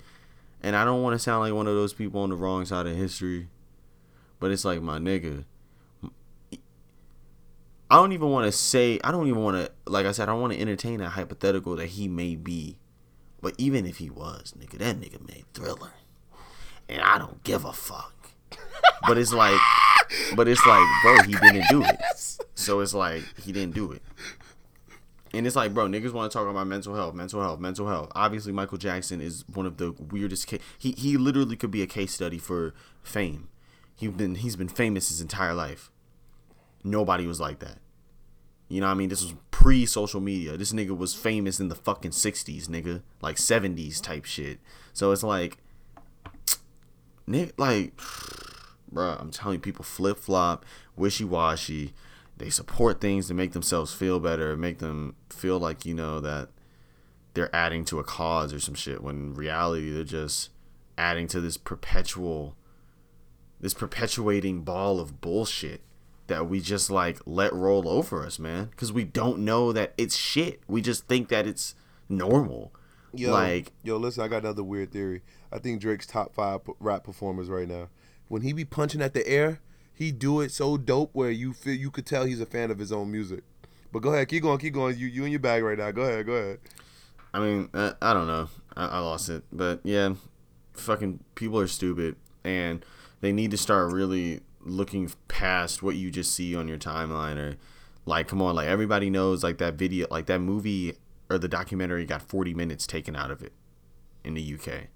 and 0.63 0.77
I 0.77 0.85
don't 0.85 1.03
want 1.03 1.15
to 1.15 1.19
sound 1.19 1.41
like 1.41 1.53
one 1.53 1.67
of 1.67 1.75
those 1.75 1.93
people 1.93 2.21
on 2.21 2.31
the 2.31 2.37
wrong 2.37 2.65
side 2.65 2.87
of 2.87 2.97
history, 2.97 3.49
but 4.39 4.51
it's 4.51 4.65
like, 4.65 4.81
my 4.81 4.99
nigga, 4.99 5.45
I 7.91 7.97
don't 7.97 8.13
even 8.13 8.31
want 8.31 8.47
to 8.47 8.53
say. 8.53 8.99
I 9.05 9.13
don't 9.13 9.29
even 9.29 9.43
want 9.43 9.65
to. 9.65 9.71
Like 9.91 10.07
I 10.07 10.13
said, 10.13 10.29
I 10.29 10.33
don't 10.33 10.41
want 10.41 10.53
to 10.53 10.61
entertain 10.61 11.01
a 11.01 11.09
hypothetical 11.09 11.77
that 11.77 11.87
he 11.87 12.09
may 12.09 12.35
be. 12.37 12.79
But 13.41 13.55
even 13.59 13.87
if 13.87 13.99
he 13.99 14.11
was, 14.11 14.55
nigga, 14.59 14.79
that 14.79 14.97
nigga 15.01 15.27
made 15.29 15.45
Thriller, 15.55 15.93
and 16.89 17.01
I 17.03 17.19
don't 17.19 17.43
give 17.45 17.65
a 17.65 17.73
fuck. 17.73 18.31
but 19.07 19.19
it's 19.19 19.33
like, 19.33 19.61
but 20.35 20.49
it's 20.49 20.65
like, 20.67 20.83
bro, 21.03 21.23
he 21.23 21.35
didn't 21.35 21.67
do 21.69 21.83
it. 21.83 22.01
So 22.55 22.81
it's 22.81 22.95
like 22.95 23.23
he 23.41 23.53
didn't 23.53 23.75
do 23.75 23.93
it. 23.93 24.03
And 25.33 25.47
it's 25.47 25.55
like, 25.55 25.75
bro, 25.75 25.87
niggas 25.87 26.13
want 26.13 26.33
to 26.33 26.37
talk 26.37 26.49
about 26.49 26.67
mental 26.67 26.95
health, 26.95 27.15
mental 27.15 27.43
health, 27.43 27.61
mental 27.61 27.87
health. 27.87 28.11
Obviously, 28.15 28.53
Michael 28.53 28.79
Jackson 28.79 29.21
is 29.21 29.45
one 29.53 29.67
of 29.67 29.77
the 29.77 29.93
weirdest. 29.93 30.49
Ca- 30.49 30.61
he 30.79 30.93
he 30.93 31.17
literally 31.17 31.57
could 31.57 31.71
be 31.71 31.83
a 31.83 31.87
case 31.87 32.15
study 32.15 32.39
for 32.39 32.75
fame. 33.03 33.49
He's 33.95 34.11
been 34.11 34.37
he's 34.37 34.57
been 34.57 34.69
famous 34.69 35.09
his 35.09 35.21
entire 35.21 35.55
life. 35.55 35.91
Nobody 36.87 37.27
was 37.27 37.41
like 37.41 37.59
that. 37.59 37.79
You 38.69 38.81
know 38.81 38.87
what 38.87 38.93
I 38.93 38.97
mean? 38.97 39.09
This 39.09 39.23
was 39.23 39.35
pre 39.51 39.87
social 39.87 40.21
media. 40.21 40.57
This 40.57 40.73
nigga 40.73 40.97
was 40.97 41.15
famous 41.15 41.59
in 41.59 41.69
the 41.69 41.75
fucking 41.75 42.13
60s, 42.13 42.69
nigga. 42.69 43.03
Like 43.21 43.37
70s 43.37 44.01
type 44.01 44.25
shit. 44.25 44.61
So 44.93 45.11
it's 45.11 45.25
like, 45.25 45.59
nigga, 47.29 47.53
like, 47.57 47.97
bruh, 48.93 49.21
I'm 49.21 49.31
telling 49.31 49.57
you, 49.57 49.61
people 49.61 49.85
flip 49.85 50.17
flop, 50.17 50.65
wishy 50.95 51.25
washy. 51.25 51.93
They 52.37 52.51
support 52.51 53.01
things 53.01 53.27
to 53.29 53.35
make 53.35 53.53
themselves 53.53 53.93
feel 53.93 54.21
better, 54.21 54.57
make 54.57 54.79
them 54.79 55.17
feel 55.29 55.59
like, 55.59 55.85
you 55.85 55.95
know, 55.95 56.21
that 56.21 56.51
they're 57.35 57.55
adding 57.55 57.85
to 57.87 57.99
a 57.99 58.05
cause 58.05 58.53
or 58.53 58.61
some 58.61 58.75
shit 58.75 59.03
when 59.03 59.35
reality 59.35 59.91
they're 59.91 60.05
just 60.05 60.51
adding 60.97 61.27
to 61.29 61.41
this 61.41 61.59
perpetual 61.59 62.57
this 63.61 63.75
perpetuating 63.75 64.63
ball 64.63 64.99
of 64.99 65.21
bullshit 65.21 65.83
that 66.27 66.49
we 66.49 66.61
just 66.61 66.91
like 66.91 67.19
let 67.27 67.53
roll 67.53 67.89
over 67.89 68.25
us, 68.25 68.39
man, 68.39 68.67
because 68.67 68.93
we 68.93 69.05
don't 69.05 69.41
know 69.41 69.73
that 69.73 69.95
it's 69.97 70.17
shit. 70.17 70.61
We 70.67 70.81
just 70.83 71.07
think 71.07 71.29
that 71.29 71.47
it's 71.47 71.75
normal. 72.09 72.73
Yo, 73.13 73.33
like, 73.33 73.73
yo, 73.83 73.97
listen, 73.97 74.23
I 74.23 74.29
got 74.29 74.43
another 74.43 74.63
weird 74.63 74.93
theory. 74.93 75.23
I 75.53 75.59
think 75.59 75.81
Drake's 75.81 76.07
top 76.07 76.35
five 76.35 76.61
rap 76.81 77.05
performers 77.05 77.49
right 77.49 77.69
now. 77.69 77.89
When 78.29 78.43
he 78.43 78.53
be 78.53 78.65
punching 78.65 79.01
at 79.01 79.15
the 79.15 79.27
air, 79.27 79.61
he 79.95 80.13
do 80.13 80.41
it 80.41 80.51
so 80.53 80.77
dope 80.77 81.11
where 81.15 81.31
you 81.31 81.53
feel 81.53 81.75
you 81.75 81.91
could 81.91 82.05
tell 82.05 82.25
he's 82.25 82.41
a 82.41 82.47
fan 82.47 82.71
of 82.71 82.79
his 82.79 82.93
own 82.93 83.11
music. 83.11 83.45
But 83.93 84.01
go 84.01 84.13
ahead, 84.13 84.29
keep 84.29 84.43
going, 84.43 84.59
keep 84.59 84.75
going. 84.75 84.99
You 84.99 85.07
you 85.07 85.25
in 85.25 85.31
your 85.31 85.41
bag 85.41 85.63
right 85.63 85.79
now. 85.79 85.91
Go 85.93 86.03
ahead, 86.03 86.27
go 86.27 86.33
ahead. 86.33 86.59
I 87.33 87.41
mean, 87.41 87.71
uh, 87.73 87.93
I 88.03 88.13
don't 88.13 88.27
know. 88.27 88.49
I, 88.77 88.87
I 88.87 88.99
lost 88.99 89.29
it, 89.29 89.45
but 89.53 89.81
yeah, 89.85 90.15
fucking 90.75 91.21
people 91.35 91.59
are 91.61 91.67
stupid, 91.67 92.17
and 92.45 92.85
they 93.21 93.33
need 93.33 93.51
to 93.53 93.57
start 93.57 93.93
really 93.93 94.41
looking 94.67 95.11
past 95.29 95.83
what 95.83 95.97
you 95.97 96.11
just 96.11 96.35
see 96.35 96.57
on 96.57 96.69
your 96.69 96.79
timeline 96.79 97.37
or 97.37 97.57
like 98.05 98.29
come 98.29 98.43
on 98.43 98.55
like 98.55 98.69
everybody 98.69 99.11
knows 99.11 99.43
like 99.43 99.59
that 99.59 99.75
video 99.75 100.07
like 100.11 100.27
that 100.27 100.41
movie 100.41 100.97
or 101.31 101.39
the 101.39 101.49
documentary 101.49 102.05
got 102.05 102.23
40 102.23 102.55
minutes 102.55 102.87
taken 102.87 103.17
out 103.17 103.31
of 103.31 103.43
it 103.43 103.53
in 104.25 104.35
the 104.35 104.55
UK 104.55 104.89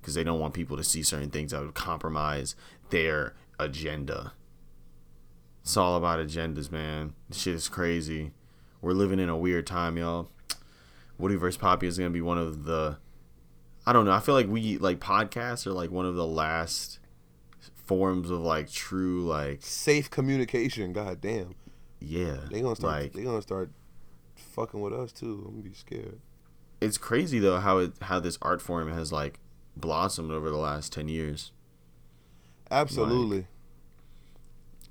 because 0.00 0.14
they 0.14 0.24
don't 0.24 0.40
want 0.40 0.54
people 0.54 0.76
to 0.76 0.84
see 0.84 1.02
certain 1.02 1.30
things 1.30 1.52
that 1.52 1.62
would 1.62 1.74
compromise 1.74 2.54
their 2.90 3.34
agenda. 3.58 4.32
It's 5.62 5.76
all 5.76 5.96
about 5.96 6.18
agendas, 6.18 6.70
man. 6.70 7.14
This 7.28 7.38
shit 7.38 7.54
is 7.54 7.68
crazy. 7.68 8.32
We're 8.82 8.92
living 8.92 9.18
in 9.18 9.30
a 9.30 9.36
weird 9.36 9.66
time, 9.66 9.96
y'all. 9.96 10.28
Woody 11.16 11.36
vs. 11.36 11.56
Poppy 11.56 11.86
is 11.86 11.96
gonna 11.96 12.10
be 12.10 12.20
one 12.20 12.36
of 12.36 12.64
the 12.64 12.98
I 13.86 13.92
don't 13.92 14.04
know. 14.04 14.12
I 14.12 14.20
feel 14.20 14.34
like 14.34 14.48
we 14.48 14.78
like 14.78 14.98
podcasts 14.98 15.66
are 15.66 15.72
like 15.72 15.90
one 15.90 16.06
of 16.06 16.14
the 16.14 16.26
last 16.26 16.98
forms 17.86 18.30
of 18.30 18.40
like 18.40 18.70
true 18.70 19.24
like 19.26 19.58
Safe 19.62 20.10
communication. 20.10 20.92
God 20.92 21.20
damn. 21.20 21.54
yeah. 22.00 22.38
They 22.50 22.60
gonna 22.60 22.76
start. 22.76 23.02
like 23.02 23.12
they 23.12 23.22
gonna 23.22 23.42
start 23.42 23.70
fucking 24.36 24.80
with 24.80 24.92
us 24.92 25.12
too. 25.12 25.44
I'm 25.46 25.56
gonna 25.56 25.68
be 25.68 25.74
scared. 25.74 26.20
it's 26.80 26.98
crazy 26.98 27.38
though 27.38 27.58
how 27.60 27.78
it 27.78 27.92
how 28.02 28.20
this 28.20 28.38
art 28.42 28.60
form 28.62 28.90
has 28.92 29.12
like 29.12 29.38
blossomed 29.76 30.30
over 30.30 30.50
the 30.50 30.56
last 30.56 30.92
10 30.92 31.08
years. 31.08 31.52
Absolutely. 32.70 33.46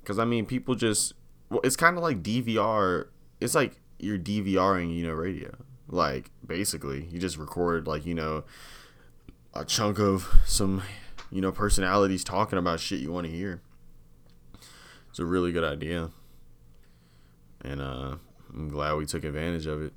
Cuz 0.04 0.18
I 0.18 0.24
mean 0.24 0.46
people 0.46 0.74
just 0.74 1.12
well 1.50 1.60
it's 1.64 1.76
kind 1.76 1.96
of 1.96 2.02
like 2.02 2.22
DVR. 2.22 3.08
It's 3.40 3.54
like 3.54 3.80
you're 3.98 4.18
DVRing, 4.18 4.94
you 4.94 5.06
know, 5.06 5.12
radio. 5.14 5.54
Like 5.88 6.30
basically, 6.46 7.04
you 7.10 7.18
just 7.18 7.36
record 7.36 7.86
like, 7.86 8.04
you 8.06 8.14
know, 8.14 8.44
a 9.52 9.64
chunk 9.64 9.98
of 9.98 10.28
some, 10.46 10.82
you 11.30 11.40
know, 11.40 11.52
personalities 11.52 12.24
talking 12.24 12.58
about 12.58 12.80
shit 12.80 13.00
you 13.00 13.12
want 13.12 13.26
to 13.26 13.32
hear. 13.32 13.60
It's 15.10 15.18
a 15.18 15.24
really 15.24 15.52
good 15.52 15.64
idea. 15.64 16.10
And 17.62 17.80
uh 17.80 18.16
I'm 18.52 18.68
glad 18.68 18.94
we 18.94 19.06
took 19.06 19.24
advantage 19.24 19.66
of 19.66 19.82
it. 19.82 19.92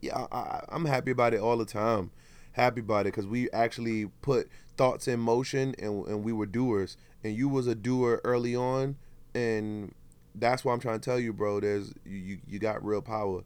yeah, 0.00 0.26
I, 0.30 0.62
I'm 0.68 0.84
happy 0.84 1.10
about 1.10 1.34
it 1.34 1.40
all 1.40 1.56
the 1.56 1.64
time. 1.64 2.10
Happy 2.52 2.80
about 2.80 3.02
it 3.02 3.12
because 3.12 3.26
we 3.26 3.50
actually 3.50 4.06
put 4.22 4.48
thoughts 4.76 5.08
in 5.08 5.20
motion 5.20 5.74
and, 5.78 6.06
and 6.06 6.24
we 6.24 6.32
were 6.32 6.46
doers. 6.46 6.96
And 7.24 7.34
you 7.34 7.48
was 7.48 7.66
a 7.66 7.74
doer 7.74 8.20
early 8.24 8.54
on, 8.54 8.96
and 9.34 9.92
that's 10.34 10.64
why 10.64 10.72
I'm 10.72 10.80
trying 10.80 11.00
to 11.00 11.04
tell 11.04 11.18
you, 11.18 11.32
bro. 11.32 11.58
There's 11.60 11.92
you, 12.04 12.38
you 12.46 12.58
got 12.60 12.84
real 12.84 13.02
power, 13.02 13.42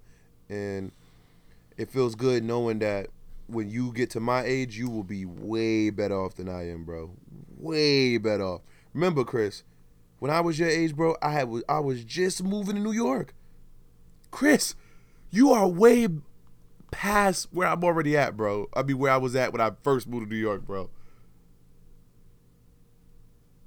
and 0.50 0.92
it 1.78 1.90
feels 1.90 2.14
good 2.14 2.44
knowing 2.44 2.80
that 2.80 3.08
when 3.50 3.70
you 3.70 3.92
get 3.92 4.10
to 4.10 4.20
my 4.20 4.42
age, 4.42 4.78
you 4.78 4.88
will 4.88 5.04
be 5.04 5.24
way 5.24 5.90
better 5.90 6.18
off 6.18 6.34
than 6.34 6.48
I 6.48 6.70
am, 6.70 6.84
bro. 6.84 7.10
Way 7.56 8.18
better 8.18 8.44
off. 8.44 8.62
Remember, 8.94 9.24
Chris, 9.24 9.64
when 10.18 10.30
I 10.30 10.40
was 10.40 10.58
your 10.58 10.68
age, 10.68 10.94
bro, 10.94 11.16
I 11.22 11.32
had 11.32 11.48
I 11.68 11.80
was 11.80 12.04
just 12.04 12.42
moving 12.42 12.76
to 12.76 12.80
New 12.80 12.92
York. 12.92 13.34
Chris, 14.30 14.74
you 15.30 15.50
are 15.50 15.66
way 15.66 16.08
past 16.90 17.48
where 17.52 17.68
I'm 17.68 17.82
already 17.84 18.16
at, 18.16 18.36
bro. 18.36 18.68
I 18.74 18.82
mean, 18.82 18.98
where 18.98 19.12
I 19.12 19.16
was 19.16 19.34
at 19.36 19.52
when 19.52 19.60
I 19.60 19.72
first 19.82 20.08
moved 20.08 20.28
to 20.28 20.34
New 20.34 20.40
York, 20.40 20.66
bro. 20.66 20.90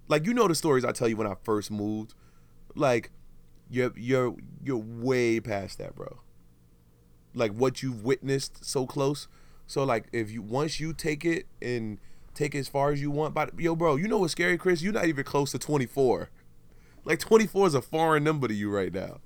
Like 0.08 0.26
you 0.26 0.34
know 0.34 0.48
the 0.48 0.56
stories 0.56 0.86
I 0.86 0.92
tell 0.92 1.08
you 1.08 1.18
when 1.18 1.28
I 1.28 1.36
first 1.44 1.72
moved. 1.72 2.14
Like 2.76 3.12
you're 3.70 3.92
you're 3.96 4.36
you're 4.64 4.78
way 4.78 5.40
past 5.40 5.78
that, 5.80 5.96
bro. 5.96 6.20
Like 7.34 7.52
what 7.52 7.82
you've 7.82 8.04
witnessed 8.04 8.64
so 8.64 8.86
close. 8.86 9.28
So 9.68 9.84
like 9.84 10.06
if 10.12 10.30
you 10.32 10.42
once 10.42 10.80
you 10.80 10.94
take 10.94 11.24
it 11.26 11.48
and 11.62 12.00
take 12.34 12.56
it 12.56 12.60
as 12.60 12.68
far 12.68 12.92
as 12.92 13.02
you 13.02 13.12
want, 13.12 13.34
but 13.34 13.60
yo, 13.60 13.76
bro, 13.76 13.96
you 13.96 14.08
know 14.08 14.18
what's 14.20 14.32
scary, 14.34 14.58
Chris? 14.58 14.82
You're 14.82 14.94
not 14.94 15.06
even 15.06 15.24
close 15.24 15.52
to 15.52 15.60
24. 15.60 16.30
Like 17.06 17.20
24 17.20 17.68
is 17.68 17.76
a 17.76 17.82
foreign 17.82 18.24
number 18.24 18.48
to 18.48 18.54
you 18.54 18.70
right 18.70 18.94
now. 18.94 19.20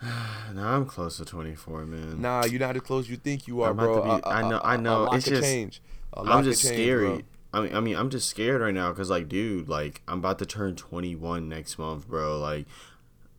Now 0.54 0.74
I'm 0.76 0.84
close 0.86 1.16
to 1.18 1.24
24, 1.24 1.86
man. 1.86 2.20
Nah, 2.20 2.44
you're 2.44 2.60
not 2.60 2.76
as 2.76 2.82
close 2.82 3.06
as 3.06 3.10
you 3.10 3.16
think 3.16 3.46
you 3.46 3.62
are, 3.62 3.72
bro. 3.72 4.02
be- 4.02 4.10
A- 4.10 4.12
a- 4.14 4.28
I 4.28 4.48
know- 4.48 4.60
I 4.62 4.76
know. 4.76 5.08
It's 5.12 5.24
just- 5.26 5.42
change. 5.42 5.82
I'm 6.14 6.44
just 6.44 6.62
change, 6.62 6.74
scary. 6.74 7.06
bro. 7.06 7.20
I 7.54 7.60
mean, 7.62 7.74
I 7.74 7.80
mean, 7.80 7.96
I'm 7.96 8.10
just 8.10 8.28
scared 8.28 8.60
right 8.60 8.74
now 8.74 8.90
because, 8.90 9.08
like, 9.10 9.28
dude, 9.28 9.68
like, 9.68 10.02
I'm 10.08 10.18
about 10.18 10.38
to 10.40 10.46
turn 10.46 10.74
21 10.76 11.48
next 11.48 11.78
month, 11.78 12.06
bro. 12.08 12.38
Like, 12.38 12.66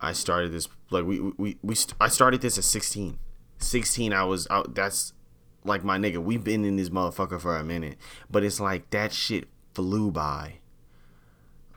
I 0.01 0.13
started 0.13 0.51
this, 0.51 0.67
like, 0.89 1.05
we, 1.05 1.19
we, 1.19 1.57
we, 1.61 1.75
st- 1.75 1.95
I 2.01 2.07
started 2.09 2.41
this 2.41 2.57
at 2.57 2.63
16. 2.63 3.17
16, 3.59 4.11
I 4.13 4.23
was 4.23 4.47
out. 4.49 4.73
That's 4.75 5.13
like 5.65 5.83
my 5.83 5.97
nigga. 5.97 6.17
We've 6.17 6.43
been 6.43 6.65
in 6.65 6.75
this 6.75 6.89
motherfucker 6.89 7.39
for 7.39 7.55
a 7.55 7.63
minute, 7.63 7.97
but 8.29 8.43
it's 8.43 8.59
like 8.59 8.89
that 8.91 9.13
shit 9.13 9.47
flew 9.73 10.11
by. 10.11 10.55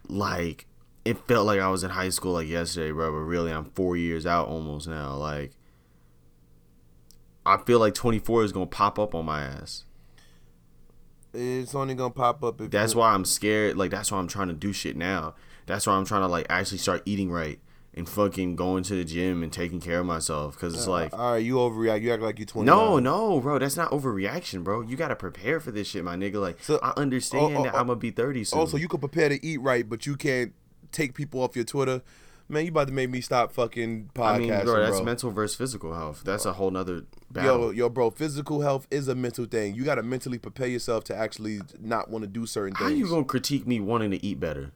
Like, 0.09 0.67
it 1.05 1.19
felt 1.27 1.47
like 1.47 1.61
I 1.61 1.69
was 1.69 1.85
in 1.85 1.91
high 1.91 2.11
school 2.11 2.33
like 2.33 2.49
yesterday, 2.49 2.93
bro. 2.93 3.11
But 3.11 3.19
really, 3.19 3.53
I'm 3.53 3.71
four 3.71 3.97
years 3.97 4.27
out 4.27 4.49
almost 4.49 4.89
now. 4.89 5.15
Like, 5.15 5.53
I 7.45 7.59
feel 7.59 7.79
like 7.79 7.95
24 7.95 8.45
is 8.45 8.53
gonna 8.53 8.67
pop 8.67 8.99
up 8.99 9.15
on 9.15 9.25
my 9.25 9.43
ass. 9.43 9.85
It's 11.33 11.75
only 11.75 11.95
gonna 11.95 12.11
pop 12.11 12.43
up 12.43 12.61
if 12.61 12.71
That's 12.71 12.95
why 12.95 13.13
I'm 13.13 13.25
scared. 13.25 13.77
Like 13.77 13.91
that's 13.91 14.11
why 14.11 14.19
I'm 14.19 14.29
trying 14.29 14.49
to 14.49 14.55
do 14.55 14.73
shit 14.73 14.97
now. 14.97 15.35
That's 15.67 15.87
why 15.87 15.95
I'm 15.95 16.05
trying 16.07 16.23
to 16.23 16.29
like 16.29 16.47
actually 16.49 16.79
start 16.79 17.03
eating 17.05 17.31
right 17.31 17.61
and 17.97 18.07
fucking 18.07 18.57
going 18.57 18.83
to 18.85 18.95
the 18.95 19.05
gym 19.05 19.43
and 19.43 19.51
taking 19.51 19.81
care 19.81 20.01
of 20.01 20.07
myself. 20.07 20.59
Cause 20.59 20.75
it's 20.75 20.87
uh, 20.87 20.91
like, 20.91 21.19
all 21.19 21.33
right, 21.33 21.39
you 21.39 21.55
overreact. 21.55 22.03
You 22.03 22.13
act 22.13 22.23
like 22.23 22.39
you're 22.39 22.47
20. 22.47 22.67
no, 22.67 22.99
no, 22.99 23.41
bro, 23.41 23.59
that's 23.59 23.77
not 23.77 23.91
overreaction, 23.91 24.63
bro. 24.63 24.83
You 24.83 24.97
gotta 24.97 25.17
prepare 25.17 25.61
for 25.61 25.71
this 25.71 25.89
shit, 25.89 26.05
my 26.05 26.17
nigga. 26.17 26.41
Like 26.41 26.63
So- 26.63 26.79
I 26.83 26.93
understand 26.97 27.57
oh, 27.57 27.61
oh 27.61 27.65
that 27.65 27.75
oh, 27.75 27.79
I'm 27.79 27.87
gonna 27.87 27.99
be 27.99 28.11
30 28.11 28.45
soon. 28.45 28.59
Also, 28.59 28.77
you 28.77 28.89
can 28.89 29.01
prepare 29.01 29.31
to 29.31 29.45
eat 29.45 29.61
right, 29.63 29.89
but 29.89 30.05
you 30.07 30.17
can't 30.17 30.53
take 30.93 31.15
people 31.15 31.41
off 31.43 31.57
your 31.57 31.65
Twitter. 31.65 32.03
Man, 32.49 32.65
you 32.65 32.71
about 32.71 32.87
to 32.87 32.93
make 32.93 33.11
me 33.11 33.21
stop 33.21 33.51
fucking 33.51 34.11
podcasting, 34.15 34.23
I 34.23 34.39
mean, 34.39 34.65
bro, 34.65 34.81
that's 34.81 34.97
bro. 34.99 35.05
mental 35.05 35.31
versus 35.33 35.57
physical 35.57 35.95
health. 35.95 36.23
That's 36.25 36.45
a 36.45 36.53
whole 36.53 36.71
nother 36.71 37.03
battle. 37.29 37.67
yo, 37.67 37.71
yo, 37.71 37.89
bro, 37.89 38.11
physical 38.11 38.61
health 38.61 38.87
is 38.89 39.09
a 39.09 39.17
mental 39.17 39.47
thing. 39.47 39.75
You 39.75 39.83
got 39.83 39.97
to 39.97 40.05
mentally 40.05 40.39
prepare 40.39 40.69
yourself 40.69 41.03
to 41.05 41.17
actually 41.17 41.61
not 41.81 42.09
want 42.09 42.23
to 42.23 42.29
do 42.29 42.47
certain 42.47 42.77
things. 42.77 42.91
How 42.91 42.95
you 42.95 43.09
gonna 43.09 43.25
critique 43.25 43.67
me 43.67 43.81
wanting 43.81 44.13
to 44.13 44.25
eat 44.25 44.39
better? 44.39 44.71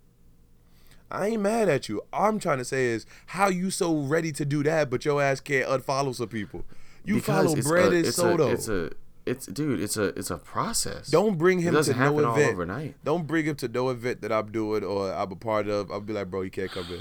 I 1.10 1.28
ain't 1.28 1.42
mad 1.42 1.68
at 1.68 1.88
you. 1.88 2.02
All 2.12 2.26
I'm 2.26 2.38
trying 2.38 2.58
to 2.58 2.64
say 2.64 2.86
is 2.86 3.06
how 3.26 3.48
you 3.48 3.70
so 3.70 3.96
ready 3.96 4.32
to 4.32 4.44
do 4.44 4.62
that, 4.62 4.90
but 4.90 5.04
your 5.04 5.20
ass 5.20 5.40
can't 5.40 5.68
unfollow 5.68 6.14
some 6.14 6.28
people. 6.28 6.64
You 7.04 7.20
follow 7.20 7.56
it's 7.56 7.66
Brandon 7.66 8.04
a, 8.04 8.08
it's 8.08 8.16
Soto. 8.16 8.48
A, 8.48 8.52
it's 8.52 8.68
a, 8.68 8.90
it's 9.26 9.46
dude, 9.46 9.80
it's 9.80 9.96
a, 9.96 10.04
it's 10.18 10.30
a 10.30 10.36
process. 10.36 11.08
Don't 11.08 11.36
bring 11.36 11.60
him 11.60 11.74
to 11.74 11.94
no 11.94 12.18
event. 12.18 12.52
overnight. 12.52 12.94
Don't 13.04 13.26
bring 13.26 13.44
him 13.46 13.56
to 13.56 13.68
no 13.68 13.88
event 13.90 14.20
that 14.22 14.32
I'm 14.32 14.52
doing 14.52 14.84
or 14.84 15.12
I'm 15.12 15.32
a 15.32 15.36
part 15.36 15.68
of. 15.68 15.90
I'll 15.90 16.00
be 16.00 16.12
like, 16.12 16.30
bro, 16.30 16.42
you 16.42 16.50
can't 16.50 16.70
come 16.70 16.86
in. 16.90 17.00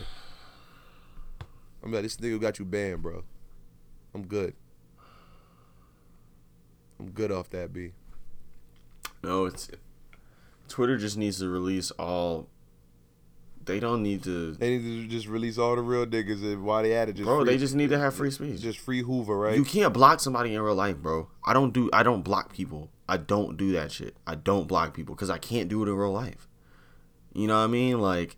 I'm 1.83 1.91
like, 1.91 2.03
this 2.03 2.17
nigga 2.17 2.39
got 2.41 2.59
you 2.59 2.65
banned, 2.65 3.01
bro. 3.01 3.23
I'm 4.13 4.25
good. 4.25 4.53
I'm 6.99 7.11
good 7.11 7.31
off 7.31 7.49
that 7.51 7.71
B. 7.71 7.91
No, 9.23 9.45
it's 9.45 9.69
Twitter 10.67 10.97
just 10.97 11.17
needs 11.17 11.39
to 11.39 11.49
release 11.49 11.91
all. 11.91 12.47
They 13.69 13.79
don't 13.79 14.01
need 14.01 14.23
to. 14.23 14.53
They 14.53 14.77
need 14.77 15.03
to 15.03 15.07
just 15.07 15.27
release 15.27 15.59
all 15.59 15.75
the 15.75 15.81
real 15.83 16.05
niggas 16.05 16.41
and 16.41 16.63
why 16.63 16.81
they 16.81 16.95
at 16.95 17.07
it. 17.07 17.13
Just 17.13 17.25
Bro, 17.25 17.43
free, 17.43 17.53
they 17.53 17.57
just 17.59 17.75
need 17.75 17.91
to 17.91 17.99
have 17.99 18.15
free 18.15 18.31
speech. 18.31 18.59
just 18.59 18.79
free 18.79 19.03
Hoover, 19.03 19.37
right? 19.37 19.55
You 19.55 19.63
can't 19.63 19.93
block 19.93 20.19
somebody 20.19 20.55
in 20.55 20.61
real 20.61 20.73
life, 20.73 20.97
bro. 20.97 21.29
I 21.45 21.53
don't 21.53 21.71
do. 21.71 21.89
I 21.93 22.01
don't 22.01 22.23
block 22.23 22.51
people. 22.51 22.89
I 23.07 23.17
don't 23.17 23.57
do 23.57 23.71
that 23.73 23.91
shit. 23.91 24.15
I 24.25 24.35
don't 24.35 24.67
block 24.67 24.95
people 24.95 25.13
because 25.13 25.29
I 25.29 25.37
can't 25.37 25.69
do 25.69 25.83
it 25.83 25.87
in 25.87 25.95
real 25.95 26.11
life. 26.11 26.47
You 27.33 27.47
know 27.47 27.57
what 27.57 27.65
I 27.65 27.67
mean? 27.67 28.01
Like, 28.01 28.37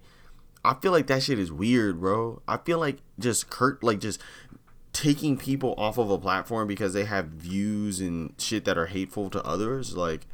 I 0.65 0.73
feel 0.75 0.91
like 0.91 1.07
that 1.07 1.23
shit 1.23 1.39
is 1.39 1.51
weird, 1.51 2.01
bro. 2.01 2.41
I 2.47 2.57
feel 2.57 2.77
like 2.77 2.97
just 3.17 3.49
Kurt, 3.49 3.81
like 3.83 3.99
just 3.99 4.21
taking 4.93 5.37
people 5.37 5.73
off 5.77 5.97
of 5.97 6.11
a 6.11 6.17
platform 6.17 6.67
because 6.67 6.93
they 6.93 7.05
have 7.05 7.27
views 7.27 7.99
and 7.99 8.33
shit 8.37 8.65
that 8.65 8.77
are 8.77 8.87
hateful 8.87 9.29
to 9.29 9.43
others. 9.45 9.95
Like, 9.95 10.27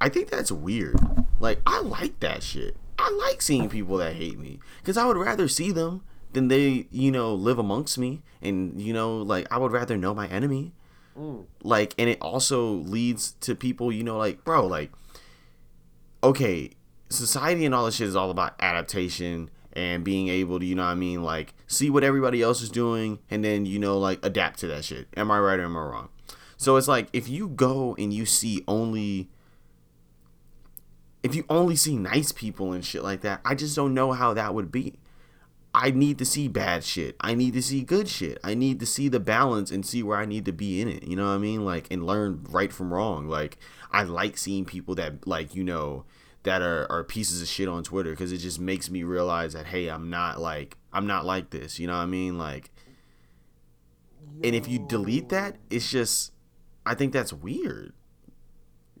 I 0.00 0.08
think 0.08 0.28
that's 0.28 0.52
weird. 0.52 1.00
Like, 1.40 1.60
I 1.66 1.80
like 1.80 2.20
that 2.20 2.42
shit. 2.42 2.76
I 3.06 3.10
like 3.28 3.40
seeing 3.40 3.68
people 3.68 3.98
that 3.98 4.16
hate 4.16 4.38
me 4.38 4.58
because 4.78 4.96
I 4.96 5.06
would 5.06 5.16
rather 5.16 5.46
see 5.46 5.70
them 5.70 6.02
than 6.32 6.48
they, 6.48 6.88
you 6.90 7.12
know, 7.12 7.34
live 7.34 7.58
amongst 7.58 7.98
me. 7.98 8.22
And, 8.42 8.80
you 8.80 8.92
know, 8.92 9.18
like, 9.18 9.46
I 9.50 9.58
would 9.58 9.70
rather 9.70 9.96
know 9.96 10.12
my 10.12 10.26
enemy. 10.26 10.72
Mm. 11.16 11.44
Like, 11.62 11.94
and 11.98 12.10
it 12.10 12.18
also 12.20 12.68
leads 12.68 13.32
to 13.42 13.54
people, 13.54 13.92
you 13.92 14.02
know, 14.02 14.18
like, 14.18 14.44
bro, 14.44 14.66
like, 14.66 14.90
okay, 16.24 16.72
society 17.08 17.64
and 17.64 17.74
all 17.74 17.86
this 17.86 17.94
shit 17.94 18.08
is 18.08 18.16
all 18.16 18.30
about 18.30 18.54
adaptation 18.60 19.50
and 19.72 20.02
being 20.02 20.28
able 20.28 20.58
to, 20.58 20.66
you 20.66 20.74
know 20.74 20.84
what 20.84 20.90
I 20.90 20.94
mean, 20.96 21.22
like, 21.22 21.54
see 21.68 21.90
what 21.90 22.02
everybody 22.02 22.42
else 22.42 22.60
is 22.60 22.70
doing 22.70 23.20
and 23.30 23.44
then, 23.44 23.66
you 23.66 23.78
know, 23.78 23.98
like, 23.98 24.18
adapt 24.24 24.58
to 24.60 24.66
that 24.66 24.84
shit. 24.84 25.06
Am 25.16 25.30
I 25.30 25.38
right 25.38 25.60
or 25.60 25.64
am 25.64 25.76
I 25.76 25.80
wrong? 25.80 26.08
So 26.56 26.76
it's 26.76 26.88
like, 26.88 27.08
if 27.12 27.28
you 27.28 27.48
go 27.48 27.94
and 27.98 28.12
you 28.12 28.26
see 28.26 28.64
only 28.66 29.30
if 31.26 31.34
you 31.34 31.44
only 31.50 31.74
see 31.74 31.96
nice 31.96 32.30
people 32.30 32.72
and 32.72 32.84
shit 32.84 33.02
like 33.02 33.22
that, 33.22 33.40
I 33.44 33.56
just 33.56 33.74
don't 33.74 33.94
know 33.94 34.12
how 34.12 34.32
that 34.34 34.54
would 34.54 34.70
be. 34.70 35.00
I 35.74 35.90
need 35.90 36.18
to 36.18 36.24
see 36.24 36.46
bad 36.46 36.84
shit. 36.84 37.16
I 37.20 37.34
need 37.34 37.52
to 37.54 37.62
see 37.62 37.82
good 37.82 38.08
shit. 38.08 38.38
I 38.44 38.54
need 38.54 38.78
to 38.78 38.86
see 38.86 39.08
the 39.08 39.18
balance 39.18 39.72
and 39.72 39.84
see 39.84 40.04
where 40.04 40.18
I 40.18 40.24
need 40.24 40.44
to 40.44 40.52
be 40.52 40.80
in 40.80 40.88
it. 40.88 41.02
You 41.02 41.16
know 41.16 41.26
what 41.26 41.34
I 41.34 41.38
mean? 41.38 41.64
Like 41.64 41.88
and 41.90 42.06
learn 42.06 42.46
right 42.48 42.72
from 42.72 42.94
wrong. 42.94 43.28
Like 43.28 43.58
I 43.90 44.04
like 44.04 44.38
seeing 44.38 44.64
people 44.64 44.94
that 44.94 45.26
like, 45.26 45.56
you 45.56 45.64
know, 45.64 46.04
that 46.44 46.62
are, 46.62 46.90
are 46.90 47.02
pieces 47.02 47.42
of 47.42 47.48
shit 47.48 47.68
on 47.68 47.82
Twitter 47.82 48.10
because 48.10 48.30
it 48.30 48.38
just 48.38 48.60
makes 48.60 48.88
me 48.88 49.02
realize 49.02 49.52
that 49.54 49.66
hey, 49.66 49.88
I'm 49.88 50.08
not 50.08 50.40
like 50.40 50.76
I'm 50.92 51.08
not 51.08 51.26
like 51.26 51.50
this. 51.50 51.80
You 51.80 51.88
know 51.88 51.96
what 51.96 52.04
I 52.04 52.06
mean? 52.06 52.38
Like 52.38 52.70
and 54.44 54.54
if 54.54 54.68
you 54.68 54.78
delete 54.78 55.28
that, 55.30 55.56
it's 55.70 55.90
just 55.90 56.32
I 56.86 56.94
think 56.94 57.12
that's 57.12 57.32
weird. 57.32 57.92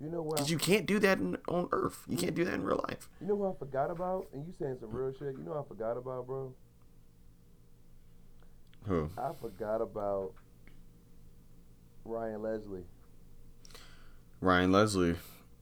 You 0.00 0.10
know 0.10 0.22
what? 0.22 0.36
Because 0.36 0.50
you 0.50 0.58
can't 0.58 0.86
do 0.86 0.98
that 0.98 1.18
in, 1.18 1.38
on 1.48 1.68
Earth. 1.72 2.04
You 2.08 2.16
can't 2.16 2.34
do 2.34 2.44
that 2.44 2.54
in 2.54 2.62
real 2.62 2.84
life. 2.88 3.08
You 3.20 3.28
know 3.28 3.34
what 3.34 3.56
I 3.56 3.58
forgot 3.58 3.90
about? 3.90 4.26
And 4.32 4.46
you 4.46 4.52
saying 4.58 4.76
some 4.80 4.90
real 4.90 5.12
shit. 5.12 5.34
You 5.38 5.44
know 5.44 5.52
what 5.52 5.64
I 5.64 5.68
forgot 5.68 5.96
about, 5.96 6.26
bro? 6.26 6.52
Who? 8.86 9.10
I 9.16 9.32
forgot 9.40 9.80
about 9.80 10.32
Ryan 12.04 12.42
Leslie. 12.42 12.84
Ryan 14.40 14.70
Leslie, 14.70 15.16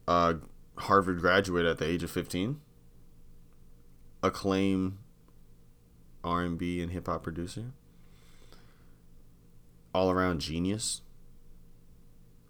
uh, 0.08 0.34
Harvard 0.76 1.20
graduate 1.20 1.64
at 1.64 1.78
the 1.78 1.86
age 1.86 2.02
of 2.02 2.10
15. 2.10 2.60
Acclaim 4.22 4.98
R&B 6.24 6.80
and 6.80 6.90
hip 6.90 7.06
hop 7.06 7.22
producer. 7.22 7.72
All 9.94 10.10
around 10.10 10.40
genius. 10.40 11.02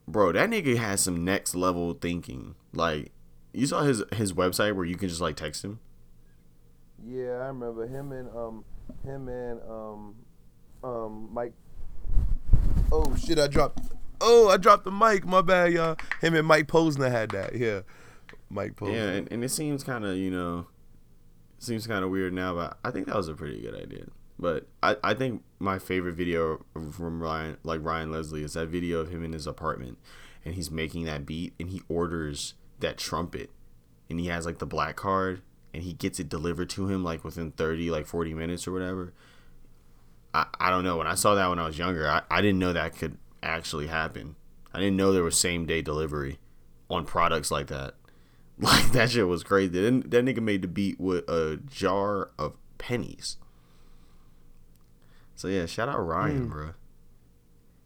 Bro, 0.06 0.32
that 0.32 0.50
nigga 0.50 0.76
has 0.76 1.00
some 1.00 1.24
next 1.24 1.54
level 1.54 1.94
thinking. 1.94 2.54
Like, 2.72 3.12
you 3.52 3.66
saw 3.66 3.82
his 3.82 4.02
his 4.12 4.32
website 4.32 4.74
where 4.74 4.84
you 4.84 4.96
can 4.96 5.08
just 5.08 5.20
like 5.20 5.36
text 5.36 5.64
him. 5.64 5.80
Yeah, 7.06 7.32
I 7.32 7.46
remember 7.46 7.86
him 7.86 8.12
and 8.12 8.28
um 8.36 8.64
him 9.04 9.28
and 9.28 9.60
um 9.68 10.14
um 10.82 11.28
Mike. 11.32 11.52
Oh 12.92 13.14
shit! 13.16 13.38
I 13.38 13.46
dropped. 13.46 13.80
Oh, 14.20 14.48
I 14.48 14.56
dropped 14.56 14.84
the 14.84 14.90
mic. 14.90 15.24
My 15.26 15.42
bad, 15.42 15.72
y'all. 15.72 15.96
Him 16.20 16.34
and 16.34 16.46
Mike 16.46 16.66
Posner 16.66 17.10
had 17.10 17.30
that. 17.30 17.54
Yeah, 17.54 17.80
Mike 18.50 18.76
Posner. 18.76 18.94
Yeah, 18.94 19.08
and, 19.08 19.32
and 19.32 19.44
it 19.44 19.50
seems 19.50 19.82
kind 19.84 20.04
of 20.04 20.16
you 20.16 20.30
know, 20.30 20.66
seems 21.58 21.86
kind 21.86 22.04
of 22.04 22.10
weird 22.10 22.32
now, 22.32 22.54
but 22.54 22.78
I 22.84 22.90
think 22.90 23.06
that 23.06 23.16
was 23.16 23.28
a 23.28 23.34
pretty 23.34 23.60
good 23.60 23.74
idea. 23.74 24.06
But 24.38 24.66
I, 24.82 24.96
I 25.02 25.14
think 25.14 25.42
my 25.58 25.78
favorite 25.78 26.14
video 26.14 26.64
from 26.74 27.22
Ryan 27.22 27.56
like 27.62 27.80
Ryan 27.82 28.10
Leslie 28.10 28.42
is 28.42 28.54
that 28.54 28.68
video 28.68 29.00
of 29.00 29.10
him 29.10 29.24
in 29.24 29.32
his 29.32 29.46
apartment, 29.46 29.98
and 30.44 30.54
he's 30.54 30.70
making 30.70 31.04
that 31.04 31.24
beat, 31.24 31.54
and 31.58 31.70
he 31.70 31.82
orders 31.88 32.54
that 32.80 32.98
trumpet, 32.98 33.50
and 34.10 34.18
he 34.18 34.26
has 34.26 34.44
like 34.44 34.58
the 34.58 34.66
black 34.66 34.96
card, 34.96 35.42
and 35.72 35.82
he 35.82 35.92
gets 35.92 36.18
it 36.18 36.28
delivered 36.28 36.68
to 36.70 36.88
him 36.88 37.04
like 37.04 37.24
within 37.24 37.52
thirty 37.52 37.90
like 37.90 38.06
forty 38.06 38.34
minutes 38.34 38.66
or 38.66 38.72
whatever. 38.72 39.12
I, 40.34 40.46
I 40.58 40.70
don't 40.70 40.84
know. 40.84 40.96
When 40.96 41.06
I 41.06 41.14
saw 41.14 41.36
that 41.36 41.48
when 41.48 41.60
I 41.60 41.66
was 41.66 41.78
younger, 41.78 42.08
I, 42.08 42.22
I 42.28 42.40
didn't 42.40 42.58
know 42.58 42.72
that 42.72 42.96
could 42.96 43.18
actually 43.42 43.86
happen. 43.86 44.34
I 44.72 44.80
didn't 44.80 44.96
know 44.96 45.12
there 45.12 45.22
was 45.22 45.36
same 45.36 45.64
day 45.66 45.80
delivery 45.80 46.38
on 46.90 47.04
products 47.04 47.50
like 47.50 47.68
that. 47.68 47.94
Like 48.56 48.92
that 48.92 49.10
shit 49.10 49.26
was 49.26 49.42
crazy. 49.42 49.80
That, 49.80 50.12
that 50.12 50.24
nigga 50.24 50.40
made 50.40 50.62
the 50.62 50.68
beat 50.68 51.00
with 51.00 51.28
a 51.28 51.58
jar 51.66 52.30
of 52.38 52.54
pennies. 52.78 53.36
So 55.44 55.50
yeah, 55.50 55.66
shout 55.66 55.90
out 55.90 55.98
Ryan, 55.98 56.48
bro. 56.48 56.70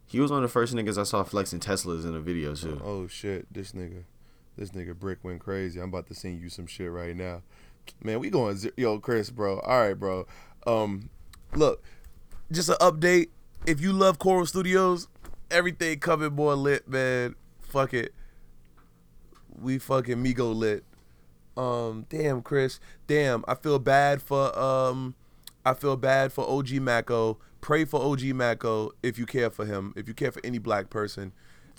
He 0.05 0.21
was 0.21 0.31
one 0.31 0.41
of 0.41 0.49
the 0.49 0.53
first 0.53 0.73
niggas 0.73 0.97
I 0.97 1.03
saw 1.03 1.23
flexing 1.23 1.59
Teslas 1.59 2.05
in 2.05 2.15
a 2.15 2.21
video 2.21 2.55
too. 2.55 2.79
Oh 2.81 3.05
shit! 3.07 3.53
This 3.53 3.73
nigga, 3.73 4.05
this 4.55 4.69
nigga 4.69 4.97
Brick 4.97 5.25
went 5.25 5.41
crazy. 5.41 5.77
I'm 5.77 5.89
about 5.89 6.07
to 6.07 6.13
send 6.13 6.39
you 6.39 6.47
some 6.47 6.67
shit 6.67 6.89
right 6.89 7.13
now, 7.13 7.41
man. 8.01 8.21
We 8.21 8.29
going 8.29 8.55
ze- 8.55 8.71
yo, 8.77 8.97
Chris, 8.99 9.29
bro. 9.29 9.59
All 9.59 9.81
right, 9.81 9.93
bro. 9.93 10.25
Um, 10.65 11.09
look, 11.53 11.83
just 12.49 12.69
an 12.69 12.77
update. 12.79 13.27
If 13.65 13.81
you 13.81 13.91
love 13.91 14.19
Coral 14.19 14.45
Studios, 14.45 15.09
everything 15.51 15.99
coming 15.99 16.31
more 16.31 16.55
lit, 16.55 16.87
man. 16.87 17.35
Fuck 17.59 17.93
it. 17.93 18.13
We 19.61 19.79
fucking 19.79 20.23
Migo 20.23 20.55
lit. 20.55 20.85
Um, 21.57 22.05
damn, 22.07 22.41
Chris. 22.41 22.79
Damn, 23.07 23.43
I 23.49 23.55
feel 23.55 23.79
bad 23.79 24.21
for 24.21 24.57
um, 24.57 25.15
I 25.65 25.73
feel 25.73 25.97
bad 25.97 26.31
for 26.31 26.49
OG 26.49 26.75
Maco. 26.75 27.37
Pray 27.61 27.85
for 27.85 28.01
OG 28.01 28.23
Maco 28.35 28.91
if 29.03 29.17
you 29.19 29.25
care 29.25 29.49
for 29.49 29.65
him. 29.65 29.93
If 29.95 30.07
you 30.07 30.13
care 30.13 30.31
for 30.31 30.39
any 30.43 30.57
black 30.59 30.89
person, 30.89 31.33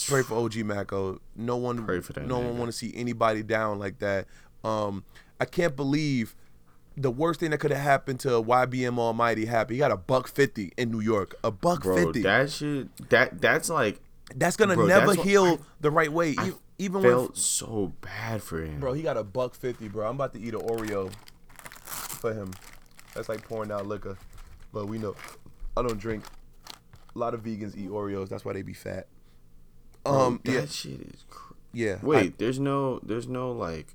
pray 0.08 0.22
for 0.22 0.34
OG 0.36 0.56
Maco. 0.64 1.20
No 1.36 1.56
one, 1.56 1.84
Pray 1.84 2.00
for 2.00 2.12
that 2.14 2.26
no 2.26 2.38
one 2.38 2.58
want 2.58 2.68
to 2.70 2.76
see 2.76 2.92
anybody 2.94 3.42
down 3.42 3.78
like 3.78 3.98
that. 4.00 4.26
Um, 4.62 5.04
I 5.40 5.44
can't 5.46 5.74
believe 5.74 6.36
the 6.96 7.10
worst 7.10 7.40
thing 7.40 7.50
that 7.52 7.58
could 7.58 7.70
have 7.70 7.80
happened 7.80 8.20
to 8.20 8.28
YBM 8.28 8.98
Almighty 8.98 9.46
happened. 9.46 9.74
He 9.74 9.78
got 9.78 9.90
a 9.90 9.96
buck 9.96 10.28
fifty 10.28 10.72
in 10.76 10.90
New 10.90 11.00
York. 11.00 11.34
A 11.42 11.50
buck 11.50 11.82
Bro, 11.82 11.96
fifty. 11.96 12.22
that 12.22 12.50
shit 12.50 12.88
that 13.08 13.40
that's 13.40 13.70
like 13.70 14.00
that's 14.36 14.56
gonna 14.56 14.74
bro, 14.74 14.86
never 14.86 15.14
that's 15.14 15.22
heal 15.26 15.44
I- 15.46 15.58
the 15.80 15.90
right 15.90 16.12
way. 16.12 16.34
I 16.36 16.52
Even 16.78 17.02
when 17.02 17.10
felt 17.10 17.38
so 17.38 17.92
bad 18.02 18.42
for 18.42 18.62
him. 18.62 18.80
Bro, 18.80 18.92
he 18.94 19.02
got 19.02 19.16
a 19.16 19.24
buck 19.24 19.54
fifty, 19.54 19.88
bro. 19.88 20.06
I'm 20.08 20.16
about 20.16 20.34
to 20.34 20.40
eat 20.40 20.52
an 20.54 20.60
Oreo 20.60 21.10
for 21.84 22.34
him. 22.34 22.52
That's 23.14 23.28
like 23.30 23.48
pouring 23.48 23.72
out 23.72 23.86
liquor. 23.86 24.18
But 24.72 24.86
we 24.86 24.98
know 24.98 25.16
I 25.80 25.88
don't 25.88 25.98
drink. 25.98 26.24
A 27.14 27.18
lot 27.18 27.34
of 27.34 27.42
vegans 27.42 27.76
eat 27.76 27.88
Oreos. 27.90 28.28
That's 28.28 28.44
why 28.44 28.52
they 28.52 28.62
be 28.62 28.72
fat. 28.74 29.06
Bro, 30.04 30.12
Um, 30.14 30.40
that 30.44 30.52
yeah, 30.52 30.66
shit 30.66 31.00
is 31.00 31.24
cr- 31.28 31.54
yeah. 31.72 31.98
Wait, 32.02 32.32
I- 32.32 32.34
there's 32.38 32.58
no 32.60 33.00
there's 33.00 33.26
no 33.28 33.50
like 33.52 33.94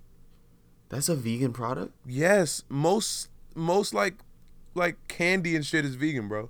that's 0.89 1.09
a 1.09 1.15
vegan 1.15 1.53
product? 1.53 1.93
yes, 2.05 2.63
most 2.69 3.29
most 3.55 3.93
like 3.93 4.15
like 4.75 4.97
candy 5.07 5.55
and 5.55 5.65
shit 5.65 5.85
is 5.85 5.95
vegan, 5.95 6.27
bro. 6.27 6.49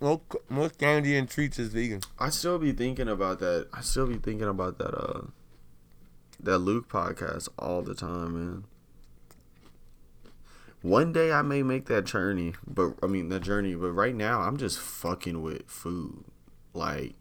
Most, 0.00 0.20
most 0.48 0.78
candy 0.78 1.16
and 1.16 1.28
treats 1.28 1.58
is 1.58 1.72
vegan. 1.72 2.02
I 2.20 2.30
still 2.30 2.58
be 2.58 2.70
thinking 2.72 3.08
about 3.08 3.40
that. 3.40 3.66
I 3.72 3.80
still 3.80 4.06
be 4.06 4.16
thinking 4.18 4.46
about 4.46 4.78
that 4.78 4.94
uh 4.94 5.22
that 6.40 6.58
Luke 6.58 6.88
podcast 6.88 7.48
all 7.58 7.82
the 7.82 7.94
time, 7.94 8.34
man. 8.34 8.64
One 10.88 11.12
day 11.12 11.32
I 11.32 11.42
may 11.42 11.62
make 11.62 11.84
that 11.88 12.06
journey, 12.06 12.54
but 12.66 12.94
I 13.02 13.08
mean 13.08 13.28
that 13.28 13.40
journey, 13.40 13.74
but 13.74 13.92
right 13.92 14.14
now 14.14 14.40
I'm 14.40 14.56
just 14.56 14.78
fucking 14.78 15.42
with 15.42 15.68
food. 15.68 16.24
Like 16.72 17.14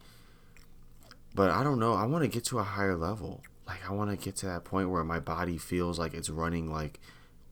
but 1.36 1.52
I 1.52 1.66
don't 1.66 1.78
know, 1.78 1.94
I 1.94 2.06
want 2.06 2.24
to 2.24 2.30
get 2.30 2.46
to 2.46 2.60
a 2.60 2.64
higher 2.64 2.96
level. 2.96 3.44
Like 3.68 3.80
I 3.86 3.92
want 3.92 4.10
to 4.10 4.16
get 4.16 4.38
to 4.38 4.46
that 4.46 4.64
point 4.64 4.90
where 4.90 5.04
my 5.04 5.20
body 5.20 5.58
feels 5.58 6.00
like 6.00 6.14
it's 6.14 6.30
running 6.30 6.72
like 6.72 7.02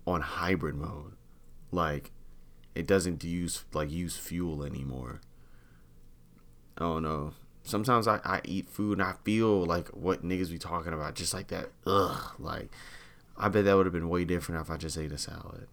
on 0.07 0.21
hybrid 0.21 0.75
mode. 0.75 1.17
Like 1.69 2.11
it 2.75 2.87
doesn't 2.87 3.25
use 3.25 3.65
like 3.73 3.91
use 3.91 4.15
fuel 4.15 4.63
anymore. 4.63 5.19
I 6.77 6.83
don't 6.83 7.03
know. 7.03 7.33
Sometimes 7.63 8.07
I, 8.07 8.21
I 8.23 8.39
eat 8.45 8.69
food 8.69 8.99
and 8.99 9.07
I 9.07 9.15
feel 9.25 9.65
like 9.65 9.89
what 9.89 10.23
niggas 10.23 10.49
be 10.49 10.59
talking 10.59 10.93
about, 10.93 11.15
just 11.15 11.33
like 11.33 11.47
that. 11.49 11.71
Ugh, 11.85 12.35
like 12.39 12.71
I 13.35 13.49
bet 13.49 13.65
that 13.65 13.75
would 13.75 13.85
have 13.85 13.91
been 13.91 14.07
way 14.07 14.23
different 14.23 14.61
if 14.61 14.71
I 14.71 14.77
just 14.77 14.97
ate 14.97 15.11
a 15.11 15.17
salad. 15.17 15.67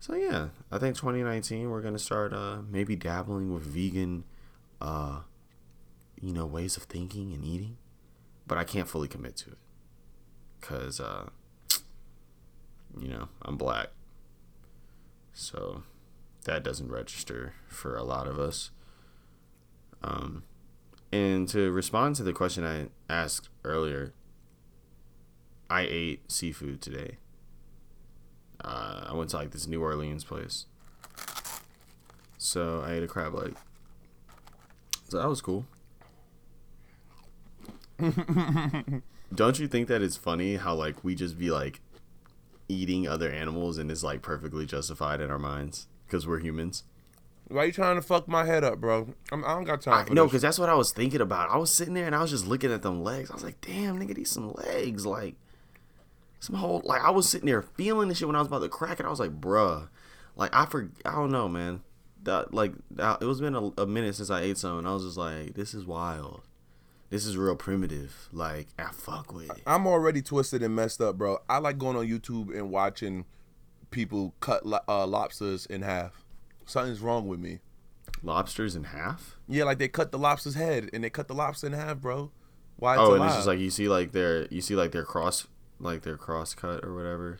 So 0.00 0.14
yeah, 0.14 0.48
I 0.70 0.78
think 0.78 0.96
2019 0.96 1.70
we're 1.70 1.82
gonna 1.82 1.98
start 1.98 2.32
uh, 2.32 2.58
maybe 2.68 2.96
dabbling 2.96 3.52
with 3.52 3.64
vegan, 3.64 4.24
uh, 4.80 5.20
you 6.20 6.32
know, 6.32 6.46
ways 6.46 6.76
of 6.76 6.84
thinking 6.84 7.32
and 7.32 7.44
eating, 7.44 7.76
but 8.46 8.58
I 8.58 8.64
can't 8.64 8.88
fully 8.88 9.08
commit 9.08 9.36
to 9.38 9.50
it, 9.50 9.58
cause 10.60 11.00
uh, 11.00 11.30
you 12.98 13.08
know 13.08 13.28
I'm 13.42 13.56
black, 13.56 13.88
so 15.32 15.82
that 16.44 16.62
doesn't 16.62 16.90
register 16.90 17.54
for 17.68 17.96
a 17.96 18.04
lot 18.04 18.28
of 18.28 18.38
us. 18.38 18.70
Um, 20.02 20.44
and 21.10 21.48
to 21.48 21.70
respond 21.72 22.16
to 22.16 22.22
the 22.22 22.32
question 22.32 22.64
I 22.64 22.88
asked 23.12 23.48
earlier, 23.64 24.12
I 25.68 25.86
ate 25.88 26.30
seafood 26.30 26.80
today. 26.80 27.18
Uh, 28.62 29.06
I 29.08 29.14
went 29.14 29.30
to 29.30 29.36
like 29.36 29.50
this 29.50 29.66
New 29.66 29.82
Orleans 29.82 30.24
place. 30.24 30.66
So 32.36 32.82
I 32.84 32.92
ate 32.92 33.02
a 33.02 33.06
crab 33.06 33.34
leg. 33.34 33.56
So 35.08 35.18
that 35.18 35.28
was 35.28 35.40
cool. 35.40 35.66
Don't 39.34 39.58
you 39.58 39.68
think 39.68 39.88
that 39.88 40.02
it's 40.02 40.16
funny 40.16 40.56
how 40.56 40.74
like 40.74 41.02
we 41.02 41.14
just 41.14 41.38
be 41.38 41.50
like 41.50 41.80
eating 42.68 43.08
other 43.08 43.30
animals 43.30 43.78
and 43.78 43.90
it's 43.90 44.02
like 44.02 44.22
perfectly 44.22 44.66
justified 44.66 45.20
in 45.20 45.30
our 45.30 45.38
minds 45.38 45.86
because 46.06 46.26
we're 46.26 46.38
humans? 46.38 46.84
Why 47.48 47.62
are 47.62 47.66
you 47.66 47.72
trying 47.72 47.96
to 47.96 48.02
fuck 48.02 48.28
my 48.28 48.44
head 48.44 48.62
up, 48.62 48.78
bro? 48.78 49.14
I'm, 49.32 49.44
I 49.44 49.54
do 49.54 49.60
not 49.60 49.66
got 49.66 49.80
time 49.80 50.06
I, 50.10 50.12
no, 50.12 50.26
because 50.26 50.42
that's 50.42 50.58
what 50.58 50.68
I 50.68 50.74
was 50.74 50.92
thinking 50.92 51.22
about. 51.22 51.48
I 51.50 51.56
was 51.56 51.72
sitting 51.72 51.94
there 51.94 52.04
and 52.04 52.14
I 52.14 52.20
was 52.20 52.30
just 52.30 52.46
looking 52.46 52.70
at 52.70 52.82
them 52.82 53.02
legs. 53.02 53.30
I 53.30 53.34
was 53.34 53.42
like, 53.42 53.60
damn, 53.62 53.98
nigga, 53.98 54.14
these 54.14 54.30
some 54.30 54.52
legs. 54.52 55.06
Like, 55.06 55.34
some 56.40 56.56
whole, 56.56 56.82
like, 56.84 57.02
I 57.02 57.10
was 57.10 57.28
sitting 57.28 57.46
there 57.46 57.62
feeling 57.62 58.08
this 58.08 58.18
shit 58.18 58.26
when 58.26 58.36
I 58.36 58.40
was 58.40 58.48
about 58.48 58.60
to 58.60 58.68
crack 58.68 59.00
it. 59.00 59.06
I 59.06 59.10
was 59.10 59.20
like, 59.20 59.40
bruh. 59.40 59.88
Like, 60.36 60.54
I 60.54 60.66
for, 60.66 60.90
I 61.04 61.12
don't 61.12 61.30
know, 61.30 61.48
man. 61.48 61.82
That, 62.22 62.52
like, 62.52 62.72
that, 62.92 63.22
it 63.22 63.24
was 63.24 63.40
been 63.40 63.54
a, 63.54 63.70
a 63.78 63.86
minute 63.86 64.14
since 64.14 64.30
I 64.30 64.42
ate 64.42 64.58
some 64.58 64.78
and 64.78 64.88
I 64.88 64.92
was 64.92 65.04
just 65.04 65.16
like, 65.16 65.54
this 65.54 65.74
is 65.74 65.84
wild. 65.84 66.42
This 67.10 67.24
is 67.24 67.36
real 67.36 67.56
primitive. 67.56 68.28
Like, 68.32 68.68
I 68.78 68.90
fuck 68.92 69.32
with 69.32 69.50
it. 69.50 69.62
I'm 69.66 69.86
already 69.86 70.20
twisted 70.20 70.62
and 70.62 70.76
messed 70.76 71.00
up, 71.00 71.16
bro. 71.16 71.38
I 71.48 71.58
like 71.58 71.78
going 71.78 71.96
on 71.96 72.06
YouTube 72.06 72.54
and 72.54 72.70
watching 72.70 73.24
people 73.90 74.34
cut 74.40 74.62
uh, 74.88 75.06
lobsters 75.06 75.66
in 75.66 75.82
half. 75.82 76.24
Something's 76.66 77.00
wrong 77.00 77.26
with 77.26 77.40
me. 77.40 77.60
Lobsters 78.22 78.76
in 78.76 78.84
half? 78.84 79.36
Yeah, 79.48 79.64
like 79.64 79.78
they 79.78 79.88
cut 79.88 80.12
the 80.12 80.18
lobster's 80.18 80.54
head 80.54 80.90
and 80.92 81.02
they 81.02 81.10
cut 81.10 81.28
the 81.28 81.34
lobster 81.34 81.66
in 81.66 81.72
half, 81.72 81.98
bro. 81.98 82.30
Why? 82.76 82.96
Oh, 82.96 83.12
and 83.12 83.16
alive. 83.16 83.28
it's 83.28 83.36
just 83.36 83.46
like 83.46 83.58
you 83.58 83.70
see 83.70 83.88
like 83.88 84.12
their 84.12 84.46
you 84.48 84.60
see 84.60 84.74
like 84.74 84.92
their 84.92 85.04
cross 85.04 85.46
like 85.80 86.02
their 86.02 86.16
cross 86.16 86.54
cut 86.54 86.84
or 86.84 86.94
whatever 86.94 87.38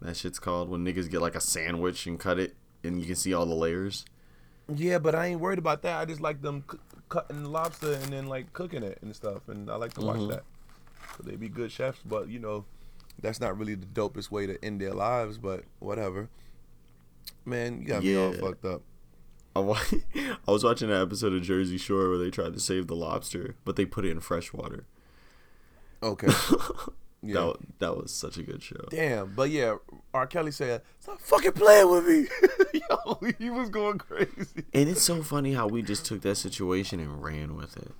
that 0.00 0.16
shit's 0.16 0.38
called 0.38 0.68
when 0.70 0.84
niggas 0.84 1.10
get 1.10 1.20
like 1.20 1.34
a 1.34 1.40
sandwich 1.40 2.06
and 2.06 2.18
cut 2.18 2.38
it 2.38 2.54
and 2.82 2.98
you 3.00 3.06
can 3.06 3.16
see 3.16 3.34
all 3.34 3.44
the 3.44 3.54
layers. 3.54 4.04
Yeah, 4.74 4.98
but 4.98 5.14
I 5.14 5.26
ain't 5.26 5.40
worried 5.40 5.58
about 5.58 5.82
that. 5.82 6.00
I 6.00 6.04
just 6.06 6.20
like 6.20 6.40
them 6.42 6.64
c- 6.70 6.78
cutting 7.08 7.42
the 7.42 7.48
lobster 7.50 7.92
and 7.94 8.04
then 8.12 8.26
like 8.26 8.52
cooking 8.54 8.82
it 8.82 8.98
and 9.02 9.14
stuff, 9.14 9.48
and 9.48 9.68
I 9.70 9.74
like 9.76 9.92
to 9.94 10.00
watch 10.00 10.20
Mhm. 10.20 10.30
that. 10.30 10.44
So 11.16 11.24
they 11.24 11.36
be 11.36 11.48
good 11.48 11.70
chefs, 11.72 11.98
but 12.06 12.28
you 12.28 12.38
know, 12.38 12.64
that's 13.20 13.40
not 13.40 13.58
really 13.58 13.74
the 13.74 13.84
dopest 13.86 14.30
way 14.30 14.46
to 14.46 14.64
end 14.64 14.80
their 14.80 14.94
lives. 14.94 15.36
But 15.36 15.64
whatever. 15.80 16.30
Man, 17.44 17.80
you 17.82 17.88
got 17.88 18.02
me 18.04 18.16
all 18.16 18.34
Yeah. 18.34 18.40
fucked 18.40 18.64
up. 18.64 18.82
I 19.56 19.60
I 20.48 20.50
was 20.50 20.62
watching 20.64 20.88
an 20.90 21.02
episode 21.02 21.32
of 21.34 21.42
Jersey 21.42 21.76
Shore 21.76 22.08
where 22.08 22.18
they 22.18 22.30
tried 22.30 22.54
to 22.54 22.60
save 22.60 22.86
the 22.86 22.94
lobster, 22.96 23.56
but 23.64 23.74
they 23.76 23.84
put 23.84 24.04
it 24.06 24.10
in 24.12 24.20
fresh 24.20 24.52
water. 24.54 24.84
Okay. 26.02 26.28
Yeah. 27.22 27.34
That, 27.34 27.56
that 27.80 27.96
was 27.96 28.12
such 28.12 28.38
a 28.38 28.42
good 28.42 28.62
show. 28.62 28.86
Damn, 28.90 29.34
but 29.34 29.50
yeah, 29.50 29.76
R. 30.14 30.26
Kelly 30.26 30.52
said, 30.52 30.82
"Stop 31.00 31.20
fucking 31.20 31.52
playing 31.52 31.90
with 31.90 32.06
me." 32.06 32.26
Yo, 32.90 33.20
he 33.38 33.50
was 33.50 33.68
going 33.68 33.98
crazy. 33.98 34.64
And 34.72 34.88
it's 34.88 35.02
so 35.02 35.22
funny 35.22 35.52
how 35.52 35.66
we 35.68 35.82
just 35.82 36.06
took 36.06 36.22
that 36.22 36.36
situation 36.36 36.98
and 36.98 37.22
ran 37.22 37.56
with 37.56 37.76
it. 37.76 37.92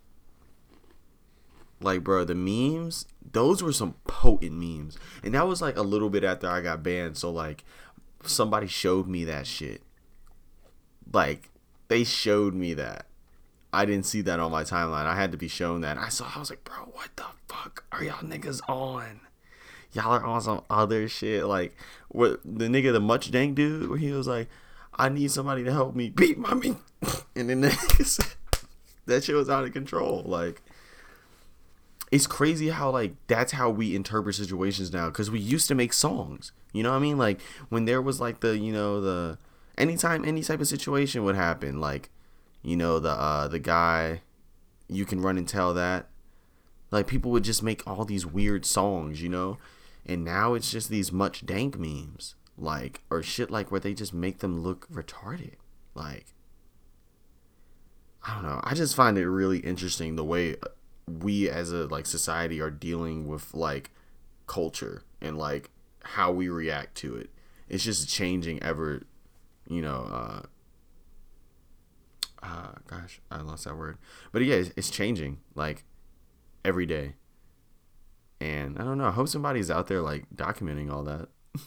Like, 1.83 2.03
bro, 2.05 2.25
the 2.25 2.35
memes, 2.35 3.07
those 3.33 3.63
were 3.63 3.73
some 3.73 3.95
potent 4.05 4.53
memes. 4.53 4.99
And 5.23 5.35
that 5.35 5.47
was 5.47 5.63
like 5.63 5.77
a 5.77 5.83
little 5.83 6.11
bit 6.11 6.25
after 6.25 6.49
I 6.49 6.61
got 6.61 6.83
banned. 6.83 7.17
So, 7.17 7.31
like, 7.31 7.65
somebody 8.23 8.67
showed 8.67 9.07
me 9.07 9.25
that 9.25 9.47
shit. 9.47 9.83
Like, 11.13 11.51
they 11.89 12.05
showed 12.05 12.55
me 12.55 12.75
that. 12.75 13.07
I 13.73 13.85
didn't 13.85 14.07
see 14.07 14.21
that 14.23 14.41
on 14.41 14.51
my 14.51 14.65
timeline. 14.65 15.07
I 15.07 15.15
had 15.15 15.33
to 15.33 15.39
be 15.39 15.49
shown 15.49 15.83
that. 15.83 15.97
I 15.97 16.09
saw, 16.09 16.31
I 16.35 16.39
was 16.39 16.51
like, 16.51 16.65
bro, 16.65 16.77
what 16.93 17.11
the 17.17 17.25
fuck 17.49 17.85
are 17.93 18.03
y'all 18.03 18.25
niggas 18.25 18.61
on? 18.69 19.21
Y'all 19.93 20.13
are 20.13 20.25
on 20.25 20.41
some 20.41 20.63
other 20.69 21.09
shit. 21.09 21.45
Like, 21.47 21.77
what 22.09 22.41
the 22.45 22.67
nigga, 22.67 22.93
the 22.93 23.01
much 23.01 23.31
dank 23.31 23.55
dude, 23.55 23.89
where 23.89 23.99
he 23.99 24.13
was 24.13 24.27
like, 24.27 24.49
I 24.95 25.09
need 25.09 25.31
somebody 25.31 25.65
to 25.65 25.73
help 25.73 25.95
me 25.95 26.11
beat 26.11 26.39
my 26.39 26.55
meat. 26.55 26.77
And 27.37 27.49
then 27.49 27.61
the 27.63 27.69
nigga 27.71 28.35
that 29.07 29.25
shit 29.25 29.35
was 29.35 29.49
out 29.49 29.65
of 29.65 29.73
control. 29.73 30.23
Like, 30.27 30.61
it's 32.11 32.27
crazy 32.27 32.71
how 32.71 32.91
like 32.91 33.15
that's 33.27 33.53
how 33.53 33.71
we 33.71 33.95
interpret 33.95 34.35
situations 34.35 34.93
now 34.93 35.09
because 35.09 35.31
we 35.31 35.39
used 35.39 35.69
to 35.69 35.75
make 35.75 35.93
songs 35.93 36.51
you 36.73 36.83
know 36.83 36.91
what 36.91 36.97
i 36.97 37.01
mean 37.01 37.17
like 37.17 37.41
when 37.69 37.85
there 37.85 38.03
was 38.03 38.21
like 38.21 38.41
the 38.41 38.59
you 38.59 38.73
know 38.73 39.01
the 39.01 39.39
anytime 39.79 40.25
any 40.25 40.43
type 40.43 40.61
of 40.61 40.67
situation 40.67 41.23
would 41.23 41.37
happen 41.37 41.81
like 41.81 42.11
you 42.63 42.77
know 42.77 42.99
the 42.99 43.11
uh 43.11 43.49
the 43.49 43.59
guy 43.59 44.23
you 44.89 45.05
can 45.05 45.21
run 45.21 45.39
and 45.39 45.49
tell 45.49 45.73
that. 45.75 46.09
Like 46.91 47.07
people 47.07 47.31
would 47.31 47.45
just 47.45 47.63
make 47.63 47.87
all 47.87 48.05
these 48.05 48.27
weird 48.27 48.67
songs 48.67 49.23
you 49.23 49.29
know? 49.29 49.59
And 50.07 50.25
now 50.25 50.55
it's 50.55 50.71
just 50.71 50.89
these 50.89 51.13
much 51.13 51.47
dank 51.47 51.79
memes 51.79 52.35
like 52.61 53.03
or 53.11 53.23
shit 53.23 53.51
like 53.51 53.71
where 53.71 53.81
they 53.81 53.95
just 53.95 54.13
make 54.13 54.39
them 54.41 54.61
look 54.61 54.87
retarded 54.91 55.55
like 55.95 56.27
i 58.23 58.35
don't 58.35 58.43
know. 58.43 58.61
I 58.63 58.75
just 58.75 58.95
find 58.95 59.17
it 59.17 59.29
really 59.29 59.61
interesting 59.61 60.17
the 60.17 60.25
way 60.25 60.57
we 61.07 61.49
as 61.49 61.73
a 61.73 61.87
like 61.87 62.07
society 62.07 62.61
are 62.61 62.71
dealing 62.71 63.27
with 63.27 63.55
like 63.55 63.91
culture 64.47 65.05
and 65.21 65.39
like 65.39 65.71
how 66.03 66.31
we 66.31 66.49
react 66.49 66.97
to 66.97 67.17
it. 67.17 67.31
It's 67.69 67.85
just 67.85 68.09
changing 68.09 68.63
ever 68.63 69.03
you 69.67 69.81
know 69.81 70.09
uh 70.13 70.43
uh 72.43 72.73
gosh 72.87 73.21
i 73.31 73.41
lost 73.41 73.65
that 73.65 73.77
word 73.77 73.99
but 74.33 74.43
yeah 74.43 74.57
it's, 74.57 74.71
it's 74.77 74.91
changing 74.91 75.39
like 75.55 75.85
every 76.65 76.87
day 76.87 77.15
and 78.41 78.79
i 78.79 78.85
don't 78.85 78.99
know 78.99 79.07
i 79.07 79.11
hope 79.11 79.29
somebody's 79.29 79.71
out 79.71 79.87
there 79.87 80.01
like 80.01 80.25
documenting 80.35 80.91
all 80.91 81.03
that 81.03 81.29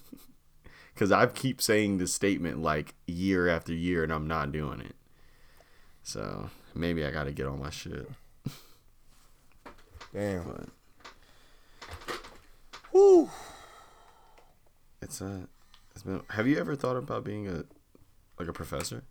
because 0.93 1.11
i 1.11 1.25
keep 1.25 1.61
saying 1.61 1.97
this 1.97 2.13
statement 2.13 2.61
like 2.61 2.95
year 3.05 3.47
after 3.47 3.73
year 3.73 4.03
and 4.03 4.11
i'm 4.11 4.27
not 4.27 4.51
doing 4.51 4.79
it 4.81 4.95
so 6.01 6.49
maybe 6.73 7.05
i 7.05 7.11
gotta 7.11 7.31
get 7.31 7.45
on 7.45 7.59
my 7.59 7.69
shit 7.69 8.09
Damn. 10.13 10.43
but 10.43 10.69
Whew. 12.93 13.29
It's 15.01 15.19
a. 15.19 15.47
It's 15.91 16.03
been. 16.03 16.21
Have 16.29 16.47
you 16.47 16.59
ever 16.59 16.75
thought 16.75 16.95
about 16.95 17.23
being 17.23 17.47
a, 17.47 17.63
like 18.39 18.47
a 18.47 18.53
professor? 18.53 19.03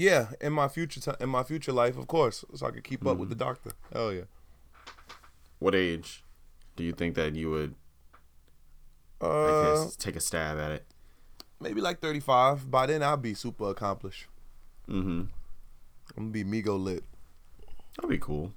Yeah, 0.00 0.30
in 0.40 0.52
my 0.54 0.66
future 0.68 1.14
in 1.20 1.28
my 1.28 1.42
future 1.42 1.72
life, 1.72 1.96
of 1.98 2.06
course, 2.06 2.42
so 2.54 2.66
I 2.66 2.70
could 2.70 2.84
keep 2.84 3.06
up 3.06 3.18
with 3.18 3.28
Mm-hmm. 3.28 3.38
the 3.38 3.44
doctor. 3.44 3.72
Hell 3.92 4.12
yeah. 4.14 4.28
What 5.58 5.74
age 5.74 6.24
do 6.76 6.82
you 6.84 6.92
think 6.92 7.14
that 7.16 7.34
you 7.34 7.50
would 7.50 7.74
Uh, 9.20 9.74
guess, 9.84 9.96
take 9.96 10.16
a 10.16 10.20
stab 10.20 10.58
at 10.58 10.70
it? 10.72 10.86
maybe 11.60 11.82
like 11.82 12.00
thirty-five. 12.00 12.70
By 12.70 12.86
then, 12.86 13.02
I'll 13.02 13.18
be 13.18 13.34
super 13.34 13.68
accomplished. 13.68 14.26
Mm-hmm. 14.88 15.20
I'm 15.20 15.28
gonna 16.16 16.30
be 16.30 16.44
Migo 16.44 16.82
lit. 16.82 17.04
That'd 17.96 18.08
be 18.10 18.16
cool. 18.18 18.54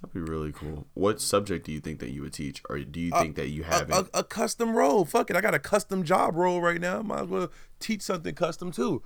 That'd 0.00 0.14
be 0.14 0.20
really 0.32 0.52
cool. 0.52 0.86
What 0.94 1.20
subject 1.20 1.66
do 1.66 1.72
you 1.72 1.80
think 1.80 2.00
that 2.00 2.10
you 2.10 2.22
would 2.22 2.32
teach, 2.32 2.62
or 2.70 2.78
do 2.78 2.98
you 2.98 3.10
think 3.10 3.36
that 3.36 3.48
you 3.50 3.64
haven't? 3.64 4.08
a, 4.14 4.20
a 4.20 4.24
custom 4.24 4.74
role. 4.74 5.04
Fuck 5.04 5.28
it. 5.28 5.36
I 5.36 5.42
got 5.42 5.54
a 5.54 5.58
custom 5.58 6.02
job 6.02 6.34
role 6.36 6.62
right 6.62 6.80
now. 6.80 7.02
Might 7.02 7.24
as 7.24 7.28
well 7.28 7.50
teach 7.78 8.00
something 8.00 8.34
custom 8.34 8.72
too. 8.72 9.02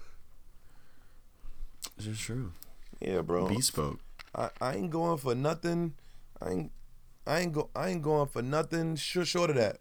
This 1.96 2.06
is 2.06 2.18
true. 2.18 2.52
Yeah, 3.00 3.20
bro. 3.22 3.48
Bespoke. 3.48 4.00
I, 4.34 4.50
I 4.60 4.74
ain't 4.74 4.90
going 4.90 5.18
for 5.18 5.34
nothing. 5.34 5.94
I 6.40 6.50
ain't 6.50 6.72
I 7.26 7.40
ain't 7.40 7.52
go 7.52 7.70
I 7.74 7.88
ain't 7.90 8.02
going 8.02 8.28
for 8.28 8.42
nothing 8.42 8.96
sh- 8.96 9.18
short 9.24 9.50
of 9.50 9.56
that. 9.56 9.78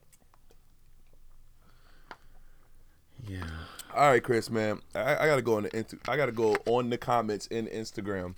Yeah. 3.28 3.48
All 3.96 4.10
right, 4.10 4.24
Chris, 4.24 4.50
man. 4.50 4.82
I, 4.96 5.18
I 5.18 5.28
gotta 5.28 5.42
go 5.42 5.58
on 5.58 5.64
the 5.64 6.00
I 6.08 6.18
gotta 6.18 6.32
go 6.32 6.56
on 6.66 6.90
the 6.90 6.98
comments 6.98 7.48
in 7.48 7.68
Instagram 7.68 8.36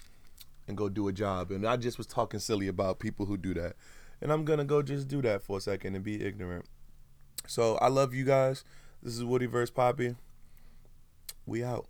and 0.68 0.78
go 0.78 0.90
do 0.90 1.08
a 1.08 1.14
job. 1.14 1.52
And 1.52 1.66
I 1.66 1.78
just 1.78 1.98
was 1.98 2.08
talking 2.08 2.40
silly 2.40 2.68
about 2.68 3.00
people 3.00 3.26
who 3.26 3.38
do 3.38 3.54
that, 3.56 3.76
and 4.22 4.32
I'm 4.32 4.46
gonna 4.46 4.66
go 4.66 4.82
just 4.82 5.08
do 5.08 5.22
that 5.24 5.44
for 5.44 5.58
a 5.58 5.62
second 5.62 5.96
and 5.96 6.04
be 6.04 6.24
ignorant. 6.24 6.66
So 7.48 7.76
I 7.78 7.88
love 7.88 8.14
you 8.14 8.26
guys. 8.26 8.64
This 9.02 9.16
is 9.16 9.24
Woody 9.24 9.46
versus 9.46 9.72
Poppy. 9.72 10.16
We 11.46 11.64
out. 11.64 11.88